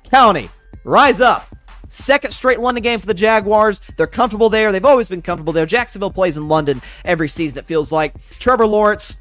County, 0.09 0.49
rise 0.83 1.21
up. 1.21 1.53
Second 1.89 2.31
straight 2.31 2.59
London 2.59 2.83
game 2.83 2.99
for 2.99 3.05
the 3.05 3.13
Jaguars. 3.13 3.79
They're 3.95 4.07
comfortable 4.07 4.49
there. 4.49 4.71
They've 4.71 4.83
always 4.83 5.07
been 5.07 5.21
comfortable 5.21 5.53
there. 5.53 5.65
Jacksonville 5.65 6.11
plays 6.11 6.37
in 6.37 6.47
London 6.47 6.81
every 7.05 7.29
season, 7.29 7.59
it 7.59 7.65
feels 7.65 7.91
like. 7.91 8.13
Trevor 8.39 8.67
Lawrence, 8.67 9.17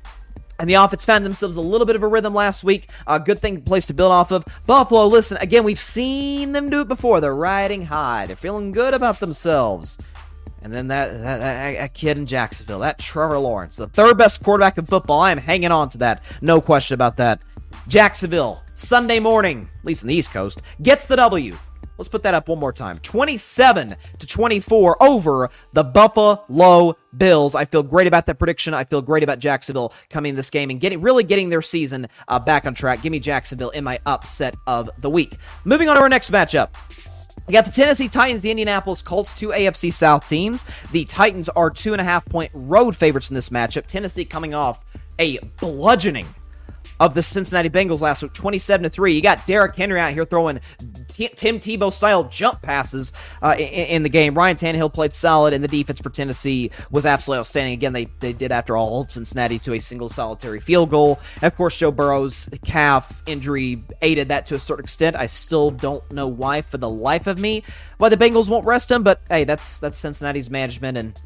and 0.59 0.69
the 0.69 0.75
offense 0.75 1.05
found 1.05 1.25
themselves 1.25 1.57
a 1.57 1.61
little 1.61 1.87
bit 1.87 1.97
of 1.97 2.03
a 2.03 2.09
rhythm 2.09 2.35
last 2.35 2.65
week. 2.65 2.91
A 3.07 3.21
good 3.21 3.39
thing, 3.39 3.63
place 3.63 3.87
to 3.87 3.95
build 3.95 4.13
off 4.13 4.31
of. 4.31 4.45
Buffalo, 4.67 5.07
listen, 5.07 5.37
again, 5.39 5.65
we've 5.65 5.79
seen 5.79 6.53
them 6.53 6.71
do 6.71 6.81
it 6.81 6.89
before. 6.89 7.21
They're 7.21 7.35
riding 7.35 7.87
high. 7.87 8.27
They're 8.27 8.37
feeling 8.37 8.73
good 8.73 8.95
about 8.95 9.21
themselves. 9.21 9.99
And 10.63 10.73
then 10.73 10.89
that, 10.89 11.13
that, 11.23 11.39
that, 11.79 11.95
kid 11.95 12.19
in 12.19 12.27
Jacksonville, 12.27 12.81
that 12.81 12.99
Trevor 12.99 13.39
Lawrence, 13.39 13.77
the 13.77 13.87
third 13.87 14.19
best 14.19 14.43
quarterback 14.43 14.79
in 14.79 14.87
football. 14.87 15.21
I 15.21 15.31
am 15.31 15.39
hanging 15.39 15.71
on 15.71 15.89
to 15.91 15.99
that. 15.99 16.25
No 16.41 16.61
question 16.61 16.95
about 16.95 17.19
that. 17.19 17.43
Jacksonville, 17.87 18.65
Sunday 18.75 19.21
morning, 19.21 19.69
at 19.79 19.85
least 19.85 20.03
in 20.03 20.09
the 20.09 20.15
East 20.15 20.33
Coast, 20.33 20.63
gets 20.83 21.07
the 21.07 21.17
W. 21.17 21.57
Let's 21.99 22.09
put 22.09 22.23
that 22.25 22.35
up 22.35 22.49
one 22.49 22.59
more 22.59 22.73
time. 22.73 22.99
27 22.99 23.97
to 24.19 24.27
24 24.27 25.03
over 25.03 25.51
the 25.73 25.85
Buffalo 25.85 26.97
Bills. 27.17 27.55
I 27.55 27.65
feel 27.65 27.83
great 27.83 28.07
about 28.07 28.27
that 28.27 28.39
prediction. 28.39 28.75
I 28.75 28.85
feel 28.85 29.03
great 29.03 29.23
about 29.23 29.39
Jacksonville 29.39 29.93
coming 30.11 30.35
this 30.35 30.51
game 30.51 30.71
and 30.71 30.81
getting 30.81 31.01
really 31.01 31.25
getting 31.25 31.49
their 31.49 31.63
season 31.63 32.09
uh, 32.29 32.39
back 32.39 32.67
on 32.67 32.75
track. 32.75 33.03
Give 33.03 33.11
me 33.11 33.21
Jacksonville 33.21 33.71
in 33.71 33.85
my 33.85 33.99
upset 34.05 34.57
of 34.67 34.91
the 34.99 35.11
week. 35.11 35.37
Moving 35.65 35.89
on 35.89 35.97
to 35.97 36.03
our 36.03 36.09
next 36.09 36.31
matchup. 36.31 36.71
We 37.47 37.53
got 37.53 37.65
the 37.65 37.71
Tennessee 37.71 38.09
Titans, 38.09 38.43
the 38.43 38.51
Indianapolis 38.51 39.03
Colts, 39.03 39.33
two 39.33 39.49
AFC 39.51 39.93
South 39.93 40.29
teams. 40.29 40.65
The 40.91 41.05
Titans 41.05 41.49
are 41.51 41.71
two 41.71 41.93
and 41.93 42.01
a 42.01 42.05
half 42.05 42.25
point 42.25 42.51
road 42.53 42.97
favorites 42.97 43.31
in 43.31 43.35
this 43.35 43.51
matchup. 43.51 43.87
Tennessee 43.87 44.25
coming 44.25 44.53
off 44.53 44.85
a 45.19 45.39
bludgeoning 45.61 46.27
of 47.01 47.15
the 47.15 47.23
Cincinnati 47.23 47.69
Bengals 47.69 48.01
last 48.01 48.23
week, 48.23 48.33
27 48.33 48.85
to 48.85 48.89
3. 48.89 49.15
You 49.15 49.23
got 49.23 49.47
Derrick 49.47 49.75
Henry 49.75 50.01
out 50.01 50.13
here 50.13 50.25
throwing 50.25 50.61
T- 51.09 51.29
Tim 51.29 51.59
Tebow 51.59 51.93
style 51.93 52.25
jump 52.25 52.63
passes 52.63 53.13
uh, 53.43 53.55
in, 53.59 53.69
in, 53.69 54.03
the 54.03 54.09
game. 54.09 54.35
Ryan 54.35 54.57
Tannehill 54.57 54.93
played 54.93 55.13
solid, 55.13 55.53
and 55.53 55.63
the 55.63 55.69
defense 55.69 56.01
for 56.01 56.11
Tennessee 56.11 56.71
was 56.91 57.07
absolutely 57.07 57.41
outstanding. 57.41 57.75
Again, 57.75 57.93
they, 57.93 58.07
they 58.21 58.33
did, 58.33 58.53
after 58.53 58.77
all, 58.77 59.07
Cincinnati 59.07 59.59
to 59.61 59.75
a 59.75 59.79
single 59.79 60.09
solitary 60.09 60.61
field 60.61 60.91
goal. 60.91 61.21
And 61.37 61.45
of 61.45 61.57
course, 61.57 61.79
Joe 61.79 61.91
Burrow's 61.91 62.49
calf 62.65 63.23
injury 63.27 63.83
aided 64.03 64.29
that 64.29 64.47
to 64.47 64.55
a 64.55 64.59
certain 64.59 64.85
extent. 64.85 65.17
I 65.17 65.27
still 65.27 65.71
don't 65.71 66.11
know 66.13 66.29
why, 66.29 66.63
for 66.63 66.79
the 66.79 66.91
life 66.91 67.27
of 67.27 67.39
me, 67.39 67.63
why 67.99 68.09
the 68.09 68.17
Bengals 68.17 68.49
won't 68.49 68.65
rest 68.65 68.91
him, 68.91 69.03
but 69.03 69.21
hey, 69.29 69.45
that's 69.45 69.81
that's 69.81 69.99
Cincinnati's 69.99 70.51
management, 70.51 70.99
and 70.99 71.21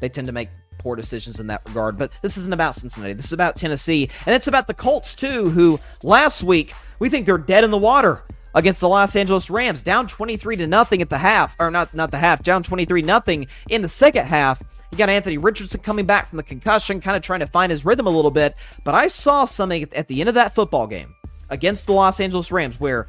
they 0.00 0.08
tend 0.08 0.26
to 0.26 0.32
make 0.32 0.48
poor 0.86 0.94
decisions 0.94 1.40
in 1.40 1.48
that 1.48 1.62
regard. 1.66 1.98
But 1.98 2.12
this 2.22 2.36
isn't 2.36 2.52
about 2.52 2.76
Cincinnati. 2.76 3.12
This 3.12 3.24
is 3.24 3.32
about 3.32 3.56
Tennessee. 3.56 4.08
And 4.24 4.36
it's 4.36 4.46
about 4.46 4.68
the 4.68 4.74
Colts, 4.74 5.16
too, 5.16 5.50
who 5.50 5.80
last 6.04 6.44
week 6.44 6.74
we 7.00 7.08
think 7.08 7.26
they're 7.26 7.38
dead 7.38 7.64
in 7.64 7.72
the 7.72 7.76
water 7.76 8.22
against 8.54 8.78
the 8.78 8.88
Los 8.88 9.16
Angeles 9.16 9.50
Rams, 9.50 9.82
down 9.82 10.06
23 10.06 10.54
to 10.58 10.66
nothing 10.68 11.02
at 11.02 11.10
the 11.10 11.18
half, 11.18 11.56
or 11.58 11.72
not 11.72 11.92
not 11.92 12.12
the 12.12 12.18
half, 12.18 12.44
down 12.44 12.62
23 12.62 13.02
nothing 13.02 13.48
in 13.68 13.82
the 13.82 13.88
second 13.88 14.26
half. 14.26 14.62
You 14.92 14.96
got 14.96 15.08
Anthony 15.08 15.38
Richardson 15.38 15.80
coming 15.80 16.06
back 16.06 16.28
from 16.28 16.36
the 16.36 16.44
concussion, 16.44 17.00
kind 17.00 17.16
of 17.16 17.22
trying 17.24 17.40
to 17.40 17.48
find 17.48 17.72
his 17.72 17.84
rhythm 17.84 18.06
a 18.06 18.10
little 18.10 18.30
bit. 18.30 18.54
But 18.84 18.94
I 18.94 19.08
saw 19.08 19.44
something 19.44 19.88
at 19.92 20.06
the 20.06 20.20
end 20.20 20.28
of 20.28 20.36
that 20.36 20.54
football 20.54 20.86
game 20.86 21.16
against 21.50 21.86
the 21.86 21.94
Los 21.94 22.20
Angeles 22.20 22.52
Rams 22.52 22.78
where 22.78 23.08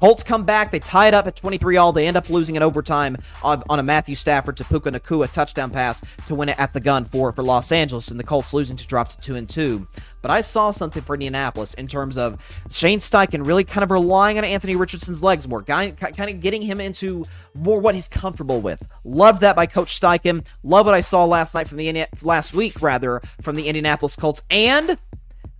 Colts 0.00 0.22
come 0.22 0.44
back. 0.44 0.70
They 0.70 0.78
tie 0.78 1.08
it 1.08 1.14
up 1.14 1.26
at 1.26 1.34
23 1.36 1.76
all. 1.76 1.92
They 1.92 2.06
end 2.06 2.16
up 2.16 2.30
losing 2.30 2.54
in 2.56 2.62
overtime 2.62 3.16
on, 3.42 3.62
on 3.68 3.80
a 3.80 3.82
Matthew 3.82 4.14
Stafford 4.14 4.56
to 4.58 4.64
Puka 4.64 4.92
Nacua 4.92 5.30
touchdown 5.30 5.70
pass 5.70 6.02
to 6.26 6.34
win 6.34 6.48
it 6.48 6.58
at 6.58 6.72
the 6.72 6.80
gun 6.80 7.04
for, 7.04 7.32
for 7.32 7.42
Los 7.42 7.72
Angeles, 7.72 8.10
and 8.10 8.18
the 8.18 8.24
Colts 8.24 8.54
losing 8.54 8.76
to 8.76 8.86
drop 8.86 9.08
to 9.08 9.18
2 9.18 9.36
and 9.36 9.48
2. 9.48 9.86
But 10.22 10.30
I 10.30 10.40
saw 10.40 10.70
something 10.70 11.02
for 11.02 11.14
Indianapolis 11.14 11.74
in 11.74 11.86
terms 11.86 12.18
of 12.18 12.40
Shane 12.70 12.98
Steichen 12.98 13.46
really 13.46 13.64
kind 13.64 13.84
of 13.84 13.90
relying 13.90 14.38
on 14.38 14.44
Anthony 14.44 14.76
Richardson's 14.76 15.22
legs 15.22 15.46
more, 15.46 15.62
kind 15.62 15.96
of 16.00 16.40
getting 16.40 16.62
him 16.62 16.80
into 16.80 17.24
more 17.54 17.80
what 17.80 17.94
he's 17.94 18.08
comfortable 18.08 18.60
with. 18.60 18.84
Loved 19.04 19.40
that 19.42 19.56
by 19.56 19.66
Coach 19.66 20.00
Steichen. 20.00 20.44
Love 20.62 20.86
what 20.86 20.94
I 20.94 21.00
saw 21.00 21.24
last 21.24 21.54
night 21.54 21.68
from 21.68 21.78
the 21.78 22.06
last 22.22 22.52
week 22.52 22.82
rather 22.82 23.20
from 23.40 23.56
the 23.56 23.68
Indianapolis 23.68 24.16
Colts 24.16 24.42
and 24.50 24.98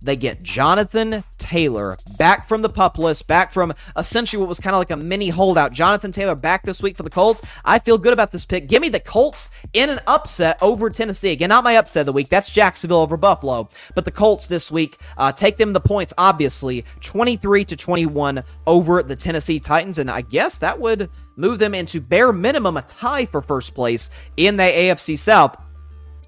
they 0.01 0.15
get 0.15 0.41
Jonathan 0.41 1.23
Taylor 1.37 1.97
back 2.17 2.45
from 2.45 2.61
the 2.61 2.69
pup 2.69 2.97
list, 2.97 3.27
back 3.27 3.51
from 3.51 3.73
essentially 3.97 4.39
what 4.39 4.47
was 4.47 4.59
kind 4.59 4.75
of 4.75 4.79
like 4.79 4.91
a 4.91 4.97
mini 4.97 5.29
holdout. 5.29 5.73
Jonathan 5.73 6.11
Taylor 6.11 6.35
back 6.35 6.63
this 6.63 6.81
week 6.81 6.95
for 6.95 7.03
the 7.03 7.09
Colts. 7.09 7.41
I 7.65 7.79
feel 7.79 7.97
good 7.97 8.13
about 8.13 8.31
this 8.31 8.45
pick. 8.45 8.67
Give 8.67 8.81
me 8.81 8.89
the 8.89 8.99
Colts 8.99 9.49
in 9.73 9.89
an 9.89 9.99
upset 10.07 10.57
over 10.61 10.89
Tennessee. 10.89 11.31
Again, 11.31 11.49
not 11.49 11.63
my 11.63 11.75
upset 11.75 12.01
of 12.01 12.05
the 12.07 12.13
week. 12.13 12.29
That's 12.29 12.49
Jacksonville 12.49 12.99
over 12.99 13.17
Buffalo. 13.17 13.69
But 13.95 14.05
the 14.05 14.11
Colts 14.11 14.47
this 14.47 14.71
week 14.71 14.99
uh, 15.17 15.31
take 15.31 15.57
them 15.57 15.73
the 15.73 15.81
points, 15.81 16.13
obviously, 16.17 16.85
23 17.01 17.65
to 17.65 17.75
21 17.75 18.43
over 18.67 19.03
the 19.03 19.15
Tennessee 19.15 19.59
Titans. 19.59 19.97
And 19.97 20.09
I 20.09 20.21
guess 20.21 20.59
that 20.59 20.79
would 20.79 21.09
move 21.35 21.59
them 21.59 21.73
into 21.73 22.01
bare 22.01 22.33
minimum 22.33 22.77
a 22.77 22.81
tie 22.83 23.25
for 23.25 23.41
first 23.41 23.73
place 23.73 24.09
in 24.37 24.57
the 24.57 24.63
AFC 24.63 25.17
South 25.17 25.57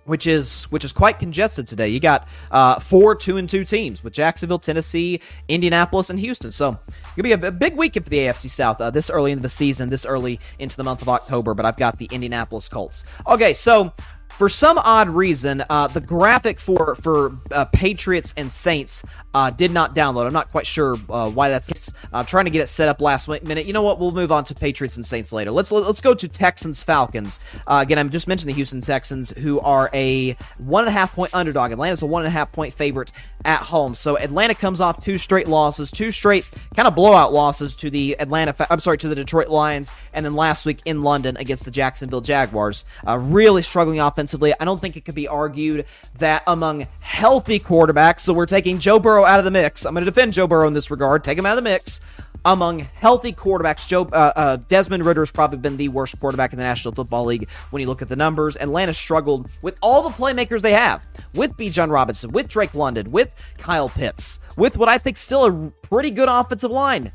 which 0.05 0.27
is 0.27 0.65
which 0.65 0.83
is 0.83 0.91
quite 0.91 1.19
congested 1.19 1.67
today. 1.67 1.87
You 1.87 1.99
got 1.99 2.27
uh, 2.49 2.79
four 2.79 3.15
two 3.15 3.37
and 3.37 3.49
two 3.49 3.65
teams 3.65 4.03
with 4.03 4.13
Jacksonville, 4.13 4.59
Tennessee, 4.59 5.21
Indianapolis, 5.47 6.09
and 6.09 6.19
Houston. 6.19 6.51
So 6.51 6.79
it'll 7.15 7.23
be 7.23 7.31
a, 7.31 7.47
a, 7.47 7.51
big 7.51 7.75
week 7.75 7.93
for 7.93 8.01
the 8.01 8.17
AFC 8.17 8.49
South 8.49 8.81
uh, 8.81 8.91
this 8.91 9.09
early 9.09 9.31
into 9.31 9.41
the 9.41 9.49
season, 9.49 9.89
this 9.89 10.05
early 10.05 10.39
into 10.59 10.77
the 10.77 10.83
month 10.83 11.01
of 11.01 11.09
October. 11.09 11.53
But 11.53 11.65
I've 11.65 11.77
got 11.77 11.97
the 11.97 12.09
Indianapolis 12.11 12.67
Colts. 12.67 13.03
Okay, 13.27 13.53
so 13.53 13.93
for 14.37 14.49
some 14.49 14.77
odd 14.77 15.09
reason, 15.09 15.63
uh, 15.69 15.87
the 15.87 16.01
graphic 16.01 16.59
for 16.59 16.95
for 16.95 17.37
uh, 17.51 17.65
Patriots 17.65 18.33
and 18.37 18.51
Saints 18.51 19.03
uh, 19.33 19.49
did 19.49 19.71
not 19.71 19.95
download. 19.95 20.25
I'm 20.25 20.33
not 20.33 20.49
quite 20.51 20.67
sure 20.67 20.97
uh, 21.09 21.29
why 21.29 21.49
that's. 21.49 21.93
I'm 22.11 22.25
trying 22.25 22.45
to 22.45 22.51
get 22.51 22.61
it 22.61 22.67
set 22.67 22.89
up 22.89 23.01
last 23.01 23.27
minute. 23.27 23.65
You 23.65 23.73
know 23.73 23.83
what? 23.83 23.99
We'll 23.99 24.11
move 24.11 24.31
on 24.31 24.43
to 24.45 24.55
Patriots 24.55 24.95
and 24.97 25.05
Saints 25.05 25.31
later. 25.31 25.51
Let's 25.51 25.71
let's 25.71 26.01
go 26.01 26.13
to 26.13 26.27
Texans 26.27 26.83
Falcons. 26.83 27.39
Uh, 27.67 27.79
again, 27.81 27.97
I'm 27.99 28.09
just 28.09 28.27
mentioning 28.27 28.53
the 28.53 28.57
Houston 28.57 28.81
Texans, 28.81 29.31
who 29.31 29.59
are 29.61 29.89
a 29.93 30.35
one 30.57 30.83
and 30.83 30.89
a 30.89 30.91
half 30.91 31.13
point 31.13 31.33
underdog. 31.33 31.71
Atlanta's 31.71 32.01
a 32.01 32.05
one 32.05 32.23
and 32.23 32.27
a 32.27 32.31
half 32.31 32.51
point 32.51 32.73
favorite 32.73 33.11
at 33.45 33.59
home. 33.59 33.95
So 33.95 34.17
Atlanta 34.17 34.55
comes 34.55 34.81
off 34.81 35.03
two 35.03 35.17
straight 35.17 35.47
losses, 35.47 35.91
two 35.91 36.11
straight 36.11 36.45
kind 36.75 36.87
of 36.87 36.95
blowout 36.95 37.33
losses 37.33 37.75
to 37.77 37.89
the 37.89 38.19
Atlanta. 38.19 38.55
I'm 38.69 38.79
sorry, 38.79 38.97
to 38.99 39.07
the 39.07 39.15
Detroit 39.15 39.49
Lions, 39.49 39.91
and 40.13 40.25
then 40.25 40.35
last 40.35 40.65
week 40.65 40.79
in 40.85 41.01
London 41.01 41.37
against 41.37 41.65
the 41.65 41.71
Jacksonville 41.71 42.21
Jaguars. 42.21 42.85
Uh, 43.07 43.17
really 43.17 43.61
struggling 43.61 43.99
offensively. 44.31 44.53
I 44.59 44.65
don't 44.65 44.79
think 44.79 44.97
it 44.97 45.05
could 45.05 45.15
be 45.15 45.27
argued 45.27 45.85
that 46.19 46.43
among 46.47 46.87
healthy 47.01 47.59
quarterbacks. 47.59 48.21
So 48.21 48.33
we're 48.33 48.45
taking 48.45 48.79
Joe 48.79 48.99
Burrow 48.99 49.25
out 49.25 49.39
of 49.39 49.45
the 49.45 49.51
mix. 49.51 49.85
I'm 49.85 49.93
going 49.93 50.05
to 50.05 50.11
defend 50.11 50.33
Joe 50.33 50.47
Burrow 50.47 50.67
in 50.67 50.73
this 50.73 50.89
regard. 50.89 51.23
Take 51.23 51.37
him 51.37 51.45
out 51.45 51.57
of 51.57 51.63
the 51.63 51.69
mix 51.69 52.01
among 52.43 52.79
healthy 52.79 53.33
quarterbacks, 53.33 53.87
Joe 53.87 54.09
uh, 54.11 54.33
uh, 54.35 54.55
Desmond 54.67 55.05
Ridder 55.05 55.21
has 55.21 55.31
probably 55.31 55.59
been 55.59 55.77
the 55.77 55.89
worst 55.89 56.19
quarterback 56.19 56.53
in 56.53 56.57
the 56.57 56.65
National 56.65 56.91
Football 56.91 57.25
League 57.25 57.47
when 57.69 57.81
you 57.81 57.87
look 57.87 58.01
at 58.01 58.07
the 58.07 58.15
numbers. 58.15 58.57
Atlanta 58.57 58.95
struggled 58.95 59.47
with 59.61 59.77
all 59.83 60.01
the 60.01 60.09
playmakers 60.09 60.61
they 60.61 60.71
have, 60.71 61.05
with 61.35 61.55
Bijan 61.55 61.91
Robinson, 61.91 62.31
with 62.31 62.47
Drake 62.47 62.73
London, 62.73 63.11
with 63.11 63.29
Kyle 63.59 63.89
Pitts, 63.89 64.39
with 64.57 64.75
what 64.75 64.89
I 64.89 64.97
think 64.97 65.17
still 65.17 65.45
a 65.45 65.71
pretty 65.83 66.09
good 66.09 66.29
offensive 66.29 66.71
line. 66.71 67.11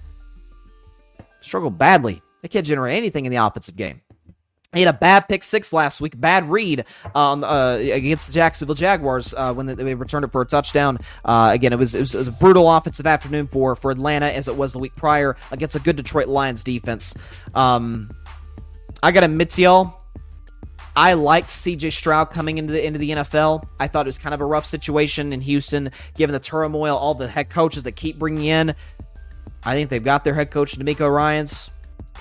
Struggled 1.40 1.76
badly. 1.76 2.22
They 2.42 2.48
can't 2.48 2.64
generate 2.64 2.96
anything 2.96 3.26
in 3.26 3.32
the 3.32 3.44
offensive 3.44 3.74
game. 3.74 4.02
He 4.76 4.82
had 4.82 4.94
a 4.94 4.98
bad 4.98 5.28
pick 5.28 5.42
six 5.42 5.72
last 5.72 6.00
week, 6.00 6.18
bad 6.18 6.50
read 6.50 6.84
um, 7.14 7.42
uh, 7.42 7.74
against 7.74 8.26
the 8.26 8.32
Jacksonville 8.32 8.74
Jaguars 8.74 9.34
uh, 9.34 9.52
when 9.54 9.66
they 9.66 9.94
returned 9.94 10.24
it 10.24 10.32
for 10.32 10.42
a 10.42 10.46
touchdown. 10.46 10.98
Uh, 11.24 11.50
again, 11.52 11.72
it 11.72 11.78
was, 11.78 11.94
it 11.94 12.00
was, 12.00 12.14
it 12.14 12.18
was 12.18 12.28
a 12.28 12.32
brutal 12.32 12.70
offensive 12.70 13.06
afternoon 13.06 13.46
for 13.46 13.74
for 13.74 13.90
Atlanta 13.90 14.26
as 14.26 14.48
it 14.48 14.56
was 14.56 14.72
the 14.72 14.78
week 14.78 14.94
prior 14.94 15.36
against 15.50 15.76
a 15.76 15.80
good 15.80 15.96
Detroit 15.96 16.28
Lions 16.28 16.62
defense. 16.64 17.14
Um, 17.54 18.10
I 19.02 19.12
got 19.12 19.20
to 19.20 19.26
admit 19.26 19.50
to 19.50 19.62
y'all, 19.62 20.02
I 20.96 21.12
liked 21.12 21.48
CJ 21.48 21.92
Stroud 21.92 22.30
coming 22.30 22.58
into 22.58 22.72
the 22.72 22.84
into 22.84 22.98
the 22.98 23.10
NFL. 23.10 23.68
I 23.78 23.86
thought 23.86 24.06
it 24.06 24.08
was 24.08 24.18
kind 24.18 24.34
of 24.34 24.40
a 24.40 24.46
rough 24.46 24.64
situation 24.64 25.32
in 25.32 25.42
Houston, 25.42 25.90
given 26.14 26.32
the 26.32 26.40
turmoil, 26.40 26.96
all 26.96 27.14
the 27.14 27.28
head 27.28 27.50
coaches 27.50 27.82
that 27.82 27.92
keep 27.92 28.18
bringing 28.18 28.46
in. 28.46 28.74
I 29.62 29.74
think 29.74 29.90
they've 29.90 30.02
got 30.02 30.24
their 30.24 30.34
head 30.34 30.50
coach 30.50 30.78
DeMeco 30.78 31.12
Ryans. 31.12 31.70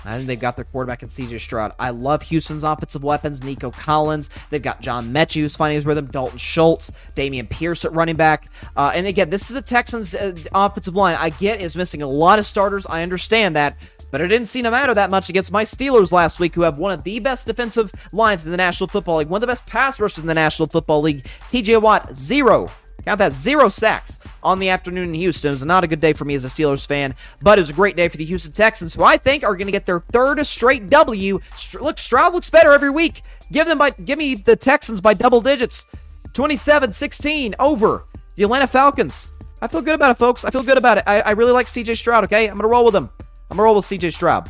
I 0.05 0.15
think 0.15 0.27
they've 0.27 0.39
got 0.39 0.55
their 0.55 0.65
quarterback 0.65 1.01
in 1.03 1.09
CJ 1.09 1.39
Stroud. 1.39 1.73
I 1.79 1.89
love 1.89 2.23
Houston's 2.23 2.63
offensive 2.63 3.03
weapons. 3.03 3.43
Nico 3.43 3.71
Collins. 3.71 4.29
They've 4.49 4.61
got 4.61 4.81
John 4.81 5.11
Metchie 5.11 5.41
who's 5.41 5.55
finding 5.55 5.75
his 5.75 5.85
rhythm. 5.85 6.07
Dalton 6.07 6.37
Schultz. 6.37 6.91
Dameon 7.15 7.49
Pierce 7.49 7.85
at 7.85 7.93
running 7.93 8.15
back. 8.15 8.47
Uh, 8.75 8.91
and 8.93 9.07
again, 9.07 9.29
this 9.29 9.49
is 9.49 9.55
a 9.57 9.61
Texans 9.61 10.15
uh, 10.15 10.35
offensive 10.53 10.95
line. 10.95 11.15
I 11.19 11.29
get 11.29 11.61
is 11.61 11.75
missing 11.75 12.01
a 12.01 12.07
lot 12.07 12.39
of 12.39 12.45
starters. 12.45 12.85
I 12.85 13.03
understand 13.03 13.55
that. 13.55 13.77
But 14.11 14.21
it 14.21 14.27
didn't 14.27 14.47
seem 14.47 14.63
to 14.63 14.71
matter 14.71 14.93
that 14.93 15.09
much 15.09 15.29
against 15.29 15.51
my 15.51 15.63
Steelers 15.65 16.11
last 16.11 16.39
week, 16.39 16.55
who 16.55 16.61
have 16.61 16.77
one 16.77 16.91
of 16.91 17.03
the 17.03 17.19
best 17.19 17.47
defensive 17.47 17.91
lines 18.13 18.45
in 18.45 18.51
the 18.51 18.57
National 18.57 18.87
Football 18.87 19.17
League, 19.17 19.27
one 19.27 19.39
of 19.39 19.41
the 19.41 19.47
best 19.47 19.65
pass 19.65 19.99
rushers 19.99 20.19
in 20.19 20.27
the 20.27 20.33
National 20.33 20.67
Football 20.67 21.01
League. 21.01 21.25
TJ 21.49 21.81
Watt, 21.81 22.15
zero 22.15 22.69
Count 23.05 23.19
that 23.19 23.33
zero 23.33 23.69
sacks 23.69 24.19
on 24.41 24.59
the 24.59 24.69
afternoon 24.69 25.09
in 25.09 25.13
Houston. 25.13 25.49
It 25.49 25.51
was 25.51 25.63
not 25.63 25.83
a 25.83 25.87
good 25.87 26.01
day 26.01 26.13
for 26.13 26.25
me 26.25 26.33
as 26.33 26.43
a 26.43 26.47
Steelers 26.47 26.85
fan, 26.85 27.13
but 27.41 27.59
it 27.59 27.61
was 27.61 27.69
a 27.69 27.73
great 27.73 27.95
day 27.95 28.07
for 28.07 28.17
the 28.17 28.25
Houston 28.25 28.51
Texans, 28.51 28.95
who 28.95 29.03
I 29.03 29.17
think 29.17 29.43
are 29.43 29.55
going 29.55 29.67
to 29.67 29.71
get 29.71 29.85
their 29.85 29.99
third 29.99 30.43
straight 30.45 30.89
W. 30.89 31.39
Look, 31.79 31.97
Stroud 31.99 32.33
looks 32.33 32.49
better 32.49 32.71
every 32.71 32.89
week. 32.89 33.21
Give 33.51 33.67
them 33.67 33.77
by, 33.77 33.91
give 33.91 34.17
me 34.17 34.35
the 34.35 34.55
Texans 34.55 35.01
by 35.01 35.13
double 35.13 35.39
digits, 35.39 35.85
27-16 36.33 37.53
over 37.59 38.05
the 38.35 38.43
Atlanta 38.43 38.67
Falcons. 38.67 39.31
I 39.61 39.67
feel 39.67 39.81
good 39.81 39.95
about 39.95 40.11
it, 40.11 40.17
folks. 40.17 40.43
I 40.43 40.49
feel 40.49 40.63
good 40.63 40.77
about 40.77 40.97
it. 40.97 41.03
I, 41.07 41.21
I 41.21 41.31
really 41.31 41.51
like 41.53 41.67
CJ 41.67 41.97
Stroud. 41.97 42.23
Okay, 42.25 42.47
I'm 42.47 42.57
gonna 42.57 42.67
roll 42.67 42.85
with 42.85 42.95
him. 42.95 43.09
I'm 43.49 43.57
gonna 43.57 43.63
roll 43.63 43.75
with 43.75 43.85
CJ 43.85 44.13
Stroud. 44.13 44.49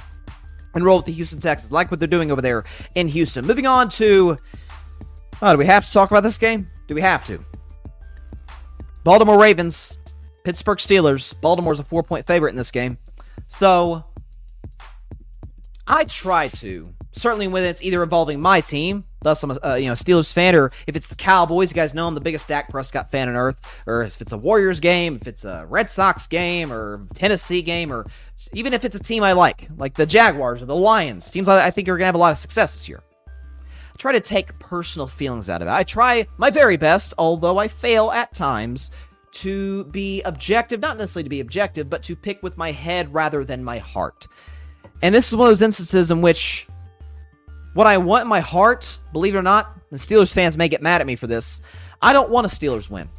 and 0.73 0.83
roll 0.83 0.97
with 0.97 1.05
the 1.05 1.11
Houston 1.13 1.39
Texans. 1.39 1.71
Like 1.71 1.91
what 1.91 1.99
they're 1.99 2.07
doing 2.07 2.31
over 2.31 2.41
there 2.41 2.63
in 2.95 3.07
Houston. 3.09 3.45
Moving 3.45 3.67
on 3.67 3.89
to. 3.89 4.37
Oh, 5.41 5.51
do 5.51 5.57
we 5.57 5.65
have 5.65 5.85
to 5.85 5.91
talk 5.91 6.11
about 6.11 6.23
this 6.23 6.37
game? 6.37 6.69
Do 6.87 6.95
we 6.95 7.01
have 7.01 7.25
to? 7.25 7.43
Baltimore 9.05 9.39
Ravens, 9.39 9.99
Pittsburgh 10.43 10.79
Steelers. 10.79 11.39
Baltimore's 11.39 11.79
a 11.79 11.83
four 11.83 12.01
point 12.01 12.25
favorite 12.25 12.49
in 12.49 12.55
this 12.55 12.71
game. 12.71 12.97
So 13.45 14.03
I 15.85 16.05
try 16.05 16.47
to 16.47 16.91
certainly 17.11 17.47
when 17.47 17.63
it's 17.63 17.83
either 17.83 18.01
involving 18.01 18.41
my 18.41 18.61
team, 18.61 19.03
thus 19.21 19.43
I'm 19.43 19.51
a 19.51 19.59
uh, 19.63 19.75
you 19.75 19.85
know 19.85 19.93
Steelers 19.93 20.33
fan, 20.33 20.55
or 20.55 20.71
if 20.87 20.95
it's 20.95 21.07
the 21.07 21.15
Cowboys, 21.15 21.69
you 21.69 21.75
guys 21.75 21.93
know 21.93 22.07
I'm 22.07 22.15
the 22.15 22.19
biggest 22.19 22.47
Dak 22.47 22.67
Prescott 22.67 23.11
fan 23.11 23.29
on 23.29 23.35
earth, 23.35 23.61
or 23.85 24.01
if 24.01 24.19
it's 24.21 24.31
a 24.31 24.37
Warriors 24.39 24.79
game, 24.79 25.15
if 25.21 25.27
it's 25.27 25.45
a 25.45 25.67
Red 25.69 25.87
Sox 25.87 26.25
game, 26.25 26.73
or 26.73 27.05
Tennessee 27.13 27.61
game, 27.61 27.93
or 27.93 28.07
even 28.53 28.73
if 28.73 28.83
it's 28.85 28.95
a 28.95 29.03
team 29.03 29.21
I 29.21 29.33
like, 29.33 29.67
like 29.77 29.93
the 29.93 30.07
Jaguars 30.07 30.63
or 30.63 30.65
the 30.65 30.75
Lions, 30.75 31.29
teams 31.29 31.47
I, 31.47 31.67
I 31.67 31.69
think 31.69 31.87
are 31.89 31.95
gonna 31.95 32.07
have 32.07 32.15
a 32.15 32.17
lot 32.17 32.31
of 32.31 32.39
success 32.39 32.73
this 32.73 32.89
year. 32.89 33.03
I 33.95 33.97
try 33.97 34.11
to 34.11 34.19
take 34.19 34.59
personal 34.59 35.07
feelings 35.07 35.49
out 35.49 35.61
of 35.61 35.69
it. 35.69 35.71
I 35.71 35.83
try 35.83 36.27
my 36.37 36.49
very 36.49 36.75
best, 36.75 37.13
although 37.17 37.57
I 37.57 37.69
fail 37.69 38.11
at 38.11 38.33
times, 38.33 38.91
to 39.31 39.85
be 39.85 40.21
objective, 40.23 40.81
not 40.81 40.97
necessarily 40.97 41.23
to 41.23 41.29
be 41.29 41.39
objective, 41.39 41.89
but 41.89 42.03
to 42.03 42.15
pick 42.15 42.43
with 42.43 42.57
my 42.57 42.73
head 42.73 43.13
rather 43.13 43.45
than 43.45 43.63
my 43.63 43.77
heart. 43.77 44.27
And 45.01 45.15
this 45.15 45.29
is 45.29 45.35
one 45.37 45.47
of 45.47 45.51
those 45.51 45.61
instances 45.61 46.11
in 46.11 46.21
which 46.21 46.67
what 47.73 47.87
I 47.87 47.97
want 47.97 48.23
in 48.23 48.27
my 48.27 48.41
heart, 48.41 48.97
believe 49.13 49.35
it 49.35 49.37
or 49.37 49.43
not, 49.43 49.77
and 49.91 49.99
Steelers 49.99 50.33
fans 50.33 50.57
may 50.57 50.67
get 50.67 50.81
mad 50.81 50.99
at 50.99 51.07
me 51.07 51.15
for 51.15 51.27
this, 51.27 51.61
I 52.01 52.11
don't 52.11 52.29
want 52.29 52.45
a 52.45 52.49
Steelers 52.49 52.89
win. 52.89 53.09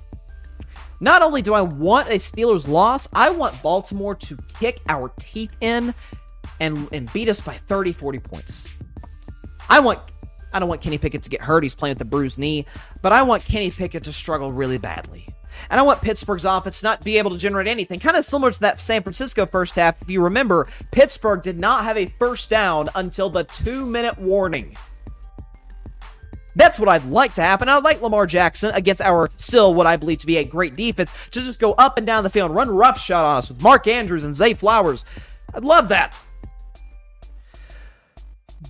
Not 1.01 1.23
only 1.23 1.41
do 1.41 1.55
I 1.55 1.63
want 1.63 2.09
a 2.09 2.17
Steelers 2.17 2.69
loss, 2.69 3.09
I 3.15 3.31
want 3.31 3.63
Baltimore 3.63 4.15
to 4.15 4.37
kick 4.59 4.81
our 4.89 5.11
teeth 5.19 5.53
in 5.61 5.95
and, 6.61 6.89
and 6.93 7.11
beat 7.15 7.29
us 7.29 7.41
by 7.41 7.53
30, 7.53 7.93
40 7.93 8.19
points. 8.19 8.69
I 9.69 9.81
want 9.81 10.01
I 10.57 10.59
don't 10.59 10.71
want 10.71 10.81
Kenny 10.81 10.97
Pickett 10.97 11.23
to 11.25 11.29
get 11.29 11.43
hurt. 11.43 11.63
He's 11.63 11.75
playing 11.75 11.97
with 11.97 12.01
a 12.01 12.07
bruised 12.07 12.39
knee, 12.39 12.65
but 13.03 13.13
I 13.13 13.23
want 13.23 13.45
Kenny 13.45 13.71
Pickett 13.71 14.05
to 14.05 14.13
struggle 14.13 14.51
really 14.51 14.79
badly. 14.79 15.29
And 15.69 15.79
I 15.79 15.83
want 15.83 16.01
Pittsburgh's 16.01 16.47
offense 16.47 16.83
not 16.83 17.05
be 17.05 17.19
able 17.19 17.31
to 17.31 17.39
generate 17.39 17.67
anything. 17.67 18.01
Kind 18.01 18.17
of 18.17 18.25
similar 18.25 18.51
to 18.51 18.61
that 18.61 18.81
San 18.81 19.03
Francisco 19.03 19.45
first 19.45 19.77
half. 19.77 20.01
If 20.01 20.09
you 20.09 20.23
remember, 20.23 20.67
Pittsburgh 20.93 21.43
did 21.43 21.59
not 21.59 21.85
have 21.85 21.99
a 21.99 22.07
first 22.19 22.49
down 22.49 22.89
until 22.95 23.29
the 23.29 23.45
two 23.45 23.85
minute 23.85 24.19
warning. 24.19 24.77
That's 26.55 26.81
what 26.81 26.89
I'd 26.89 27.05
like 27.05 27.35
to 27.35 27.43
happen. 27.43 27.69
I'd 27.69 27.85
like 27.85 28.01
Lamar 28.01 28.27
Jackson 28.27 28.71
against 28.75 29.03
our 29.03 29.29
still 29.37 29.75
what 29.75 29.87
I 29.87 29.97
believe 29.97 30.21
to 30.21 30.27
be 30.27 30.39
a 30.39 30.45
great 30.45 30.75
defense 30.75 31.13
to 31.33 31.43
just 31.43 31.61
go 31.61 31.75
up 31.75 31.99
and 31.99 32.07
down 32.07 32.25
the 32.25 32.31
field, 32.31 32.51
run 32.51 32.71
rough 32.71 32.99
shot 32.99 33.27
on 33.27 33.37
us 33.37 33.51
with 33.51 33.61
Mark 33.61 33.87
Andrews 33.87 34.25
and 34.25 34.35
Zay 34.35 34.55
Flowers. 34.55 35.05
I'd 35.53 35.65
love 35.65 35.89
that. 35.89 36.23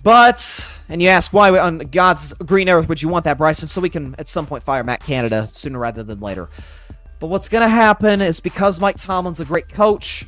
But, 0.07 0.71
and 0.87 1.01
you 1.01 1.09
ask 1.09 1.33
why 1.33 1.59
on 1.59 1.79
God's 1.79 2.31
green 2.35 2.69
earth 2.69 2.87
would 2.87 3.01
you 3.01 3.09
want 3.09 3.25
that, 3.25 3.37
Bryson? 3.37 3.67
So 3.67 3.81
we 3.81 3.89
can 3.89 4.15
at 4.17 4.29
some 4.29 4.45
point 4.45 4.63
fire 4.63 4.81
Matt 4.81 5.01
Canada 5.01 5.49
sooner 5.51 5.77
rather 5.77 6.01
than 6.01 6.21
later. 6.21 6.47
But 7.19 7.27
what's 7.27 7.49
going 7.49 7.63
to 7.63 7.67
happen 7.67 8.21
is 8.21 8.39
because 8.39 8.79
Mike 8.79 8.95
Tomlin's 8.97 9.41
a 9.41 9.45
great 9.45 9.67
coach, 9.67 10.25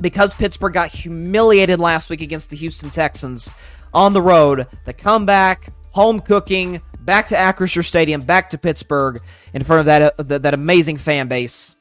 because 0.00 0.34
Pittsburgh 0.34 0.74
got 0.74 0.88
humiliated 0.88 1.78
last 1.78 2.10
week 2.10 2.20
against 2.20 2.50
the 2.50 2.56
Houston 2.56 2.90
Texans 2.90 3.54
on 3.94 4.12
the 4.12 4.20
road, 4.20 4.66
the 4.86 4.92
comeback, 4.92 5.72
home 5.92 6.18
cooking, 6.18 6.82
back 7.02 7.28
to 7.28 7.36
Acrisure 7.36 7.84
Stadium, 7.84 8.22
back 8.22 8.50
to 8.50 8.58
Pittsburgh 8.58 9.22
in 9.54 9.62
front 9.62 9.78
of 9.78 9.86
that 9.86 10.02
uh, 10.18 10.22
that, 10.24 10.42
that 10.42 10.54
amazing 10.54 10.96
fan 10.96 11.28
base. 11.28 11.76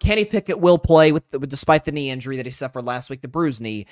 Kenny 0.00 0.24
Pickett 0.24 0.58
will 0.58 0.78
play 0.78 1.12
with, 1.12 1.22
despite 1.48 1.84
the 1.84 1.92
knee 1.92 2.08
injury 2.10 2.38
that 2.38 2.46
he 2.46 2.50
suffered 2.50 2.86
last 2.86 3.10
week, 3.10 3.20
the 3.20 3.28
bruised 3.28 3.60
knee. 3.60 3.86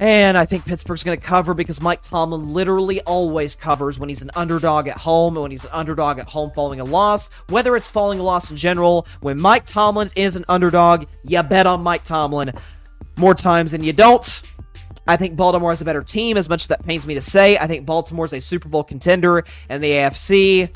And 0.00 0.36
I 0.36 0.44
think 0.44 0.64
Pittsburgh's 0.64 1.04
going 1.04 1.18
to 1.18 1.24
cover 1.24 1.54
because 1.54 1.80
Mike 1.80 2.02
Tomlin 2.02 2.52
literally 2.52 3.00
always 3.02 3.54
covers 3.54 3.98
when 3.98 4.08
he's 4.08 4.22
an 4.22 4.30
underdog 4.34 4.88
at 4.88 4.96
home 4.96 5.36
and 5.36 5.42
when 5.42 5.50
he's 5.50 5.64
an 5.64 5.70
underdog 5.72 6.18
at 6.18 6.28
home 6.28 6.50
following 6.50 6.80
a 6.80 6.84
loss. 6.84 7.30
Whether 7.48 7.76
it's 7.76 7.90
following 7.90 8.18
a 8.18 8.22
loss 8.22 8.50
in 8.50 8.56
general, 8.56 9.06
when 9.20 9.40
Mike 9.40 9.66
Tomlin 9.66 10.08
is 10.16 10.36
an 10.36 10.44
underdog, 10.48 11.06
you 11.22 11.42
bet 11.42 11.66
on 11.66 11.82
Mike 11.82 12.04
Tomlin 12.04 12.52
more 13.16 13.34
times 13.34 13.72
than 13.72 13.84
you 13.84 13.92
don't. 13.92 14.42
I 15.06 15.16
think 15.16 15.36
Baltimore 15.36 15.72
is 15.72 15.80
a 15.80 15.84
better 15.84 16.02
team, 16.02 16.36
as 16.36 16.48
much 16.48 16.62
as 16.62 16.68
that 16.68 16.84
pains 16.84 17.06
me 17.06 17.14
to 17.14 17.20
say. 17.20 17.58
I 17.58 17.66
think 17.66 17.86
Baltimore's 17.86 18.32
a 18.32 18.40
Super 18.40 18.68
Bowl 18.68 18.82
contender 18.82 19.44
in 19.68 19.80
the 19.80 19.90
AFC. 19.90 20.74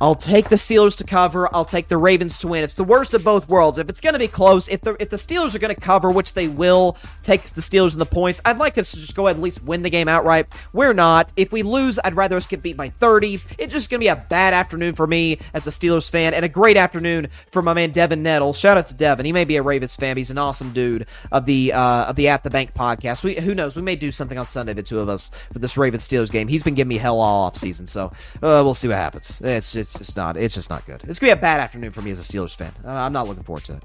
I'll 0.00 0.14
take 0.14 0.48
the 0.48 0.56
Steelers 0.56 0.96
to 0.96 1.04
cover. 1.04 1.48
I'll 1.54 1.64
take 1.64 1.88
the 1.88 1.96
Ravens 1.96 2.38
to 2.40 2.48
win. 2.48 2.64
It's 2.64 2.74
the 2.74 2.84
worst 2.84 3.14
of 3.14 3.24
both 3.24 3.48
worlds. 3.48 3.78
If 3.78 3.88
it's 3.88 4.00
going 4.00 4.12
to 4.12 4.18
be 4.18 4.28
close, 4.28 4.68
if 4.68 4.80
the 4.80 4.96
if 5.00 5.10
the 5.10 5.16
Steelers 5.16 5.54
are 5.54 5.58
going 5.58 5.74
to 5.74 5.80
cover, 5.80 6.10
which 6.10 6.34
they 6.34 6.48
will, 6.48 6.96
take 7.22 7.42
the 7.42 7.60
Steelers 7.60 7.92
in 7.92 7.98
the 7.98 8.06
points. 8.06 8.40
I'd 8.44 8.58
like 8.58 8.78
us 8.78 8.90
to 8.92 8.96
just 8.96 9.14
go 9.14 9.26
ahead 9.26 9.36
and 9.36 9.42
at 9.42 9.44
least 9.44 9.62
win 9.62 9.82
the 9.82 9.90
game 9.90 10.08
outright. 10.08 10.46
We're 10.72 10.92
not. 10.92 11.32
If 11.36 11.52
we 11.52 11.62
lose, 11.62 11.98
I'd 12.04 12.16
rather 12.16 12.36
us 12.36 12.46
get 12.46 12.62
beat 12.62 12.76
by 12.76 12.88
30. 12.90 13.40
It's 13.58 13.72
just 13.72 13.90
going 13.90 14.00
to 14.00 14.04
be 14.04 14.08
a 14.08 14.16
bad 14.16 14.54
afternoon 14.54 14.94
for 14.94 15.06
me 15.06 15.38
as 15.52 15.66
a 15.66 15.70
Steelers 15.70 16.10
fan, 16.10 16.34
and 16.34 16.44
a 16.44 16.48
great 16.48 16.76
afternoon 16.76 17.28
for 17.50 17.62
my 17.62 17.74
man 17.74 17.90
Devin 17.90 18.22
Nettles. 18.22 18.58
Shout 18.58 18.76
out 18.76 18.86
to 18.88 18.94
Devin. 18.94 19.26
He 19.26 19.32
may 19.32 19.44
be 19.44 19.56
a 19.56 19.62
Ravens 19.62 19.96
fan. 19.96 20.16
He's 20.16 20.30
an 20.30 20.38
awesome 20.38 20.72
dude 20.72 21.06
of 21.30 21.46
the 21.46 21.72
uh, 21.72 22.04
of 22.06 22.16
the 22.16 22.28
At 22.28 22.42
the 22.42 22.50
Bank 22.50 22.74
podcast. 22.74 23.24
We 23.24 23.34
who 23.34 23.54
knows? 23.54 23.76
We 23.76 23.82
may 23.82 23.96
do 23.96 24.10
something 24.10 24.38
on 24.38 24.46
Sunday, 24.46 24.72
the 24.72 24.82
two 24.82 25.00
of 25.00 25.08
us, 25.08 25.30
for 25.52 25.58
this 25.58 25.76
Ravens 25.76 26.06
Steelers 26.06 26.30
game. 26.30 26.48
He's 26.48 26.62
been 26.62 26.74
giving 26.74 26.88
me 26.88 26.98
hell 26.98 27.20
all 27.20 27.42
off 27.42 27.56
season, 27.56 27.86
so 27.86 28.06
uh, 28.36 28.62
we'll 28.64 28.74
see 28.74 28.88
what 28.88 28.96
happens. 28.96 29.40
It's 29.40 29.74
it's 29.84 29.98
just 29.98 30.16
not. 30.16 30.36
It's 30.36 30.54
just 30.54 30.70
not 30.70 30.84
good. 30.86 31.02
It's 31.04 31.20
gonna 31.20 31.34
be 31.34 31.38
a 31.38 31.40
bad 31.40 31.60
afternoon 31.60 31.90
for 31.90 32.02
me 32.02 32.10
as 32.10 32.18
a 32.18 32.22
Steelers 32.22 32.54
fan. 32.54 32.72
Uh, 32.84 32.90
I'm 32.90 33.12
not 33.12 33.28
looking 33.28 33.44
forward 33.44 33.64
to 33.64 33.74
it. 33.74 33.82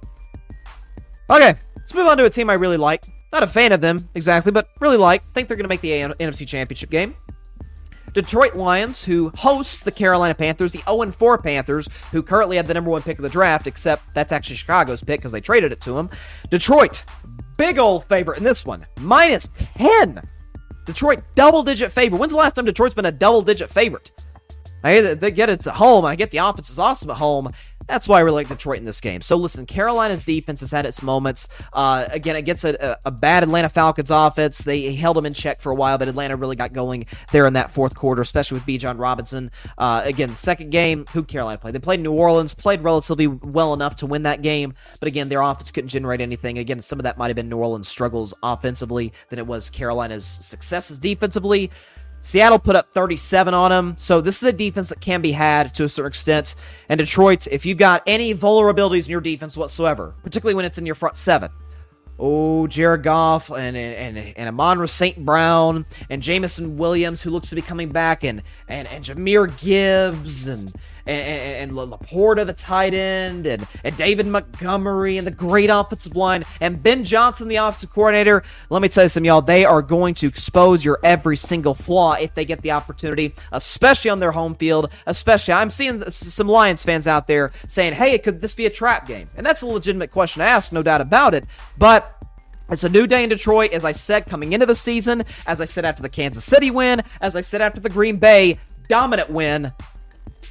Okay, 1.30 1.54
let's 1.76 1.94
move 1.94 2.08
on 2.08 2.18
to 2.18 2.26
a 2.26 2.30
team 2.30 2.50
I 2.50 2.54
really 2.54 2.78
like. 2.78 3.06
Not 3.32 3.44
a 3.44 3.48
fan 3.48 3.72
of 3.72 3.82
them 3.82 4.10
exactly, 4.16 4.52
but 4.52 4.70
really 4.80 4.98
like. 4.98 5.24
Think 5.34 5.48
they're 5.48 5.58
gonna 5.58 5.68
make 5.68 5.82
the 5.82 5.92
A- 5.94 6.10
NFC 6.16 6.48
Championship 6.48 6.90
game. 6.90 7.16
Detroit 8.14 8.56
Lions, 8.56 9.04
who 9.06 9.32
host 9.36 9.86
the 9.86 9.92
Carolina 9.92 10.34
Panthers, 10.34 10.72
the 10.72 10.82
0 10.90 11.12
4 11.12 11.38
Panthers, 11.38 11.88
who 12.12 12.24
currently 12.24 12.58
have 12.58 12.66
the 12.66 12.74
number 12.74 12.90
one 12.90 13.04
pick 13.04 13.20
of 13.20 13.24
the 13.24 13.30
draft, 13.30 13.68
except 13.68 14.14
that's 14.14 14.32
actually 14.32 14.56
Chicago's 14.56 15.04
pick 15.04 15.20
because 15.20 15.32
they 15.32 15.42
traded 15.42 15.72
it 15.72 15.82
to 15.82 15.92
them. 15.92 16.10
Detroit, 16.50 17.06
big 17.58 17.78
old 17.78 18.06
favorite 18.06 18.40
in 18.40 18.44
this 18.44 18.66
one, 18.66 18.86
minus 19.00 19.48
10. 19.78 20.22
Detroit, 20.86 21.24
double 21.36 21.62
digit 21.62 21.92
favorite. 21.92 22.18
When's 22.18 22.32
the 22.32 22.38
last 22.38 22.56
time 22.56 22.66
Detroit's 22.66 22.96
been 22.96 23.06
a 23.06 23.12
double 23.12 23.44
digit 23.44 23.70
favorite? 23.70 24.12
I 24.84 25.14
get 25.16 25.50
it's 25.50 25.68
at 25.68 25.76
home. 25.76 26.06
I 26.06 26.16
get 26.16 26.32
the 26.32 26.38
offense 26.40 26.70
is 26.70 26.80
awesome 26.80 27.10
at 27.10 27.18
home. 27.18 27.52
That's 27.90 28.08
why 28.08 28.18
I 28.18 28.20
really 28.22 28.36
like 28.36 28.50
Detroit 28.50 28.78
in 28.78 28.86
this 28.86 29.02
game. 29.02 29.22
So 29.22 29.36
listen, 29.36 29.66
Carolina's 29.66 30.22
defense 30.22 30.60
has 30.60 30.72
had 30.72 30.86
its 30.86 31.02
moments. 31.02 31.48
Uh, 31.74 32.06
again, 32.12 32.36
against 32.36 32.64
a, 32.64 33.00
a, 33.04 33.10
bad 33.10 33.42
Atlanta 33.42 33.68
Falcons 33.68 34.12
offense, 34.12 34.60
they 34.60 34.94
held 34.94 35.18
them 35.18 35.26
in 35.26 35.34
check 35.34 35.60
for 35.60 35.72
a 35.72 35.76
while, 35.76 35.98
but 35.98 36.08
Atlanta 36.08 36.36
really 36.36 36.56
got 36.56 36.72
going 36.72 37.08
there 37.32 37.48
in 37.48 37.54
that 37.54 37.72
fourth 37.72 37.96
quarter, 37.96 38.22
especially 38.22 38.60
with 38.60 38.68
Bijan 38.68 39.00
Robinson. 39.00 39.50
Uh, 39.76 40.04
again, 40.06 40.30
the 40.30 40.36
second 40.36 40.70
game, 40.70 41.06
who 41.14 41.24
Carolina 41.24 41.58
played? 41.58 41.74
They 41.74 41.80
played 41.80 42.00
New 42.00 42.14
Orleans, 42.14 42.54
played 42.54 42.84
relatively 42.84 43.26
well 43.26 43.74
enough 43.74 43.96
to 43.98 44.06
win 44.06 44.22
that 44.24 44.44
game, 44.44 44.76
but 45.00 45.08
again, 45.08 45.28
their 45.28 45.42
offense 45.42 45.72
couldn't 45.72 45.90
generate 45.90 46.22
anything. 46.22 46.60
Again, 46.60 46.84
some 46.84 47.00
of 47.00 47.04
that 47.04 47.18
might 47.18 47.30
have 47.30 47.36
been 47.36 47.50
New 47.50 47.58
Orleans' 47.58 47.88
struggles 47.88 48.36
offensively 48.44 49.14
than 49.30 49.40
it 49.40 49.48
was 49.48 49.72
Carolina's 49.72 50.26
successes 50.26 51.00
defensively. 51.00 51.72
Seattle 52.22 52.60
put 52.60 52.76
up 52.76 52.94
37 52.94 53.54
on 53.54 53.72
them, 53.72 53.96
so 53.98 54.22
this 54.22 54.42
is 54.42 54.50
a 54.50 54.54
defense 54.54 54.90
that 54.90 55.00
can 55.00 55.22
be 55.22 55.32
had 55.32 55.74
to 55.76 55.86
a 55.86 55.90
certain 55.90 56.10
extent. 56.10 56.56
And 56.90 56.98
Detroit, 56.98 57.48
if 57.48 57.66
you've 57.66 57.78
got 57.78 58.04
any 58.06 58.34
vulnerabilities 58.34 59.06
in 59.06 59.12
your 59.12 59.22
defense 59.22 59.56
whatsoever, 59.56 60.16
particularly 60.22 60.56
when 60.56 60.66
it's 60.66 60.78
in 60.78 60.86
your 60.86 60.96
front 60.96 61.16
seven, 61.16 61.50
oh, 62.20 62.68
Jared 62.68 63.04
Goff 63.04 63.50
and 63.50 63.78
and 63.78 64.18
and 64.18 64.50
Amon 64.50 64.86
St. 64.86 65.24
Brown 65.26 65.86
and 66.10 66.22
Jameson 66.22 66.78
Williams, 66.78 67.22
who 67.22 67.30
looks 67.30 67.50
to 67.50 67.56
be 67.56 67.62
coming 67.62 67.90
back, 67.90 68.24
and 68.24 68.44
and 68.68 68.88
and 68.90 69.04
Jahmyr 69.04 69.58
Gibbs 69.60 70.48
and 70.48 70.74
and, 71.10 71.72
and, 71.72 71.92
LaPorta, 71.92 72.46
the 72.46 72.54
tight 72.54 72.94
end, 72.94 73.46
and, 73.46 73.68
and 73.84 73.98
David 73.98 74.28
Montgomery, 74.28 75.18
and 75.18 75.26
the 75.26 75.32
great 75.32 75.70
offensive 75.70 76.16
line, 76.16 76.44
and 76.62 76.82
Ben 76.82 77.04
Johnson, 77.04 77.48
the 77.48 77.56
offensive 77.56 77.92
coordinator. 77.92 78.44
Let 78.70 78.82
me 78.82 78.90
tell 78.90 79.04
you 79.04 79.10
some, 79.10 79.26
y'all, 79.26 79.42
they 79.42 79.66
are 79.66 79.82
going 79.82 80.14
to 80.16 80.28
expose 80.28 80.86
your 80.86 81.00
every 81.04 81.38
single 81.38 81.74
flaw 81.74 82.14
if 82.14 82.36
they 82.36 82.46
get 82.46 82.62
the 82.62 82.72
opportunity, 82.72 83.34
especially 83.52 84.12
on 84.12 84.20
their 84.20 84.32
home 84.32 84.56
field. 84.56 84.92
Especially, 85.08 85.54
I'm 85.54 85.70
seeing 85.70 86.02
some 86.10 86.48
Lions 86.48 86.84
fans 86.84 87.08
out 87.08 87.28
there 87.28 87.52
saying, 87.68 87.94
hey, 87.94 88.18
could 88.20 88.42
this 88.42 88.54
be 88.54 88.66
a 88.66 88.70
trap 88.70 89.08
game? 89.08 89.28
And 89.36 89.46
that's 89.46 89.62
a 89.62 89.68
legitimate 89.68 90.12
question 90.12 90.42
to 90.42 90.46
ask, 90.46 90.72
no 90.72 90.84
doubt 90.84 91.02
about 91.02 91.34
it. 91.34 91.46
But 91.78 92.16
it's 92.70 92.84
a 92.84 92.90
new 92.90 93.08
day 93.08 93.24
in 93.24 93.30
Detroit, 93.30 93.74
as 93.74 93.84
I 93.84 93.94
said 93.94 94.28
coming 94.28 94.54
into 94.54 94.68
the 94.68 94.76
season, 94.76 95.24
as 95.48 95.60
I 95.60 95.66
said 95.66 95.86
after 95.86 96.04
the 96.04 96.10
Kansas 96.10 96.44
City 96.44 96.70
win, 96.70 97.02
as 97.20 97.36
I 97.36 97.42
said 97.42 97.62
after 97.62 97.80
the 97.80 97.90
Green 97.90 98.18
Bay 98.18 98.60
dominant 98.88 99.30
win. 99.30 99.72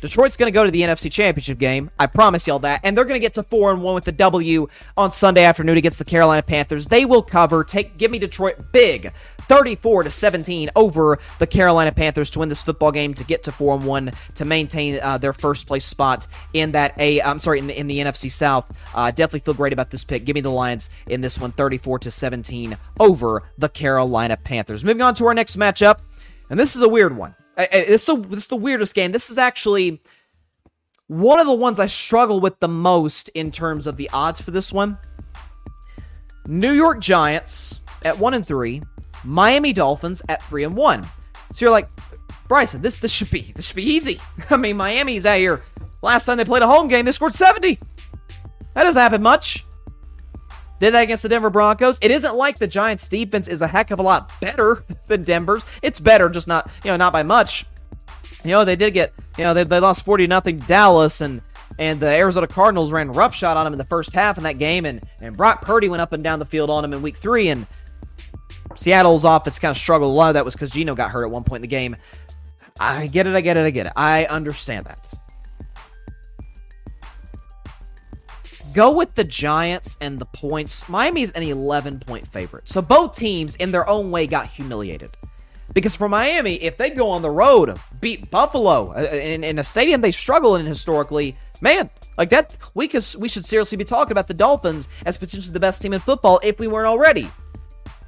Detroit's 0.01 0.37
going 0.37 0.51
to 0.51 0.55
go 0.55 0.65
to 0.65 0.70
the 0.70 0.83
NFC 0.83 1.11
Championship 1.11 1.59
game. 1.59 1.91
I 1.99 2.07
promise 2.07 2.47
y'all 2.47 2.59
that. 2.61 2.81
And 2.85 2.97
they're 2.97 3.05
going 3.05 3.19
to 3.19 3.25
get 3.25 3.35
to 3.35 3.43
4 3.43 3.73
and 3.73 3.83
1 3.83 3.95
with 3.95 4.05
the 4.05 4.12
W 4.12 4.69
on 4.97 5.11
Sunday 5.11 5.45
afternoon 5.45 5.77
against 5.77 5.99
the 5.99 6.05
Carolina 6.05 6.43
Panthers. 6.43 6.87
They 6.87 7.05
will 7.05 7.23
cover. 7.23 7.65
Take 7.65 7.99
give 7.99 8.11
me 8.11 8.19
Detroit 8.19 8.73
big. 8.73 9.12
34 9.49 10.05
to 10.05 10.11
17 10.11 10.70
over 10.77 11.19
the 11.39 11.47
Carolina 11.47 11.91
Panthers 11.91 12.31
to 12.31 12.39
win 12.39 12.49
this 12.49 12.62
football 12.62 12.93
game 12.93 13.15
to 13.15 13.25
get 13.25 13.43
to 13.45 13.53
4 13.53 13.77
and 13.77 13.87
1 13.87 14.12
to 14.35 14.45
maintain 14.45 15.01
uh, 15.03 15.19
their 15.19 15.33
first 15.33 15.66
place 15.66 15.85
spot 15.85 16.27
in 16.53 16.73
that 16.73 16.99
a 16.99 17.20
I'm 17.23 17.39
sorry 17.39 17.59
in 17.59 17.66
the, 17.66 17.79
in 17.79 17.87
the 17.87 17.99
NFC 17.99 18.31
South. 18.31 18.70
Uh, 18.95 19.11
definitely 19.11 19.41
feel 19.41 19.55
great 19.55 19.73
about 19.73 19.91
this 19.91 20.05
pick. 20.05 20.25
Give 20.25 20.35
me 20.35 20.41
the 20.41 20.51
Lions 20.51 20.91
in 21.07 21.20
this 21.20 21.39
one 21.39 21.53
34 21.53 22.01
to 22.01 22.11
17 22.11 22.77
over 23.01 23.43
the 23.57 23.69
Carolina 23.69 24.37
Panthers. 24.37 24.85
Moving 24.85 25.03
on 25.03 25.15
to 25.15 25.27
our 25.27 25.35
next 25.35 25.57
matchup, 25.57 26.01
and 26.51 26.61
this 26.61 26.77
is 26.77 26.83
a 26.83 26.89
weird 26.89 27.16
one. 27.16 27.35
It's 27.59 28.06
the 28.06 28.16
this 28.16 28.47
the 28.47 28.56
weirdest 28.56 28.94
game. 28.94 29.12
This 29.12 29.30
is 29.30 29.39
actually 29.39 30.01
one 31.09 31.40
of 31.40 31.47
the 31.47 31.55
ones 31.55 31.80
I 31.80 31.86
struggle 31.86 32.40
with 32.40 32.60
the 32.60 32.68
most 32.68 33.30
in 33.30 33.51
terms 33.51 33.86
of 33.86 33.97
the 33.97 34.09
odds 34.12 34.40
for 34.40 34.52
this 34.52 34.72
one. 34.72 34.98
New 36.47 36.72
York 36.72 37.01
Giants 37.01 37.80
at 38.05 38.18
1 38.18 38.35
and 38.35 38.47
3, 38.47 38.82
Miami 39.24 39.72
Dolphins 39.72 40.22
at 40.28 40.43
3 40.44 40.64
and 40.64 40.76
1. 40.76 41.02
So 41.52 41.64
you're 41.64 41.70
like, 41.70 41.89
Bryson, 42.47 42.80
this 42.80 42.94
this 42.94 43.12
should 43.12 43.30
be 43.30 43.52
this 43.55 43.66
should 43.66 43.76
be 43.76 43.82
easy. 43.82 44.20
I 44.51 44.56
mean, 44.56 44.76
Miami's 44.76 45.26
out 45.26 45.39
here. 45.39 45.62
Last 46.01 46.26
time 46.26 46.36
they 46.39 46.44
played 46.44 46.62
a 46.62 46.66
home 46.66 46.89
game, 46.89 47.05
they 47.05 47.12
scored 47.12 47.35
70. 47.35 47.78
That 48.74 48.85
doesn't 48.85 49.01
happen 49.01 49.22
much. 49.22 49.66
Did 50.81 50.95
that 50.95 51.03
against 51.03 51.23
the 51.23 51.29
Denver 51.29 51.51
Broncos. 51.51 51.99
It 52.01 52.11
isn't 52.11 52.35
like 52.35 52.59
the 52.59 52.67
Giants 52.67 53.09
defense 53.09 53.49
is 53.49 53.63
a 53.63 53.67
heck 53.67 53.91
of 53.91 53.99
a 53.99 54.03
lot 54.03 54.31
better 54.41 54.85
than 55.07 55.25
Denver's. 55.25 55.67
It's 55.83 56.01
better, 56.01 56.29
just 56.29 56.47
not, 56.47 56.71
you 56.85 56.91
know, 56.91 56.97
not 56.97 57.13
by 57.13 57.23
much. 57.23 57.67
You 58.45 58.53
know, 58.53 58.65
they 58.65 58.77
did 58.77 58.95
get, 58.95 59.13
you 59.37 59.45
know, 59.45 59.55
they, 59.55 59.65
they 59.65 59.81
lost 59.81 60.05
40 60.05 60.27
nothing 60.27 60.59
Dallas 60.61 61.21
and 61.21 61.43
and 61.79 62.01
the 62.01 62.09
Arizona 62.09 62.49
Cardinals 62.49 62.93
ran 62.93 63.13
roughshod 63.13 63.57
on 63.57 63.65
them 63.65 63.73
in 63.73 63.79
the 63.79 63.85
first 63.85 64.13
half 64.13 64.37
in 64.37 64.43
that 64.45 64.59
game, 64.59 64.85
and, 64.85 65.01
and 65.21 65.37
Brock 65.37 65.63
Purdy 65.63 65.89
went 65.89 66.03
up 66.03 66.13
and 66.13 66.25
down 66.25 66.41
the 66.41 66.45
field 66.45 66.71
on 66.71 66.83
them 66.83 66.93
in 66.93 67.03
week 67.03 67.17
three, 67.17 67.49
and 67.51 67.69
Seattle's 68.75 69.25
offense 69.25 69.61
kind 69.61 69.71
of 69.71 69.77
struggled. 69.77 70.11
A 70.11 70.13
lot 70.13 70.29
of 70.29 70.35
that 70.35 70.45
was 70.45 70.55
because 70.55 70.71
Geno 70.71 70.97
got 70.97 71.11
hurt 71.11 71.25
at 71.25 71.31
one 71.31 71.45
point 71.45 71.59
in 71.59 71.63
the 71.63 71.69
game. 71.69 71.97
I 72.81 73.07
get 73.07 73.29
it, 73.29 73.35
I 73.35 73.41
get 73.41 73.57
it, 73.57 73.65
I 73.65 73.71
get 73.71 73.87
it. 73.87 73.93
I 73.95 74.27
understand 74.27 74.87
that. 74.87 75.18
Go 78.79 78.93
with 78.93 79.17
the 79.17 79.25
Giants 79.25 79.99
and 80.01 80.21
the 80.21 80.25
points. 80.27 80.89
Miami's 80.89 81.33
an 81.33 81.43
11 81.43 81.99
point 81.99 82.25
favorite. 82.29 82.69
So 82.69 82.81
both 82.81 83.17
teams, 83.17 83.57
in 83.57 83.73
their 83.73 83.89
own 83.89 84.13
way, 84.13 84.29
got 84.29 84.47
humiliated. 84.47 85.17
Because 85.75 85.97
for 85.97 86.09
Miami, 86.09 86.55
if 86.63 86.77
they 86.77 86.91
go 86.91 87.11
on 87.11 87.21
the 87.21 87.29
road, 87.29 87.77
beat 88.01 88.31
Buffalo 88.31 88.93
uh, 88.93 89.01
in, 89.01 89.43
in 89.43 89.59
a 89.59 89.65
stadium 89.65 90.01
they 90.01 90.13
struggle 90.13 90.55
in 90.55 90.65
historically, 90.65 91.37
man, 91.61 91.91
like 92.17 92.29
that, 92.29 92.57
we 92.75 92.87
could 92.87 93.05
we 93.19 93.29
should 93.29 93.45
seriously 93.45 93.77
be 93.77 93.83
talking 93.83 94.13
about 94.13 94.29
the 94.29 94.35
Dolphins 94.35 94.89
as 95.05 95.17
potentially 95.17 95.53
the 95.53 95.59
best 95.59 95.83
team 95.83 95.93
in 95.93 95.99
football 95.99 96.39
if 96.45 96.61
we 96.61 96.69
weren't 96.69 96.87
already. 96.87 97.29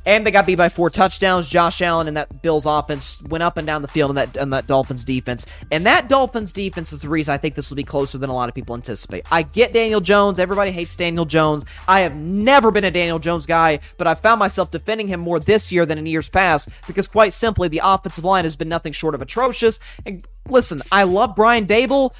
And 0.06 0.26
they 0.26 0.30
got 0.30 0.46
beat 0.46 0.56
by 0.56 0.68
four 0.68 0.90
touchdowns. 0.90 1.48
Josh 1.48 1.82
Allen 1.82 2.08
and 2.08 2.16
that 2.16 2.42
Bills 2.42 2.66
offense 2.66 3.22
went 3.22 3.42
up 3.42 3.56
and 3.56 3.66
down 3.66 3.82
the 3.82 3.88
field 3.88 4.10
in 4.10 4.16
that 4.16 4.36
in 4.36 4.50
that 4.50 4.66
Dolphins 4.66 5.04
defense. 5.04 5.46
And 5.70 5.86
that 5.86 6.08
Dolphins 6.08 6.52
defense 6.52 6.92
is 6.92 7.00
the 7.00 7.08
reason 7.08 7.32
I 7.34 7.38
think 7.38 7.54
this 7.54 7.70
will 7.70 7.76
be 7.76 7.84
closer 7.84 8.18
than 8.18 8.30
a 8.30 8.34
lot 8.34 8.48
of 8.48 8.54
people 8.54 8.74
anticipate. 8.74 9.24
I 9.30 9.42
get 9.42 9.72
Daniel 9.72 10.00
Jones. 10.00 10.38
Everybody 10.38 10.70
hates 10.70 10.96
Daniel 10.96 11.24
Jones. 11.24 11.64
I 11.86 12.00
have 12.00 12.16
never 12.16 12.70
been 12.70 12.84
a 12.84 12.90
Daniel 12.90 13.18
Jones 13.18 13.46
guy, 13.46 13.80
but 13.98 14.06
I 14.06 14.14
found 14.14 14.38
myself 14.38 14.70
defending 14.70 15.08
him 15.08 15.20
more 15.20 15.38
this 15.38 15.70
year 15.72 15.84
than 15.86 15.98
in 15.98 16.06
years 16.06 16.28
past 16.28 16.68
because 16.86 17.06
quite 17.06 17.32
simply 17.32 17.68
the 17.68 17.82
offensive 17.84 18.24
line 18.24 18.44
has 18.44 18.56
been 18.56 18.68
nothing 18.68 18.92
short 18.92 19.14
of 19.14 19.22
atrocious. 19.22 19.80
And 20.06 20.26
listen, 20.48 20.82
I 20.90 21.02
love 21.04 21.36
Brian 21.36 21.66
Daboll 21.66 22.14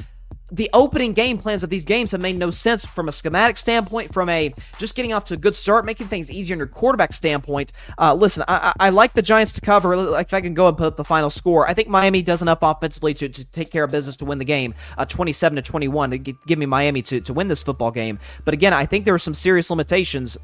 the 0.51 0.71
opening 0.73 1.13
game 1.13 1.39
plans 1.39 1.63
of 1.63 1.71
these 1.71 1.85
games 1.85 2.13
have 2.13 2.21
made 2.21 2.39
no 2.39 2.51
sense 2.51 2.85
from 2.85 3.09
a 3.09 3.13
schematic 3.13 3.57
standpoint, 3.57 4.13
from 4.13 4.29
a 4.29 4.55
just 4.79 4.95
getting 4.95 5.13
off 5.13 5.25
to 5.27 5.35
a 5.35 5.37
good 5.37 5.55
start, 5.55 5.85
making 5.85 6.09
things 6.09 6.31
easier 6.31 6.55
in 6.55 6.59
your 6.59 6.67
quarterback 6.67 7.13
standpoint. 7.13 7.73
Uh, 7.99 8.15
listen, 8.15 8.45
I, 8.49 8.73
I, 8.79 8.91
like 8.91 9.15
the 9.15 9.23
Giants 9.23 9.53
to 9.55 9.61
cover. 9.61 10.19
If 10.19 10.35
I 10.35 10.41
can 10.41 10.55
go 10.55 10.69
and 10.69 10.77
put 10.77 10.87
up 10.87 10.97
the 10.97 11.05
final 11.05 11.31
score, 11.31 11.69
I 11.69 11.75
think 11.75 11.89
Miami 11.89 12.23
does 12.23 12.43
enough 12.43 12.59
offensively 12.63 13.15
to, 13.15 13.29
to 13.29 13.45
take 13.47 13.71
care 13.71 13.85
of 13.85 13.91
business 13.91 14.17
to 14.17 14.25
win 14.25 14.39
the 14.39 14.45
game, 14.45 14.75
uh, 14.99 15.05
27 15.05 15.57
to 15.57 15.63
21, 15.63 16.11
to 16.11 16.19
give 16.19 16.59
me 16.59 16.67
Miami 16.67 17.03
to, 17.03 17.21
to 17.21 17.33
win 17.33 17.49
this 17.49 17.63
football 17.63 17.91
game. 17.91 18.19
But 18.45 18.55
again, 18.55 18.73
I 18.73 18.87
think 18.87 19.05
there 19.05 19.15
are 19.15 19.19
some 19.19 19.35
serious 19.35 19.71
limitations 19.71 20.37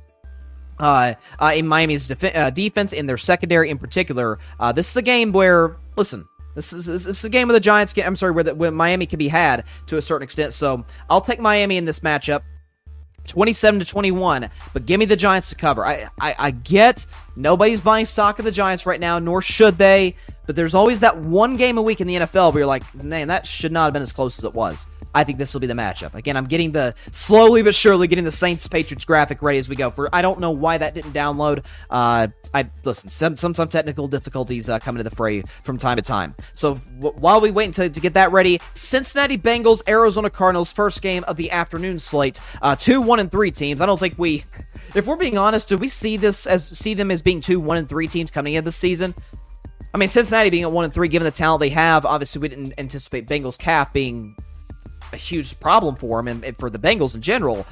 uh, 0.79 1.15
uh, 1.41 1.53
in 1.55 1.67
Miami's 1.67 2.07
def- 2.07 2.37
uh, 2.37 2.51
defense, 2.51 2.93
in 2.93 3.07
their 3.07 3.17
secondary 3.17 3.71
in 3.71 3.79
particular. 3.79 4.39
Uh, 4.61 4.73
this 4.73 4.91
is 4.91 4.97
a 4.97 5.03
game 5.03 5.33
where, 5.33 5.77
listen, 5.97 6.29
this 6.57 6.73
is, 6.73 6.87
this 6.87 7.07
is 7.07 7.25
a 7.25 7.29
game 7.29 7.49
of 7.49 7.55
the 7.55 7.61
Giants. 7.61 7.95
I'm 7.99 8.17
sorry, 8.17 8.33
where, 8.33 8.45
the, 8.45 8.55
where 8.55 8.71
Miami 8.73 9.07
can 9.07 9.19
be 9.19 9.29
had 9.29 9.65
to 9.87 9.99
a 9.99 10.03
certain 10.03 10.25
extent. 10.25 10.55
So 10.55 10.85
I'll 11.09 11.21
take 11.21 11.39
Miami 11.39 11.77
in 11.77 11.85
this 11.85 12.01
matchup. 12.01 12.43
27 13.27 13.81
to 13.81 13.87
21, 13.87 14.49
but 14.73 14.87
give 14.87 15.01
me 15.01 15.05
the 15.05 15.17
Giants 15.17 15.51
to 15.51 15.57
cover. 15.57 15.85
I, 15.85 16.09
I, 16.21 16.35
I 16.39 16.51
get 16.53 17.07
nobody's 17.35 17.81
buying 17.81 18.07
stock 18.07 18.39
of 18.39 18.45
the 18.45 18.53
Giants 18.53 18.87
right 18.87 19.01
now, 19.01 19.19
nor 19.19 19.43
should 19.43 19.79
they, 19.79 20.15
but 20.47 20.55
there's 20.55 20.77
always 20.77 21.01
that 21.01 21.19
one 21.19 21.57
game 21.57 21.77
a 21.77 21.83
week 21.83 22.01
in 22.01 22.07
the 22.07 22.15
NFL 22.15 22.53
where 22.53 22.61
you're 22.61 22.69
like, 22.69 22.95
man, 22.95 23.27
that 23.27 23.45
should 23.45 23.73
not 23.73 23.87
have 23.87 23.93
been 23.93 24.03
as 24.03 24.13
close 24.13 24.39
as 24.39 24.45
it 24.45 24.55
was. 24.55 24.87
I 25.17 25.25
think 25.25 25.39
this 25.39 25.55
will 25.55 25.63
be 25.63 25.67
the 25.67 25.73
matchup. 25.73 26.15
Again, 26.15 26.37
I'm 26.37 26.45
getting 26.45 26.73
the 26.73 26.95
slowly 27.11 27.63
but 27.63 27.75
surely 27.75 28.07
getting 28.07 28.27
the 28.27 28.31
Saints 28.31 28.69
Patriots 28.69 29.07
graphic 29.07 29.41
ready 29.41 29.57
as 29.57 29.67
we 29.67 29.75
go. 29.75 29.91
For 29.91 30.15
I 30.15 30.21
don't 30.21 30.41
know 30.41 30.51
why 30.51 30.77
that 30.77 30.93
didn't 30.93 31.15
download. 31.15 31.65
Uh, 31.89 32.29
I 32.53 32.69
listen 32.85 33.09
some 33.09 33.35
some 33.39 33.55
some 33.55 33.69
technical 33.69 34.09
difficulties 34.09 34.69
uh, 34.69 34.79
coming 34.79 34.99
to 34.99 35.09
the 35.09 35.17
fray 35.17 35.41
from 35.41 35.79
time 35.79 35.97
to 35.97 36.03
time. 36.03 36.35
So 36.53 36.75
w- 36.75 37.15
while 37.19 37.41
we 37.41 37.51
wait 37.51 37.73
to, 37.75 37.89
to 37.89 38.01
get 38.01 38.13
that 38.13 38.31
ready, 38.31 38.61
Cincinnati 38.75 39.39
Bengals, 39.39 39.83
Arizona 39.89 40.29
Cardinals, 40.29 40.71
first 40.71 41.01
game 41.01 41.25
of 41.25 41.39
the 41.39 41.51
afternoon 41.51 41.99
slate. 41.99 42.39
Uh, 42.61 42.77
two 42.77 43.01
one 43.01 43.19
and 43.19 43.31
three 43.31 43.51
teams. 43.51 43.81
I 43.81 43.87
don't 43.87 43.99
think 43.99 44.19
we. 44.19 44.45
If 44.95 45.07
we're 45.07 45.17
being 45.17 45.39
honest, 45.39 45.71
do 45.71 45.79
we 45.79 45.89
see 45.89 46.19
this 46.19 46.47
as 46.47 46.69
see 46.69 46.93
them 46.93 47.11
as 47.11 47.23
being 47.23 47.41
two 47.41 47.59
one 47.59 47.79
and 47.79 47.89
three 47.89 48.07
teams 48.07 48.31
coming 48.31 48.53
in 48.53 48.65
this 48.65 48.77
season? 48.77 49.15
I 49.95 49.99
mean, 49.99 50.11
Cincinnati 50.11 50.51
being 50.51 50.65
at 50.65 50.73
one 50.73 50.85
and 50.85 50.93
three, 50.93 51.09
given 51.09 51.25
the 51.25 51.31
talent 51.31 51.61
they 51.61 51.71
have, 51.71 52.05
obviously 52.05 52.43
we 52.43 52.49
didn't 52.49 52.75
anticipate 52.77 53.27
Bengals 53.27 53.59
calf 53.59 53.95
being 53.95 54.37
a 55.13 55.17
huge 55.17 55.59
problem 55.61 55.97
for 55.97 56.21
him 56.21 56.29
and, 56.29 56.45
and 56.45 56.57
for 56.59 56.71
the 56.71 56.79
Bengals 56.79 57.15
in 57.15 57.23
general. 57.23 57.67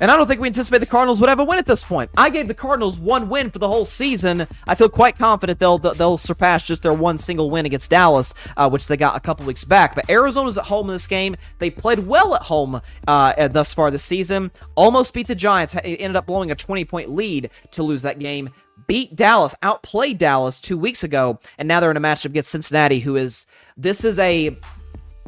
And 0.00 0.10
I 0.10 0.16
don't 0.16 0.26
think 0.26 0.40
we 0.40 0.48
anticipate 0.48 0.78
the 0.78 0.86
Cardinals 0.86 1.20
would 1.20 1.28
have 1.28 1.38
a 1.38 1.44
win 1.44 1.58
at 1.58 1.66
this 1.66 1.84
point. 1.84 2.10
I 2.16 2.30
gave 2.30 2.48
the 2.48 2.54
Cardinals 2.54 2.98
one 2.98 3.28
win 3.28 3.50
for 3.50 3.58
the 3.58 3.68
whole 3.68 3.84
season. 3.84 4.48
I 4.66 4.74
feel 4.74 4.88
quite 4.88 5.16
confident 5.16 5.58
they'll 5.58 5.78
they'll 5.78 6.18
surpass 6.18 6.66
just 6.66 6.82
their 6.82 6.94
one 6.94 7.18
single 7.18 7.50
win 7.50 7.66
against 7.66 7.90
Dallas, 7.90 8.34
uh, 8.56 8.68
which 8.70 8.88
they 8.88 8.96
got 8.96 9.16
a 9.16 9.20
couple 9.20 9.46
weeks 9.46 9.64
back. 9.64 9.94
But 9.94 10.10
Arizona's 10.10 10.58
at 10.58 10.64
home 10.64 10.88
in 10.88 10.94
this 10.94 11.06
game. 11.06 11.36
They 11.58 11.70
played 11.70 12.00
well 12.00 12.34
at 12.34 12.42
home 12.42 12.80
uh, 13.06 13.48
thus 13.48 13.74
far 13.74 13.90
this 13.90 14.02
season. 14.02 14.50
Almost 14.74 15.14
beat 15.14 15.28
the 15.28 15.34
Giants. 15.34 15.76
Ended 15.84 16.16
up 16.16 16.26
blowing 16.26 16.50
a 16.50 16.56
20 16.56 16.84
point 16.86 17.10
lead 17.10 17.50
to 17.72 17.82
lose 17.82 18.02
that 18.02 18.18
game. 18.18 18.50
Beat 18.86 19.14
Dallas, 19.14 19.54
outplayed 19.62 20.18
Dallas 20.18 20.58
two 20.58 20.76
weeks 20.76 21.04
ago, 21.04 21.38
and 21.58 21.68
now 21.68 21.78
they're 21.78 21.90
in 21.90 21.96
a 21.96 22.00
matchup 22.00 22.26
against 22.26 22.50
Cincinnati, 22.50 22.98
who 22.98 23.14
is 23.14 23.46
this 23.76 24.04
is 24.04 24.18
a 24.18 24.56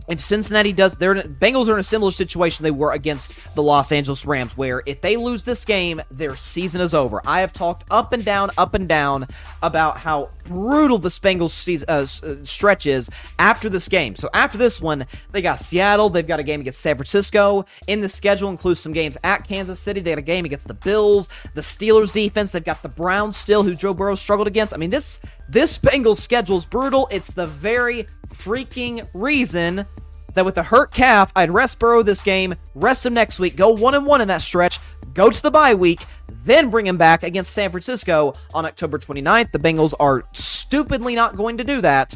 if 0.06 0.20
Cincinnati 0.20 0.72
does, 0.72 0.96
their 0.96 1.14
Bengals 1.14 1.68
are 1.68 1.74
in 1.74 1.80
a 1.80 1.84
similar 1.84 2.10
situation 2.10 2.62
they 2.62 2.70
were 2.70 2.92
against 2.92 3.54
the 3.54 3.62
Los 3.62 3.90
Angeles 3.90 4.26
Rams, 4.26 4.56
where 4.56 4.82
if 4.86 5.00
they 5.00 5.16
lose 5.16 5.44
this 5.44 5.64
game, 5.64 6.02
their 6.10 6.36
season 6.36 6.80
is 6.80 6.94
over. 6.94 7.22
I 7.26 7.40
have 7.40 7.52
talked 7.52 7.84
up 7.90 8.12
and 8.12 8.24
down, 8.24 8.50
up 8.58 8.74
and 8.74 8.88
down 8.88 9.26
about 9.62 9.98
how 9.98 10.30
brutal 10.44 10.98
the 10.98 11.08
Bengals 11.08 11.50
season, 11.50 11.88
uh, 11.88 12.06
uh, 12.22 12.44
stretch 12.44 12.86
is 12.86 13.08
after 13.38 13.68
this 13.68 13.88
game. 13.88 14.14
So 14.14 14.28
after 14.34 14.58
this 14.58 14.80
one, 14.80 15.06
they 15.32 15.40
got 15.40 15.58
Seattle, 15.58 16.10
they've 16.10 16.26
got 16.26 16.40
a 16.40 16.42
game 16.42 16.60
against 16.60 16.80
San 16.80 16.96
Francisco. 16.96 17.64
In 17.86 18.00
the 18.00 18.08
schedule 18.08 18.50
includes 18.50 18.80
some 18.80 18.92
games 18.92 19.16
at 19.24 19.46
Kansas 19.46 19.80
City. 19.80 20.00
They 20.00 20.10
got 20.10 20.18
a 20.18 20.22
game 20.22 20.44
against 20.44 20.68
the 20.68 20.74
Bills, 20.74 21.28
the 21.54 21.62
Steelers 21.62 22.12
defense. 22.12 22.52
They've 22.52 22.62
got 22.62 22.82
the 22.82 22.88
Browns 22.88 23.36
still, 23.36 23.62
who 23.62 23.74
Joe 23.74 23.94
Burrow 23.94 24.14
struggled 24.14 24.48
against. 24.48 24.74
I 24.74 24.76
mean, 24.76 24.90
this 24.90 25.20
this 25.48 25.78
Bengals 25.78 26.18
schedule 26.18 26.56
is 26.56 26.66
brutal. 26.66 27.08
It's 27.10 27.34
the 27.34 27.46
very 27.46 28.06
freaking 28.28 29.06
reason 29.14 29.86
that 30.34 30.44
with 30.44 30.54
the 30.54 30.62
hurt 30.62 30.92
calf, 30.92 31.32
I'd 31.34 31.50
rest 31.50 31.78
Burrow 31.78 32.02
this 32.02 32.22
game, 32.22 32.54
rest 32.74 33.06
him 33.06 33.14
next 33.14 33.40
week, 33.40 33.56
go 33.56 33.70
one 33.70 33.94
and 33.94 34.06
one 34.06 34.20
in 34.20 34.28
that 34.28 34.42
stretch, 34.42 34.78
go 35.14 35.30
to 35.30 35.42
the 35.42 35.50
bye 35.50 35.74
week, 35.74 36.04
then 36.28 36.70
bring 36.70 36.86
him 36.86 36.96
back 36.96 37.22
against 37.22 37.52
San 37.52 37.70
Francisco 37.70 38.34
on 38.52 38.66
October 38.66 38.98
29th. 38.98 39.52
The 39.52 39.58
Bengals 39.58 39.94
are 39.98 40.22
stupidly 40.32 41.14
not 41.14 41.36
going 41.36 41.58
to 41.58 41.64
do 41.64 41.80
that. 41.80 42.14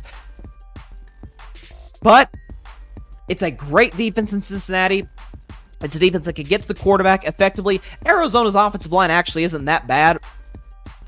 But 2.02 2.32
it's 3.28 3.42
a 3.42 3.50
great 3.50 3.96
defense 3.96 4.32
in 4.32 4.40
Cincinnati. 4.40 5.06
It's 5.80 5.94
a 5.94 5.98
defense 5.98 6.26
that 6.26 6.32
can 6.34 6.44
get 6.44 6.62
to 6.62 6.68
the 6.68 6.74
quarterback 6.74 7.24
effectively. 7.24 7.80
Arizona's 8.04 8.54
offensive 8.54 8.92
line 8.92 9.10
actually 9.10 9.44
isn't 9.44 9.64
that 9.66 9.86
bad 9.86 10.18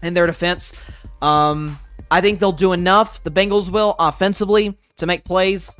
in 0.02 0.14
their 0.14 0.26
defense. 0.26 0.74
Um, 1.20 1.78
I 2.10 2.20
think 2.20 2.40
they'll 2.40 2.52
do 2.52 2.72
enough, 2.72 3.22
the 3.22 3.30
Bengals 3.30 3.70
will, 3.70 3.94
offensively, 3.98 4.76
to 4.96 5.06
make 5.06 5.24
plays. 5.24 5.76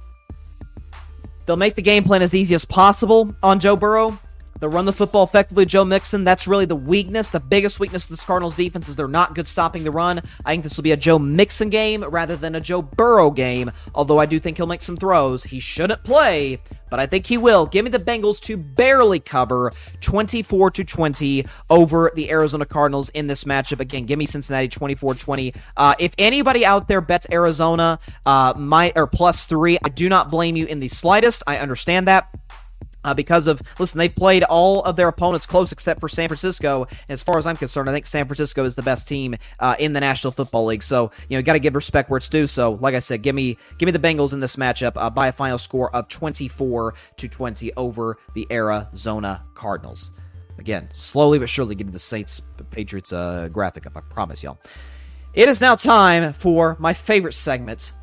They'll 1.50 1.56
make 1.56 1.74
the 1.74 1.82
game 1.82 2.04
plan 2.04 2.22
as 2.22 2.32
easy 2.32 2.54
as 2.54 2.64
possible 2.64 3.34
on 3.42 3.58
Joe 3.58 3.74
Burrow. 3.74 4.16
They'll 4.60 4.70
run 4.70 4.84
the 4.84 4.92
football 4.92 5.24
effectively. 5.24 5.64
Joe 5.64 5.84
Mixon, 5.84 6.22
that's 6.24 6.46
really 6.46 6.66
the 6.66 6.76
weakness. 6.76 7.28
The 7.28 7.40
biggest 7.40 7.80
weakness 7.80 8.04
of 8.04 8.10
this 8.10 8.24
Cardinals 8.24 8.56
defense 8.56 8.88
is 8.88 8.96
they're 8.96 9.08
not 9.08 9.34
good 9.34 9.48
stopping 9.48 9.84
the 9.84 9.90
run. 9.90 10.20
I 10.44 10.52
think 10.52 10.62
this 10.62 10.76
will 10.76 10.84
be 10.84 10.92
a 10.92 10.96
Joe 10.96 11.18
Mixon 11.18 11.70
game 11.70 12.04
rather 12.04 12.36
than 12.36 12.54
a 12.54 12.60
Joe 12.60 12.82
Burrow 12.82 13.30
game, 13.30 13.70
although 13.94 14.18
I 14.18 14.26
do 14.26 14.38
think 14.38 14.58
he'll 14.58 14.66
make 14.66 14.82
some 14.82 14.96
throws. 14.96 15.44
He 15.44 15.60
shouldn't 15.60 16.04
play, 16.04 16.58
but 16.90 17.00
I 17.00 17.06
think 17.06 17.26
he 17.26 17.38
will. 17.38 17.66
Give 17.66 17.84
me 17.84 17.90
the 17.90 17.98
Bengals 17.98 18.40
to 18.42 18.56
barely 18.56 19.18
cover 19.18 19.72
24 20.00 20.72
to 20.72 20.84
20 20.84 21.46
over 21.70 22.12
the 22.14 22.30
Arizona 22.30 22.66
Cardinals 22.66 23.08
in 23.10 23.26
this 23.28 23.44
matchup. 23.44 23.80
Again, 23.80 24.04
give 24.04 24.18
me 24.18 24.26
Cincinnati 24.26 24.68
24-20. 24.68 25.56
Uh, 25.76 25.94
if 25.98 26.14
anybody 26.18 26.66
out 26.66 26.88
there 26.88 27.00
bets 27.00 27.26
Arizona, 27.32 27.98
uh, 28.26 28.52
my 28.56 28.92
or 28.94 29.06
plus 29.06 29.46
three, 29.46 29.78
I 29.82 29.88
do 29.88 30.08
not 30.08 30.30
blame 30.30 30.56
you 30.56 30.66
in 30.66 30.80
the 30.80 30.88
slightest. 30.88 31.42
I 31.46 31.58
understand 31.58 32.08
that. 32.08 32.28
Uh, 33.04 33.14
because 33.14 33.46
of 33.46 33.62
listen, 33.78 33.98
they've 33.98 34.14
played 34.14 34.42
all 34.44 34.82
of 34.82 34.96
their 34.96 35.08
opponents 35.08 35.46
close 35.46 35.72
except 35.72 36.00
for 36.00 36.08
San 36.08 36.28
Francisco. 36.28 36.86
As 37.08 37.22
far 37.22 37.38
as 37.38 37.46
I'm 37.46 37.56
concerned, 37.56 37.88
I 37.88 37.92
think 37.92 38.06
San 38.06 38.26
Francisco 38.26 38.64
is 38.64 38.74
the 38.74 38.82
best 38.82 39.08
team 39.08 39.36
uh, 39.58 39.76
in 39.78 39.92
the 39.92 40.00
National 40.00 40.32
Football 40.32 40.66
League. 40.66 40.82
So 40.82 41.10
you 41.28 41.38
know, 41.38 41.42
got 41.42 41.54
to 41.54 41.60
give 41.60 41.74
respect 41.74 42.10
where 42.10 42.18
it's 42.18 42.28
due. 42.28 42.46
So, 42.46 42.72
like 42.72 42.94
I 42.94 42.98
said, 42.98 43.22
give 43.22 43.34
me 43.34 43.56
give 43.78 43.86
me 43.86 43.92
the 43.92 43.98
Bengals 43.98 44.32
in 44.32 44.40
this 44.40 44.56
matchup 44.56 44.92
uh, 44.96 45.10
by 45.10 45.28
a 45.28 45.32
final 45.32 45.58
score 45.58 45.94
of 45.94 46.08
24 46.08 46.94
to 47.16 47.28
20 47.28 47.72
over 47.76 48.18
the 48.34 48.46
Arizona 48.50 49.44
Cardinals. 49.54 50.10
Again, 50.58 50.88
slowly 50.92 51.38
but 51.38 51.48
surely 51.48 51.74
getting 51.74 51.92
the 51.92 51.98
Saints 51.98 52.42
Patriots 52.70 53.12
uh, 53.14 53.48
graphic 53.50 53.86
up. 53.86 53.96
I 53.96 54.00
promise 54.00 54.42
y'all. 54.42 54.58
It 55.32 55.48
is 55.48 55.60
now 55.60 55.74
time 55.74 56.32
for 56.32 56.76
my 56.78 56.92
favorite 56.92 57.34
segment 57.34 57.94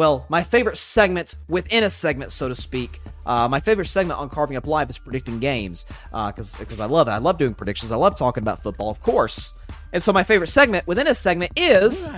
well, 0.00 0.24
my 0.30 0.42
favorite 0.42 0.78
segment 0.78 1.34
within 1.46 1.84
a 1.84 1.90
segment, 1.90 2.32
so 2.32 2.48
to 2.48 2.54
speak. 2.54 3.02
Uh, 3.26 3.46
my 3.48 3.60
favorite 3.60 3.84
segment 3.84 4.18
on 4.18 4.30
Carving 4.30 4.56
Up 4.56 4.66
Live 4.66 4.88
is 4.88 4.96
predicting 4.96 5.40
games, 5.40 5.84
because 6.06 6.56
uh, 6.56 6.58
because 6.58 6.80
I 6.80 6.86
love 6.86 7.06
it. 7.06 7.10
I 7.10 7.18
love 7.18 7.36
doing 7.36 7.52
predictions. 7.52 7.92
I 7.92 7.96
love 7.96 8.16
talking 8.16 8.42
about 8.42 8.62
football, 8.62 8.88
of 8.88 9.02
course. 9.02 9.52
And 9.92 10.02
so 10.02 10.10
my 10.10 10.22
favorite 10.22 10.46
segment 10.46 10.86
within 10.86 11.06
a 11.06 11.14
segment 11.14 11.52
is 11.54 12.14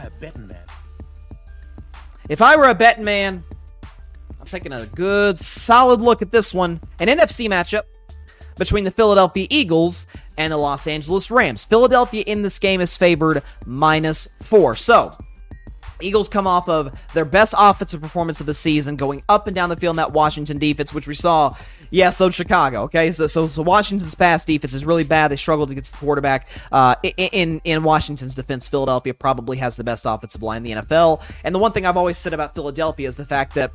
if 2.28 2.40
I 2.40 2.54
were 2.54 2.68
a 2.68 2.74
betting 2.76 3.02
man, 3.02 3.42
I'm 4.38 4.46
taking 4.46 4.72
a 4.72 4.86
good 4.86 5.36
solid 5.36 6.00
look 6.00 6.22
at 6.22 6.30
this 6.30 6.54
one, 6.54 6.80
an 7.00 7.08
NFC 7.08 7.48
matchup 7.48 7.82
between 8.58 8.84
the 8.84 8.92
Philadelphia 8.92 9.48
Eagles 9.50 10.06
and 10.38 10.52
the 10.52 10.56
Los 10.56 10.86
Angeles 10.86 11.32
Rams. 11.32 11.64
Philadelphia 11.64 12.22
in 12.28 12.42
this 12.42 12.60
game 12.60 12.80
is 12.80 12.96
favored 12.96 13.42
minus 13.66 14.28
four. 14.40 14.76
So 14.76 15.16
Eagles 16.02 16.28
come 16.28 16.46
off 16.46 16.68
of 16.68 16.98
their 17.14 17.24
best 17.24 17.54
offensive 17.56 18.00
performance 18.00 18.40
of 18.40 18.46
the 18.46 18.54
season, 18.54 18.96
going 18.96 19.22
up 19.28 19.46
and 19.46 19.54
down 19.54 19.68
the 19.68 19.76
field 19.76 19.94
in 19.94 19.96
that 19.96 20.12
Washington 20.12 20.58
defense, 20.58 20.92
which 20.92 21.06
we 21.06 21.14
saw. 21.14 21.54
Yeah, 21.90 22.10
so 22.10 22.30
Chicago. 22.30 22.84
Okay, 22.84 23.12
so, 23.12 23.26
so 23.26 23.46
so 23.46 23.62
Washington's 23.62 24.14
pass 24.14 24.44
defense 24.44 24.72
is 24.72 24.84
really 24.86 25.04
bad. 25.04 25.28
They 25.28 25.36
struggled 25.36 25.72
get 25.74 25.84
the 25.84 25.96
quarterback. 25.96 26.48
Uh, 26.70 26.94
in 27.02 27.60
in 27.64 27.82
Washington's 27.82 28.34
defense, 28.34 28.66
Philadelphia 28.68 29.14
probably 29.14 29.58
has 29.58 29.76
the 29.76 29.84
best 29.84 30.06
offensive 30.06 30.42
line 30.42 30.58
in 30.58 30.62
the 30.62 30.82
NFL. 30.82 31.22
And 31.44 31.54
the 31.54 31.58
one 31.58 31.72
thing 31.72 31.84
I've 31.84 31.96
always 31.96 32.18
said 32.18 32.32
about 32.32 32.54
Philadelphia 32.54 33.08
is 33.08 33.16
the 33.16 33.26
fact 33.26 33.54
that 33.54 33.72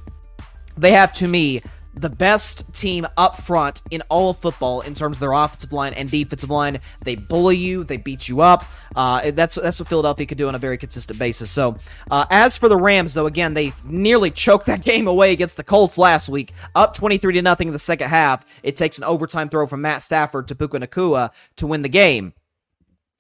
they 0.77 0.91
have, 0.91 1.11
to 1.13 1.27
me, 1.27 1.61
the 1.97 2.09
best 2.09 2.73
team 2.73 3.07
up 3.17 3.37
front 3.37 3.81
in 3.89 4.01
all 4.09 4.29
of 4.29 4.37
football 4.37 4.81
in 4.81 4.93
terms 4.93 5.17
of 5.17 5.21
their 5.21 5.31
offensive 5.31 5.73
line 5.73 5.93
and 5.93 6.09
defensive 6.09 6.49
line. 6.49 6.79
They 7.03 7.15
bully 7.15 7.57
you, 7.57 7.83
they 7.83 7.97
beat 7.97 8.29
you 8.29 8.41
up. 8.41 8.65
Uh, 8.95 9.31
that's 9.31 9.55
that's 9.55 9.79
what 9.79 9.89
Philadelphia 9.89 10.25
could 10.25 10.37
do 10.37 10.47
on 10.47 10.55
a 10.55 10.59
very 10.59 10.77
consistent 10.77 11.17
basis. 11.17 11.49
So, 11.49 11.77
uh, 12.11 12.25
as 12.29 12.57
for 12.57 12.69
the 12.69 12.77
Rams, 12.77 13.13
though, 13.13 13.25
again 13.25 13.53
they 13.53 13.73
nearly 13.83 14.31
choked 14.31 14.67
that 14.67 14.81
game 14.83 15.07
away 15.07 15.31
against 15.31 15.57
the 15.57 15.63
Colts 15.63 15.97
last 15.97 16.29
week, 16.29 16.53
up 16.75 16.93
twenty 16.93 17.17
three 17.17 17.33
to 17.33 17.41
nothing 17.41 17.67
in 17.67 17.73
the 17.73 17.79
second 17.79 18.09
half. 18.09 18.45
It 18.63 18.75
takes 18.75 18.97
an 18.97 19.03
overtime 19.03 19.49
throw 19.49 19.65
from 19.65 19.81
Matt 19.81 20.01
Stafford 20.01 20.47
to 20.49 20.55
Puka 20.55 20.79
Nacua 20.79 21.31
to 21.57 21.67
win 21.67 21.81
the 21.81 21.89
game. 21.89 22.33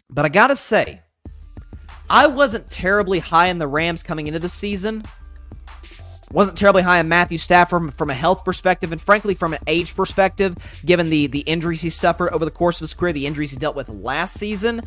But 0.09 0.25
I 0.25 0.29
gotta 0.29 0.55
say, 0.55 1.01
I 2.09 2.27
wasn't 2.27 2.69
terribly 2.69 3.19
high 3.19 3.47
in 3.47 3.57
the 3.57 3.67
Rams 3.67 4.03
coming 4.03 4.27
into 4.27 4.39
the 4.39 4.49
season. 4.49 5.03
Wasn't 6.31 6.57
terribly 6.57 6.83
high 6.83 6.99
on 6.99 7.07
Matthew 7.07 7.37
Stafford 7.37 7.93
from 7.93 8.09
a 8.09 8.13
health 8.13 8.43
perspective, 8.43 8.91
and 8.91 8.99
frankly, 8.99 9.33
from 9.33 9.53
an 9.53 9.59
age 9.65 9.95
perspective, 9.95 10.55
given 10.85 11.09
the, 11.09 11.27
the 11.27 11.39
injuries 11.41 11.81
he 11.81 11.89
suffered 11.89 12.33
over 12.33 12.43
the 12.43 12.51
course 12.51 12.77
of 12.77 12.81
his 12.81 12.93
career, 12.93 13.13
the 13.13 13.25
injuries 13.25 13.51
he 13.51 13.57
dealt 13.57 13.75
with 13.75 13.87
last 13.87 14.37
season. 14.37 14.81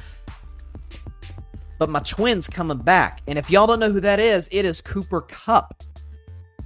But 1.78 1.88
my 1.88 2.00
twins 2.00 2.46
coming 2.46 2.76
back. 2.76 3.22
And 3.26 3.38
if 3.38 3.50
y'all 3.50 3.66
don't 3.66 3.80
know 3.80 3.90
who 3.90 4.00
that 4.00 4.20
is, 4.20 4.50
it 4.52 4.66
is 4.66 4.82
Cooper 4.82 5.22
Kupp. 5.22 5.82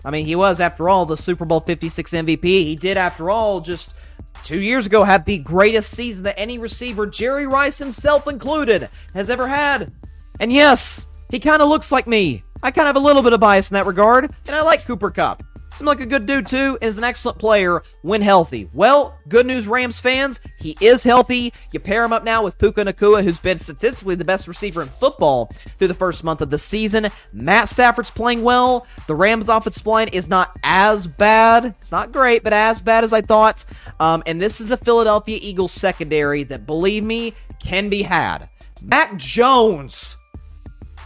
I 0.04 0.10
mean, 0.10 0.26
he 0.26 0.34
was, 0.34 0.60
after 0.60 0.88
all, 0.88 1.06
the 1.06 1.16
Super 1.16 1.44
Bowl 1.44 1.60
56 1.60 2.10
MVP. 2.10 2.44
He 2.44 2.76
did, 2.76 2.96
after 2.96 3.30
all, 3.30 3.60
just 3.60 3.94
two 4.42 4.60
years 4.60 4.86
ago 4.86 5.04
have 5.04 5.24
the 5.24 5.38
greatest 5.38 5.92
season 5.92 6.24
that 6.24 6.38
any 6.38 6.58
receiver, 6.58 7.06
Jerry 7.06 7.46
Rice 7.46 7.78
himself 7.78 8.26
included, 8.28 8.90
has 9.14 9.30
ever 9.30 9.48
had. 9.48 9.92
And 10.40 10.52
yes, 10.52 11.06
he 11.30 11.38
kind 11.38 11.62
of 11.62 11.68
looks 11.68 11.90
like 11.90 12.06
me. 12.06 12.42
I 12.62 12.70
kind 12.70 12.88
of 12.88 12.94
have 12.94 13.02
a 13.02 13.06
little 13.06 13.22
bit 13.22 13.32
of 13.32 13.40
bias 13.40 13.70
in 13.70 13.74
that 13.74 13.86
regard, 13.86 14.30
and 14.46 14.56
I 14.56 14.62
like 14.62 14.84
Cooper 14.84 15.10
Kupp. 15.10 15.42
Seems 15.74 15.88
like 15.88 15.98
a 15.98 16.06
good 16.06 16.24
dude 16.24 16.46
too, 16.46 16.78
and 16.80 16.88
is 16.88 16.98
an 16.98 17.04
excellent 17.04 17.36
player 17.36 17.82
when 18.02 18.22
healthy. 18.22 18.70
Well, 18.72 19.18
good 19.28 19.44
news, 19.44 19.66
Rams 19.66 19.98
fans. 19.98 20.40
He 20.60 20.76
is 20.80 21.02
healthy. 21.02 21.52
You 21.72 21.80
pair 21.80 22.04
him 22.04 22.12
up 22.12 22.22
now 22.22 22.44
with 22.44 22.58
Puka 22.58 22.84
Nacua, 22.84 23.24
who's 23.24 23.40
been 23.40 23.58
statistically 23.58 24.14
the 24.14 24.24
best 24.24 24.46
receiver 24.46 24.82
in 24.82 24.88
football 24.88 25.50
through 25.76 25.88
the 25.88 25.94
first 25.94 26.22
month 26.22 26.40
of 26.42 26.50
the 26.50 26.58
season. 26.58 27.08
Matt 27.32 27.68
Stafford's 27.68 28.10
playing 28.10 28.44
well. 28.44 28.86
The 29.08 29.16
Rams' 29.16 29.48
offensive 29.48 29.84
line 29.84 30.06
is 30.08 30.28
not 30.28 30.56
as 30.62 31.08
bad. 31.08 31.64
It's 31.64 31.90
not 31.90 32.12
great, 32.12 32.44
but 32.44 32.52
as 32.52 32.80
bad 32.80 33.02
as 33.02 33.12
I 33.12 33.20
thought. 33.20 33.64
Um, 33.98 34.22
and 34.26 34.40
this 34.40 34.60
is 34.60 34.70
a 34.70 34.76
Philadelphia 34.76 35.40
Eagles 35.42 35.72
secondary 35.72 36.44
that, 36.44 36.66
believe 36.66 37.02
me, 37.02 37.34
can 37.58 37.88
be 37.88 38.02
had. 38.02 38.48
Mac 38.80 39.16
Jones 39.16 40.18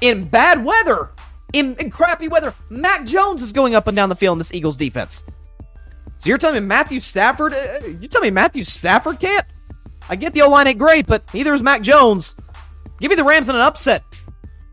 in 0.03 0.29
bad 0.29 0.63
weather 0.63 1.13
in, 1.53 1.75
in 1.77 1.91
crappy 1.91 2.29
weather. 2.29 2.55
Mac 2.71 3.05
Jones 3.05 3.43
is 3.43 3.53
going 3.53 3.75
up 3.75 3.87
and 3.87 3.97
down 3.97 4.09
the 4.09 4.17
field 4.17 4.35
in 4.35 4.39
this 4.39 4.53
Eagles 4.53 4.77
defense. 4.77 5.25
So 6.19 6.29
you're 6.29 6.39
telling 6.39 6.63
me 6.63 6.67
Matthew 6.67 7.01
Stafford? 7.01 7.55
Uh, 7.55 7.87
you 8.01 8.09
tell 8.09 8.23
me 8.23 8.31
Matthew 8.31 8.65
Stafford 8.65 9.21
can't? 9.21 9.47
I 10.09 10.17
get 10.17 10.35
the 10.35 10.43
O 10.43 10.51
line 10.51 10.67
ain't 10.67 10.79
great, 10.79 11.07
but 11.07 11.33
neither 11.33 11.53
is 11.53 11.63
Mac 11.63 11.83
Jones. 11.83 12.35
Give 13.01 13.11
me 13.11 13.17
the 13.17 13.25
Rams 13.25 13.49
in 13.49 13.55
an 13.55 13.61
upset. 13.61 14.03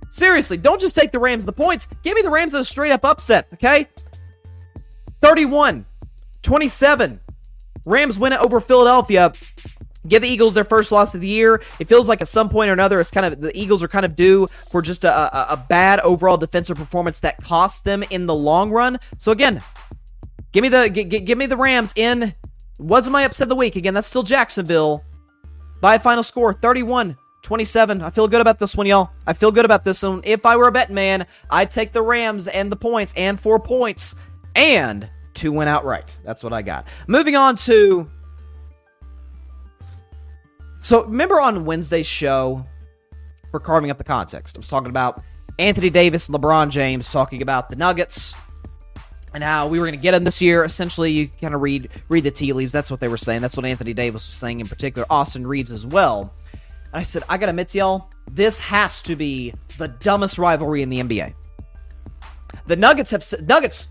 Seriously, 0.09 0.57
don't 0.57 0.79
just 0.79 0.95
take 0.95 1.11
the 1.11 1.19
Rams 1.19 1.45
the 1.45 1.51
points. 1.51 1.87
Give 2.01 2.15
me 2.15 2.21
the 2.21 2.29
Rams 2.29 2.53
in 2.53 2.61
a 2.61 2.63
straight 2.63 2.91
up 2.91 3.05
upset, 3.05 3.47
okay? 3.53 3.87
31, 5.21 5.85
27. 6.41 7.19
Rams 7.85 8.17
win 8.17 8.33
it 8.33 8.39
over 8.39 8.59
Philadelphia 8.59 9.33
give 10.07 10.21
the 10.21 10.27
Eagles 10.27 10.53
their 10.53 10.63
first 10.63 10.91
loss 10.91 11.15
of 11.15 11.21
the 11.21 11.27
year. 11.27 11.61
It 11.79 11.87
feels 11.87 12.07
like 12.07 12.21
at 12.21 12.27
some 12.27 12.49
point 12.49 12.69
or 12.69 12.73
another, 12.73 12.99
it's 12.99 13.11
kind 13.11 13.25
of 13.25 13.41
the 13.41 13.57
Eagles 13.57 13.83
are 13.83 13.87
kind 13.87 14.05
of 14.05 14.15
due 14.15 14.47
for 14.71 14.81
just 14.81 15.03
a, 15.03 15.11
a, 15.11 15.53
a 15.53 15.57
bad 15.57 15.99
overall 16.01 16.37
defensive 16.37 16.77
performance 16.77 17.19
that 17.21 17.37
cost 17.37 17.83
them 17.85 18.03
in 18.09 18.25
the 18.25 18.35
long 18.35 18.71
run. 18.71 18.99
So 19.17 19.31
again, 19.31 19.61
give 20.51 20.61
me 20.61 20.69
the 20.69 20.89
g- 20.89 21.03
give 21.03 21.37
me 21.37 21.45
the 21.45 21.57
Rams 21.57 21.93
in. 21.95 22.33
Wasn't 22.77 23.13
my 23.13 23.23
upset 23.23 23.45
of 23.45 23.49
the 23.49 23.55
week 23.55 23.75
again? 23.75 23.93
That's 23.93 24.07
still 24.07 24.23
Jacksonville 24.23 25.03
by 25.81 25.95
a 25.95 25.99
final 25.99 26.23
score 26.23 26.53
31 26.53 27.17
27. 27.41 28.01
I 28.01 28.09
feel 28.09 28.27
good 28.27 28.41
about 28.41 28.57
this 28.57 28.75
one, 28.75 28.87
y'all. 28.87 29.11
I 29.27 29.33
feel 29.33 29.51
good 29.51 29.65
about 29.65 29.83
this 29.83 30.01
one. 30.01 30.21
If 30.23 30.47
I 30.47 30.57
were 30.57 30.67
a 30.67 30.71
bet 30.71 30.89
man, 30.89 31.27
I'd 31.49 31.69
take 31.69 31.93
the 31.93 32.01
Rams 32.01 32.47
and 32.47 32.71
the 32.71 32.75
points 32.75 33.13
and 33.15 33.39
four 33.39 33.59
points 33.59 34.15
and 34.55 35.07
to 35.35 35.51
win 35.51 35.67
outright. 35.67 36.17
That's 36.23 36.43
what 36.43 36.53
I 36.53 36.63
got. 36.63 36.87
Moving 37.07 37.35
on 37.35 37.55
to 37.57 38.09
so 40.85 41.03
remember 41.05 41.41
on 41.41 41.65
Wednesday's 41.65 42.05
show 42.05 42.63
for 43.49 43.59
carving 43.59 43.89
up 43.89 43.97
the 43.97 44.03
context, 44.03 44.55
I 44.55 44.59
was 44.59 44.67
talking 44.67 44.91
about 44.91 45.19
Anthony 45.57 45.89
Davis 45.89 46.29
and 46.29 46.37
LeBron 46.37 46.69
James 46.69 47.11
talking 47.11 47.41
about 47.41 47.71
the 47.71 47.75
Nuggets 47.75 48.35
and 49.33 49.43
how 49.43 49.67
we 49.67 49.79
were 49.79 49.87
going 49.87 49.97
to 49.97 50.01
get 50.01 50.11
them 50.11 50.23
this 50.23 50.43
year. 50.43 50.63
Essentially, 50.63 51.11
you 51.11 51.27
kind 51.41 51.55
of 51.55 51.61
read 51.61 51.89
read 52.07 52.23
the 52.23 52.29
tea 52.29 52.53
leaves. 52.53 52.71
That's 52.71 52.91
what 52.91 52.99
they 52.99 53.07
were 53.07 53.17
saying. 53.17 53.41
That's 53.41 53.57
what 53.57 53.65
Anthony 53.65 53.95
Davis 53.95 54.27
was 54.27 54.37
saying 54.37 54.59
in 54.59 54.67
particular. 54.67 55.07
Austin 55.09 55.47
Reaves 55.47 55.71
as 55.71 55.87
well. 55.87 56.31
And 56.53 56.99
I 56.99 57.01
said, 57.01 57.23
I 57.29 57.37
got 57.37 57.47
to 57.47 57.49
admit 57.49 57.69
to 57.69 57.79
y'all, 57.79 58.11
this 58.31 58.59
has 58.59 59.01
to 59.01 59.15
be 59.15 59.55
the 59.79 59.87
dumbest 59.87 60.37
rivalry 60.37 60.83
in 60.83 60.89
the 60.89 60.99
NBA. 60.99 61.33
The 62.67 62.75
Nuggets 62.75 63.09
have 63.09 63.25
Nuggets 63.47 63.87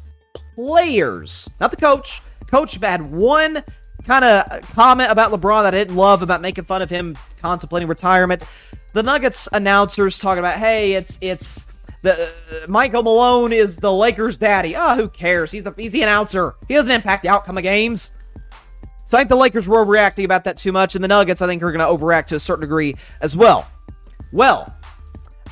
players, 0.55 1.51
not 1.59 1.73
the 1.73 1.77
coach. 1.77 2.23
Coach 2.47 2.77
had 2.77 3.03
one 3.03 3.65
kind 4.05 4.25
of 4.25 4.63
comment 4.73 5.11
about 5.11 5.33
LeBron 5.33 5.63
that 5.63 5.75
I 5.75 5.79
didn't 5.79 5.97
love 5.97 6.23
about 6.23 6.41
making 6.41 6.65
fun 6.65 6.83
of 6.83 6.91
him 6.91 7.17
contemplating 7.41 7.89
retirement. 7.89 8.45
The 8.93 9.03
Nuggets 9.03 9.49
announcers 9.53 10.19
talking 10.19 10.41
about, 10.41 10.59
hey, 10.59 10.93
it's 10.93 11.19
it's 11.21 11.67
the 12.03 12.13
uh, 12.13 12.67
Michael 12.69 13.03
Malone 13.03 13.53
is 13.53 13.79
the 13.79 13.93
Lakers' 13.93 14.37
daddy. 14.37 14.77
Ah, 14.77 14.93
oh, 14.93 14.97
who 14.97 15.09
cares? 15.09 15.51
He's 15.51 15.63
the 15.63 15.75
he's 15.77 15.93
the 15.93 16.03
announcer. 16.03 16.55
He 16.69 16.75
doesn't 16.75 16.93
impact 16.93 17.23
the 17.23 17.31
outcome 17.31 17.57
of 17.57 17.63
games. 17.63 18.11
So 19.07 19.19
I 19.19 19.21
think 19.21 19.31
the 19.31 19.37
Lakers 19.37 19.69
were 19.69 19.85
overreacting 19.85 20.25
about 20.25 20.45
that 20.45 20.57
too 20.59 20.73
much, 20.73 20.95
and 20.95 21.05
the 21.05 21.09
Nuggets 21.09 21.43
I 21.43 21.47
think 21.47 21.63
are 21.63 21.73
going 21.73 21.81
to 21.81 22.05
overreact 22.05 22.27
to 22.27 22.37
a 22.37 22.41
certain 22.41 22.63
degree 22.63 22.97
as 23.21 23.37
well. 23.37 23.71
Well, 24.33 24.75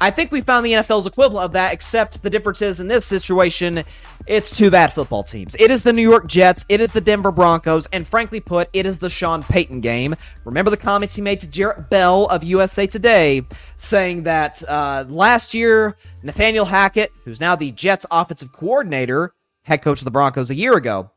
I 0.02 0.10
think 0.10 0.32
we 0.32 0.40
found 0.40 0.66
the 0.66 0.72
NFL's 0.72 1.06
equivalent 1.06 1.44
of 1.44 1.52
that, 1.52 1.72
except 1.72 2.24
the 2.24 2.28
difference 2.28 2.60
is 2.60 2.80
in 2.80 2.88
this 2.88 3.04
situation, 3.04 3.84
it's 4.26 4.50
two 4.50 4.68
bad 4.68 4.92
football 4.92 5.22
teams. 5.22 5.54
It 5.54 5.70
is 5.70 5.84
the 5.84 5.92
New 5.92 6.02
York 6.02 6.26
Jets, 6.26 6.66
it 6.68 6.80
is 6.80 6.90
the 6.90 7.00
Denver 7.00 7.30
Broncos, 7.30 7.86
and 7.92 8.04
frankly 8.04 8.40
put, 8.40 8.68
it 8.72 8.84
is 8.84 8.98
the 8.98 9.08
Sean 9.08 9.44
Payton 9.44 9.80
game. 9.80 10.16
Remember 10.44 10.72
the 10.72 10.76
comments 10.76 11.14
he 11.14 11.22
made 11.22 11.38
to 11.38 11.46
Jarrett 11.46 11.88
Bell 11.88 12.26
of 12.26 12.42
USA 12.42 12.84
Today, 12.84 13.42
saying 13.76 14.24
that 14.24 14.60
uh, 14.68 15.04
last 15.08 15.54
year, 15.54 15.96
Nathaniel 16.24 16.64
Hackett, 16.64 17.12
who's 17.24 17.40
now 17.40 17.54
the 17.54 17.70
Jets 17.70 18.04
offensive 18.10 18.50
coordinator, 18.50 19.32
head 19.62 19.82
coach 19.82 20.00
of 20.00 20.04
the 20.04 20.10
Broncos 20.10 20.50
a 20.50 20.56
year 20.56 20.76
ago, 20.76 21.12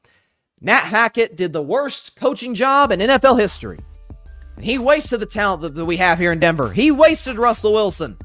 Nat 0.62 0.82
Hackett 0.82 1.36
did 1.36 1.53
the 1.53 1.64
worst 1.64 2.16
coaching 2.16 2.53
job 2.53 2.91
in 2.91 2.99
NFL 2.99 3.40
history. 3.40 3.80
And 4.57 4.64
he 4.64 4.78
wasted 4.78 5.22
the 5.22 5.26
talent 5.26 5.74
that 5.74 5.86
we 5.86 5.98
have 5.98 6.20
here 6.20 6.32
in 6.32 6.40
Denver. 6.40 6.72
He 6.72 6.91
wasted 6.91 7.40
Russell 7.40 7.74
Wilson. 7.74 8.20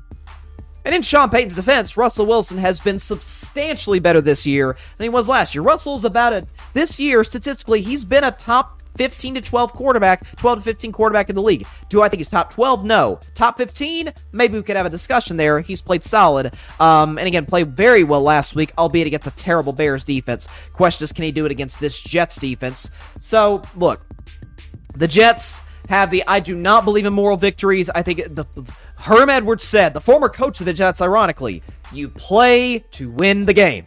And 0.85 0.95
in 0.95 1.03
Sean 1.03 1.29
Payton's 1.29 1.57
defense, 1.57 1.97
Russell 1.97 2.27
Wilson 2.27 2.59
has 2.59 2.81
been 2.81 2.99
substantially 2.99 3.99
better 3.99 4.21
this 4.21 4.47
year 4.47 4.77
than 4.97 5.05
he 5.05 5.09
was 5.09 5.29
last 5.29 5.55
year. 5.55 5.63
Russell's 5.63 6.05
about 6.05 6.33
a 6.33 6.47
this 6.73 6.99
year 6.99 7.23
statistically, 7.25 7.83
he's 7.83 8.05
been 8.05 8.25
a 8.25 8.31
top 8.31 8.81
15 8.97 9.37
to 9.37 9.41
12 9.41 9.73
quarterback, 9.73 10.37
12 10.37 10.59
to 10.59 10.65
15 10.65 10.93
quarterback 10.93 11.29
in 11.29 11.37
the 11.37 11.43
league. 11.43 11.67
Do 11.89 12.03
I 12.03 12.09
think 12.09 12.19
he's 12.19 12.29
top 12.29 12.53
12? 12.53 12.85
No. 12.85 13.21
Top 13.35 13.57
15? 13.57 14.13
Maybe 14.33 14.59
we 14.59 14.63
could 14.63 14.77
have 14.77 14.87
a 14.87 14.91
discussion 14.91 15.37
there. 15.37 15.61
He's 15.61 15.81
played 15.81 16.03
solid. 16.03 16.55
Um, 16.79 17.19
and 17.19 17.27
again, 17.27 17.47
played 17.47 17.69
very 17.69 18.05
well 18.05 18.23
last 18.23 18.55
week, 18.55 18.73
albeit 18.77 19.07
against 19.07 19.27
a 19.27 19.31
terrible 19.31 19.73
Bears 19.73 20.05
defense. 20.05 20.49
Question 20.73 21.05
is, 21.05 21.13
can 21.13 21.25
he 21.25 21.33
do 21.33 21.47
it 21.47 21.53
against 21.53 21.81
this 21.81 22.01
Jets 22.01 22.37
defense? 22.37 22.91
So, 23.21 23.63
look, 23.77 24.05
the 24.95 25.09
Jets 25.09 25.63
have 25.89 26.11
the 26.11 26.23
I 26.27 26.41
do 26.41 26.55
not 26.55 26.85
believe 26.85 27.07
in 27.07 27.13
moral 27.13 27.37
victories. 27.37 27.91
I 27.91 28.03
think 28.03 28.19
the 28.35 28.45
Herm 29.01 29.31
Edwards 29.31 29.65
said, 29.65 29.95
the 29.95 30.01
former 30.01 30.29
coach 30.29 30.61
of 30.61 30.67
the 30.67 30.73
Jets, 30.73 31.01
ironically, 31.01 31.63
you 31.91 32.09
play 32.09 32.81
to 32.91 33.11
win 33.11 33.47
the 33.47 33.55
game. 33.55 33.87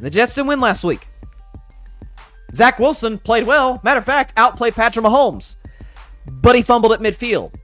The 0.00 0.10
Jets 0.10 0.34
didn't 0.34 0.48
win 0.48 0.60
last 0.60 0.84
week. 0.84 1.08
Zach 2.54 2.78
Wilson 2.78 3.18
played 3.18 3.46
well. 3.46 3.80
Matter 3.82 3.98
of 3.98 4.04
fact, 4.04 4.32
outplayed 4.36 4.74
Patrick 4.74 5.04
Mahomes. 5.04 5.56
But 6.26 6.56
he 6.56 6.62
fumbled 6.62 6.92
at 6.92 7.00
midfield. 7.00 7.54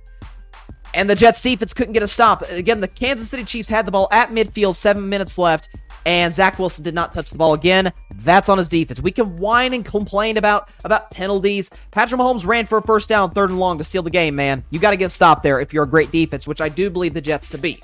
And 0.95 1.09
the 1.09 1.15
Jets 1.15 1.43
defense 1.43 1.75
couldn't 1.75 1.93
get 1.93 2.03
a 2.03 2.09
stop. 2.09 2.43
Again, 2.51 2.81
the 2.81 2.89
Kansas 2.89 3.29
City 3.29 3.45
Chiefs 3.45 3.69
had 3.69 3.87
the 3.87 3.93
ball 3.93 4.09
at 4.11 4.31
midfield, 4.31 4.77
seven 4.77 5.09
minutes 5.09 5.37
left, 5.39 5.69
and 6.07 6.33
Zach 6.33 6.59
Wilson 6.59 6.85
did 6.85 6.95
not 6.95 7.13
touch 7.13 7.31
the 7.31 7.39
ball 7.39 7.55
again. 7.55 7.93
That's 8.15 8.49
on 8.49 8.59
his 8.59 8.69
defense. 8.69 9.01
We 9.01 9.11
can 9.11 9.37
whine 9.37 9.73
and 9.73 9.85
complain 9.85 10.37
about 10.37 10.69
about 10.85 11.11
penalties. 11.11 11.71
Patrick 11.91 12.21
Mahomes 12.21 12.47
ran 12.47 12.67
for 12.67 12.79
a 12.79 12.83
first 12.83 13.09
down, 13.09 13.31
third 13.31 13.51
and 13.51 13.59
long 13.59 13.79
to 13.79 13.85
seal 13.85 14.03
the 14.03 14.11
game. 14.11 14.37
Man, 14.37 14.65
you 14.71 14.79
got 14.79 14.91
to 14.91 14.97
get 14.97 15.11
stopped 15.11 15.43
there 15.43 15.61
if 15.61 15.73
you're 15.73 15.85
a 15.85 15.89
great 15.89 16.11
defense, 16.11 16.47
which 16.47 16.61
I 16.61 16.69
do 16.69 16.91
believe 16.91 17.15
the 17.15 17.21
Jets 17.21 17.49
to 17.51 17.59
be. 17.59 17.81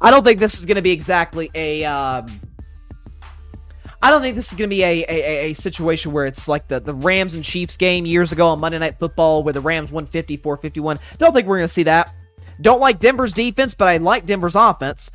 I 0.00 0.10
don't 0.10 0.24
think 0.24 0.38
this 0.38 0.58
is 0.58 0.64
going 0.64 0.76
to 0.76 0.82
be 0.82 0.92
exactly 0.92 1.50
a. 1.54 1.84
Um, 1.84 2.40
I 4.00 4.10
don't 4.10 4.22
think 4.22 4.36
this 4.36 4.48
is 4.48 4.54
going 4.54 4.70
to 4.70 4.74
be 4.74 4.84
a, 4.84 5.04
a, 5.08 5.50
a, 5.50 5.52
situation 5.54 6.12
where 6.12 6.26
it's 6.26 6.46
like 6.46 6.68
the, 6.68 6.78
the 6.78 6.94
Rams 6.94 7.34
and 7.34 7.42
Chiefs 7.42 7.76
game 7.76 8.06
years 8.06 8.30
ago 8.30 8.50
on 8.50 8.60
Monday 8.60 8.78
Night 8.78 8.96
Football 9.00 9.42
where 9.42 9.52
the 9.52 9.60
Rams 9.60 9.90
won 9.90 10.06
54 10.06 10.56
51. 10.56 10.98
Don't 11.18 11.32
think 11.32 11.48
we're 11.48 11.56
going 11.56 11.66
to 11.66 11.72
see 11.72 11.82
that. 11.82 12.14
Don't 12.60 12.80
like 12.80 13.00
Denver's 13.00 13.32
defense, 13.32 13.74
but 13.74 13.88
I 13.88 13.96
like 13.96 14.24
Denver's 14.24 14.54
offense. 14.54 15.10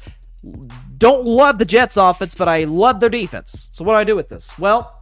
Don't 0.98 1.26
love 1.26 1.58
the 1.58 1.66
Jets' 1.66 1.98
offense, 1.98 2.36
but 2.36 2.48
I 2.48 2.66
love 2.66 3.00
their 3.00 3.10
defense. 3.10 3.70
So, 3.72 3.84
what 3.84 3.94
do 3.94 3.98
I 3.98 4.04
do 4.04 4.16
with 4.16 4.30
this? 4.30 4.58
Well, 4.60 5.00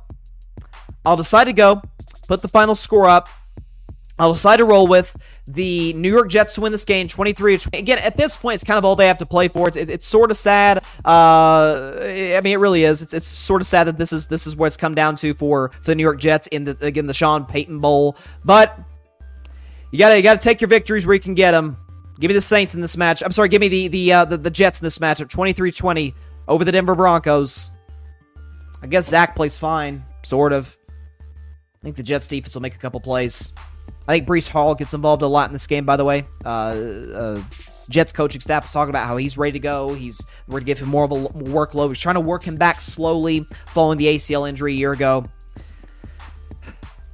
I'll 1.05 1.15
decide 1.15 1.45
to 1.45 1.53
go, 1.53 1.81
put 2.27 2.41
the 2.41 2.47
final 2.47 2.75
score 2.75 3.07
up. 3.07 3.27
I'll 4.19 4.33
decide 4.33 4.57
to 4.57 4.65
roll 4.65 4.85
with 4.85 5.17
the 5.47 5.93
New 5.93 6.11
York 6.11 6.29
Jets 6.29 6.53
to 6.55 6.61
win 6.61 6.71
this 6.71 6.85
game 6.85 7.07
23 7.07 7.57
20. 7.57 7.77
Again, 7.79 7.97
at 7.97 8.17
this 8.17 8.37
point, 8.37 8.55
it's 8.55 8.63
kind 8.63 8.77
of 8.77 8.85
all 8.85 8.95
they 8.95 9.07
have 9.07 9.17
to 9.17 9.25
play 9.25 9.47
for. 9.47 9.67
It's, 9.67 9.77
it, 9.77 9.89
it's 9.89 10.05
sort 10.05 10.29
of 10.29 10.37
sad. 10.37 10.79
Uh, 11.03 11.97
I 11.99 12.39
mean, 12.43 12.53
it 12.53 12.59
really 12.59 12.83
is. 12.83 13.01
It's, 13.01 13.15
it's 13.15 13.25
sort 13.25 13.61
of 13.61 13.67
sad 13.67 13.85
that 13.85 13.97
this 13.97 14.13
is 14.13 14.27
this 14.27 14.45
is 14.45 14.55
what 14.55 14.67
it's 14.67 14.77
come 14.77 14.93
down 14.93 15.15
to 15.17 15.33
for, 15.33 15.69
for 15.69 15.85
the 15.85 15.95
New 15.95 16.03
York 16.03 16.19
Jets 16.19 16.47
in 16.47 16.65
the 16.65 16.77
again 16.81 17.07
the 17.07 17.15
Sean 17.15 17.45
Payton 17.45 17.79
Bowl. 17.79 18.15
But 18.45 18.77
you 19.91 19.97
gotta 19.97 20.17
you 20.17 20.23
gotta 20.23 20.39
take 20.39 20.61
your 20.61 20.67
victories 20.67 21.07
where 21.07 21.15
you 21.15 21.19
can 21.19 21.33
get 21.33 21.51
them. 21.51 21.77
Give 22.21 22.29
me 22.29 22.35
the 22.35 22.41
Saints 22.41 22.75
in 22.75 22.81
this 22.81 22.95
match. 22.95 23.23
I'm 23.23 23.31
sorry, 23.31 23.49
give 23.49 23.61
me 23.61 23.67
the 23.67 23.87
the 23.87 24.13
uh, 24.13 24.25
the, 24.25 24.37
the 24.37 24.51
Jets 24.51 24.79
in 24.79 24.85
this 24.85 24.99
matchup. 24.99 25.27
23-20 25.27 26.13
over 26.47 26.63
the 26.63 26.71
Denver 26.71 26.93
Broncos. 26.93 27.71
I 28.83 28.87
guess 28.87 29.09
Zach 29.09 29.35
plays 29.35 29.57
fine, 29.57 30.05
sort 30.23 30.53
of. 30.53 30.77
I 31.19 31.81
think 31.81 31.95
the 31.95 32.03
Jets 32.03 32.27
defense 32.27 32.53
will 32.53 32.61
make 32.61 32.75
a 32.75 32.77
couple 32.77 32.99
plays. 32.99 33.51
I 34.07 34.13
think 34.13 34.27
Breece 34.27 34.47
Hall 34.47 34.75
gets 34.75 34.93
involved 34.93 35.23
a 35.23 35.27
lot 35.27 35.49
in 35.49 35.53
this 35.53 35.65
game, 35.65 35.83
by 35.83 35.97
the 35.97 36.05
way. 36.05 36.25
Uh, 36.45 36.47
uh, 36.47 37.43
Jets 37.89 38.11
coaching 38.11 38.39
staff 38.39 38.65
is 38.65 38.71
talking 38.71 38.91
about 38.91 39.07
how 39.07 39.17
he's 39.17 39.35
ready 39.35 39.53
to 39.53 39.59
go. 39.59 39.95
He's 39.95 40.23
we're 40.47 40.59
to 40.59 40.65
give 40.65 40.77
him 40.77 40.89
more 40.89 41.03
of 41.05 41.11
a 41.11 41.15
workload. 41.15 41.87
He's 41.87 41.99
trying 41.99 42.15
to 42.15 42.21
work 42.21 42.43
him 42.43 42.55
back 42.55 42.81
slowly 42.81 43.47
following 43.65 43.97
the 43.97 44.05
ACL 44.05 44.47
injury 44.47 44.73
a 44.73 44.77
year 44.77 44.91
ago. 44.91 45.25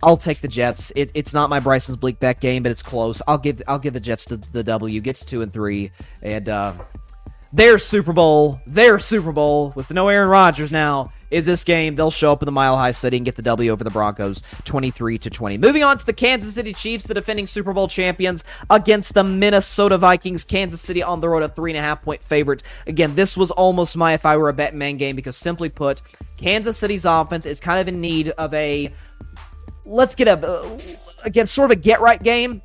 I'll 0.03 0.17
take 0.17 0.41
the 0.41 0.47
Jets. 0.47 0.91
It, 0.95 1.11
it's 1.13 1.33
not 1.33 1.49
my 1.49 1.59
Bryson's 1.59 1.97
bleak 1.97 2.19
bet 2.19 2.39
game, 2.39 2.63
but 2.63 2.71
it's 2.71 2.83
close. 2.83 3.21
I'll 3.27 3.37
give 3.37 3.61
I'll 3.67 3.79
give 3.79 3.93
the 3.93 3.99
Jets 3.99 4.25
to 4.25 4.37
the 4.37 4.63
W. 4.63 5.01
Gets 5.01 5.25
two 5.25 5.41
and 5.41 5.51
three, 5.51 5.91
and 6.21 6.47
uh, 6.47 6.73
their 7.51 7.77
Super 7.77 8.13
Bowl, 8.13 8.61
their 8.67 8.99
Super 8.99 9.31
Bowl 9.31 9.73
with 9.75 9.91
no 9.91 10.09
Aaron 10.09 10.29
Rodgers 10.29 10.71
now 10.71 11.11
is 11.31 11.45
this 11.45 11.63
game. 11.63 11.95
They'll 11.95 12.11
show 12.11 12.31
up 12.31 12.41
in 12.41 12.45
the 12.45 12.51
Mile 12.51 12.77
High 12.77 12.91
City 12.91 13.17
and 13.17 13.25
get 13.25 13.35
the 13.35 13.41
W 13.41 13.71
over 13.71 13.83
the 13.83 13.89
Broncos, 13.89 14.43
23 14.65 15.17
to 15.19 15.29
20. 15.29 15.57
Moving 15.57 15.83
on 15.83 15.97
to 15.97 16.05
the 16.05 16.13
Kansas 16.13 16.53
City 16.53 16.73
Chiefs, 16.73 17.05
the 17.05 17.13
defending 17.13 17.45
Super 17.45 17.73
Bowl 17.73 17.87
champions, 17.87 18.43
against 18.69 19.13
the 19.13 19.23
Minnesota 19.23 19.97
Vikings. 19.97 20.43
Kansas 20.43 20.81
City 20.81 21.03
on 21.03 21.21
the 21.21 21.29
road, 21.29 21.43
a 21.43 21.49
three 21.49 21.71
and 21.71 21.77
a 21.77 21.81
half 21.81 22.01
point 22.01 22.21
favorite. 22.21 22.63
Again, 22.85 23.15
this 23.15 23.35
was 23.35 23.51
almost 23.51 23.97
my 23.97 24.13
if 24.13 24.25
I 24.25 24.37
were 24.37 24.49
a 24.49 24.53
bet 24.53 24.75
man 24.75 24.97
game 24.97 25.15
because 25.15 25.35
simply 25.35 25.69
put, 25.69 26.01
Kansas 26.37 26.77
City's 26.77 27.05
offense 27.05 27.45
is 27.45 27.59
kind 27.59 27.79
of 27.79 27.87
in 27.87 28.01
need 28.01 28.29
of 28.29 28.53
a 28.53 28.91
let's 29.87 30.15
get 30.15 30.27
a 30.27 30.47
uh, 30.47 30.79
again 31.23 31.47
sort 31.47 31.71
of 31.71 31.77
a 31.77 31.79
get 31.79 32.01
right 32.01 32.21
game. 32.21 32.61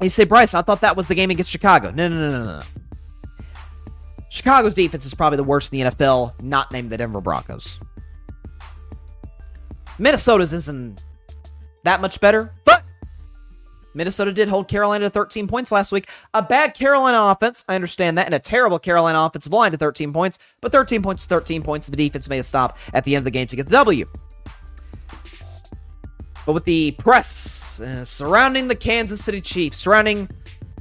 And 0.00 0.04
you 0.04 0.08
say, 0.08 0.24
Bryce, 0.24 0.54
I 0.54 0.62
thought 0.62 0.80
that 0.82 0.96
was 0.96 1.08
the 1.08 1.14
game 1.14 1.30
against 1.30 1.50
Chicago. 1.50 1.90
No, 1.90 2.08
no, 2.08 2.16
no, 2.16 2.30
no, 2.30 2.44
no. 2.58 2.62
Chicago's 4.30 4.74
defense 4.74 5.06
is 5.06 5.14
probably 5.14 5.36
the 5.36 5.44
worst 5.44 5.72
in 5.72 5.80
the 5.80 5.90
NFL, 5.90 6.40
not 6.42 6.70
named 6.70 6.90
the 6.90 6.96
Denver 6.96 7.20
Broncos. 7.20 7.80
Minnesota's 9.98 10.52
isn't 10.52 11.04
that 11.84 12.00
much 12.00 12.20
better, 12.20 12.52
but 12.64 12.84
Minnesota 13.94 14.32
did 14.32 14.48
hold 14.48 14.68
Carolina 14.68 15.06
to 15.06 15.10
13 15.10 15.48
points 15.48 15.72
last 15.72 15.90
week. 15.90 16.08
A 16.34 16.42
bad 16.42 16.74
Carolina 16.74 17.18
offense, 17.32 17.64
I 17.68 17.74
understand 17.74 18.18
that, 18.18 18.26
and 18.26 18.34
a 18.34 18.38
terrible 18.38 18.78
Carolina 18.78 19.20
offensive 19.20 19.52
line 19.52 19.72
to 19.72 19.78
13 19.78 20.12
points, 20.12 20.38
but 20.60 20.70
13 20.70 21.02
points 21.02 21.26
13 21.26 21.62
points. 21.62 21.88
The 21.88 21.96
defense 21.96 22.28
may 22.28 22.40
stop 22.42 22.78
at 22.94 23.04
the 23.04 23.16
end 23.16 23.22
of 23.22 23.24
the 23.24 23.30
game 23.32 23.48
to 23.48 23.56
get 23.56 23.66
the 23.66 23.72
W. 23.72 24.06
But 26.48 26.54
with 26.54 26.64
the 26.64 26.92
press 26.92 27.78
uh, 27.78 28.06
surrounding 28.06 28.68
the 28.68 28.74
Kansas 28.74 29.22
City 29.22 29.42
Chiefs, 29.42 29.76
surrounding 29.76 30.30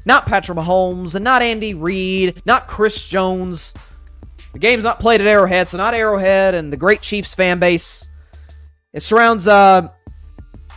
not 0.05 0.25
Patrick 0.25 0.57
Mahomes 0.57 1.13
and 1.13 1.25
not 1.25 1.41
Andy 1.41 1.73
Reid, 1.73 2.41
not 2.45 2.69
Chris 2.69 3.09
Jones. 3.09 3.73
The 4.53 4.59
game's 4.59 4.85
not 4.85 5.01
played 5.01 5.19
at 5.19 5.27
Arrowhead, 5.27 5.67
so 5.67 5.77
not 5.77 5.93
Arrowhead 5.93 6.55
and 6.55 6.71
the 6.71 6.77
great 6.77 7.01
Chiefs 7.01 7.35
fan 7.35 7.59
base. 7.59 8.07
It 8.93 9.03
surrounds 9.03 9.45
uh, 9.45 9.89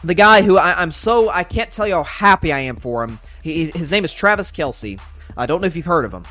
the 0.02 0.14
guy 0.14 0.42
who 0.42 0.58
I, 0.58 0.82
am 0.82 0.90
so 0.90 1.28
I 1.28 1.44
can't 1.44 1.70
tell 1.70 1.86
you 1.86 1.94
how 1.94 2.02
happy 2.02 2.52
I 2.52 2.58
am 2.58 2.74
for 2.74 3.04
him. 3.04 3.20
He, 3.44 3.70
his 3.70 3.92
name 3.92 4.04
is 4.04 4.12
Travis 4.12 4.50
Kelce. 4.50 5.00
I 5.36 5.46
don't 5.46 5.60
know 5.60 5.68
if 5.68 5.76
you've 5.76 5.86
heard 5.86 6.04
of 6.04 6.12
him. 6.12 6.24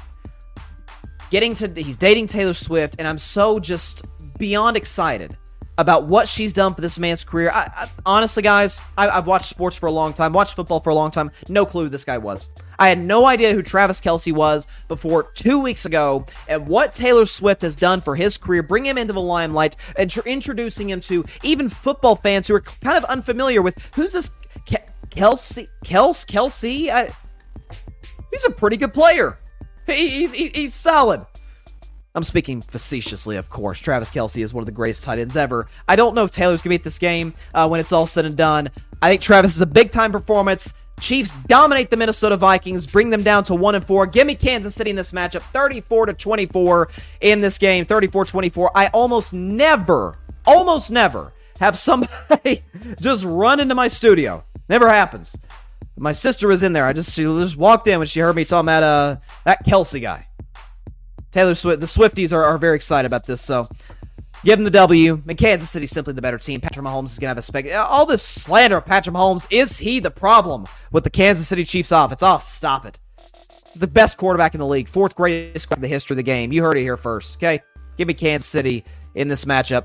Getting 1.31 1.53
to 1.53 1.69
he's 1.81 1.97
dating 1.97 2.27
Taylor 2.27 2.53
Swift, 2.53 2.97
and 2.99 3.07
I'm 3.07 3.19
so 3.19 3.57
just 3.57 4.05
beyond 4.37 4.75
excited 4.75 5.37
about 5.79 6.03
what 6.07 6.27
she's 6.27 6.51
done 6.51 6.73
for 6.73 6.81
this 6.81 6.99
man's 6.99 7.23
career. 7.23 7.49
I, 7.51 7.71
I, 7.73 7.89
honestly, 8.05 8.43
guys, 8.43 8.81
I, 8.97 9.09
have 9.09 9.27
watched 9.27 9.45
sports 9.45 9.77
for 9.77 9.85
a 9.85 9.91
long 9.91 10.11
time, 10.11 10.33
watched 10.33 10.55
football 10.55 10.81
for 10.81 10.89
a 10.89 10.93
long 10.93 11.09
time. 11.09 11.31
No 11.47 11.65
clue 11.65 11.83
who 11.83 11.89
this 11.89 12.03
guy 12.03 12.17
was. 12.17 12.49
I 12.77 12.89
had 12.89 12.99
no 12.99 13.25
idea 13.25 13.53
who 13.53 13.61
Travis 13.61 14.01
Kelce 14.01 14.33
was 14.33 14.67
before 14.89 15.23
two 15.23 15.61
weeks 15.61 15.85
ago, 15.85 16.25
and 16.49 16.67
what 16.67 16.91
Taylor 16.91 17.25
Swift 17.25 17.61
has 17.61 17.77
done 17.77 18.01
for 18.01 18.17
his 18.17 18.37
career, 18.37 18.61
bring 18.61 18.85
him 18.85 18.97
into 18.97 19.13
the 19.13 19.21
limelight, 19.21 19.77
and 19.95 20.09
tr- 20.09 20.19
introducing 20.25 20.89
him 20.89 20.99
to 21.01 21.23
even 21.43 21.69
football 21.69 22.17
fans 22.17 22.49
who 22.49 22.55
are 22.55 22.61
kind 22.61 22.97
of 22.97 23.05
unfamiliar 23.05 23.61
with 23.61 23.77
who's 23.95 24.11
this 24.11 24.31
Ke- 24.65 24.83
Kelce? 25.09 25.69
Kels 25.85 26.25
Kelce? 26.25 26.89
I, 26.89 27.09
he's 28.31 28.45
a 28.45 28.51
pretty 28.51 28.75
good 28.75 28.93
player. 28.93 29.39
He, 29.87 30.09
he's, 30.09 30.33
he, 30.33 30.51
he's 30.53 30.73
solid. 30.73 31.25
I'm 32.19 32.23
speaking 32.23 32.61
facetiously, 32.61 33.37
of 33.37 33.49
course. 33.49 33.79
Travis 33.79 34.11
Kelce 34.11 34.43
is 34.43 34.53
one 34.53 34.61
of 34.61 34.65
the 34.65 34.73
greatest 34.73 35.05
tight 35.05 35.19
ends 35.19 35.37
ever. 35.37 35.67
I 35.87 35.95
don't 35.95 36.13
know 36.15 36.25
if 36.25 36.31
Taylor's 36.31 36.61
going 36.61 36.71
to 36.71 36.77
be 36.77 36.81
at 36.81 36.83
this 36.83 36.99
game 36.99 37.33
uh, 37.53 37.65
when 37.69 37.79
it's 37.79 37.93
all 37.93 38.05
said 38.05 38.25
and 38.25 38.35
done. 38.35 38.71
I 39.01 39.09
think 39.09 39.21
Travis 39.21 39.55
is 39.55 39.61
a 39.61 39.65
big 39.65 39.89
time 39.89 40.11
performance. 40.11 40.73
Chiefs 40.99 41.31
dominate 41.47 41.89
the 41.89 41.95
Minnesota 41.95 42.35
Vikings, 42.35 42.85
bring 42.87 43.09
them 43.09 43.23
down 43.23 43.45
to 43.45 43.55
1 43.55 43.75
and 43.75 43.85
4. 43.85 44.05
Give 44.07 44.27
me 44.27 44.35
Kansas 44.35 44.75
City 44.75 44.89
in 44.89 44.97
this 44.97 45.13
matchup 45.13 45.43
34 45.53 46.07
to 46.07 46.13
24 46.13 46.89
in 47.21 47.39
this 47.39 47.57
game. 47.57 47.85
34-24. 47.85 48.71
I 48.75 48.87
almost 48.87 49.31
never, 49.31 50.17
almost 50.45 50.91
never 50.91 51.31
have 51.61 51.77
somebody 51.77 52.63
just 52.99 53.23
run 53.23 53.61
into 53.61 53.75
my 53.75 53.87
studio. 53.87 54.43
Never 54.67 54.89
happens. 54.89 55.37
My 55.95 56.11
sister 56.11 56.49
was 56.49 56.63
in 56.63 56.73
there. 56.73 56.85
I 56.85 56.91
just 56.91 57.13
she 57.13 57.23
just 57.23 57.55
walked 57.55 57.87
in 57.87 57.97
when 57.97 58.07
she 58.07 58.19
heard 58.19 58.35
me 58.35 58.43
talking 58.43 58.65
about 58.65 58.83
uh 58.83 59.15
that 59.45 59.65
Kelce 59.65 60.01
guy. 60.01 60.28
Taylor 61.31 61.55
Swift. 61.55 61.79
The 61.79 61.85
Swifties 61.85 62.33
are, 62.33 62.43
are 62.43 62.57
very 62.57 62.75
excited 62.75 63.05
about 63.05 63.25
this. 63.25 63.41
So 63.41 63.67
give 64.43 64.57
them 64.57 64.65
the 64.65 64.71
W. 64.71 65.21
And 65.27 65.37
Kansas 65.37 65.69
City's 65.69 65.91
simply 65.91 66.13
the 66.13 66.21
better 66.21 66.37
team. 66.37 66.61
Patrick 66.61 66.85
Mahomes 66.85 67.05
is 67.05 67.19
gonna 67.19 67.29
have 67.29 67.37
a 67.37 67.41
spec. 67.41 67.67
Uh, 67.67 67.85
all 67.87 68.05
this 68.05 68.23
slander 68.23 68.77
of 68.77 68.85
Patrick 68.85 69.15
Mahomes 69.15 69.47
is 69.51 69.77
he 69.77 69.99
the 69.99 70.11
problem 70.11 70.65
with 70.91 71.03
the 71.03 71.09
Kansas 71.09 71.47
City 71.47 71.63
Chiefs 71.63 71.91
offense? 71.91 72.23
Oh, 72.23 72.37
stop 72.39 72.85
it. 72.85 72.99
He's 73.71 73.79
the 73.79 73.87
best 73.87 74.17
quarterback 74.17 74.55
in 74.55 74.59
the 74.59 74.67
league, 74.67 74.87
fourth 74.87 75.15
greatest 75.15 75.71
in 75.71 75.81
the 75.81 75.87
history 75.87 76.15
of 76.15 76.17
the 76.17 76.23
game. 76.23 76.51
You 76.51 76.63
heard 76.63 76.77
it 76.77 76.81
here 76.81 76.97
first. 76.97 77.37
Okay, 77.37 77.61
give 77.97 78.07
me 78.07 78.13
Kansas 78.13 78.47
City 78.47 78.83
in 79.15 79.27
this 79.27 79.45
matchup 79.45 79.83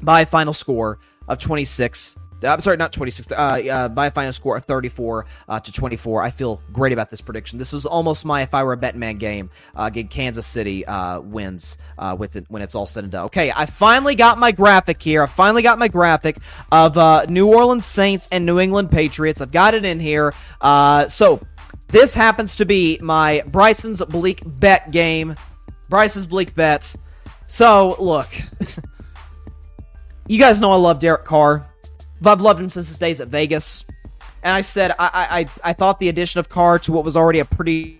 by 0.00 0.22
a 0.22 0.26
final 0.26 0.52
score 0.52 0.98
of 1.28 1.38
26 1.38 2.16
I'm 2.44 2.60
sorry, 2.60 2.76
not 2.76 2.92
26. 2.92 3.32
Uh, 3.32 3.34
uh, 3.34 3.88
a 3.96 4.10
final 4.10 4.32
score 4.32 4.56
of 4.56 4.64
34 4.64 5.26
uh, 5.48 5.60
to 5.60 5.72
24. 5.72 6.22
I 6.22 6.30
feel 6.30 6.60
great 6.72 6.92
about 6.92 7.08
this 7.08 7.20
prediction. 7.20 7.58
This 7.58 7.72
is 7.72 7.86
almost 7.86 8.24
my 8.24 8.42
if 8.42 8.54
I 8.54 8.62
were 8.64 8.72
a 8.72 8.76
betting 8.76 9.00
man 9.00 9.18
game. 9.18 9.50
Uh, 9.74 9.90
Kansas 9.90 10.46
City 10.46 10.84
uh, 10.86 11.20
wins 11.20 11.78
uh, 11.98 12.16
with 12.18 12.36
it 12.36 12.46
when 12.48 12.62
it's 12.62 12.74
all 12.74 12.86
said 12.86 13.04
and 13.04 13.12
done. 13.12 13.26
Okay, 13.26 13.52
I 13.54 13.66
finally 13.66 14.14
got 14.14 14.38
my 14.38 14.52
graphic 14.52 15.02
here. 15.02 15.22
I 15.22 15.26
finally 15.26 15.62
got 15.62 15.78
my 15.78 15.88
graphic 15.88 16.38
of 16.70 16.98
uh, 16.98 17.26
New 17.28 17.48
Orleans 17.48 17.86
Saints 17.86 18.28
and 18.30 18.44
New 18.44 18.58
England 18.58 18.90
Patriots. 18.90 19.40
I've 19.40 19.52
got 19.52 19.74
it 19.74 19.84
in 19.84 20.00
here. 20.00 20.34
Uh, 20.60 21.08
so 21.08 21.40
this 21.88 22.14
happens 22.14 22.56
to 22.56 22.64
be 22.64 22.98
my 23.00 23.42
Bryson's 23.46 24.02
bleak 24.02 24.42
bet 24.44 24.90
game. 24.90 25.36
Bryce's 25.88 26.26
bleak 26.26 26.54
bets. 26.54 26.96
So 27.46 27.96
look. 27.98 28.28
you 30.26 30.38
guys 30.38 30.60
know 30.60 30.72
I 30.72 30.76
love 30.76 30.98
Derek 30.98 31.24
Carr. 31.24 31.68
I've 32.26 32.40
loved 32.40 32.60
him 32.60 32.68
since 32.68 32.88
his 32.88 32.98
days 32.98 33.20
at 33.20 33.28
Vegas. 33.28 33.84
And 34.42 34.52
I 34.54 34.60
said 34.60 34.92
I 34.98 35.46
I, 35.64 35.70
I 35.70 35.72
thought 35.72 35.98
the 35.98 36.08
addition 36.08 36.38
of 36.38 36.48
Carr 36.48 36.78
to 36.80 36.92
what 36.92 37.04
was 37.04 37.16
already 37.16 37.40
a 37.40 37.44
pretty 37.44 37.98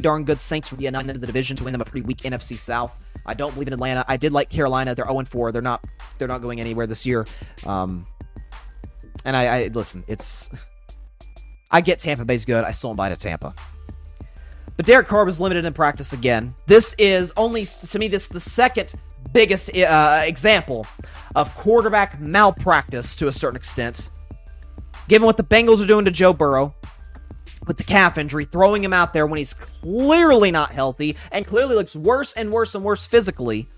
darn 0.00 0.24
good 0.24 0.40
Saints 0.40 0.70
would 0.70 0.78
be 0.78 0.86
enough 0.86 1.02
into 1.02 1.20
the 1.20 1.26
division 1.26 1.56
to 1.56 1.64
win 1.64 1.72
them 1.72 1.80
a 1.80 1.84
pretty 1.84 2.06
weak 2.06 2.18
NFC 2.18 2.58
South. 2.58 2.98
I 3.26 3.34
don't 3.34 3.52
believe 3.52 3.68
in 3.68 3.74
Atlanta. 3.74 4.04
I 4.08 4.16
did 4.16 4.32
like 4.32 4.48
Carolina. 4.48 4.94
They're 4.94 5.06
0 5.06 5.24
4. 5.24 5.52
They're 5.52 5.62
not 5.62 5.84
they're 6.18 6.28
not 6.28 6.42
going 6.42 6.60
anywhere 6.60 6.86
this 6.86 7.04
year. 7.04 7.26
Um, 7.66 8.06
and 9.24 9.36
I, 9.36 9.44
I 9.44 9.66
listen, 9.68 10.04
it's 10.06 10.50
I 11.70 11.80
get 11.80 11.98
Tampa 11.98 12.24
Bay's 12.24 12.44
good. 12.44 12.64
I 12.64 12.72
still 12.72 12.94
to 12.94 13.16
Tampa. 13.16 13.54
But 14.76 14.86
Derek 14.86 15.08
Carr 15.08 15.24
was 15.24 15.40
limited 15.40 15.64
in 15.64 15.72
practice 15.74 16.12
again. 16.12 16.54
This 16.66 16.94
is 16.94 17.32
only 17.36 17.66
to 17.66 17.98
me 17.98 18.08
this 18.08 18.24
is 18.24 18.28
the 18.30 18.40
second 18.40 18.94
biggest 19.32 19.76
uh, 19.76 20.22
example 20.24 20.86
of 21.36 21.54
quarterback 21.54 22.20
malpractice 22.20 23.14
to 23.16 23.28
a 23.28 23.32
certain 23.32 23.56
extent. 23.56 24.10
Given 25.08 25.26
what 25.26 25.36
the 25.36 25.44
Bengals 25.44 25.82
are 25.82 25.86
doing 25.86 26.04
to 26.04 26.10
Joe 26.10 26.32
Burrow 26.32 26.74
with 27.66 27.76
the 27.76 27.84
calf 27.84 28.18
injury, 28.18 28.44
throwing 28.44 28.82
him 28.82 28.92
out 28.92 29.12
there 29.12 29.26
when 29.26 29.38
he's 29.38 29.54
clearly 29.54 30.50
not 30.50 30.70
healthy 30.70 31.16
and 31.30 31.46
clearly 31.46 31.74
looks 31.74 31.94
worse 31.94 32.32
and 32.32 32.50
worse 32.50 32.74
and 32.74 32.84
worse 32.84 33.06
physically. 33.06 33.68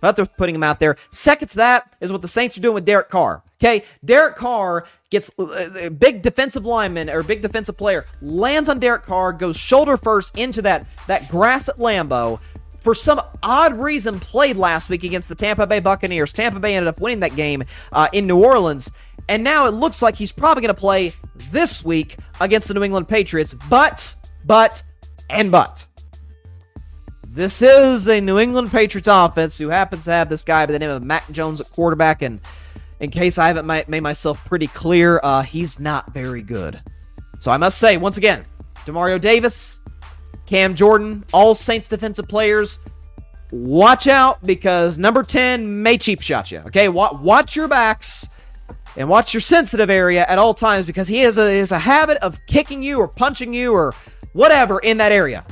But 0.00 0.16
they're 0.16 0.26
putting 0.26 0.54
him 0.54 0.62
out 0.62 0.78
there. 0.78 0.96
Second 1.10 1.48
to 1.48 1.56
that 1.56 1.96
is 2.00 2.12
what 2.12 2.22
the 2.22 2.28
Saints 2.28 2.58
are 2.58 2.60
doing 2.60 2.74
with 2.74 2.84
Derek 2.84 3.08
Carr. 3.08 3.42
Okay, 3.58 3.84
Derek 4.04 4.36
Carr 4.36 4.86
gets 5.10 5.30
a 5.38 5.42
uh, 5.42 5.86
uh, 5.86 5.88
big 5.88 6.20
defensive 6.20 6.66
lineman 6.66 7.08
or 7.08 7.22
big 7.22 7.40
defensive 7.40 7.76
player 7.76 8.04
lands 8.20 8.68
on 8.68 8.78
Derek 8.78 9.04
Carr, 9.04 9.32
goes 9.32 9.56
shoulder 9.56 9.96
first 9.96 10.36
into 10.38 10.60
that 10.62 10.86
that 11.06 11.28
grass 11.30 11.70
at 11.70 11.76
Lambeau, 11.76 12.38
for 12.86 12.94
some 12.94 13.20
odd 13.42 13.74
reason, 13.74 14.20
played 14.20 14.56
last 14.56 14.88
week 14.88 15.02
against 15.02 15.28
the 15.28 15.34
Tampa 15.34 15.66
Bay 15.66 15.80
Buccaneers. 15.80 16.32
Tampa 16.32 16.60
Bay 16.60 16.76
ended 16.76 16.86
up 16.86 17.00
winning 17.00 17.18
that 17.18 17.34
game 17.34 17.64
uh, 17.90 18.06
in 18.12 18.28
New 18.28 18.40
Orleans. 18.40 18.92
And 19.28 19.42
now 19.42 19.66
it 19.66 19.72
looks 19.72 20.02
like 20.02 20.14
he's 20.14 20.30
probably 20.30 20.60
going 20.60 20.72
to 20.72 20.80
play 20.80 21.12
this 21.50 21.84
week 21.84 22.14
against 22.40 22.68
the 22.68 22.74
New 22.74 22.84
England 22.84 23.08
Patriots. 23.08 23.54
But, 23.68 24.14
but, 24.44 24.84
and 25.28 25.50
but. 25.50 25.84
This 27.26 27.60
is 27.60 28.06
a 28.06 28.20
New 28.20 28.38
England 28.38 28.70
Patriots 28.70 29.08
offense 29.10 29.58
who 29.58 29.68
happens 29.68 30.04
to 30.04 30.12
have 30.12 30.28
this 30.28 30.44
guy 30.44 30.64
by 30.64 30.70
the 30.70 30.78
name 30.78 30.90
of 30.90 31.02
Mac 31.02 31.28
Jones 31.32 31.60
at 31.60 31.68
quarterback. 31.72 32.22
And 32.22 32.40
in 33.00 33.10
case 33.10 33.36
I 33.36 33.48
haven't 33.48 33.66
made 33.66 34.00
myself 34.00 34.44
pretty 34.44 34.68
clear, 34.68 35.18
uh, 35.24 35.42
he's 35.42 35.80
not 35.80 36.14
very 36.14 36.42
good. 36.42 36.80
So 37.40 37.50
I 37.50 37.56
must 37.56 37.78
say, 37.78 37.96
once 37.96 38.16
again, 38.16 38.44
Demario 38.84 39.20
Davis, 39.20 39.80
Cam 40.46 40.74
Jordan, 40.74 41.24
all 41.32 41.54
Saints 41.54 41.88
defensive 41.88 42.28
players, 42.28 42.78
watch 43.50 44.06
out 44.06 44.42
because 44.44 44.98
number 44.98 45.22
10 45.22 45.82
may 45.82 45.98
cheap 45.98 46.22
shot 46.22 46.50
you. 46.50 46.58
Okay, 46.66 46.88
watch 46.88 47.56
your 47.56 47.68
backs 47.68 48.28
and 48.96 49.08
watch 49.08 49.34
your 49.34 49.40
sensitive 49.40 49.90
area 49.90 50.24
at 50.26 50.38
all 50.38 50.54
times 50.54 50.86
because 50.86 51.08
he 51.08 51.18
has 51.20 51.38
a, 51.38 51.58
has 51.58 51.72
a 51.72 51.78
habit 51.78 52.18
of 52.18 52.38
kicking 52.46 52.82
you 52.82 52.98
or 52.98 53.08
punching 53.08 53.52
you 53.52 53.72
or 53.72 53.94
whatever 54.32 54.78
in 54.80 54.98
that 54.98 55.12
area. 55.12 55.44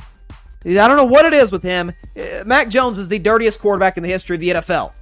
I 0.65 0.87
don't 0.87 0.97
know 0.97 1.05
what 1.05 1.25
it 1.25 1.33
is 1.33 1.51
with 1.51 1.61
him. 1.61 1.93
Uh, 2.17 2.43
Mac 2.43 2.69
Jones 2.69 2.97
is 2.97 3.07
the 3.07 3.19
dirtiest 3.19 3.59
quarterback 3.59 3.97
in 3.97 4.03
the 4.03 4.09
history 4.09 4.35
of 4.35 4.39
the 4.39 4.49
NFL. 4.49 4.93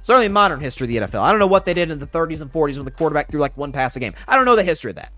Certainly 0.00 0.28
modern 0.28 0.58
history 0.58 0.86
of 0.86 0.88
the 0.88 1.16
NFL. 1.18 1.20
I 1.20 1.30
don't 1.30 1.38
know 1.38 1.46
what 1.46 1.64
they 1.64 1.74
did 1.74 1.90
in 1.90 1.98
the 1.98 2.06
30s 2.06 2.40
and 2.40 2.50
40s 2.50 2.76
when 2.76 2.86
the 2.86 2.90
quarterback 2.90 3.30
threw 3.30 3.38
like 3.38 3.56
one 3.56 3.72
pass 3.72 3.94
a 3.94 4.00
game. 4.00 4.14
I 4.26 4.36
don't 4.36 4.46
know 4.46 4.56
the 4.56 4.64
history 4.64 4.90
of 4.90 4.96
that. 4.96 5.12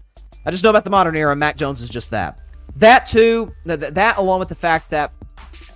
I 0.45 0.51
just 0.51 0.65
know 0.65 0.71
about 0.71 0.85
the 0.85 0.91
modern 0.91 1.17
era. 1.17 1.35
Mac 1.37 1.57
Jones 1.57 1.81
is 1.81 1.89
just 1.89 2.11
that. 2.11 2.41
That 2.77 3.07
too, 3.07 3.55
that, 3.65 3.95
that 3.95 4.19
along 4.19 4.41
with 4.41 4.49
the 4.49 4.55
fact 4.55 4.91
that 4.91 5.13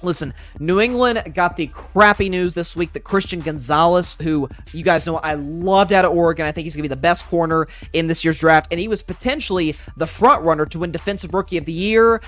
Listen, 0.02 0.32
New 0.60 0.80
England 0.80 1.34
got 1.34 1.56
the 1.56 1.66
crappy 1.68 2.28
news 2.28 2.54
this 2.54 2.76
week 2.76 2.92
that 2.92 3.02
Christian 3.02 3.40
Gonzalez, 3.40 4.16
who 4.22 4.48
you 4.72 4.84
guys 4.84 5.06
know 5.06 5.16
I 5.16 5.34
loved 5.34 5.92
out 5.92 6.04
of 6.04 6.12
Oregon, 6.12 6.46
I 6.46 6.52
think 6.52 6.64
he's 6.64 6.76
going 6.76 6.84
to 6.84 6.88
be 6.88 6.94
the 6.94 7.00
best 7.00 7.26
corner 7.26 7.66
in 7.92 8.06
this 8.06 8.24
year's 8.24 8.38
draft, 8.38 8.68
and 8.70 8.78
he 8.78 8.86
was 8.86 9.02
potentially 9.02 9.74
the 9.96 10.06
front 10.06 10.44
runner 10.44 10.66
to 10.66 10.78
win 10.78 10.92
Defensive 10.92 11.34
Rookie 11.34 11.56
of 11.56 11.64
the 11.64 11.72
Year 11.72 12.20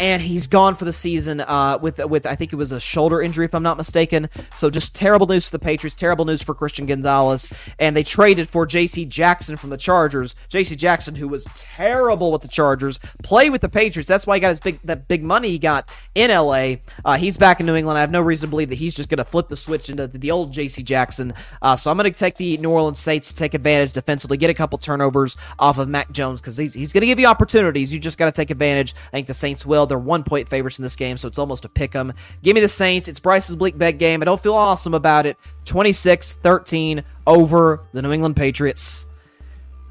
and 0.00 0.22
he's 0.22 0.46
gone 0.46 0.74
for 0.74 0.86
the 0.86 0.92
season 0.92 1.40
uh, 1.40 1.78
with 1.80 2.04
with 2.06 2.26
I 2.26 2.34
think 2.34 2.52
it 2.52 2.56
was 2.56 2.72
a 2.72 2.80
shoulder 2.80 3.20
injury 3.20 3.44
if 3.44 3.54
I'm 3.54 3.62
not 3.62 3.76
mistaken. 3.76 4.30
So 4.54 4.70
just 4.70 4.96
terrible 4.96 5.26
news 5.26 5.48
for 5.48 5.52
the 5.52 5.62
Patriots, 5.62 5.94
terrible 5.94 6.24
news 6.24 6.42
for 6.42 6.54
Christian 6.54 6.86
Gonzalez, 6.86 7.52
and 7.78 7.94
they 7.94 8.02
traded 8.02 8.48
for 8.48 8.64
J.C. 8.64 9.04
Jackson 9.04 9.58
from 9.58 9.68
the 9.68 9.76
Chargers. 9.76 10.34
J.C. 10.48 10.74
Jackson, 10.74 11.16
who 11.16 11.28
was 11.28 11.46
terrible 11.54 12.32
with 12.32 12.40
the 12.40 12.48
Chargers, 12.48 12.98
play 13.22 13.50
with 13.50 13.60
the 13.60 13.68
Patriots. 13.68 14.08
That's 14.08 14.26
why 14.26 14.36
he 14.36 14.40
got 14.40 14.48
his 14.48 14.60
big 14.60 14.80
that 14.84 15.06
big 15.06 15.22
money 15.22 15.50
he 15.50 15.58
got 15.58 15.92
in 16.14 16.30
L.A. 16.30 16.82
Uh, 17.04 17.18
he's 17.18 17.36
back 17.36 17.60
in 17.60 17.66
New 17.66 17.76
England. 17.76 17.98
I 17.98 18.00
have 18.00 18.10
no 18.10 18.22
reason 18.22 18.48
to 18.48 18.50
believe 18.50 18.70
that 18.70 18.76
he's 18.76 18.94
just 18.94 19.10
going 19.10 19.18
to 19.18 19.24
flip 19.24 19.48
the 19.48 19.56
switch 19.56 19.90
into 19.90 20.06
the 20.06 20.30
old 20.30 20.50
J.C. 20.52 20.82
Jackson. 20.82 21.34
Uh, 21.60 21.76
so 21.76 21.90
I'm 21.90 21.98
going 21.98 22.10
to 22.10 22.18
take 22.18 22.36
the 22.36 22.56
New 22.56 22.70
Orleans 22.70 22.98
Saints 22.98 23.28
to 23.28 23.34
take 23.34 23.52
advantage 23.52 23.92
defensively, 23.92 24.38
get 24.38 24.48
a 24.48 24.54
couple 24.54 24.78
turnovers 24.78 25.36
off 25.58 25.76
of 25.76 25.88
Mac 25.88 26.10
Jones 26.10 26.40
because 26.40 26.56
he's 26.56 26.72
he's 26.72 26.94
going 26.94 27.02
to 27.02 27.06
give 27.06 27.20
you 27.20 27.26
opportunities. 27.26 27.92
You 27.92 28.00
just 28.00 28.16
got 28.16 28.26
to 28.26 28.32
take 28.32 28.50
advantage. 28.50 28.94
I 29.08 29.10
think 29.10 29.26
the 29.26 29.34
Saints 29.34 29.66
will. 29.66 29.89
They're 29.90 29.98
one 29.98 30.22
point 30.22 30.48
favorites 30.48 30.78
in 30.78 30.82
this 30.82 30.96
game, 30.96 31.18
so 31.18 31.28
it's 31.28 31.38
almost 31.38 31.66
a 31.66 31.68
pick 31.68 31.94
'em. 31.94 32.14
Give 32.42 32.54
me 32.54 32.62
the 32.62 32.68
Saints. 32.68 33.08
It's 33.08 33.20
Bryce's 33.20 33.56
bleak 33.56 33.76
bet 33.76 33.98
game. 33.98 34.22
I 34.22 34.24
don't 34.24 34.40
feel 34.42 34.54
awesome 34.54 34.94
about 34.94 35.26
it. 35.26 35.36
26 35.66 36.32
13 36.32 37.04
over 37.26 37.82
the 37.92 38.00
New 38.00 38.12
England 38.12 38.36
Patriots. 38.36 39.04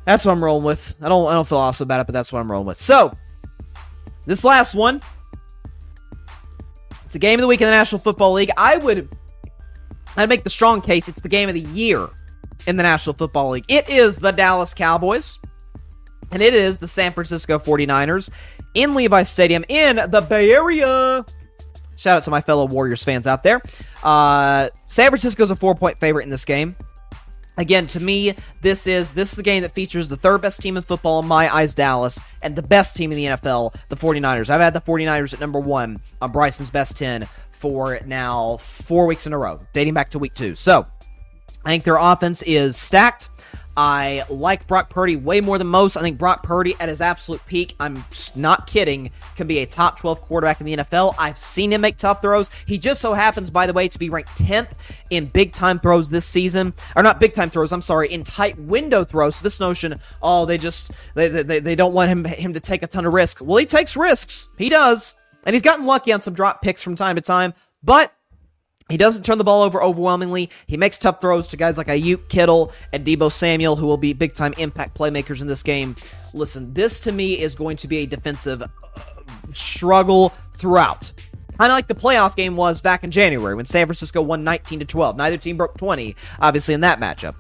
That's 0.06 0.26
what 0.26 0.32
I'm 0.32 0.44
rolling 0.44 0.64
with. 0.64 0.96
I 1.02 1.10
don't 1.10 1.28
I 1.28 1.34
don't 1.34 1.48
feel 1.48 1.60
awesome 1.60 1.86
about 1.86 2.00
it, 2.00 2.08
but 2.08 2.14
that's 2.14 2.34
what 2.34 2.40
I'm 2.40 2.50
rolling 2.50 2.66
with. 2.66 2.80
So, 2.80 3.12
this 4.26 4.44
last 4.44 4.74
one. 4.74 5.02
It's 7.06 7.16
a 7.16 7.20
game 7.20 7.40
of 7.40 7.42
the 7.42 7.48
week 7.48 7.62
in 7.62 7.66
the 7.66 7.72
National 7.72 8.00
Football 8.00 8.34
League. 8.34 8.52
I 8.58 8.78
would 8.78 9.10
I'd 10.16 10.30
make 10.30 10.44
the 10.44 10.50
strong 10.50 10.82
case 10.82 11.08
it's 11.10 11.22
the 11.22 11.30
game 11.30 11.50
of 11.50 11.56
the 11.56 11.62
year 11.62 12.08
in 12.68 12.78
the 12.78 12.84
National 12.84 13.14
Football 13.14 13.52
League. 13.52 13.66
It 13.68 13.90
is 13.90 14.18
the 14.18 14.32
Dallas 14.32 14.74
Cowboys 14.74 15.40
and 16.32 16.42
it 16.42 16.54
is 16.54 16.80
the 16.80 16.88
San 16.88 17.12
Francisco 17.12 17.58
49ers 17.58 18.30
in 18.74 18.96
Levi 18.96 19.24
Stadium 19.24 19.66
in 19.70 19.98
the 19.98 20.22
Bay 20.22 20.52
Area. 20.52 21.26
Shout 21.96 22.18
out 22.18 22.24
to 22.24 22.32
my 22.32 22.42
fellow 22.42 22.66
Warriors 22.66 23.04
fans 23.04 23.28
out 23.28 23.44
there. 23.44 23.62
Uh, 24.04 24.70
San 24.88 25.10
Francisco's 25.10 25.52
a 25.52 25.56
four 25.56 25.76
point 25.76 26.00
favorite 26.00 26.24
in 26.24 26.30
this 26.30 26.46
game. 26.46 26.76
Again, 27.58 27.88
to 27.88 28.00
me, 28.00 28.36
this 28.62 28.88
is 28.88 29.14
this 29.14 29.34
is 29.34 29.40
a 29.40 29.44
game 29.44 29.64
that 29.64 29.74
features 29.74 30.08
the 30.08 30.16
third 30.16 30.42
best 30.42 30.62
team 30.62 30.78
in 30.78 30.84
football 30.84 31.20
in 31.20 31.28
my 31.28 31.54
eyes, 31.54 31.76
Dallas, 31.76 32.18
and 32.42 32.56
the 32.56 32.62
best 32.62 32.96
team 32.96 33.12
in 33.12 33.18
the 33.18 33.26
NFL, 33.26 33.76
the 33.90 33.98
49ers. 33.98 34.50
I've 34.50 34.62
had 34.62 34.74
the 34.74 34.80
49ers 34.80 35.34
at 35.34 35.42
number 35.42 35.60
one 35.60 36.00
on 36.22 36.32
Bryson's 36.32 36.70
best 36.70 36.96
10 36.96 37.28
for 37.52 38.00
now 38.06 38.56
four 38.56 39.06
weeks 39.06 39.28
in 39.28 39.34
a 39.34 39.38
row, 39.38 39.60
dating 39.74 39.94
back 39.94 40.10
to 40.12 40.20
week 40.20 40.34
two. 40.36 40.56
So 40.56 40.86
I 41.66 41.70
think 41.70 41.84
their 41.84 41.98
offense 41.98 42.42
is 42.44 42.78
stacked. 42.78 43.28
I 43.82 44.26
like 44.30 44.68
Brock 44.68 44.90
Purdy 44.90 45.16
way 45.16 45.40
more 45.40 45.58
than 45.58 45.68
most. 45.68 45.96
I 45.96 46.02
think 46.02 46.18
Brock 46.18 46.44
Purdy 46.44 46.76
at 46.82 46.90
his 46.90 47.00
absolute 47.00 47.40
peak, 47.46 47.78
I'm 47.80 48.04
not 48.36 48.68
kidding, 48.68 49.10
can 49.38 49.48
be 49.48 49.60
a 49.60 49.66
top 49.66 49.98
12 49.98 50.22
quarterback 50.22 50.60
in 50.60 50.66
the 50.66 50.76
NFL. 50.76 51.16
I've 51.18 51.38
seen 51.38 51.72
him 51.72 51.80
make 51.80 51.96
tough 51.96 52.22
throws. 52.22 52.50
He 52.66 52.78
just 52.78 53.00
so 53.00 53.14
happens, 53.14 53.50
by 53.50 53.68
the 53.68 53.72
way, 53.72 53.88
to 53.88 53.98
be 53.98 54.10
ranked 54.10 54.38
10th 54.38 54.74
in 55.12 55.28
big 55.28 55.54
time 55.54 55.80
throws 55.80 56.10
this 56.10 56.26
season. 56.26 56.74
Or 56.94 57.04
not 57.04 57.22
big 57.22 57.32
time 57.32 57.50
throws, 57.50 57.72
I'm 57.72 57.82
sorry, 57.82 58.12
in 58.12 58.26
tight 58.26 58.60
window 58.60 59.06
throws. 59.06 59.38
So 59.38 59.44
this 59.44 59.62
notion, 59.62 59.98
oh, 60.22 60.46
they 60.46 60.58
just, 60.58 60.92
they, 61.14 61.30
they, 61.30 61.62
they 61.62 61.76
don't 61.76 61.94
want 61.94 62.10
him, 62.10 62.26
him 62.26 62.56
to 62.56 62.60
take 62.60 62.84
a 62.84 62.88
ton 62.88 63.06
of 63.06 63.14
risk. 63.14 63.38
Well, 63.42 63.60
he 63.60 63.66
takes 63.66 63.96
risks. 63.96 64.50
He 64.58 64.68
does. 64.68 65.16
And 65.46 65.54
he's 65.54 65.62
gotten 65.62 65.86
lucky 65.86 66.12
on 66.12 66.20
some 66.20 66.34
drop 66.34 66.62
picks 66.62 66.84
from 66.84 66.96
time 66.96 67.16
to 67.16 67.22
time. 67.22 67.54
But 67.82 68.12
He 68.90 68.98
doesn't 68.98 69.24
turn 69.24 69.38
the 69.38 69.44
ball 69.44 69.62
over 69.62 69.82
overwhelmingly. 69.82 70.50
He 70.66 70.76
makes 70.76 70.98
tough 70.98 71.22
throws 71.22 71.48
to 71.48 71.58
guys 71.58 71.78
like 71.78 71.88
Aiyuk, 71.88 72.28
Kittle, 72.28 72.74
and 72.92 73.06
Deebo 73.06 73.32
Samuel, 73.32 73.76
who 73.76 73.86
will 73.86 73.98
be 73.98 74.14
big 74.14 74.34
time 74.34 74.54
impact 74.58 74.98
playmakers 74.98 75.42
in 75.42 75.48
this 75.48 75.64
game. 75.64 75.96
Listen, 76.34 76.74
this 76.74 77.00
to 77.02 77.12
me 77.12 77.40
is 77.40 77.56
going 77.56 77.78
to 77.78 77.88
be 77.88 78.00
a 78.00 78.06
defensive 78.06 78.62
uh, 78.64 78.68
struggle 79.52 80.30
throughout. 80.54 81.12
Kind 81.58 81.72
of 81.72 81.76
like 81.76 81.88
the 81.88 81.96
playoff 81.96 82.36
game 82.36 82.56
was 82.56 82.82
back 82.82 83.04
in 83.04 83.12
January 83.12 83.54
when 83.54 83.66
San 83.66 83.86
Francisco 83.86 84.22
won 84.22 84.44
19 84.44 84.80
to 84.80 84.86
12. 84.86 85.18
Neither 85.18 85.38
team 85.38 85.58
broke 85.58 85.78
20, 85.78 86.16
obviously, 86.40 86.74
in 86.74 86.82
that 86.82 87.00
matchup. 87.00 87.36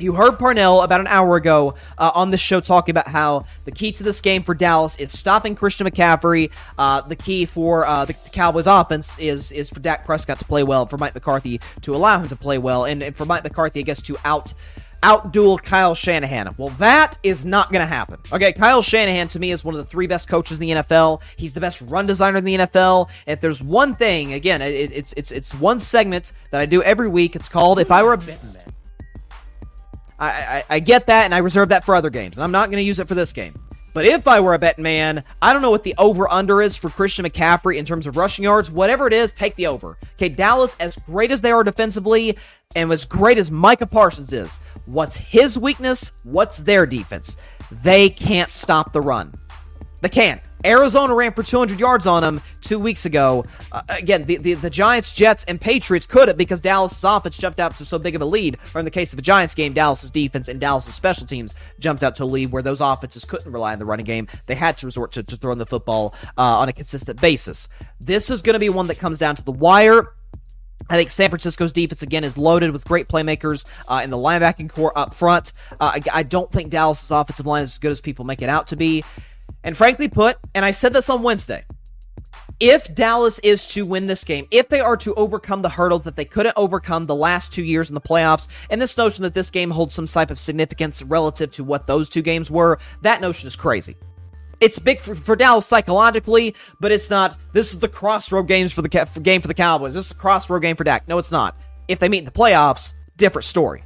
You 0.00 0.14
heard 0.14 0.38
Parnell 0.38 0.82
about 0.82 1.00
an 1.00 1.06
hour 1.06 1.36
ago 1.36 1.74
uh, 1.98 2.10
on 2.14 2.30
this 2.30 2.40
show 2.40 2.60
talking 2.60 2.92
about 2.92 3.08
how 3.08 3.44
the 3.64 3.70
key 3.70 3.92
to 3.92 4.02
this 4.02 4.20
game 4.20 4.42
for 4.42 4.54
Dallas 4.54 4.96
is 4.96 5.16
stopping 5.16 5.54
Christian 5.54 5.86
McCaffrey. 5.86 6.50
Uh, 6.78 7.02
the 7.02 7.16
key 7.16 7.44
for 7.44 7.86
uh, 7.86 8.06
the, 8.06 8.14
the, 8.24 8.30
Cowboys' 8.30 8.66
offense 8.66 9.18
is 9.18 9.52
is 9.52 9.68
for 9.68 9.80
Dak 9.80 10.04
Prescott 10.04 10.38
to 10.38 10.44
play 10.44 10.62
well, 10.62 10.86
for 10.86 10.96
Mike 10.96 11.14
McCarthy 11.14 11.60
to 11.82 11.94
allow 11.94 12.18
him 12.18 12.28
to 12.28 12.36
play 12.36 12.58
well, 12.58 12.84
and, 12.84 13.02
and 13.02 13.14
for 13.14 13.26
Mike 13.26 13.44
McCarthy, 13.44 13.80
I 13.80 13.82
guess, 13.82 14.00
to 14.02 14.16
out 14.24 14.54
outduel 15.02 15.62
Kyle 15.62 15.94
Shanahan. 15.94 16.54
Well, 16.56 16.68
that 16.70 17.18
is 17.22 17.44
not 17.44 17.70
going 17.72 17.80
to 17.80 17.86
happen. 17.86 18.20
Okay, 18.32 18.52
Kyle 18.52 18.82
Shanahan 18.82 19.28
to 19.28 19.38
me 19.38 19.50
is 19.50 19.64
one 19.64 19.74
of 19.74 19.78
the 19.78 19.84
three 19.84 20.06
best 20.06 20.28
coaches 20.28 20.60
in 20.60 20.66
the 20.66 20.74
NFL. 20.82 21.22
He's 21.36 21.54
the 21.54 21.60
best 21.60 21.80
run 21.82 22.06
designer 22.06 22.38
in 22.38 22.44
the 22.44 22.56
NFL. 22.56 23.08
And 23.26 23.34
if 23.34 23.40
there's 23.40 23.62
one 23.62 23.94
thing, 23.94 24.32
again, 24.32 24.62
it, 24.62 24.92
it's 24.92 25.12
it's 25.14 25.32
it's 25.32 25.54
one 25.54 25.78
segment 25.78 26.32
that 26.50 26.60
I 26.60 26.66
do 26.66 26.82
every 26.82 27.08
week. 27.08 27.36
It's 27.36 27.48
called 27.48 27.78
"If 27.78 27.90
I 27.90 28.02
Were 28.02 28.14
a 28.14 28.18
Betting 28.18 28.52
Man." 28.52 28.79
I, 30.20 30.28
I, 30.28 30.64
I 30.76 30.80
get 30.80 31.06
that, 31.06 31.24
and 31.24 31.34
I 31.34 31.38
reserve 31.38 31.70
that 31.70 31.84
for 31.84 31.94
other 31.94 32.10
games, 32.10 32.36
and 32.36 32.44
I'm 32.44 32.52
not 32.52 32.66
going 32.66 32.76
to 32.78 32.84
use 32.84 32.98
it 32.98 33.08
for 33.08 33.14
this 33.14 33.32
game. 33.32 33.58
But 33.92 34.04
if 34.04 34.28
I 34.28 34.38
were 34.38 34.54
a 34.54 34.58
betting 34.58 34.84
man, 34.84 35.24
I 35.42 35.52
don't 35.52 35.62
know 35.62 35.70
what 35.70 35.82
the 35.82 35.96
over 35.98 36.30
under 36.30 36.62
is 36.62 36.76
for 36.76 36.90
Christian 36.90 37.24
McCaffrey 37.24 37.76
in 37.76 37.84
terms 37.84 38.06
of 38.06 38.16
rushing 38.16 38.44
yards. 38.44 38.70
Whatever 38.70 39.08
it 39.08 39.12
is, 39.12 39.32
take 39.32 39.56
the 39.56 39.66
over. 39.66 39.98
Okay, 40.14 40.28
Dallas, 40.28 40.76
as 40.78 40.96
great 40.96 41.32
as 41.32 41.40
they 41.40 41.50
are 41.50 41.64
defensively, 41.64 42.38
and 42.76 42.92
as 42.92 43.04
great 43.04 43.38
as 43.38 43.50
Micah 43.50 43.86
Parsons 43.86 44.32
is, 44.32 44.60
what's 44.86 45.16
his 45.16 45.58
weakness? 45.58 46.12
What's 46.22 46.58
their 46.58 46.86
defense? 46.86 47.36
They 47.72 48.10
can't 48.10 48.52
stop 48.52 48.92
the 48.92 49.00
run. 49.00 49.34
They 50.02 50.08
can't. 50.08 50.40
Arizona 50.64 51.14
ran 51.14 51.32
for 51.32 51.42
200 51.42 51.80
yards 51.80 52.06
on 52.06 52.22
them 52.22 52.40
two 52.60 52.78
weeks 52.78 53.06
ago. 53.06 53.44
Uh, 53.72 53.82
again, 53.88 54.24
the, 54.24 54.36
the, 54.36 54.54
the, 54.54 54.70
Giants, 54.70 55.12
Jets, 55.12 55.44
and 55.44 55.60
Patriots 55.60 56.06
could 56.06 56.28
have 56.28 56.36
because 56.36 56.60
Dallas' 56.60 57.02
offense 57.02 57.36
jumped 57.36 57.60
out 57.60 57.76
to 57.76 57.84
so 57.84 57.98
big 57.98 58.14
of 58.14 58.22
a 58.22 58.24
lead. 58.24 58.58
Or 58.74 58.78
in 58.78 58.84
the 58.84 58.90
case 58.90 59.12
of 59.12 59.16
the 59.16 59.22
Giants 59.22 59.54
game, 59.54 59.72
Dallas' 59.72 60.10
defense 60.10 60.48
and 60.48 60.60
Dallas' 60.60 60.92
special 60.94 61.26
teams 61.26 61.54
jumped 61.78 62.02
out 62.02 62.16
to 62.16 62.24
a 62.24 62.26
lead 62.26 62.52
where 62.52 62.62
those 62.62 62.80
offenses 62.80 63.24
couldn't 63.24 63.50
rely 63.50 63.72
on 63.72 63.78
the 63.78 63.84
running 63.84 64.06
game. 64.06 64.28
They 64.46 64.54
had 64.54 64.76
to 64.78 64.86
resort 64.86 65.12
to, 65.12 65.22
to 65.22 65.36
throwing 65.36 65.58
the 65.58 65.66
football 65.66 66.14
uh, 66.36 66.58
on 66.58 66.68
a 66.68 66.72
consistent 66.72 67.20
basis. 67.20 67.68
This 68.00 68.30
is 68.30 68.42
going 68.42 68.54
to 68.54 68.60
be 68.60 68.68
one 68.68 68.86
that 68.88 68.98
comes 68.98 69.18
down 69.18 69.36
to 69.36 69.44
the 69.44 69.52
wire. 69.52 70.14
I 70.88 70.96
think 70.96 71.10
San 71.10 71.30
Francisco's 71.30 71.72
defense 71.72 72.02
again 72.02 72.24
is 72.24 72.36
loaded 72.36 72.72
with 72.72 72.84
great 72.84 73.06
playmakers 73.06 73.64
uh, 73.86 74.00
in 74.02 74.10
the 74.10 74.16
linebacking 74.16 74.70
corps 74.70 74.96
up 74.96 75.14
front. 75.14 75.52
Uh, 75.72 75.92
I, 75.94 76.00
I, 76.12 76.22
don't 76.22 76.50
think 76.50 76.70
Dallas's 76.70 77.10
offensive 77.10 77.46
line 77.46 77.62
is 77.62 77.72
as 77.72 77.78
good 77.78 77.92
as 77.92 78.00
people 78.00 78.24
make 78.24 78.42
it 78.42 78.48
out 78.48 78.68
to 78.68 78.76
be. 78.76 79.04
And 79.62 79.76
frankly 79.76 80.08
put, 80.08 80.38
and 80.54 80.64
I 80.64 80.70
said 80.70 80.92
this 80.92 81.10
on 81.10 81.22
Wednesday, 81.22 81.64
if 82.60 82.94
Dallas 82.94 83.38
is 83.38 83.66
to 83.68 83.86
win 83.86 84.06
this 84.06 84.22
game, 84.22 84.46
if 84.50 84.68
they 84.68 84.80
are 84.80 84.96
to 84.98 85.14
overcome 85.14 85.62
the 85.62 85.70
hurdle 85.70 85.98
that 86.00 86.16
they 86.16 86.26
couldn't 86.26 86.54
overcome 86.56 87.06
the 87.06 87.14
last 87.14 87.52
two 87.52 87.64
years 87.64 87.88
in 87.88 87.94
the 87.94 88.00
playoffs, 88.00 88.48
and 88.68 88.80
this 88.80 88.98
notion 88.98 89.22
that 89.22 89.34
this 89.34 89.50
game 89.50 89.70
holds 89.70 89.94
some 89.94 90.06
type 90.06 90.30
of 90.30 90.38
significance 90.38 91.02
relative 91.02 91.50
to 91.52 91.64
what 91.64 91.86
those 91.86 92.08
two 92.08 92.22
games 92.22 92.50
were, 92.50 92.78
that 93.00 93.20
notion 93.20 93.46
is 93.46 93.56
crazy. 93.56 93.96
It's 94.60 94.78
big 94.78 95.00
for, 95.00 95.14
for 95.14 95.36
Dallas 95.36 95.64
psychologically, 95.64 96.54
but 96.80 96.92
it's 96.92 97.08
not. 97.08 97.38
This 97.54 97.72
is 97.72 97.80
the 97.80 97.88
crossroad 97.88 98.46
games 98.46 98.74
for 98.74 98.82
the 98.82 99.06
for 99.06 99.20
game 99.20 99.40
for 99.40 99.48
the 99.48 99.54
Cowboys. 99.54 99.94
This 99.94 100.06
is 100.06 100.12
a 100.12 100.16
crossroad 100.16 100.60
game 100.60 100.76
for 100.76 100.84
Dak. 100.84 101.08
No, 101.08 101.16
it's 101.16 101.32
not. 101.32 101.56
If 101.88 101.98
they 101.98 102.10
meet 102.10 102.18
in 102.18 102.24
the 102.26 102.30
playoffs, 102.30 102.92
different 103.16 103.46
story. 103.46 103.84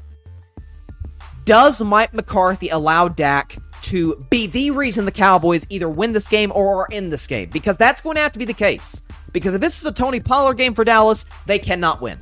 Does 1.44 1.80
Mike 1.80 2.12
McCarthy 2.12 2.70
allow 2.70 3.06
Dak 3.06 3.56
to 3.84 4.16
be 4.30 4.46
the 4.46 4.70
reason 4.70 5.04
the 5.04 5.12
Cowboys 5.12 5.66
either 5.68 5.88
win 5.88 6.12
this 6.12 6.28
game 6.28 6.52
or 6.54 6.82
are 6.82 6.88
in 6.90 7.10
this 7.10 7.26
game 7.26 7.50
because 7.50 7.76
that's 7.76 8.00
going 8.00 8.16
to 8.16 8.22
have 8.22 8.32
to 8.32 8.38
be 8.38 8.44
the 8.44 8.54
case. 8.54 9.02
Because 9.32 9.54
if 9.54 9.60
this 9.60 9.78
is 9.78 9.84
a 9.84 9.92
Tony 9.92 10.20
Pollard 10.20 10.54
game 10.54 10.74
for 10.74 10.84
Dallas, 10.84 11.26
they 11.46 11.58
cannot 11.58 12.00
win. 12.00 12.18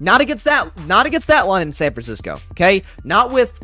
Not 0.00 0.20
against 0.20 0.44
that 0.44 0.76
not 0.86 1.06
against 1.06 1.26
that 1.28 1.48
line 1.48 1.62
in 1.62 1.72
San 1.72 1.92
Francisco, 1.92 2.38
okay? 2.52 2.82
Not 3.02 3.32
with 3.32 3.60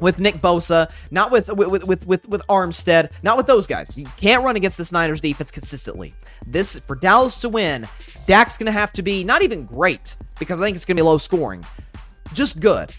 with 0.00 0.20
Nick 0.20 0.36
Bosa, 0.36 0.90
not 1.10 1.30
with 1.30 1.48
with 1.48 1.84
with 1.84 2.06
with, 2.06 2.28
with 2.28 2.46
Armstead, 2.48 3.10
not 3.22 3.36
with 3.36 3.46
those 3.46 3.66
guys. 3.66 3.98
You 3.98 4.06
can't 4.16 4.42
run 4.42 4.56
against 4.56 4.78
this 4.78 4.92
Niners 4.92 5.20
defense 5.20 5.50
consistently. 5.50 6.14
This 6.46 6.78
for 6.78 6.96
Dallas 6.96 7.36
to 7.38 7.48
win, 7.48 7.86
Dak's 8.26 8.56
going 8.56 8.66
to 8.66 8.72
have 8.72 8.92
to 8.92 9.02
be 9.02 9.24
not 9.24 9.42
even 9.42 9.66
great 9.66 10.16
because 10.38 10.60
I 10.60 10.64
think 10.64 10.76
it's 10.76 10.86
going 10.86 10.96
to 10.96 11.02
be 11.02 11.04
low 11.04 11.18
scoring. 11.18 11.64
Just 12.32 12.60
good. 12.60 12.94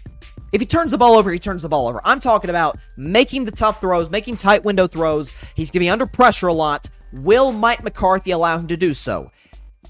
If 0.52 0.62
he 0.62 0.66
turns 0.66 0.92
the 0.92 0.98
ball 0.98 1.16
over, 1.16 1.32
he 1.32 1.40
turns 1.40 1.62
the 1.62 1.70
ball 1.70 1.88
over. 1.88 2.02
I'm 2.04 2.20
talking 2.20 2.50
about 2.50 2.78
making 2.98 3.46
the 3.46 3.52
tough 3.52 3.80
throws, 3.82 4.10
making 4.10 4.38
tight 4.38 4.64
window 4.64 4.88
throws. 4.88 5.34
He's 5.56 5.70
going 5.70 5.82
to 5.82 5.86
be 5.86 5.90
under 5.90 6.06
pressure 6.06 6.48
a 6.48 6.54
lot. 6.54 6.90
Will 7.14 7.52
Mike 7.52 7.84
McCarthy 7.84 8.32
allow 8.32 8.58
him 8.58 8.68
to 8.68 8.78
do 8.78 8.94
so? 8.94 9.32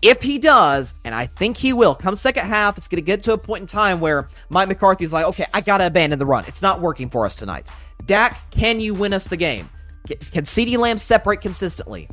If 0.02 0.22
he 0.22 0.38
does, 0.38 0.94
and 1.04 1.14
I 1.14 1.26
think 1.26 1.58
he 1.58 1.74
will, 1.74 1.94
come 1.94 2.16
second 2.16 2.46
half, 2.46 2.78
it's 2.78 2.88
going 2.88 3.02
to 3.02 3.06
get 3.06 3.24
to 3.24 3.34
a 3.34 3.38
point 3.38 3.62
in 3.62 3.68
time 3.68 4.00
where 4.00 4.30
Mike 4.50 4.70
McCarthy 4.70 5.04
is 5.04 5.12
like, 5.12 5.26
okay, 5.26 5.46
I 5.54 5.62
got 5.62 5.80
to 5.80 5.88
abandon 5.88 6.20
the 6.20 6.26
run. 6.26 6.46
It's 6.48 6.62
not 6.62 6.80
working 6.80 7.10
for 7.10 7.26
us 7.26 7.36
tonight. 7.36 7.70
Dak, 8.06 8.50
can 8.52 8.80
you 8.80 8.94
win 8.94 9.14
us 9.14 9.28
the 9.28 9.38
game? 9.38 9.68
Can 10.08 10.44
CeeDee 10.44 10.78
Lamb 10.78 10.98
separate 10.98 11.42
consistently? 11.42 12.08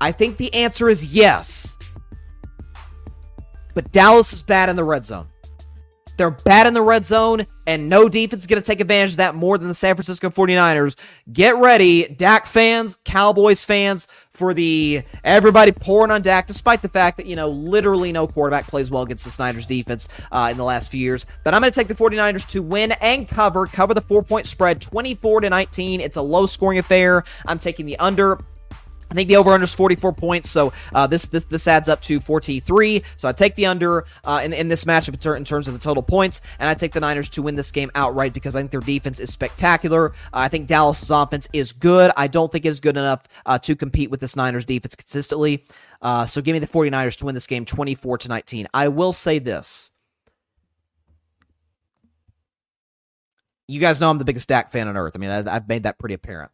I 0.00 0.12
think 0.12 0.36
the 0.36 0.52
answer 0.54 0.88
is 0.88 1.14
yes. 1.14 1.76
But 3.74 3.90
Dallas 3.90 4.32
is 4.32 4.42
bad 4.42 4.68
in 4.68 4.76
the 4.76 4.84
red 4.84 5.04
zone. 5.04 5.28
They're 6.16 6.30
bad 6.30 6.66
in 6.66 6.74
the 6.74 6.82
red 6.82 7.04
zone, 7.04 7.46
and 7.66 7.88
no 7.88 8.08
defense 8.08 8.42
is 8.42 8.46
going 8.46 8.60
to 8.60 8.66
take 8.66 8.80
advantage 8.80 9.12
of 9.12 9.16
that 9.18 9.34
more 9.34 9.58
than 9.58 9.68
the 9.68 9.74
San 9.74 9.94
Francisco 9.94 10.28
49ers. 10.28 10.96
Get 11.32 11.56
ready, 11.56 12.08
Dak 12.08 12.46
fans, 12.46 12.96
Cowboys 13.04 13.64
fans, 13.64 14.08
for 14.30 14.54
the 14.54 15.02
everybody 15.24 15.72
pouring 15.72 16.10
on 16.10 16.22
Dak, 16.22 16.46
despite 16.46 16.82
the 16.82 16.88
fact 16.88 17.18
that, 17.18 17.26
you 17.26 17.36
know, 17.36 17.48
literally 17.48 18.12
no 18.12 18.26
quarterback 18.26 18.66
plays 18.66 18.90
well 18.90 19.02
against 19.02 19.24
the 19.24 19.42
Niners' 19.42 19.66
defense 19.66 20.08
uh, 20.30 20.48
in 20.50 20.56
the 20.56 20.64
last 20.64 20.90
few 20.90 21.00
years. 21.00 21.26
But 21.44 21.54
I'm 21.54 21.60
going 21.60 21.72
to 21.72 21.78
take 21.78 21.88
the 21.88 21.94
49ers 21.94 22.46
to 22.48 22.62
win 22.62 22.92
and 22.92 23.28
cover, 23.28 23.66
cover 23.66 23.94
the 23.94 24.00
four 24.00 24.22
point 24.22 24.46
spread 24.46 24.80
24 24.80 25.42
to 25.42 25.50
19. 25.50 26.00
It's 26.00 26.16
a 26.16 26.22
low 26.22 26.46
scoring 26.46 26.78
affair. 26.78 27.24
I'm 27.46 27.58
taking 27.58 27.86
the 27.86 27.98
under. 27.98 28.38
I 29.12 29.14
think 29.14 29.28
the 29.28 29.36
over 29.36 29.50
under 29.50 29.64
is 29.64 29.74
44 29.74 30.14
points, 30.14 30.50
so 30.50 30.72
uh, 30.94 31.06
this 31.06 31.26
this 31.26 31.44
this 31.44 31.68
adds 31.68 31.90
up 31.90 32.00
to 32.02 32.18
43. 32.18 33.02
So 33.18 33.28
I 33.28 33.32
take 33.32 33.56
the 33.56 33.66
under 33.66 34.06
uh, 34.24 34.40
in, 34.42 34.54
in 34.54 34.68
this 34.68 34.86
matchup 34.86 35.36
in 35.36 35.44
terms 35.44 35.68
of 35.68 35.74
the 35.74 35.80
total 35.80 36.02
points, 36.02 36.40
and 36.58 36.66
I 36.66 36.72
take 36.72 36.92
the 36.92 37.00
Niners 37.00 37.28
to 37.30 37.42
win 37.42 37.54
this 37.54 37.70
game 37.70 37.90
outright 37.94 38.32
because 38.32 38.56
I 38.56 38.60
think 38.60 38.70
their 38.70 38.80
defense 38.80 39.20
is 39.20 39.30
spectacular. 39.30 40.12
Uh, 40.12 40.12
I 40.32 40.48
think 40.48 40.66
Dallas's 40.66 41.10
offense 41.10 41.46
is 41.52 41.72
good. 41.72 42.10
I 42.16 42.26
don't 42.26 42.50
think 42.50 42.64
it's 42.64 42.80
good 42.80 42.96
enough 42.96 43.28
uh, 43.44 43.58
to 43.58 43.76
compete 43.76 44.10
with 44.10 44.20
this 44.20 44.34
Niners 44.34 44.64
defense 44.64 44.94
consistently. 44.94 45.66
Uh, 46.00 46.24
so 46.24 46.40
give 46.40 46.54
me 46.54 46.58
the 46.58 46.66
49ers 46.66 47.16
to 47.18 47.26
win 47.26 47.34
this 47.34 47.46
game 47.46 47.66
24 47.66 48.16
to 48.16 48.28
19. 48.28 48.66
I 48.72 48.88
will 48.88 49.12
say 49.12 49.40
this. 49.40 49.90
You 53.68 53.78
guys 53.78 54.00
know 54.00 54.08
I'm 54.08 54.16
the 54.16 54.24
biggest 54.24 54.48
Dak 54.48 54.70
fan 54.70 54.88
on 54.88 54.96
earth. 54.96 55.12
I 55.14 55.18
mean, 55.18 55.30
I, 55.30 55.54
I've 55.54 55.68
made 55.68 55.82
that 55.82 55.98
pretty 55.98 56.14
apparent. 56.14 56.50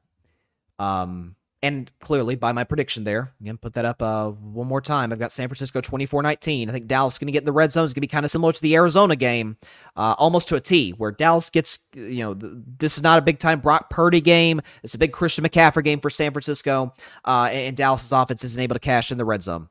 Um, 0.80 1.36
and 1.60 1.90
clearly, 1.98 2.36
by 2.36 2.52
my 2.52 2.62
prediction 2.62 3.02
there, 3.02 3.32
again, 3.40 3.56
put 3.56 3.74
that 3.74 3.84
up 3.84 4.00
uh, 4.00 4.28
one 4.28 4.68
more 4.68 4.80
time. 4.80 5.12
I've 5.12 5.18
got 5.18 5.32
San 5.32 5.48
Francisco 5.48 5.80
24 5.80 6.22
19. 6.22 6.68
I 6.68 6.72
think 6.72 6.86
Dallas 6.86 7.14
is 7.14 7.18
going 7.18 7.26
to 7.26 7.32
get 7.32 7.42
in 7.42 7.46
the 7.46 7.52
red 7.52 7.72
zone. 7.72 7.84
It's 7.84 7.92
going 7.92 8.00
to 8.00 8.00
be 8.02 8.06
kind 8.06 8.24
of 8.24 8.30
similar 8.30 8.52
to 8.52 8.62
the 8.62 8.76
Arizona 8.76 9.16
game, 9.16 9.56
uh, 9.96 10.14
almost 10.18 10.46
to 10.48 10.56
a 10.56 10.60
T, 10.60 10.90
where 10.92 11.10
Dallas 11.10 11.50
gets, 11.50 11.80
you 11.94 12.22
know, 12.22 12.34
this 12.34 12.96
is 12.96 13.02
not 13.02 13.18
a 13.18 13.22
big 13.22 13.40
time 13.40 13.58
Brock 13.58 13.90
Purdy 13.90 14.20
game. 14.20 14.60
It's 14.84 14.94
a 14.94 14.98
big 14.98 15.12
Christian 15.12 15.44
McCaffrey 15.44 15.82
game 15.82 15.98
for 15.98 16.10
San 16.10 16.32
Francisco, 16.32 16.94
uh, 17.24 17.48
and 17.50 17.76
Dallas's 17.76 18.12
offense 18.12 18.44
isn't 18.44 18.62
able 18.62 18.74
to 18.74 18.80
cash 18.80 19.10
in 19.10 19.18
the 19.18 19.24
red 19.24 19.42
zone. 19.42 19.68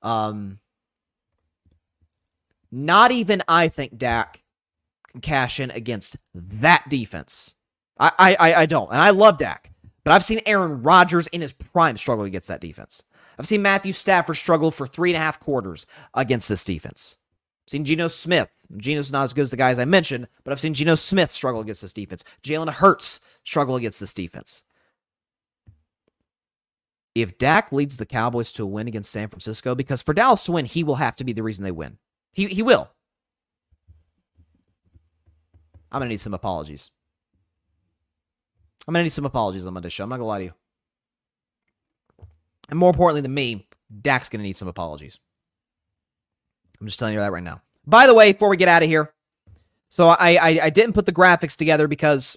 Um, 0.00 0.58
not 2.72 3.12
even 3.12 3.42
I 3.46 3.68
think 3.68 3.98
Dak 3.98 4.42
can 5.10 5.20
cash 5.20 5.60
in 5.60 5.70
against 5.70 6.16
that 6.34 6.88
defense. 6.88 7.54
I, 7.98 8.36
I, 8.38 8.54
I 8.54 8.66
don't. 8.66 8.90
And 8.90 9.00
I 9.00 9.10
love 9.10 9.38
Dak. 9.38 9.72
But 10.06 10.12
I've 10.12 10.22
seen 10.22 10.40
Aaron 10.46 10.82
Rodgers 10.82 11.26
in 11.26 11.40
his 11.40 11.52
prime 11.52 11.96
struggle 11.96 12.24
against 12.24 12.46
that 12.46 12.60
defense. 12.60 13.02
I've 13.36 13.46
seen 13.46 13.60
Matthew 13.60 13.92
Stafford 13.92 14.36
struggle 14.36 14.70
for 14.70 14.86
three 14.86 15.10
and 15.10 15.16
a 15.16 15.20
half 15.20 15.40
quarters 15.40 15.84
against 16.14 16.48
this 16.48 16.62
defense. 16.62 17.16
I've 17.64 17.70
seen 17.72 17.84
Geno 17.84 18.06
Smith. 18.06 18.48
Geno's 18.76 19.10
not 19.10 19.24
as 19.24 19.32
good 19.32 19.42
as 19.42 19.50
the 19.50 19.56
guys 19.56 19.80
I 19.80 19.84
mentioned, 19.84 20.28
but 20.44 20.52
I've 20.52 20.60
seen 20.60 20.74
Geno 20.74 20.94
Smith 20.94 21.32
struggle 21.32 21.60
against 21.60 21.82
this 21.82 21.92
defense. 21.92 22.22
Jalen 22.44 22.74
Hurts 22.74 23.18
struggle 23.42 23.74
against 23.74 23.98
this 23.98 24.14
defense. 24.14 24.62
If 27.16 27.36
Dak 27.36 27.72
leads 27.72 27.96
the 27.96 28.06
Cowboys 28.06 28.52
to 28.52 28.62
a 28.62 28.66
win 28.66 28.86
against 28.86 29.10
San 29.10 29.26
Francisco, 29.26 29.74
because 29.74 30.02
for 30.02 30.14
Dallas 30.14 30.44
to 30.44 30.52
win, 30.52 30.66
he 30.66 30.84
will 30.84 30.94
have 30.94 31.16
to 31.16 31.24
be 31.24 31.32
the 31.32 31.42
reason 31.42 31.64
they 31.64 31.72
win. 31.72 31.98
He, 32.32 32.46
he 32.46 32.62
will. 32.62 32.92
I'm 35.90 35.98
going 35.98 36.08
to 36.08 36.12
need 36.12 36.20
some 36.20 36.32
apologies. 36.32 36.92
I'm 38.86 38.94
gonna 38.94 39.04
need 39.04 39.10
some 39.10 39.24
apologies 39.24 39.66
on 39.66 39.74
Monday 39.74 39.88
show. 39.88 40.04
I'm 40.04 40.10
not 40.10 40.16
gonna 40.16 40.26
lie 40.26 40.38
to 40.38 40.44
you. 40.44 40.52
And 42.68 42.78
more 42.78 42.90
importantly 42.90 43.20
than 43.20 43.34
me, 43.34 43.66
Dak's 44.02 44.28
gonna 44.28 44.44
need 44.44 44.56
some 44.56 44.68
apologies. 44.68 45.18
I'm 46.80 46.86
just 46.86 46.98
telling 46.98 47.14
you 47.14 47.20
that 47.20 47.32
right 47.32 47.42
now. 47.42 47.62
By 47.86 48.06
the 48.06 48.14
way, 48.14 48.32
before 48.32 48.48
we 48.48 48.56
get 48.56 48.68
out 48.68 48.82
of 48.82 48.88
here, 48.88 49.12
so 49.88 50.08
I, 50.08 50.34
I 50.34 50.60
I 50.64 50.70
didn't 50.70 50.92
put 50.94 51.06
the 51.06 51.12
graphics 51.12 51.56
together 51.56 51.88
because 51.88 52.36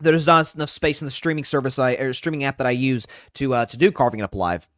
there's 0.00 0.26
not 0.26 0.54
enough 0.54 0.70
space 0.70 1.00
in 1.00 1.06
the 1.06 1.10
streaming 1.10 1.44
service 1.44 1.78
I 1.78 1.92
or 1.92 2.12
streaming 2.12 2.44
app 2.44 2.58
that 2.58 2.66
I 2.66 2.72
use 2.72 3.06
to 3.34 3.54
uh, 3.54 3.66
to 3.66 3.76
do 3.76 3.92
carving 3.92 4.20
it 4.20 4.24
up 4.24 4.34
live. 4.34 4.68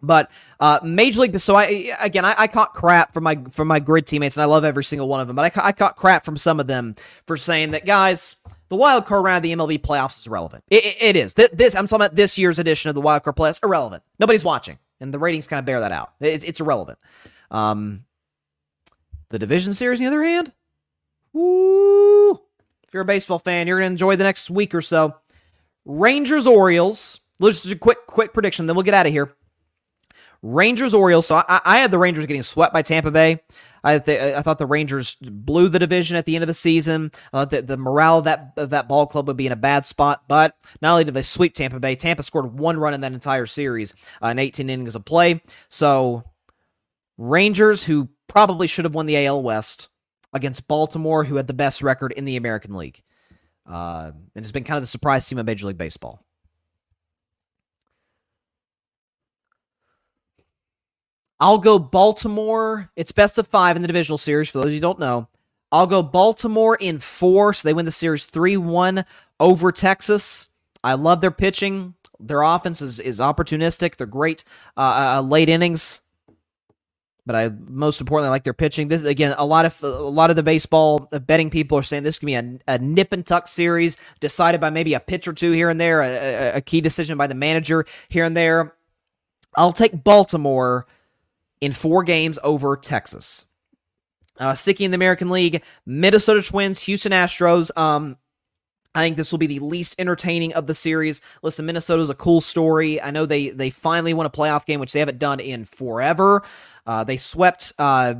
But 0.00 0.30
uh, 0.60 0.78
Major 0.84 1.22
League, 1.22 1.38
so 1.40 1.56
I 1.56 1.92
again 2.00 2.24
I, 2.24 2.34
I, 2.38 2.46
caught 2.46 2.72
crap 2.72 3.12
from 3.12 3.24
my 3.24 3.36
from 3.50 3.66
my 3.66 3.80
Gryd 3.80 4.06
teammates, 4.06 4.36
and 4.36 4.42
I 4.42 4.46
love 4.46 4.64
every 4.64 4.84
single 4.84 5.08
one 5.08 5.20
of 5.20 5.26
them. 5.26 5.34
But 5.34 5.56
I, 5.56 5.68
I 5.68 5.72
caught 5.72 5.96
crap 5.96 6.24
from 6.24 6.36
some 6.36 6.60
of 6.60 6.68
them 6.68 6.94
for 7.26 7.36
saying 7.36 7.72
that 7.72 7.84
guys, 7.84 8.36
the 8.68 8.76
wild 8.76 9.06
card 9.06 9.24
round 9.24 9.38
of 9.38 9.42
the 9.42 9.54
MLB 9.54 9.80
playoffs 9.80 10.18
is 10.18 10.26
irrelevant. 10.26 10.64
It, 10.68 10.84
it, 10.84 11.02
it 11.02 11.16
is. 11.16 11.34
This, 11.34 11.50
this, 11.50 11.74
I'm 11.74 11.86
talking 11.86 12.04
about 12.04 12.16
this 12.16 12.38
year's 12.38 12.58
edition 12.58 12.88
of 12.88 12.94
the 12.94 13.00
wild 13.00 13.22
card 13.22 13.36
playoffs. 13.36 13.62
Irrelevant. 13.62 14.02
Nobody's 14.18 14.44
watching, 14.44 14.78
and 15.00 15.12
the 15.12 15.18
ratings 15.18 15.46
kind 15.46 15.58
of 15.58 15.64
bear 15.64 15.80
that 15.80 15.92
out. 15.92 16.12
It, 16.20 16.44
it's 16.46 16.60
irrelevant. 16.60 16.98
Um, 17.50 18.04
the 19.30 19.38
division 19.38 19.74
series, 19.74 20.00
on 20.00 20.04
the 20.04 20.08
other 20.08 20.22
hand, 20.22 20.52
woo, 21.32 22.32
if 22.32 22.92
you're 22.92 23.02
a 23.02 23.06
baseball 23.06 23.38
fan, 23.38 23.66
you're 23.66 23.78
gonna 23.78 23.86
enjoy 23.86 24.16
the 24.16 24.24
next 24.24 24.50
week 24.50 24.74
or 24.74 24.82
so. 24.82 25.16
Rangers 25.84 26.46
Orioles. 26.46 27.20
Let's 27.40 27.62
just 27.62 27.74
a 27.74 27.78
quick 27.78 28.06
quick 28.06 28.32
prediction, 28.32 28.66
then 28.66 28.76
we'll 28.76 28.84
get 28.84 28.94
out 28.94 29.06
of 29.06 29.12
here. 29.12 29.32
Rangers 30.42 30.94
Orioles. 30.94 31.26
So 31.26 31.36
I, 31.36 31.60
I 31.64 31.78
had 31.78 31.90
the 31.90 31.98
Rangers 31.98 32.26
getting 32.26 32.42
swept 32.42 32.72
by 32.72 32.82
Tampa 32.82 33.10
Bay. 33.10 33.40
I, 33.84 33.98
th- 33.98 34.36
I 34.36 34.42
thought 34.42 34.58
the 34.58 34.66
Rangers 34.66 35.14
blew 35.16 35.68
the 35.68 35.78
division 35.78 36.16
at 36.16 36.26
the 36.26 36.34
end 36.34 36.42
of 36.42 36.48
the 36.48 36.54
season. 36.54 37.12
Uh, 37.32 37.44
the, 37.44 37.62
the 37.62 37.76
morale 37.76 38.18
of 38.18 38.24
that 38.24 38.52
of 38.56 38.70
that 38.70 38.88
ball 38.88 39.06
club 39.06 39.28
would 39.28 39.36
be 39.36 39.46
in 39.46 39.52
a 39.52 39.56
bad 39.56 39.86
spot. 39.86 40.24
But 40.28 40.56
not 40.80 40.92
only 40.92 41.04
did 41.04 41.14
they 41.14 41.22
sweep 41.22 41.54
Tampa 41.54 41.80
Bay, 41.80 41.94
Tampa 41.94 42.22
scored 42.22 42.58
one 42.58 42.78
run 42.78 42.94
in 42.94 43.00
that 43.02 43.12
entire 43.12 43.46
series 43.46 43.94
uh, 44.22 44.28
in 44.28 44.38
18 44.38 44.68
innings 44.68 44.94
of 44.94 45.04
play. 45.04 45.42
So 45.68 46.24
Rangers, 47.16 47.84
who 47.84 48.08
probably 48.28 48.66
should 48.66 48.84
have 48.84 48.94
won 48.94 49.06
the 49.06 49.26
AL 49.26 49.42
West 49.42 49.88
against 50.32 50.68
Baltimore, 50.68 51.24
who 51.24 51.36
had 51.36 51.46
the 51.46 51.54
best 51.54 51.82
record 51.82 52.12
in 52.12 52.24
the 52.24 52.36
American 52.36 52.74
League, 52.74 53.02
uh, 53.68 54.12
and 54.34 54.44
has 54.44 54.52
been 54.52 54.64
kind 54.64 54.76
of 54.76 54.82
the 54.82 54.88
surprise 54.88 55.26
team 55.28 55.38
of 55.38 55.46
Major 55.46 55.66
League 55.66 55.78
Baseball. 55.78 56.24
I'll 61.40 61.58
go 61.58 61.78
Baltimore. 61.78 62.90
It's 62.96 63.12
best 63.12 63.38
of 63.38 63.46
five 63.46 63.76
in 63.76 63.82
the 63.82 63.88
divisional 63.88 64.18
series, 64.18 64.48
for 64.50 64.58
those 64.58 64.74
you 64.74 64.80
don't 64.80 64.98
know. 64.98 65.28
I'll 65.70 65.86
go 65.86 66.02
Baltimore 66.02 66.76
in 66.76 66.98
four, 66.98 67.52
so 67.52 67.68
they 67.68 67.74
win 67.74 67.84
the 67.84 67.90
series 67.90 68.24
3 68.26 68.56
1 68.56 69.04
over 69.38 69.70
Texas. 69.70 70.48
I 70.82 70.94
love 70.94 71.20
their 71.20 71.30
pitching. 71.30 71.94
Their 72.18 72.42
offense 72.42 72.80
is, 72.82 72.98
is 72.98 73.20
opportunistic. 73.20 73.96
They're 73.96 74.06
great 74.06 74.44
uh, 74.76 74.80
uh, 74.80 75.18
uh 75.18 75.22
late 75.22 75.48
innings. 75.48 76.00
But 77.26 77.36
I 77.36 77.50
most 77.50 78.00
importantly 78.00 78.28
I 78.28 78.30
like 78.30 78.44
their 78.44 78.54
pitching. 78.54 78.88
This 78.88 79.04
again, 79.04 79.34
a 79.36 79.44
lot 79.44 79.66
of 79.66 79.82
a 79.82 79.88
lot 79.88 80.30
of 80.30 80.36
the 80.36 80.42
baseball 80.42 81.00
betting 81.26 81.50
people 81.50 81.76
are 81.76 81.82
saying 81.82 82.02
this 82.02 82.18
can 82.18 82.26
be 82.26 82.34
a, 82.34 82.58
a 82.66 82.78
nip 82.78 83.12
and 83.12 83.24
tuck 83.24 83.46
series 83.46 83.98
decided 84.18 84.62
by 84.62 84.70
maybe 84.70 84.94
a 84.94 85.00
pitch 85.00 85.28
or 85.28 85.34
two 85.34 85.52
here 85.52 85.68
and 85.68 85.78
there, 85.78 86.00
a, 86.00 86.56
a 86.56 86.60
key 86.62 86.80
decision 86.80 87.18
by 87.18 87.26
the 87.26 87.34
manager 87.34 87.84
here 88.08 88.24
and 88.24 88.34
there. 88.34 88.74
I'll 89.54 89.72
take 89.72 90.02
Baltimore 90.02 90.86
in 91.60 91.72
four 91.72 92.02
games 92.02 92.38
over 92.42 92.76
Texas. 92.76 93.46
Uh, 94.38 94.54
sticking 94.54 94.86
in 94.86 94.90
the 94.92 94.96
American 94.96 95.30
League, 95.30 95.64
Minnesota 95.84 96.42
Twins, 96.42 96.82
Houston 96.84 97.10
Astros. 97.12 97.76
Um, 97.76 98.16
I 98.94 99.02
think 99.02 99.16
this 99.16 99.32
will 99.32 99.38
be 99.38 99.46
the 99.46 99.58
least 99.58 99.96
entertaining 99.98 100.54
of 100.54 100.66
the 100.66 100.74
series. 100.74 101.20
Listen, 101.42 101.66
Minnesota's 101.66 102.10
a 102.10 102.14
cool 102.14 102.40
story. 102.40 103.00
I 103.00 103.10
know 103.10 103.26
they 103.26 103.50
they 103.50 103.70
finally 103.70 104.14
won 104.14 104.26
a 104.26 104.30
playoff 104.30 104.64
game, 104.64 104.80
which 104.80 104.92
they 104.92 105.00
haven't 105.00 105.18
done 105.18 105.40
in 105.40 105.64
forever. 105.64 106.42
Uh, 106.86 107.04
they 107.04 107.16
swept. 107.16 107.72
Uh, 107.78 108.14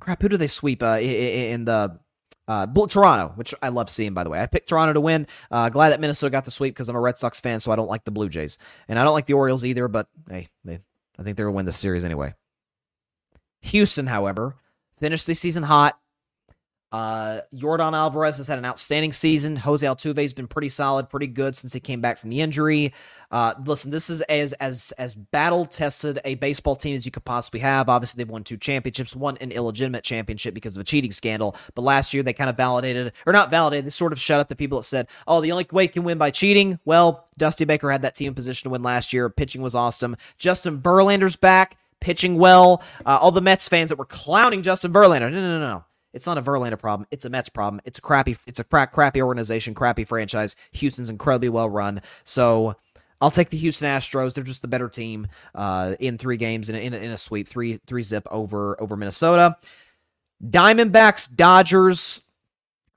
crap, 0.00 0.22
who 0.22 0.28
do 0.28 0.36
they 0.36 0.46
sweep 0.46 0.82
uh, 0.82 0.98
in 1.00 1.64
the 1.64 1.98
uh, 2.48 2.66
Toronto, 2.66 3.32
which 3.34 3.54
I 3.60 3.68
love 3.68 3.90
seeing, 3.90 4.14
by 4.14 4.24
the 4.24 4.30
way. 4.30 4.40
I 4.40 4.46
picked 4.46 4.68
Toronto 4.68 4.92
to 4.92 5.00
win. 5.00 5.26
Uh, 5.50 5.68
glad 5.68 5.90
that 5.90 6.00
Minnesota 6.00 6.30
got 6.30 6.44
the 6.44 6.50
sweep 6.50 6.74
because 6.74 6.88
I'm 6.88 6.96
a 6.96 7.00
Red 7.00 7.18
Sox 7.18 7.40
fan, 7.40 7.60
so 7.60 7.72
I 7.72 7.76
don't 7.76 7.88
like 7.88 8.04
the 8.04 8.10
Blue 8.10 8.28
Jays. 8.28 8.58
And 8.88 8.98
I 8.98 9.04
don't 9.04 9.14
like 9.14 9.26
the 9.26 9.34
Orioles 9.34 9.64
either, 9.64 9.88
but 9.88 10.08
hey, 10.30 10.48
they, 10.64 10.80
I 11.18 11.22
think 11.22 11.36
they're 11.36 11.46
going 11.46 11.54
to 11.54 11.56
win 11.56 11.66
the 11.66 11.72
series 11.72 12.04
anyway. 12.04 12.34
Houston, 13.62 14.06
however, 14.06 14.56
finished 14.94 15.26
the 15.26 15.34
season 15.34 15.64
hot. 15.64 15.98
Uh, 16.92 17.40
Yordan 17.52 17.94
Alvarez 17.94 18.36
has 18.36 18.46
had 18.46 18.58
an 18.58 18.64
outstanding 18.64 19.12
season. 19.12 19.56
Jose 19.56 19.84
Altuve 19.84 20.22
has 20.22 20.32
been 20.32 20.46
pretty 20.46 20.68
solid, 20.68 21.08
pretty 21.08 21.26
good 21.26 21.56
since 21.56 21.72
he 21.72 21.80
came 21.80 22.00
back 22.00 22.16
from 22.16 22.30
the 22.30 22.40
injury. 22.40 22.94
Uh, 23.30 23.54
listen, 23.66 23.90
this 23.90 24.08
is 24.08 24.20
as 24.22 24.52
as 24.54 24.92
as 24.92 25.14
battle 25.14 25.66
tested 25.66 26.20
a 26.24 26.36
baseball 26.36 26.76
team 26.76 26.94
as 26.94 27.04
you 27.04 27.10
could 27.10 27.24
possibly 27.24 27.58
have. 27.58 27.88
Obviously, 27.88 28.22
they've 28.22 28.30
won 28.30 28.44
two 28.44 28.56
championships, 28.56 29.16
one 29.16 29.36
an 29.38 29.50
illegitimate 29.50 30.04
championship 30.04 30.54
because 30.54 30.76
of 30.76 30.80
a 30.80 30.84
cheating 30.84 31.10
scandal. 31.10 31.56
But 31.74 31.82
last 31.82 32.14
year, 32.14 32.22
they 32.22 32.32
kind 32.32 32.48
of 32.48 32.56
validated, 32.56 33.12
or 33.26 33.32
not 33.32 33.50
validated, 33.50 33.84
they 33.86 33.90
sort 33.90 34.12
of 34.12 34.20
shut 34.20 34.40
up 34.40 34.46
the 34.46 34.54
people 34.54 34.78
that 34.78 34.84
said, 34.84 35.08
"Oh, 35.26 35.40
the 35.40 35.50
only 35.50 35.66
way 35.72 35.82
you 35.82 35.88
can 35.88 36.04
win 36.04 36.18
by 36.18 36.30
cheating." 36.30 36.78
Well, 36.84 37.28
Dusty 37.36 37.64
Baker 37.64 37.90
had 37.90 38.02
that 38.02 38.14
team 38.14 38.28
in 38.28 38.34
position 38.34 38.66
to 38.66 38.70
win 38.70 38.84
last 38.84 39.12
year. 39.12 39.28
Pitching 39.28 39.60
was 39.60 39.74
awesome. 39.74 40.16
Justin 40.38 40.80
Verlander's 40.80 41.36
back 41.36 41.76
pitching 42.00 42.36
well. 42.38 42.82
Uh, 43.04 43.18
all 43.20 43.30
the 43.30 43.40
Mets 43.40 43.68
fans 43.68 43.90
that 43.90 43.98
were 43.98 44.04
clowning 44.04 44.62
Justin 44.62 44.92
Verlander. 44.92 45.30
No, 45.30 45.40
no, 45.40 45.58
no, 45.58 45.60
no. 45.60 45.84
It's 46.12 46.26
not 46.26 46.38
a 46.38 46.42
Verlander 46.42 46.78
problem. 46.78 47.06
It's 47.10 47.26
a 47.26 47.30
Mets 47.30 47.50
problem. 47.50 47.80
It's 47.84 47.98
a 47.98 48.02
crappy. 48.02 48.36
It's 48.46 48.58
a 48.58 48.64
crappy 48.64 49.20
organization, 49.20 49.74
crappy 49.74 50.04
franchise. 50.04 50.56
Houston's 50.72 51.10
incredibly 51.10 51.50
well 51.50 51.68
run. 51.68 52.00
So 52.24 52.76
I'll 53.20 53.30
take 53.30 53.50
the 53.50 53.58
Houston 53.58 53.88
Astros. 53.88 54.34
They're 54.34 54.44
just 54.44 54.62
the 54.62 54.68
better 54.68 54.88
team 54.88 55.28
uh, 55.54 55.94
in 56.00 56.16
three 56.16 56.36
games 56.36 56.70
in 56.70 56.76
a, 56.76 56.78
in 56.78 56.94
a, 56.94 56.96
in 56.96 57.10
a 57.10 57.16
sweep, 57.16 57.48
three 57.48 57.80
three 57.86 58.02
zip 58.02 58.26
over 58.30 58.80
over 58.80 58.96
Minnesota. 58.96 59.56
Diamondbacks, 60.42 61.34
Dodgers. 61.34 62.20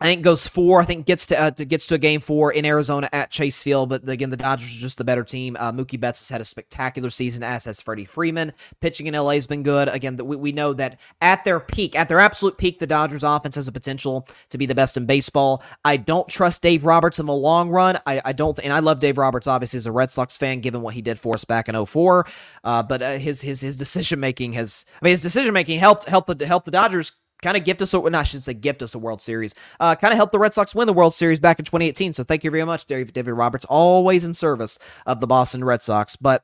I 0.02 0.06
think 0.06 0.22
goes 0.22 0.48
four. 0.48 0.82
I 0.82 0.86
think 0.86 1.06
gets 1.06 1.26
to, 1.28 1.40
uh, 1.40 1.52
to, 1.52 1.66
gets 1.66 1.88
to 1.88 1.96
a 1.96 1.98
game 1.98 2.22
four 2.22 2.52
in 2.52 2.66
Arizona 2.66 3.10
at 3.12 3.32
Chase 3.32 3.62
Field. 3.62 3.90
But 3.90 4.08
again, 4.08 4.30
the 4.30 4.38
Dodgers 4.38 4.76
are 4.78 4.80
just 4.80 4.98
the 4.98 5.04
better 5.04 5.24
team. 5.24 5.58
Uh, 5.60 5.72
Mookie 5.72 6.00
Betts 6.00 6.22
has 6.22 6.30
had 6.30 6.42
a 6.42 6.46
spectacular 6.46 7.10
season, 7.10 7.44
as 7.44 7.66
has 7.66 7.82
Freddie 7.82 8.06
Freeman. 8.06 8.54
Pitching 8.80 9.08
in 9.08 9.14
LA 9.14 9.32
has 9.32 9.48
been 9.48 9.64
good. 9.64 9.90
Again, 9.90 10.16
we, 10.18 10.38
we 10.38 10.52
know 10.52 10.74
that 10.74 11.00
at 11.20 11.44
their 11.44 11.60
peak, 11.60 11.98
at 11.98 12.08
their 12.08 12.20
absolute 12.20 12.58
peak, 12.58 12.80
the 12.80 12.88
Dodgers 12.88 13.24
offense 13.24 13.56
has 13.56 13.68
a 13.68 13.72
potential 13.72 14.28
to 14.50 14.58
be 14.58 14.66
the 14.66 14.76
best 14.76 14.96
in 14.96 15.06
baseball. 15.06 15.64
I 15.84 15.98
don't 15.98 16.30
trust 16.30 16.62
Dave 16.62 16.86
Roberts 16.86 17.20
in 17.20 17.26
the 17.26 17.34
long 17.34 17.70
run. 17.70 18.00
I, 18.06 18.22
I 18.24 18.32
don't, 18.32 18.58
and 18.60 18.72
I 18.72 18.80
love 18.80 19.00
Dave 19.00 19.18
Roberts 19.18 19.48
obviously 19.48 19.78
as 19.78 19.86
a 19.86 19.92
Red 19.92 20.12
Sox 20.12 20.38
fan, 20.38 20.62
given 20.62 20.82
what 20.82 20.94
he 20.94 21.02
did 21.02 21.20
for 21.20 21.34
us 21.34 21.44
back 21.44 21.68
in 21.68 21.86
04. 21.86 22.26
Uh, 22.64 22.84
but 22.84 23.02
uh, 23.02 23.18
his 23.18 23.42
his 23.42 23.62
his 23.62 23.76
decision 23.76 24.20
making 24.20 24.54
has, 24.54 24.86
I 25.02 25.06
mean, 25.06 25.12
his 25.12 25.22
decision 25.22 25.54
making 25.54 25.80
helped 25.80 26.06
help 26.06 26.28
the 26.28 26.46
help 26.46 26.64
the 26.64 26.72
Dodgers 26.72 27.12
kind 27.42 27.58
of 27.58 27.64
gift 27.64 27.82
us, 27.82 27.94
or 27.94 28.10
no, 28.10 28.20
I 28.20 28.24
should 28.24 28.44
say 28.44 28.54
gift 28.54 28.82
us 28.82 28.96
a 28.96 29.00
World 29.00 29.22
Series. 29.22 29.56
Uh, 29.80 29.96
kind 29.96 30.12
of 30.12 30.18
helped 30.18 30.32
the 30.32 30.40
Red 30.40 30.54
Sox 30.54 30.76
win 30.76 30.88
the 30.88 30.94
World 30.94 31.14
Series 31.14 31.40
back 31.40 31.60
in 31.60 31.66
2018. 31.66 32.14
So 32.14 32.24
thank 32.24 32.44
you 32.44 32.52
very 32.52 32.66
much, 32.66 32.86
David, 32.86 33.14
David 33.14 33.34
Roberts, 33.34 33.66
always 33.66 34.24
in 34.24 34.34
service 34.34 34.80
of 35.06 35.20
the 35.20 35.28
Boston 35.28 35.64
Red 35.64 35.82
Sox. 35.82 36.16
But 36.16 36.44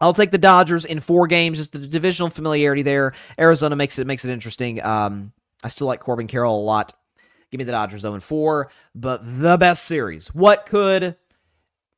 I'll 0.00 0.14
take 0.14 0.30
the 0.30 0.38
Dodgers 0.38 0.84
in 0.84 1.00
four 1.00 1.26
games. 1.26 1.58
Just 1.58 1.72
the 1.72 1.78
divisional 1.78 2.30
familiarity 2.30 2.82
there. 2.82 3.12
Arizona 3.38 3.76
makes 3.76 3.98
it 3.98 4.06
makes 4.06 4.24
it 4.24 4.32
interesting. 4.32 4.82
Um, 4.82 5.32
I 5.62 5.68
still 5.68 5.86
like 5.86 6.00
Corbin 6.00 6.26
Carroll 6.26 6.60
a 6.60 6.62
lot. 6.62 6.92
Give 7.50 7.58
me 7.58 7.64
the 7.64 7.72
Dodgers 7.72 8.02
though 8.02 8.14
in 8.14 8.20
four. 8.20 8.70
But 8.94 9.20
the 9.40 9.56
best 9.56 9.84
series. 9.84 10.28
What 10.28 10.66
could? 10.66 11.16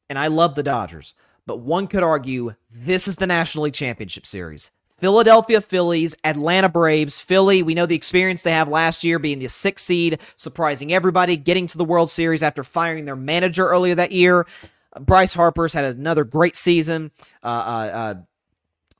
And 0.09 0.19
I 0.19 0.27
love 0.27 0.57
the 0.57 0.62
Dodgers, 0.62 1.15
but 1.47 1.61
one 1.61 1.86
could 1.86 2.03
argue 2.03 2.55
this 2.70 3.09
is 3.09 3.16
the 3.16 3.27
National 3.27 3.65
League 3.65 3.74
Championship 3.74 4.27
Series. 4.27 4.70
Philadelphia 5.03 5.61
Phillies, 5.61 6.15
Atlanta 6.23 6.69
Braves, 6.69 7.19
Philly. 7.19 7.65
We 7.65 7.74
know 7.74 7.87
the 7.87 7.97
experience 7.97 8.45
they 8.45 8.53
have 8.53 8.69
last 8.69 9.03
year 9.03 9.19
being 9.19 9.41
the 9.41 9.49
sixth 9.49 9.85
seed, 9.85 10.20
surprising 10.37 10.93
everybody, 10.93 11.37
getting 11.37 11.66
to 11.66 11.77
the 11.77 11.85
World 11.85 12.09
Series 12.09 12.41
after 12.41 12.62
firing 12.62 13.05
their 13.05 13.16
manager 13.16 13.66
earlier 13.66 13.97
that 13.97 14.12
year. 14.12 14.47
Bryce 15.01 15.35
Harper's 15.35 15.73
had 15.73 15.85
another 15.85 16.23
great 16.23 16.55
season. 16.55 17.11
Uh, 17.43 17.47
uh, 17.47 17.91
uh, 17.93 18.15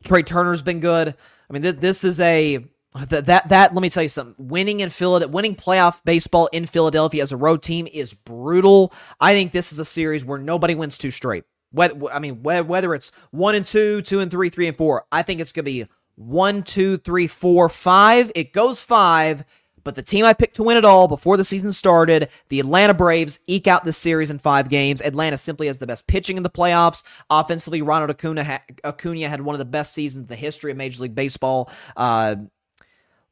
Trea 0.03 0.24
Turner's 0.24 0.61
been 0.61 0.81
good. 0.81 1.15
I 1.49 1.53
mean, 1.53 1.62
th- 1.62 1.77
this 1.77 2.03
is 2.03 2.19
a 2.20 2.65
that, 3.09 3.27
that 3.27 3.49
that 3.51 3.73
let 3.73 3.81
me 3.81 3.89
tell 3.89 4.03
you 4.03 4.09
something. 4.09 4.35
Winning 4.45 4.81
in 4.81 4.91
Philadelphia, 4.91 5.33
winning 5.33 5.55
playoff 5.55 6.03
baseball 6.05 6.49
in 6.49 6.66
Philadelphia 6.66 7.23
as 7.23 7.31
a 7.31 7.37
road 7.37 7.62
team 7.62 7.87
is 7.87 8.12
brutal. 8.12 8.93
I 9.20 9.35
think 9.35 9.53
this 9.53 9.70
is 9.70 9.79
a 9.79 9.85
series 9.85 10.24
where 10.24 10.41
nobody 10.41 10.74
wins 10.74 10.99
two 10.99 11.12
straight. 11.12 11.45
Whether 11.73 12.12
I 12.12 12.19
mean 12.19 12.43
whether 12.43 12.94
it's 12.94 13.12
one 13.31 13.55
and 13.55 13.66
two, 13.66 14.03
two 14.03 14.20
and 14.20 14.31
three, 14.31 14.49
three 14.49 14.69
and 14.69 14.77
four, 14.77 15.07
I 15.11 15.23
think 15.23 15.40
it's 15.40 15.53
gonna 15.53 15.65
be 15.65 15.86
one, 16.15 16.62
two, 16.62 16.99
three, 16.99 17.27
four, 17.27 17.69
five. 17.69 18.31
It 18.35 18.53
goes 18.53 18.82
five, 18.82 19.44
but 19.85 19.94
the 19.94 20.03
team 20.03 20.24
I 20.24 20.32
picked 20.32 20.57
to 20.57 20.62
win 20.62 20.77
it 20.77 20.85
all 20.85 21.09
before 21.09 21.36
the 21.36 21.44
season 21.44 21.73
started, 21.73 22.28
the 22.49 22.61
Atlanta 22.61 22.94
Braves, 22.94 23.40
eke 23.47 23.66
out 23.66 23.85
this 23.85 23.97
series 23.97 24.31
in 24.31 24.39
five 24.39 24.69
games. 24.69 25.01
Atlanta 25.01 25.36
simply 25.36 25.66
has 25.66 25.78
the 25.78 25.86
best 25.86 26.07
pitching 26.07 26.36
in 26.36 26.43
the 26.43 26.51
playoffs. 26.51 27.03
Offensively, 27.31 27.82
Ronald 27.82 28.11
Acuna, 28.11 28.44
ha- 28.44 28.62
Acuna 28.85 29.28
had 29.28 29.40
one 29.40 29.55
of 29.55 29.59
the 29.59 29.65
best 29.65 29.93
seasons 29.93 30.24
in 30.24 30.27
the 30.28 30.36
history 30.36 30.70
of 30.70 30.77
Major 30.77 31.03
League 31.03 31.15
Baseball. 31.15 31.70
Uh, 31.97 32.36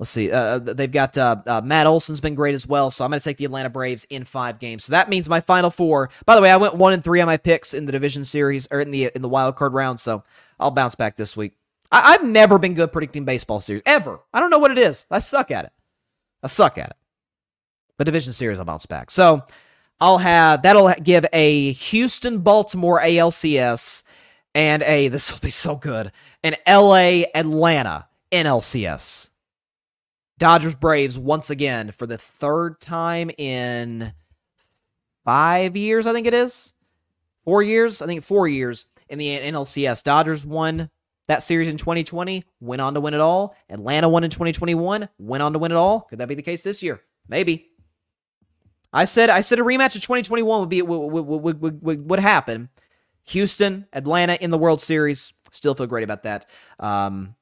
Let's 0.01 0.09
see. 0.09 0.33
Uh, 0.33 0.39
uh, 0.39 0.59
they've 0.61 0.91
got 0.91 1.19
uh, 1.19 1.37
uh, 1.47 1.61
Matt 1.63 1.87
Olson's 1.87 2.23
been 2.23 2.35
great 2.35 2.55
as 2.55 2.67
well. 2.67 2.91
So 2.91 3.05
I'm 3.05 3.11
going 3.11 3.21
to 3.21 3.25
take 3.25 3.37
the 3.37 3.45
Atlanta 3.45 3.69
Braves 3.69 4.05
in 4.05 4.25
five 4.25 4.59
games. 4.59 4.85
So 4.85 4.93
that 4.93 5.11
means 5.11 5.29
my 5.29 5.43
final 5.43 5.69
four. 5.69 6.09
By 6.25 6.37
the 6.37 6.41
way, 6.41 6.51
I 6.51 6.57
went 6.57 6.75
one 6.75 6.95
and 6.95 7.05
three 7.05 7.21
on 7.21 7.27
my 7.27 7.37
picks 7.37 7.75
in 7.75 7.85
the 7.85 7.93
division 7.93 8.25
series 8.25 8.67
or 8.71 8.81
in 8.81 8.93
the 8.93 9.11
in 9.15 9.21
the 9.21 9.29
wild 9.29 9.57
card 9.57 9.75
round. 9.75 10.01
So 10.01 10.25
I'll 10.59 10.71
bounce 10.71 10.95
back 10.95 11.17
this 11.17 11.37
week. 11.37 11.53
I- 11.93 12.15
I've 12.15 12.25
never 12.25 12.59
been 12.59 12.73
good 12.73 12.93
predicting 12.93 13.27
baseball 13.27 13.61
series 13.61 13.83
ever. 13.85 14.21
I 14.33 14.41
don't 14.41 14.49
know 14.49 14.59
what 14.59 14.71
it 14.71 14.79
is. 14.79 15.05
I 15.11 15.19
suck 15.19 15.51
at 15.51 15.67
it. 15.67 15.73
I 16.43 16.47
suck 16.47 16.79
at 16.79 16.89
it. 16.91 16.97
But 17.99 18.05
division 18.05 18.33
series, 18.33 18.59
I'll 18.59 18.65
bounce 18.65 18.87
back. 18.87 19.11
So 19.11 19.43
I'll 20.01 20.17
have 20.17 20.63
that'll 20.63 20.95
give 20.95 21.27
a 21.35 21.73
Houston 21.73 22.39
Baltimore 22.39 23.03
ALCS 23.03 24.03
and 24.55 24.83
a 24.85 25.09
this 25.11 25.31
will 25.31 25.41
be 25.41 25.51
so 25.51 25.77
good 25.77 26.11
an 26.43 26.55
LA 26.67 27.25
Atlanta 27.35 28.09
NLCS. 28.33 29.30
Dodgers 30.41 30.75
Braves 30.75 31.19
once 31.19 31.51
again 31.51 31.93
for 31.93 32.07
the 32.07 32.17
third 32.17 32.81
time 32.81 33.31
in 33.37 34.15
five 35.23 35.77
years, 35.77 36.07
I 36.07 36.15
think 36.15 36.27
it 36.27 36.33
is. 36.33 36.73
Four 37.45 37.63
years? 37.63 38.01
I 38.01 38.07
think 38.07 38.25
four 38.25 38.49
years 38.49 38.87
in 39.11 39.19
the 39.19 39.39
NLCS. 39.39 40.03
Dodgers 40.03 40.47
won 40.47 40.89
that 41.29 41.43
series 41.43 41.69
in 41.69 41.77
2020, 41.77 42.43
went 42.59 42.81
on 42.81 42.95
to 42.95 43.03
win 43.03 43.13
it 43.13 43.21
all. 43.21 43.55
Atlanta 43.69 44.09
won 44.09 44.25
in 44.25 44.31
2021, 44.31 45.11
went 45.19 45.43
on 45.43 45.53
to 45.53 45.59
win 45.59 45.73
it 45.73 45.77
all. 45.77 46.01
Could 46.09 46.21
that 46.21 46.29
be 46.29 46.35
the 46.35 46.43
case 46.43 46.63
this 46.63 46.83
year? 46.83 47.03
Maybe. 47.29 47.69
I 48.95 49.05
said 49.05 49.29
I 49.29 49.43
said 49.43 49.59
a 49.59 49.63
rematch 49.63 49.95
of 49.95 50.01
2021 50.01 50.61
would 50.61 50.69
be 50.71 50.81
would, 50.81 50.99
would, 50.99 51.61
would, 51.61 51.83
would, 51.83 52.09
would 52.09 52.19
happen. 52.19 52.71
Houston, 53.25 53.87
Atlanta 53.93 54.39
in 54.41 54.51
the 54.51 54.59
World 54.59 54.81
Series. 54.81 55.35
Still 55.53 55.75
feel 55.75 55.87
great 55.87 56.03
about 56.03 56.23
that. 56.23 56.49
Um, 56.79 57.37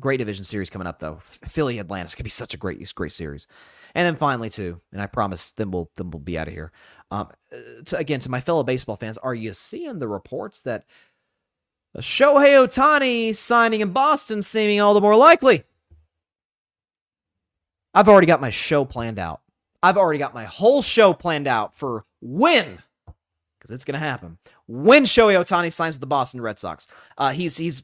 great 0.00 0.18
division 0.18 0.44
series 0.44 0.70
coming 0.70 0.86
up 0.86 0.98
though. 0.98 1.20
Philly, 1.22 1.78
Atlanta. 1.78 2.04
It's 2.04 2.14
gonna 2.14 2.24
be 2.24 2.30
such 2.30 2.54
a 2.54 2.56
great 2.56 2.94
great 2.94 3.12
series. 3.12 3.46
And 3.94 4.06
then 4.06 4.16
finally 4.16 4.50
too, 4.50 4.80
and 4.92 5.02
I 5.02 5.06
promise 5.06 5.52
then 5.52 5.70
we'll 5.70 5.90
then 5.96 6.10
we'll 6.10 6.20
be 6.20 6.38
out 6.38 6.48
of 6.48 6.54
here. 6.54 6.72
Um, 7.10 7.28
to, 7.86 7.96
again 7.96 8.20
to 8.20 8.30
my 8.30 8.40
fellow 8.40 8.62
baseball 8.62 8.96
fans, 8.96 9.18
are 9.18 9.34
you 9.34 9.52
seeing 9.52 9.98
the 9.98 10.08
reports 10.08 10.60
that 10.62 10.84
Shohei 11.98 12.66
Ohtani 12.66 13.34
signing 13.34 13.80
in 13.80 13.92
Boston 13.92 14.42
seeming 14.42 14.80
all 14.80 14.94
the 14.94 15.00
more 15.00 15.16
likely? 15.16 15.64
I've 17.92 18.08
already 18.08 18.28
got 18.28 18.40
my 18.40 18.50
show 18.50 18.84
planned 18.84 19.18
out. 19.18 19.40
I've 19.82 19.96
already 19.96 20.18
got 20.18 20.34
my 20.34 20.44
whole 20.44 20.82
show 20.82 21.12
planned 21.12 21.48
out 21.48 21.74
for 21.74 22.04
when, 22.20 22.78
because 23.58 23.70
it's 23.72 23.84
going 23.84 23.94
to 23.94 23.98
happen. 23.98 24.38
When 24.68 25.04
Shohei 25.04 25.42
Ohtani 25.42 25.72
signs 25.72 25.96
with 25.96 26.00
the 26.00 26.06
Boston 26.06 26.40
Red 26.40 26.58
Sox, 26.58 26.86
uh, 27.18 27.32
he's 27.32 27.56
he's 27.56 27.82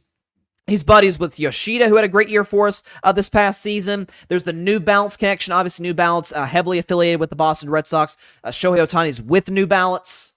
He's 0.66 0.82
buddies 0.82 1.18
with 1.18 1.38
Yoshida, 1.38 1.88
who 1.88 1.94
had 1.94 2.04
a 2.04 2.08
great 2.08 2.28
year 2.28 2.42
for 2.42 2.66
us 2.66 2.82
uh, 3.04 3.12
this 3.12 3.28
past 3.28 3.62
season. 3.62 4.08
There's 4.26 4.42
the 4.42 4.52
New 4.52 4.80
Balance 4.80 5.16
connection. 5.16 5.52
Obviously, 5.52 5.84
New 5.84 5.94
Balance 5.94 6.32
uh, 6.32 6.44
heavily 6.44 6.78
affiliated 6.78 7.20
with 7.20 7.30
the 7.30 7.36
Boston 7.36 7.70
Red 7.70 7.86
Sox. 7.86 8.16
Uh, 8.42 8.48
Shohei 8.48 8.84
Ohtani's 8.84 9.22
with 9.22 9.48
New 9.48 9.66
Balance. 9.66 10.32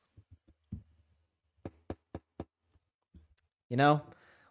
You 3.70 3.78
know, 3.78 4.02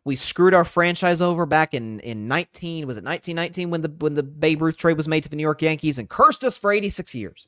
we 0.05 0.17
screwed 0.17 0.55
our 0.55 0.65
franchise 0.65 1.21
over 1.21 1.47
back 1.47 1.75
in 1.75 2.01
in 2.01 2.27
19 2.27 2.87
was 2.87 2.97
it 2.97 3.05
1919 3.05 3.71
when 3.71 3.83
the 3.83 3.95
when 3.99 4.15
the 4.15 4.23
Babe 4.25 4.63
Ruth 4.63 4.77
trade 4.77 4.97
was 4.97 5.07
made 5.07 5.23
to 5.25 5.29
the 5.29 5.37
New 5.37 5.43
York 5.43 5.63
Yankees 5.63 5.99
and 5.99 6.09
cursed 6.09 6.43
us 6.43 6.59
for 6.59 6.73
86 6.73 7.15
years. 7.15 7.47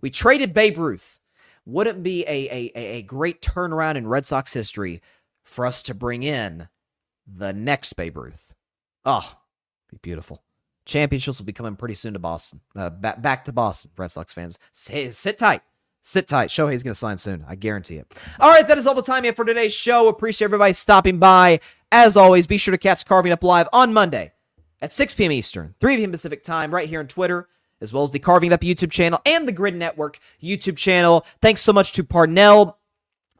We 0.00 0.10
traded 0.10 0.54
Babe 0.54 0.78
Ruth. 0.78 1.20
Wouldn't 1.66 2.02
be 2.02 2.22
a 2.24 2.48
a 2.48 2.72
a 2.78 3.02
great 3.02 3.42
turnaround 3.42 3.96
in 3.96 4.06
Red 4.06 4.24
Sox 4.24 4.54
history 4.54 5.02
for 5.42 5.66
us 5.66 5.82
to 5.82 5.94
bring 5.94 6.22
in 6.22 6.68
the 7.26 7.52
next 7.52 7.94
Babe 7.94 8.16
Ruth? 8.16 8.54
Oh, 9.04 9.36
be 9.90 9.98
beautiful. 10.00 10.42
Championships 10.86 11.38
will 11.38 11.46
be 11.46 11.52
coming 11.52 11.76
pretty 11.76 11.94
soon 11.94 12.12
to 12.12 12.18
Boston. 12.18 12.60
Uh, 12.76 12.90
back 12.90 13.22
back 13.22 13.44
to 13.44 13.52
Boston, 13.52 13.90
Red 13.96 14.10
Sox 14.10 14.32
fans. 14.32 14.58
Sit, 14.72 15.14
sit 15.14 15.38
tight. 15.38 15.62
Sit 16.02 16.28
tight. 16.28 16.50
Shohei's 16.50 16.82
going 16.82 16.92
to 16.92 16.94
sign 16.94 17.16
soon. 17.16 17.44
I 17.48 17.54
guarantee 17.54 17.96
it. 17.96 18.12
All 18.38 18.50
right, 18.50 18.66
that 18.68 18.76
is 18.76 18.86
all 18.86 18.94
the 18.94 19.00
time 19.00 19.24
have 19.24 19.36
for 19.36 19.44
today's 19.46 19.72
show. 19.72 20.08
Appreciate 20.08 20.44
everybody 20.46 20.74
stopping 20.74 21.18
by. 21.18 21.60
As 21.90 22.16
always, 22.16 22.46
be 22.46 22.58
sure 22.58 22.72
to 22.72 22.78
catch 22.78 23.06
Carving 23.06 23.32
Up 23.32 23.42
Live 23.42 23.68
on 23.72 23.94
Monday 23.94 24.32
at 24.82 24.92
6 24.92 25.14
p.m. 25.14 25.32
Eastern, 25.32 25.74
3 25.80 25.96
p.m. 25.96 26.10
Pacific 26.10 26.42
time, 26.42 26.74
right 26.74 26.88
here 26.88 27.00
on 27.00 27.06
Twitter, 27.06 27.48
as 27.80 27.94
well 27.94 28.02
as 28.02 28.10
the 28.10 28.18
Carving 28.18 28.52
Up 28.52 28.60
YouTube 28.60 28.90
channel 28.90 29.18
and 29.24 29.48
the 29.48 29.52
Gryd 29.52 29.76
Network 29.76 30.18
YouTube 30.42 30.76
channel. 30.76 31.24
Thanks 31.40 31.62
so 31.62 31.72
much 31.72 31.92
to 31.92 32.04
Parnell 32.04 32.78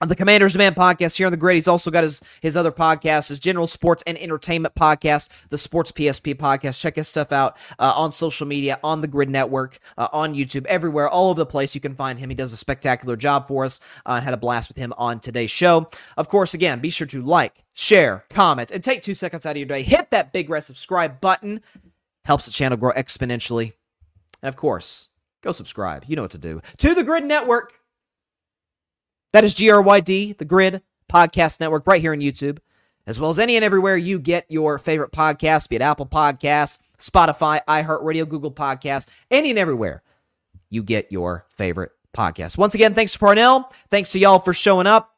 on 0.05 0.09
the 0.09 0.14
Commanders 0.14 0.52
Demand 0.52 0.76
podcast 0.76 1.16
here 1.16 1.24
on 1.24 1.31
the 1.31 1.39
Gryd. 1.39 1.55
He's 1.55 1.66
also 1.66 1.90
got 1.90 2.05
his 2.05 2.22
his 2.43 2.59
other 2.59 2.70
podcast, 2.70 3.28
his 3.28 3.39
general 3.39 3.66
sports 3.66 4.05
and 4.06 4.18
entertainment 4.18 4.74
podcast, 4.74 5.31
the 5.48 5.56
Sports 5.56 5.93
PSP 5.93 6.35
podcast. 6.35 6.78
Check 6.78 6.97
his 6.97 7.09
stuff 7.09 7.32
out 7.32 7.56
uh, 7.78 7.94
on 7.97 8.12
social 8.12 8.47
media, 8.47 8.78
on 8.85 9.01
the 9.01 9.09
Gryd 9.09 9.31
Network, 9.31 9.78
uh, 9.97 10.09
on 10.12 10.35
YouTube, 10.35 10.66
everywhere, 10.66 11.09
all 11.09 11.31
over 11.31 11.39
the 11.39 11.47
place. 11.47 11.74
You 11.74 11.81
can 11.81 11.94
find 11.94 12.18
him. 12.18 12.28
He 12.28 12.35
does 12.35 12.52
a 12.52 12.59
spectacular 12.59 13.16
job 13.16 13.48
for 13.48 13.64
us. 13.64 13.81
Uh, 14.05 14.20
had 14.20 14.35
a 14.35 14.36
blast 14.36 14.68
with 14.68 14.76
him 14.76 14.93
on 14.98 15.20
today's 15.20 15.51
show. 15.51 15.89
Of 16.18 16.28
course, 16.28 16.52
again, 16.52 16.81
be 16.81 16.90
sure 16.90 17.06
to 17.06 17.22
like, 17.22 17.64
share, 17.72 18.26
comment, 18.28 18.70
and 18.72 18.85
take 18.85 19.01
two 19.01 19.14
seconds 19.14 19.47
out 19.47 19.52
of 19.52 19.56
your 19.56 19.66
day. 19.66 19.82
Hit 19.85 20.10
that 20.10 20.35
big 20.35 20.51
red 20.51 20.64
subscribe 20.64 21.18
button. 21.22 21.62
Helps 22.26 22.44
the 22.44 22.52
channel 22.52 22.76
grow 22.76 22.93
exponentially. 22.93 23.72
And 24.43 24.51
of 24.51 24.56
course, 24.56 25.09
go 25.43 25.51
subscribe. 25.51 26.05
You 26.06 26.16
know 26.16 26.22
what 26.22 26.32
to 26.32 26.39
do 26.39 26.60
to 26.76 26.94
the 26.94 27.05
Gryd 27.05 27.24
Network. 27.24 27.81
That 29.35 29.43
is 29.43 29.56
GRYD, 29.56 30.39
the 30.39 30.44
Gryd 30.44 30.81
Podcast 31.11 31.59
Network, 31.59 31.89
right 31.89 32.01
here 32.01 32.12
on 32.12 32.20
YouTube, 32.20 32.59
as 33.05 33.19
well 33.19 33.31
as 33.31 33.40
any 33.40 33.56
and 33.56 33.65
everywhere 33.65 33.97
you 33.97 34.20
get 34.20 34.47
your 34.48 34.78
favorite 34.78 35.11
podcasts, 35.11 35.69
be 35.69 35.74
it 35.74 35.82
Apple 35.82 36.06
Podcasts, 36.06 36.78
Spotify, 37.01 37.59
iHeartRadio, 37.66 38.28
Google 38.28 38.52
Podcasts, 38.52 39.09
any 39.32 39.51
and 39.51 39.59
everywhere 39.59 40.05
you 40.70 40.85
get 40.85 41.11
your 41.11 41.47
favorite 41.48 41.90
podcast. 42.16 42.56
Once 42.56 42.77
again, 42.77 42.94
thanks 42.94 43.15
to 43.15 43.19
Parnell. 43.19 43.69
Thanks 43.90 44.12
to 44.12 44.20
y'all 44.20 44.39
for 44.39 44.55
showing 44.55 44.86
up. 44.86 45.14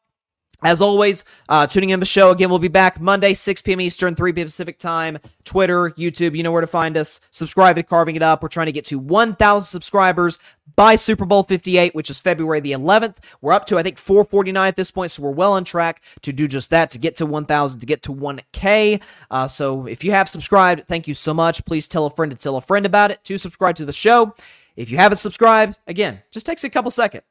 As 0.63 0.81
always, 0.81 1.25
uh, 1.49 1.67
tuning 1.67 1.91
in 1.91 2.01
the 2.01 2.07
show 2.07 2.31
again. 2.31 2.49
We'll 2.49 2.59
be 2.59 2.69
back 2.69 3.01
Monday, 3.01 3.35
6 3.35 3.61
p.m. 3.63 3.81
Eastern, 3.81 4.15
3 4.15 4.33
p.m. 4.33 4.47
Pacific 4.47 4.79
time. 4.79 5.19
Twitter, 5.45 5.91
YouTube, 5.91 6.37
you 6.37 6.43
know 6.43 6.51
where 6.51 6.63
to 6.63 6.67
find 6.67 6.97
us. 6.97 7.21
Subscribe 7.31 7.77
to 7.77 7.83
Carving 7.83 8.17
It 8.17 8.23
Up. 8.23 8.43
We're 8.43 8.49
trying 8.49 8.67
to 8.67 8.73
get 8.73 8.87
to 8.87 8.99
1,000 8.99 9.67
subscribers 9.67 10.39
by 10.75 10.97
Super 10.97 11.27
Bowl 11.27 11.43
58, 11.43 11.95
which 11.95 12.09
is 12.09 12.21
February 12.21 12.61
the 12.61 12.73
11th. 12.73 13.19
We're 13.41 13.53
up 13.53 13.67
to 13.67 13.79
I 13.79 13.83
think 13.83 13.99
449 13.99 14.67
at 14.67 14.77
this 14.77 14.91
point, 14.91 15.11
so 15.11 15.23
we're 15.23 15.31
well 15.31 15.53
on 15.53 15.65
track 15.65 16.03
to 16.23 16.33
do 16.33 16.49
just 16.49 16.71
that 16.71 16.91
to 16.91 16.99
get 16.99 17.17
to 17.17 17.27
1,000, 17.27 17.81
to 17.81 17.87
get 17.87 18.03
to 18.05 18.13
1K. 18.13 19.03
Uh, 19.31 19.47
so 19.47 19.87
if 19.87 20.05
you 20.05 20.11
have 20.13 20.29
subscribed, 20.29 20.85
thank 20.85 21.07
you 21.07 21.15
so 21.15 21.35
much. 21.35 21.65
Please 21.67 21.87
tell 21.87 22.07
a 22.07 22.11
friend 22.11 22.31
to 22.31 22.37
tell 22.37 22.57
a 22.57 22.63
friend 22.63 22.87
about 22.87 23.11
it 23.11 23.23
to 23.25 23.37
subscribe 23.37 23.77
to 23.77 23.85
the 23.85 23.93
show. 23.93 24.35
If 24.75 24.91
you 24.91 24.97
haven't 24.97 25.19
subscribed, 25.19 25.79
again, 25.87 26.23
just 26.31 26.47
takes 26.47 26.65
a 26.65 26.71
couple 26.71 26.91
seconds. 26.91 27.25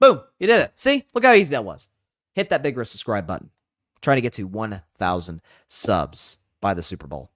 Boom, 0.00 0.20
you 0.40 0.48
did 0.48 0.60
it. 0.60 0.72
See, 0.74 1.04
look 1.14 1.24
how 1.24 1.34
easy 1.34 1.52
that 1.52 1.64
was 1.64 1.88
hit 2.34 2.48
that 2.50 2.62
big 2.62 2.76
red 2.76 2.88
subscribe 2.88 3.26
button. 3.26 3.50
trying 4.00 4.16
to 4.16 4.22
get 4.22 4.32
to 4.32 4.46
1,000 4.48 5.40
subs 5.68 6.36
by 6.60 6.74
the 6.74 6.82
Super 6.82 7.06
Bowl. 7.06 7.30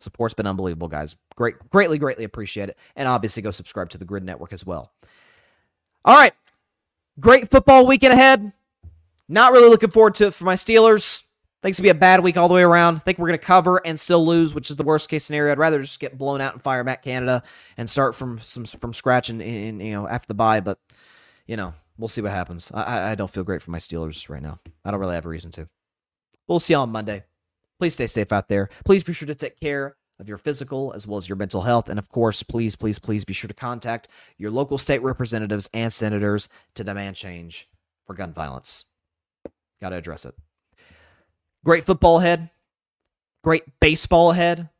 Support's 0.00 0.34
been 0.34 0.46
unbelievable, 0.46 0.88
guys. 0.88 1.16
Great, 1.36 1.56
greatly, 1.70 1.98
greatly 1.98 2.24
appreciate 2.24 2.68
it. 2.68 2.78
And 2.94 3.08
obviously, 3.08 3.42
go 3.42 3.50
subscribe 3.50 3.90
to 3.90 3.98
the 3.98 4.04
Gryd 4.04 4.22
Network 4.22 4.52
as 4.52 4.64
well. 4.64 4.92
All 6.04 6.16
right, 6.16 6.32
great 7.18 7.50
football 7.50 7.86
weekend 7.86 8.12
ahead. 8.12 8.52
Not 9.28 9.52
really 9.52 9.68
looking 9.68 9.90
forward 9.90 10.14
to 10.16 10.28
it 10.28 10.34
for 10.34 10.44
my 10.44 10.54
Steelers. 10.54 11.22
I 11.22 11.62
think 11.62 11.72
it's 11.72 11.80
gonna 11.80 11.86
be 11.86 11.90
a 11.90 11.94
bad 11.94 12.20
week 12.22 12.36
all 12.36 12.48
the 12.48 12.54
way 12.54 12.62
around. 12.62 12.96
I 12.96 12.98
think 13.00 13.18
we're 13.18 13.28
gonna 13.28 13.38
cover 13.38 13.84
and 13.84 13.98
still 13.98 14.24
lose, 14.24 14.54
which 14.54 14.70
is 14.70 14.76
the 14.76 14.84
worst 14.84 15.08
case 15.08 15.24
scenario. 15.24 15.50
I'd 15.50 15.58
rather 15.58 15.80
just 15.80 15.98
get 15.98 16.16
blown 16.16 16.40
out 16.40 16.52
and 16.52 16.62
fire 16.62 16.84
Matt 16.84 17.02
Canada 17.02 17.42
and 17.76 17.90
start 17.90 18.14
from 18.14 18.38
some 18.38 18.64
from 18.66 18.92
scratch 18.92 19.30
and, 19.30 19.42
and 19.42 19.82
you 19.82 19.92
know 19.92 20.06
after 20.06 20.28
the 20.28 20.34
bye. 20.34 20.60
But 20.60 20.78
you 21.46 21.56
know 21.56 21.74
we'll 21.98 22.08
see 22.08 22.22
what 22.22 22.32
happens. 22.32 22.70
I, 22.74 23.12
I 23.12 23.14
don't 23.14 23.30
feel 23.30 23.44
great 23.44 23.62
for 23.62 23.70
my 23.70 23.78
Steelers 23.78 24.28
right 24.28 24.42
now. 24.42 24.60
I 24.84 24.90
don't 24.90 25.00
really 25.00 25.14
have 25.14 25.26
a 25.26 25.30
reason 25.30 25.50
to. 25.52 25.68
We'll 26.46 26.60
see 26.60 26.74
you 26.74 26.78
on 26.78 26.90
Monday. 26.90 27.24
Please 27.78 27.94
stay 27.94 28.06
safe 28.06 28.32
out 28.32 28.48
there. 28.48 28.68
Please 28.84 29.04
be 29.04 29.12
sure 29.12 29.26
to 29.26 29.34
take 29.34 29.58
care 29.60 29.96
of 30.18 30.28
your 30.28 30.38
physical 30.38 30.92
as 30.94 31.06
well 31.06 31.18
as 31.18 31.28
your 31.28 31.36
mental 31.36 31.62
health. 31.62 31.88
And 31.88 31.98
of 31.98 32.08
course, 32.08 32.42
please, 32.42 32.76
please, 32.76 32.98
please 32.98 33.24
be 33.24 33.34
sure 33.34 33.48
to 33.48 33.54
contact 33.54 34.08
your 34.38 34.50
local 34.50 34.78
state 34.78 35.02
representatives 35.02 35.68
and 35.74 35.92
senators 35.92 36.48
to 36.74 36.84
demand 36.84 37.16
change 37.16 37.68
for 38.06 38.14
gun 38.14 38.32
violence. 38.32 38.84
Got 39.80 39.90
to 39.90 39.96
address 39.96 40.24
it. 40.24 40.34
Great 41.64 41.84
football 41.84 42.18
ahead. 42.18 42.50
Great 43.42 43.64
baseball 43.80 44.30
ahead. 44.30 44.70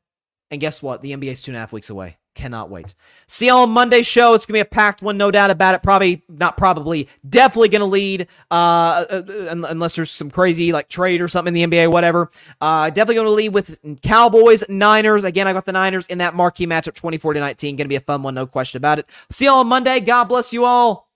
And 0.51 0.61
guess 0.61 0.83
what? 0.83 1.03
The 1.03 1.13
NBA's 1.13 1.43
two 1.43 1.51
and 1.51 1.57
a 1.57 1.61
half 1.61 1.73
weeks 1.73 1.91
away. 1.91 2.19
Cannot 2.35 2.69
wait. 2.69 2.95
See 3.27 3.47
y'all 3.47 3.63
on 3.63 3.71
Monday's 3.71 4.07
show. 4.07 4.35
It's 4.35 4.45
gonna 4.45 4.57
be 4.57 4.61
a 4.61 4.67
packed 4.67 5.01
one, 5.01 5.17
no 5.17 5.31
doubt 5.31 5.51
about 5.51 5.75
it. 5.75 5.83
Probably 5.83 6.23
not. 6.29 6.59
Probably, 6.59 7.09
definitely 7.27 7.71
gonna 7.71 7.87
lead. 7.87 8.29
Uh, 8.51 9.07
uh, 9.11 9.23
unless 9.49 9.97
there's 9.97 10.11
some 10.11 10.31
crazy 10.31 10.71
like 10.71 10.91
trade 10.91 11.23
or 11.23 11.29
something 11.29 11.57
in 11.57 11.71
the 11.71 11.77
NBA, 11.77 11.91
whatever. 11.91 12.31
Uh, 12.61 12.91
definitely 12.91 13.15
gonna 13.15 13.31
lead 13.31 13.55
with 13.55 13.81
Cowboys, 14.03 14.65
Niners. 14.69 15.25
Again, 15.25 15.49
I 15.49 15.55
got 15.55 15.65
the 15.65 15.73
Niners 15.73 16.07
in 16.09 16.19
that 16.19 16.35
marquee 16.35 16.67
matchup, 16.67 16.95
24 16.95 17.33
to 17.33 17.41
19. 17.41 17.77
Gonna 17.77 17.89
be 17.89 17.97
a 17.97 18.01
fun 18.01 18.23
one, 18.23 18.35
no 18.35 18.47
question 18.47 18.77
about 18.77 18.99
it. 18.99 19.09
See 19.31 19.47
y'all 19.47 19.61
on 19.61 19.67
Monday. 19.69 20.01
God 20.01 20.25
bless 20.25 20.53
you 20.53 20.67
all. 20.67 21.09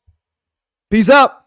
Peace 0.91 1.11
out. 1.11 1.45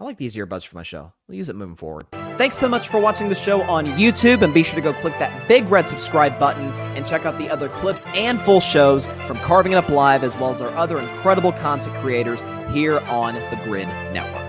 I 0.00 0.04
like 0.04 0.16
these 0.16 0.34
earbuds 0.34 0.66
for 0.66 0.74
my 0.74 0.82
show. 0.82 1.12
We'll 1.28 1.38
use 1.38 1.48
it 1.48 1.54
moving 1.54 1.76
forward. 1.76 2.06
Thanks 2.36 2.58
so 2.58 2.68
much 2.68 2.88
for 2.88 2.98
watching 3.00 3.28
the 3.28 3.34
show 3.36 3.62
on 3.62 3.86
YouTube, 3.86 4.42
and 4.42 4.52
be 4.52 4.64
sure 4.64 4.74
to 4.74 4.80
go 4.80 4.92
click 4.92 5.16
that 5.20 5.46
big 5.46 5.70
red 5.70 5.88
subscribe 5.88 6.36
button 6.38 6.66
and 6.96 7.06
check 7.06 7.24
out 7.24 7.38
the 7.38 7.48
other 7.48 7.68
clips 7.68 8.06
and 8.14 8.42
full 8.42 8.60
shows 8.60 9.06
from 9.26 9.36
Carving 9.38 9.72
It 9.72 9.76
Up 9.76 9.88
Live, 9.88 10.24
as 10.24 10.36
well 10.36 10.52
as 10.52 10.60
our 10.60 10.70
other 10.70 10.98
incredible 10.98 11.52
content 11.52 11.94
creators 12.02 12.42
here 12.72 12.98
on 13.06 13.34
the 13.34 13.60
Gryd 13.64 13.86
Network. 14.12 14.43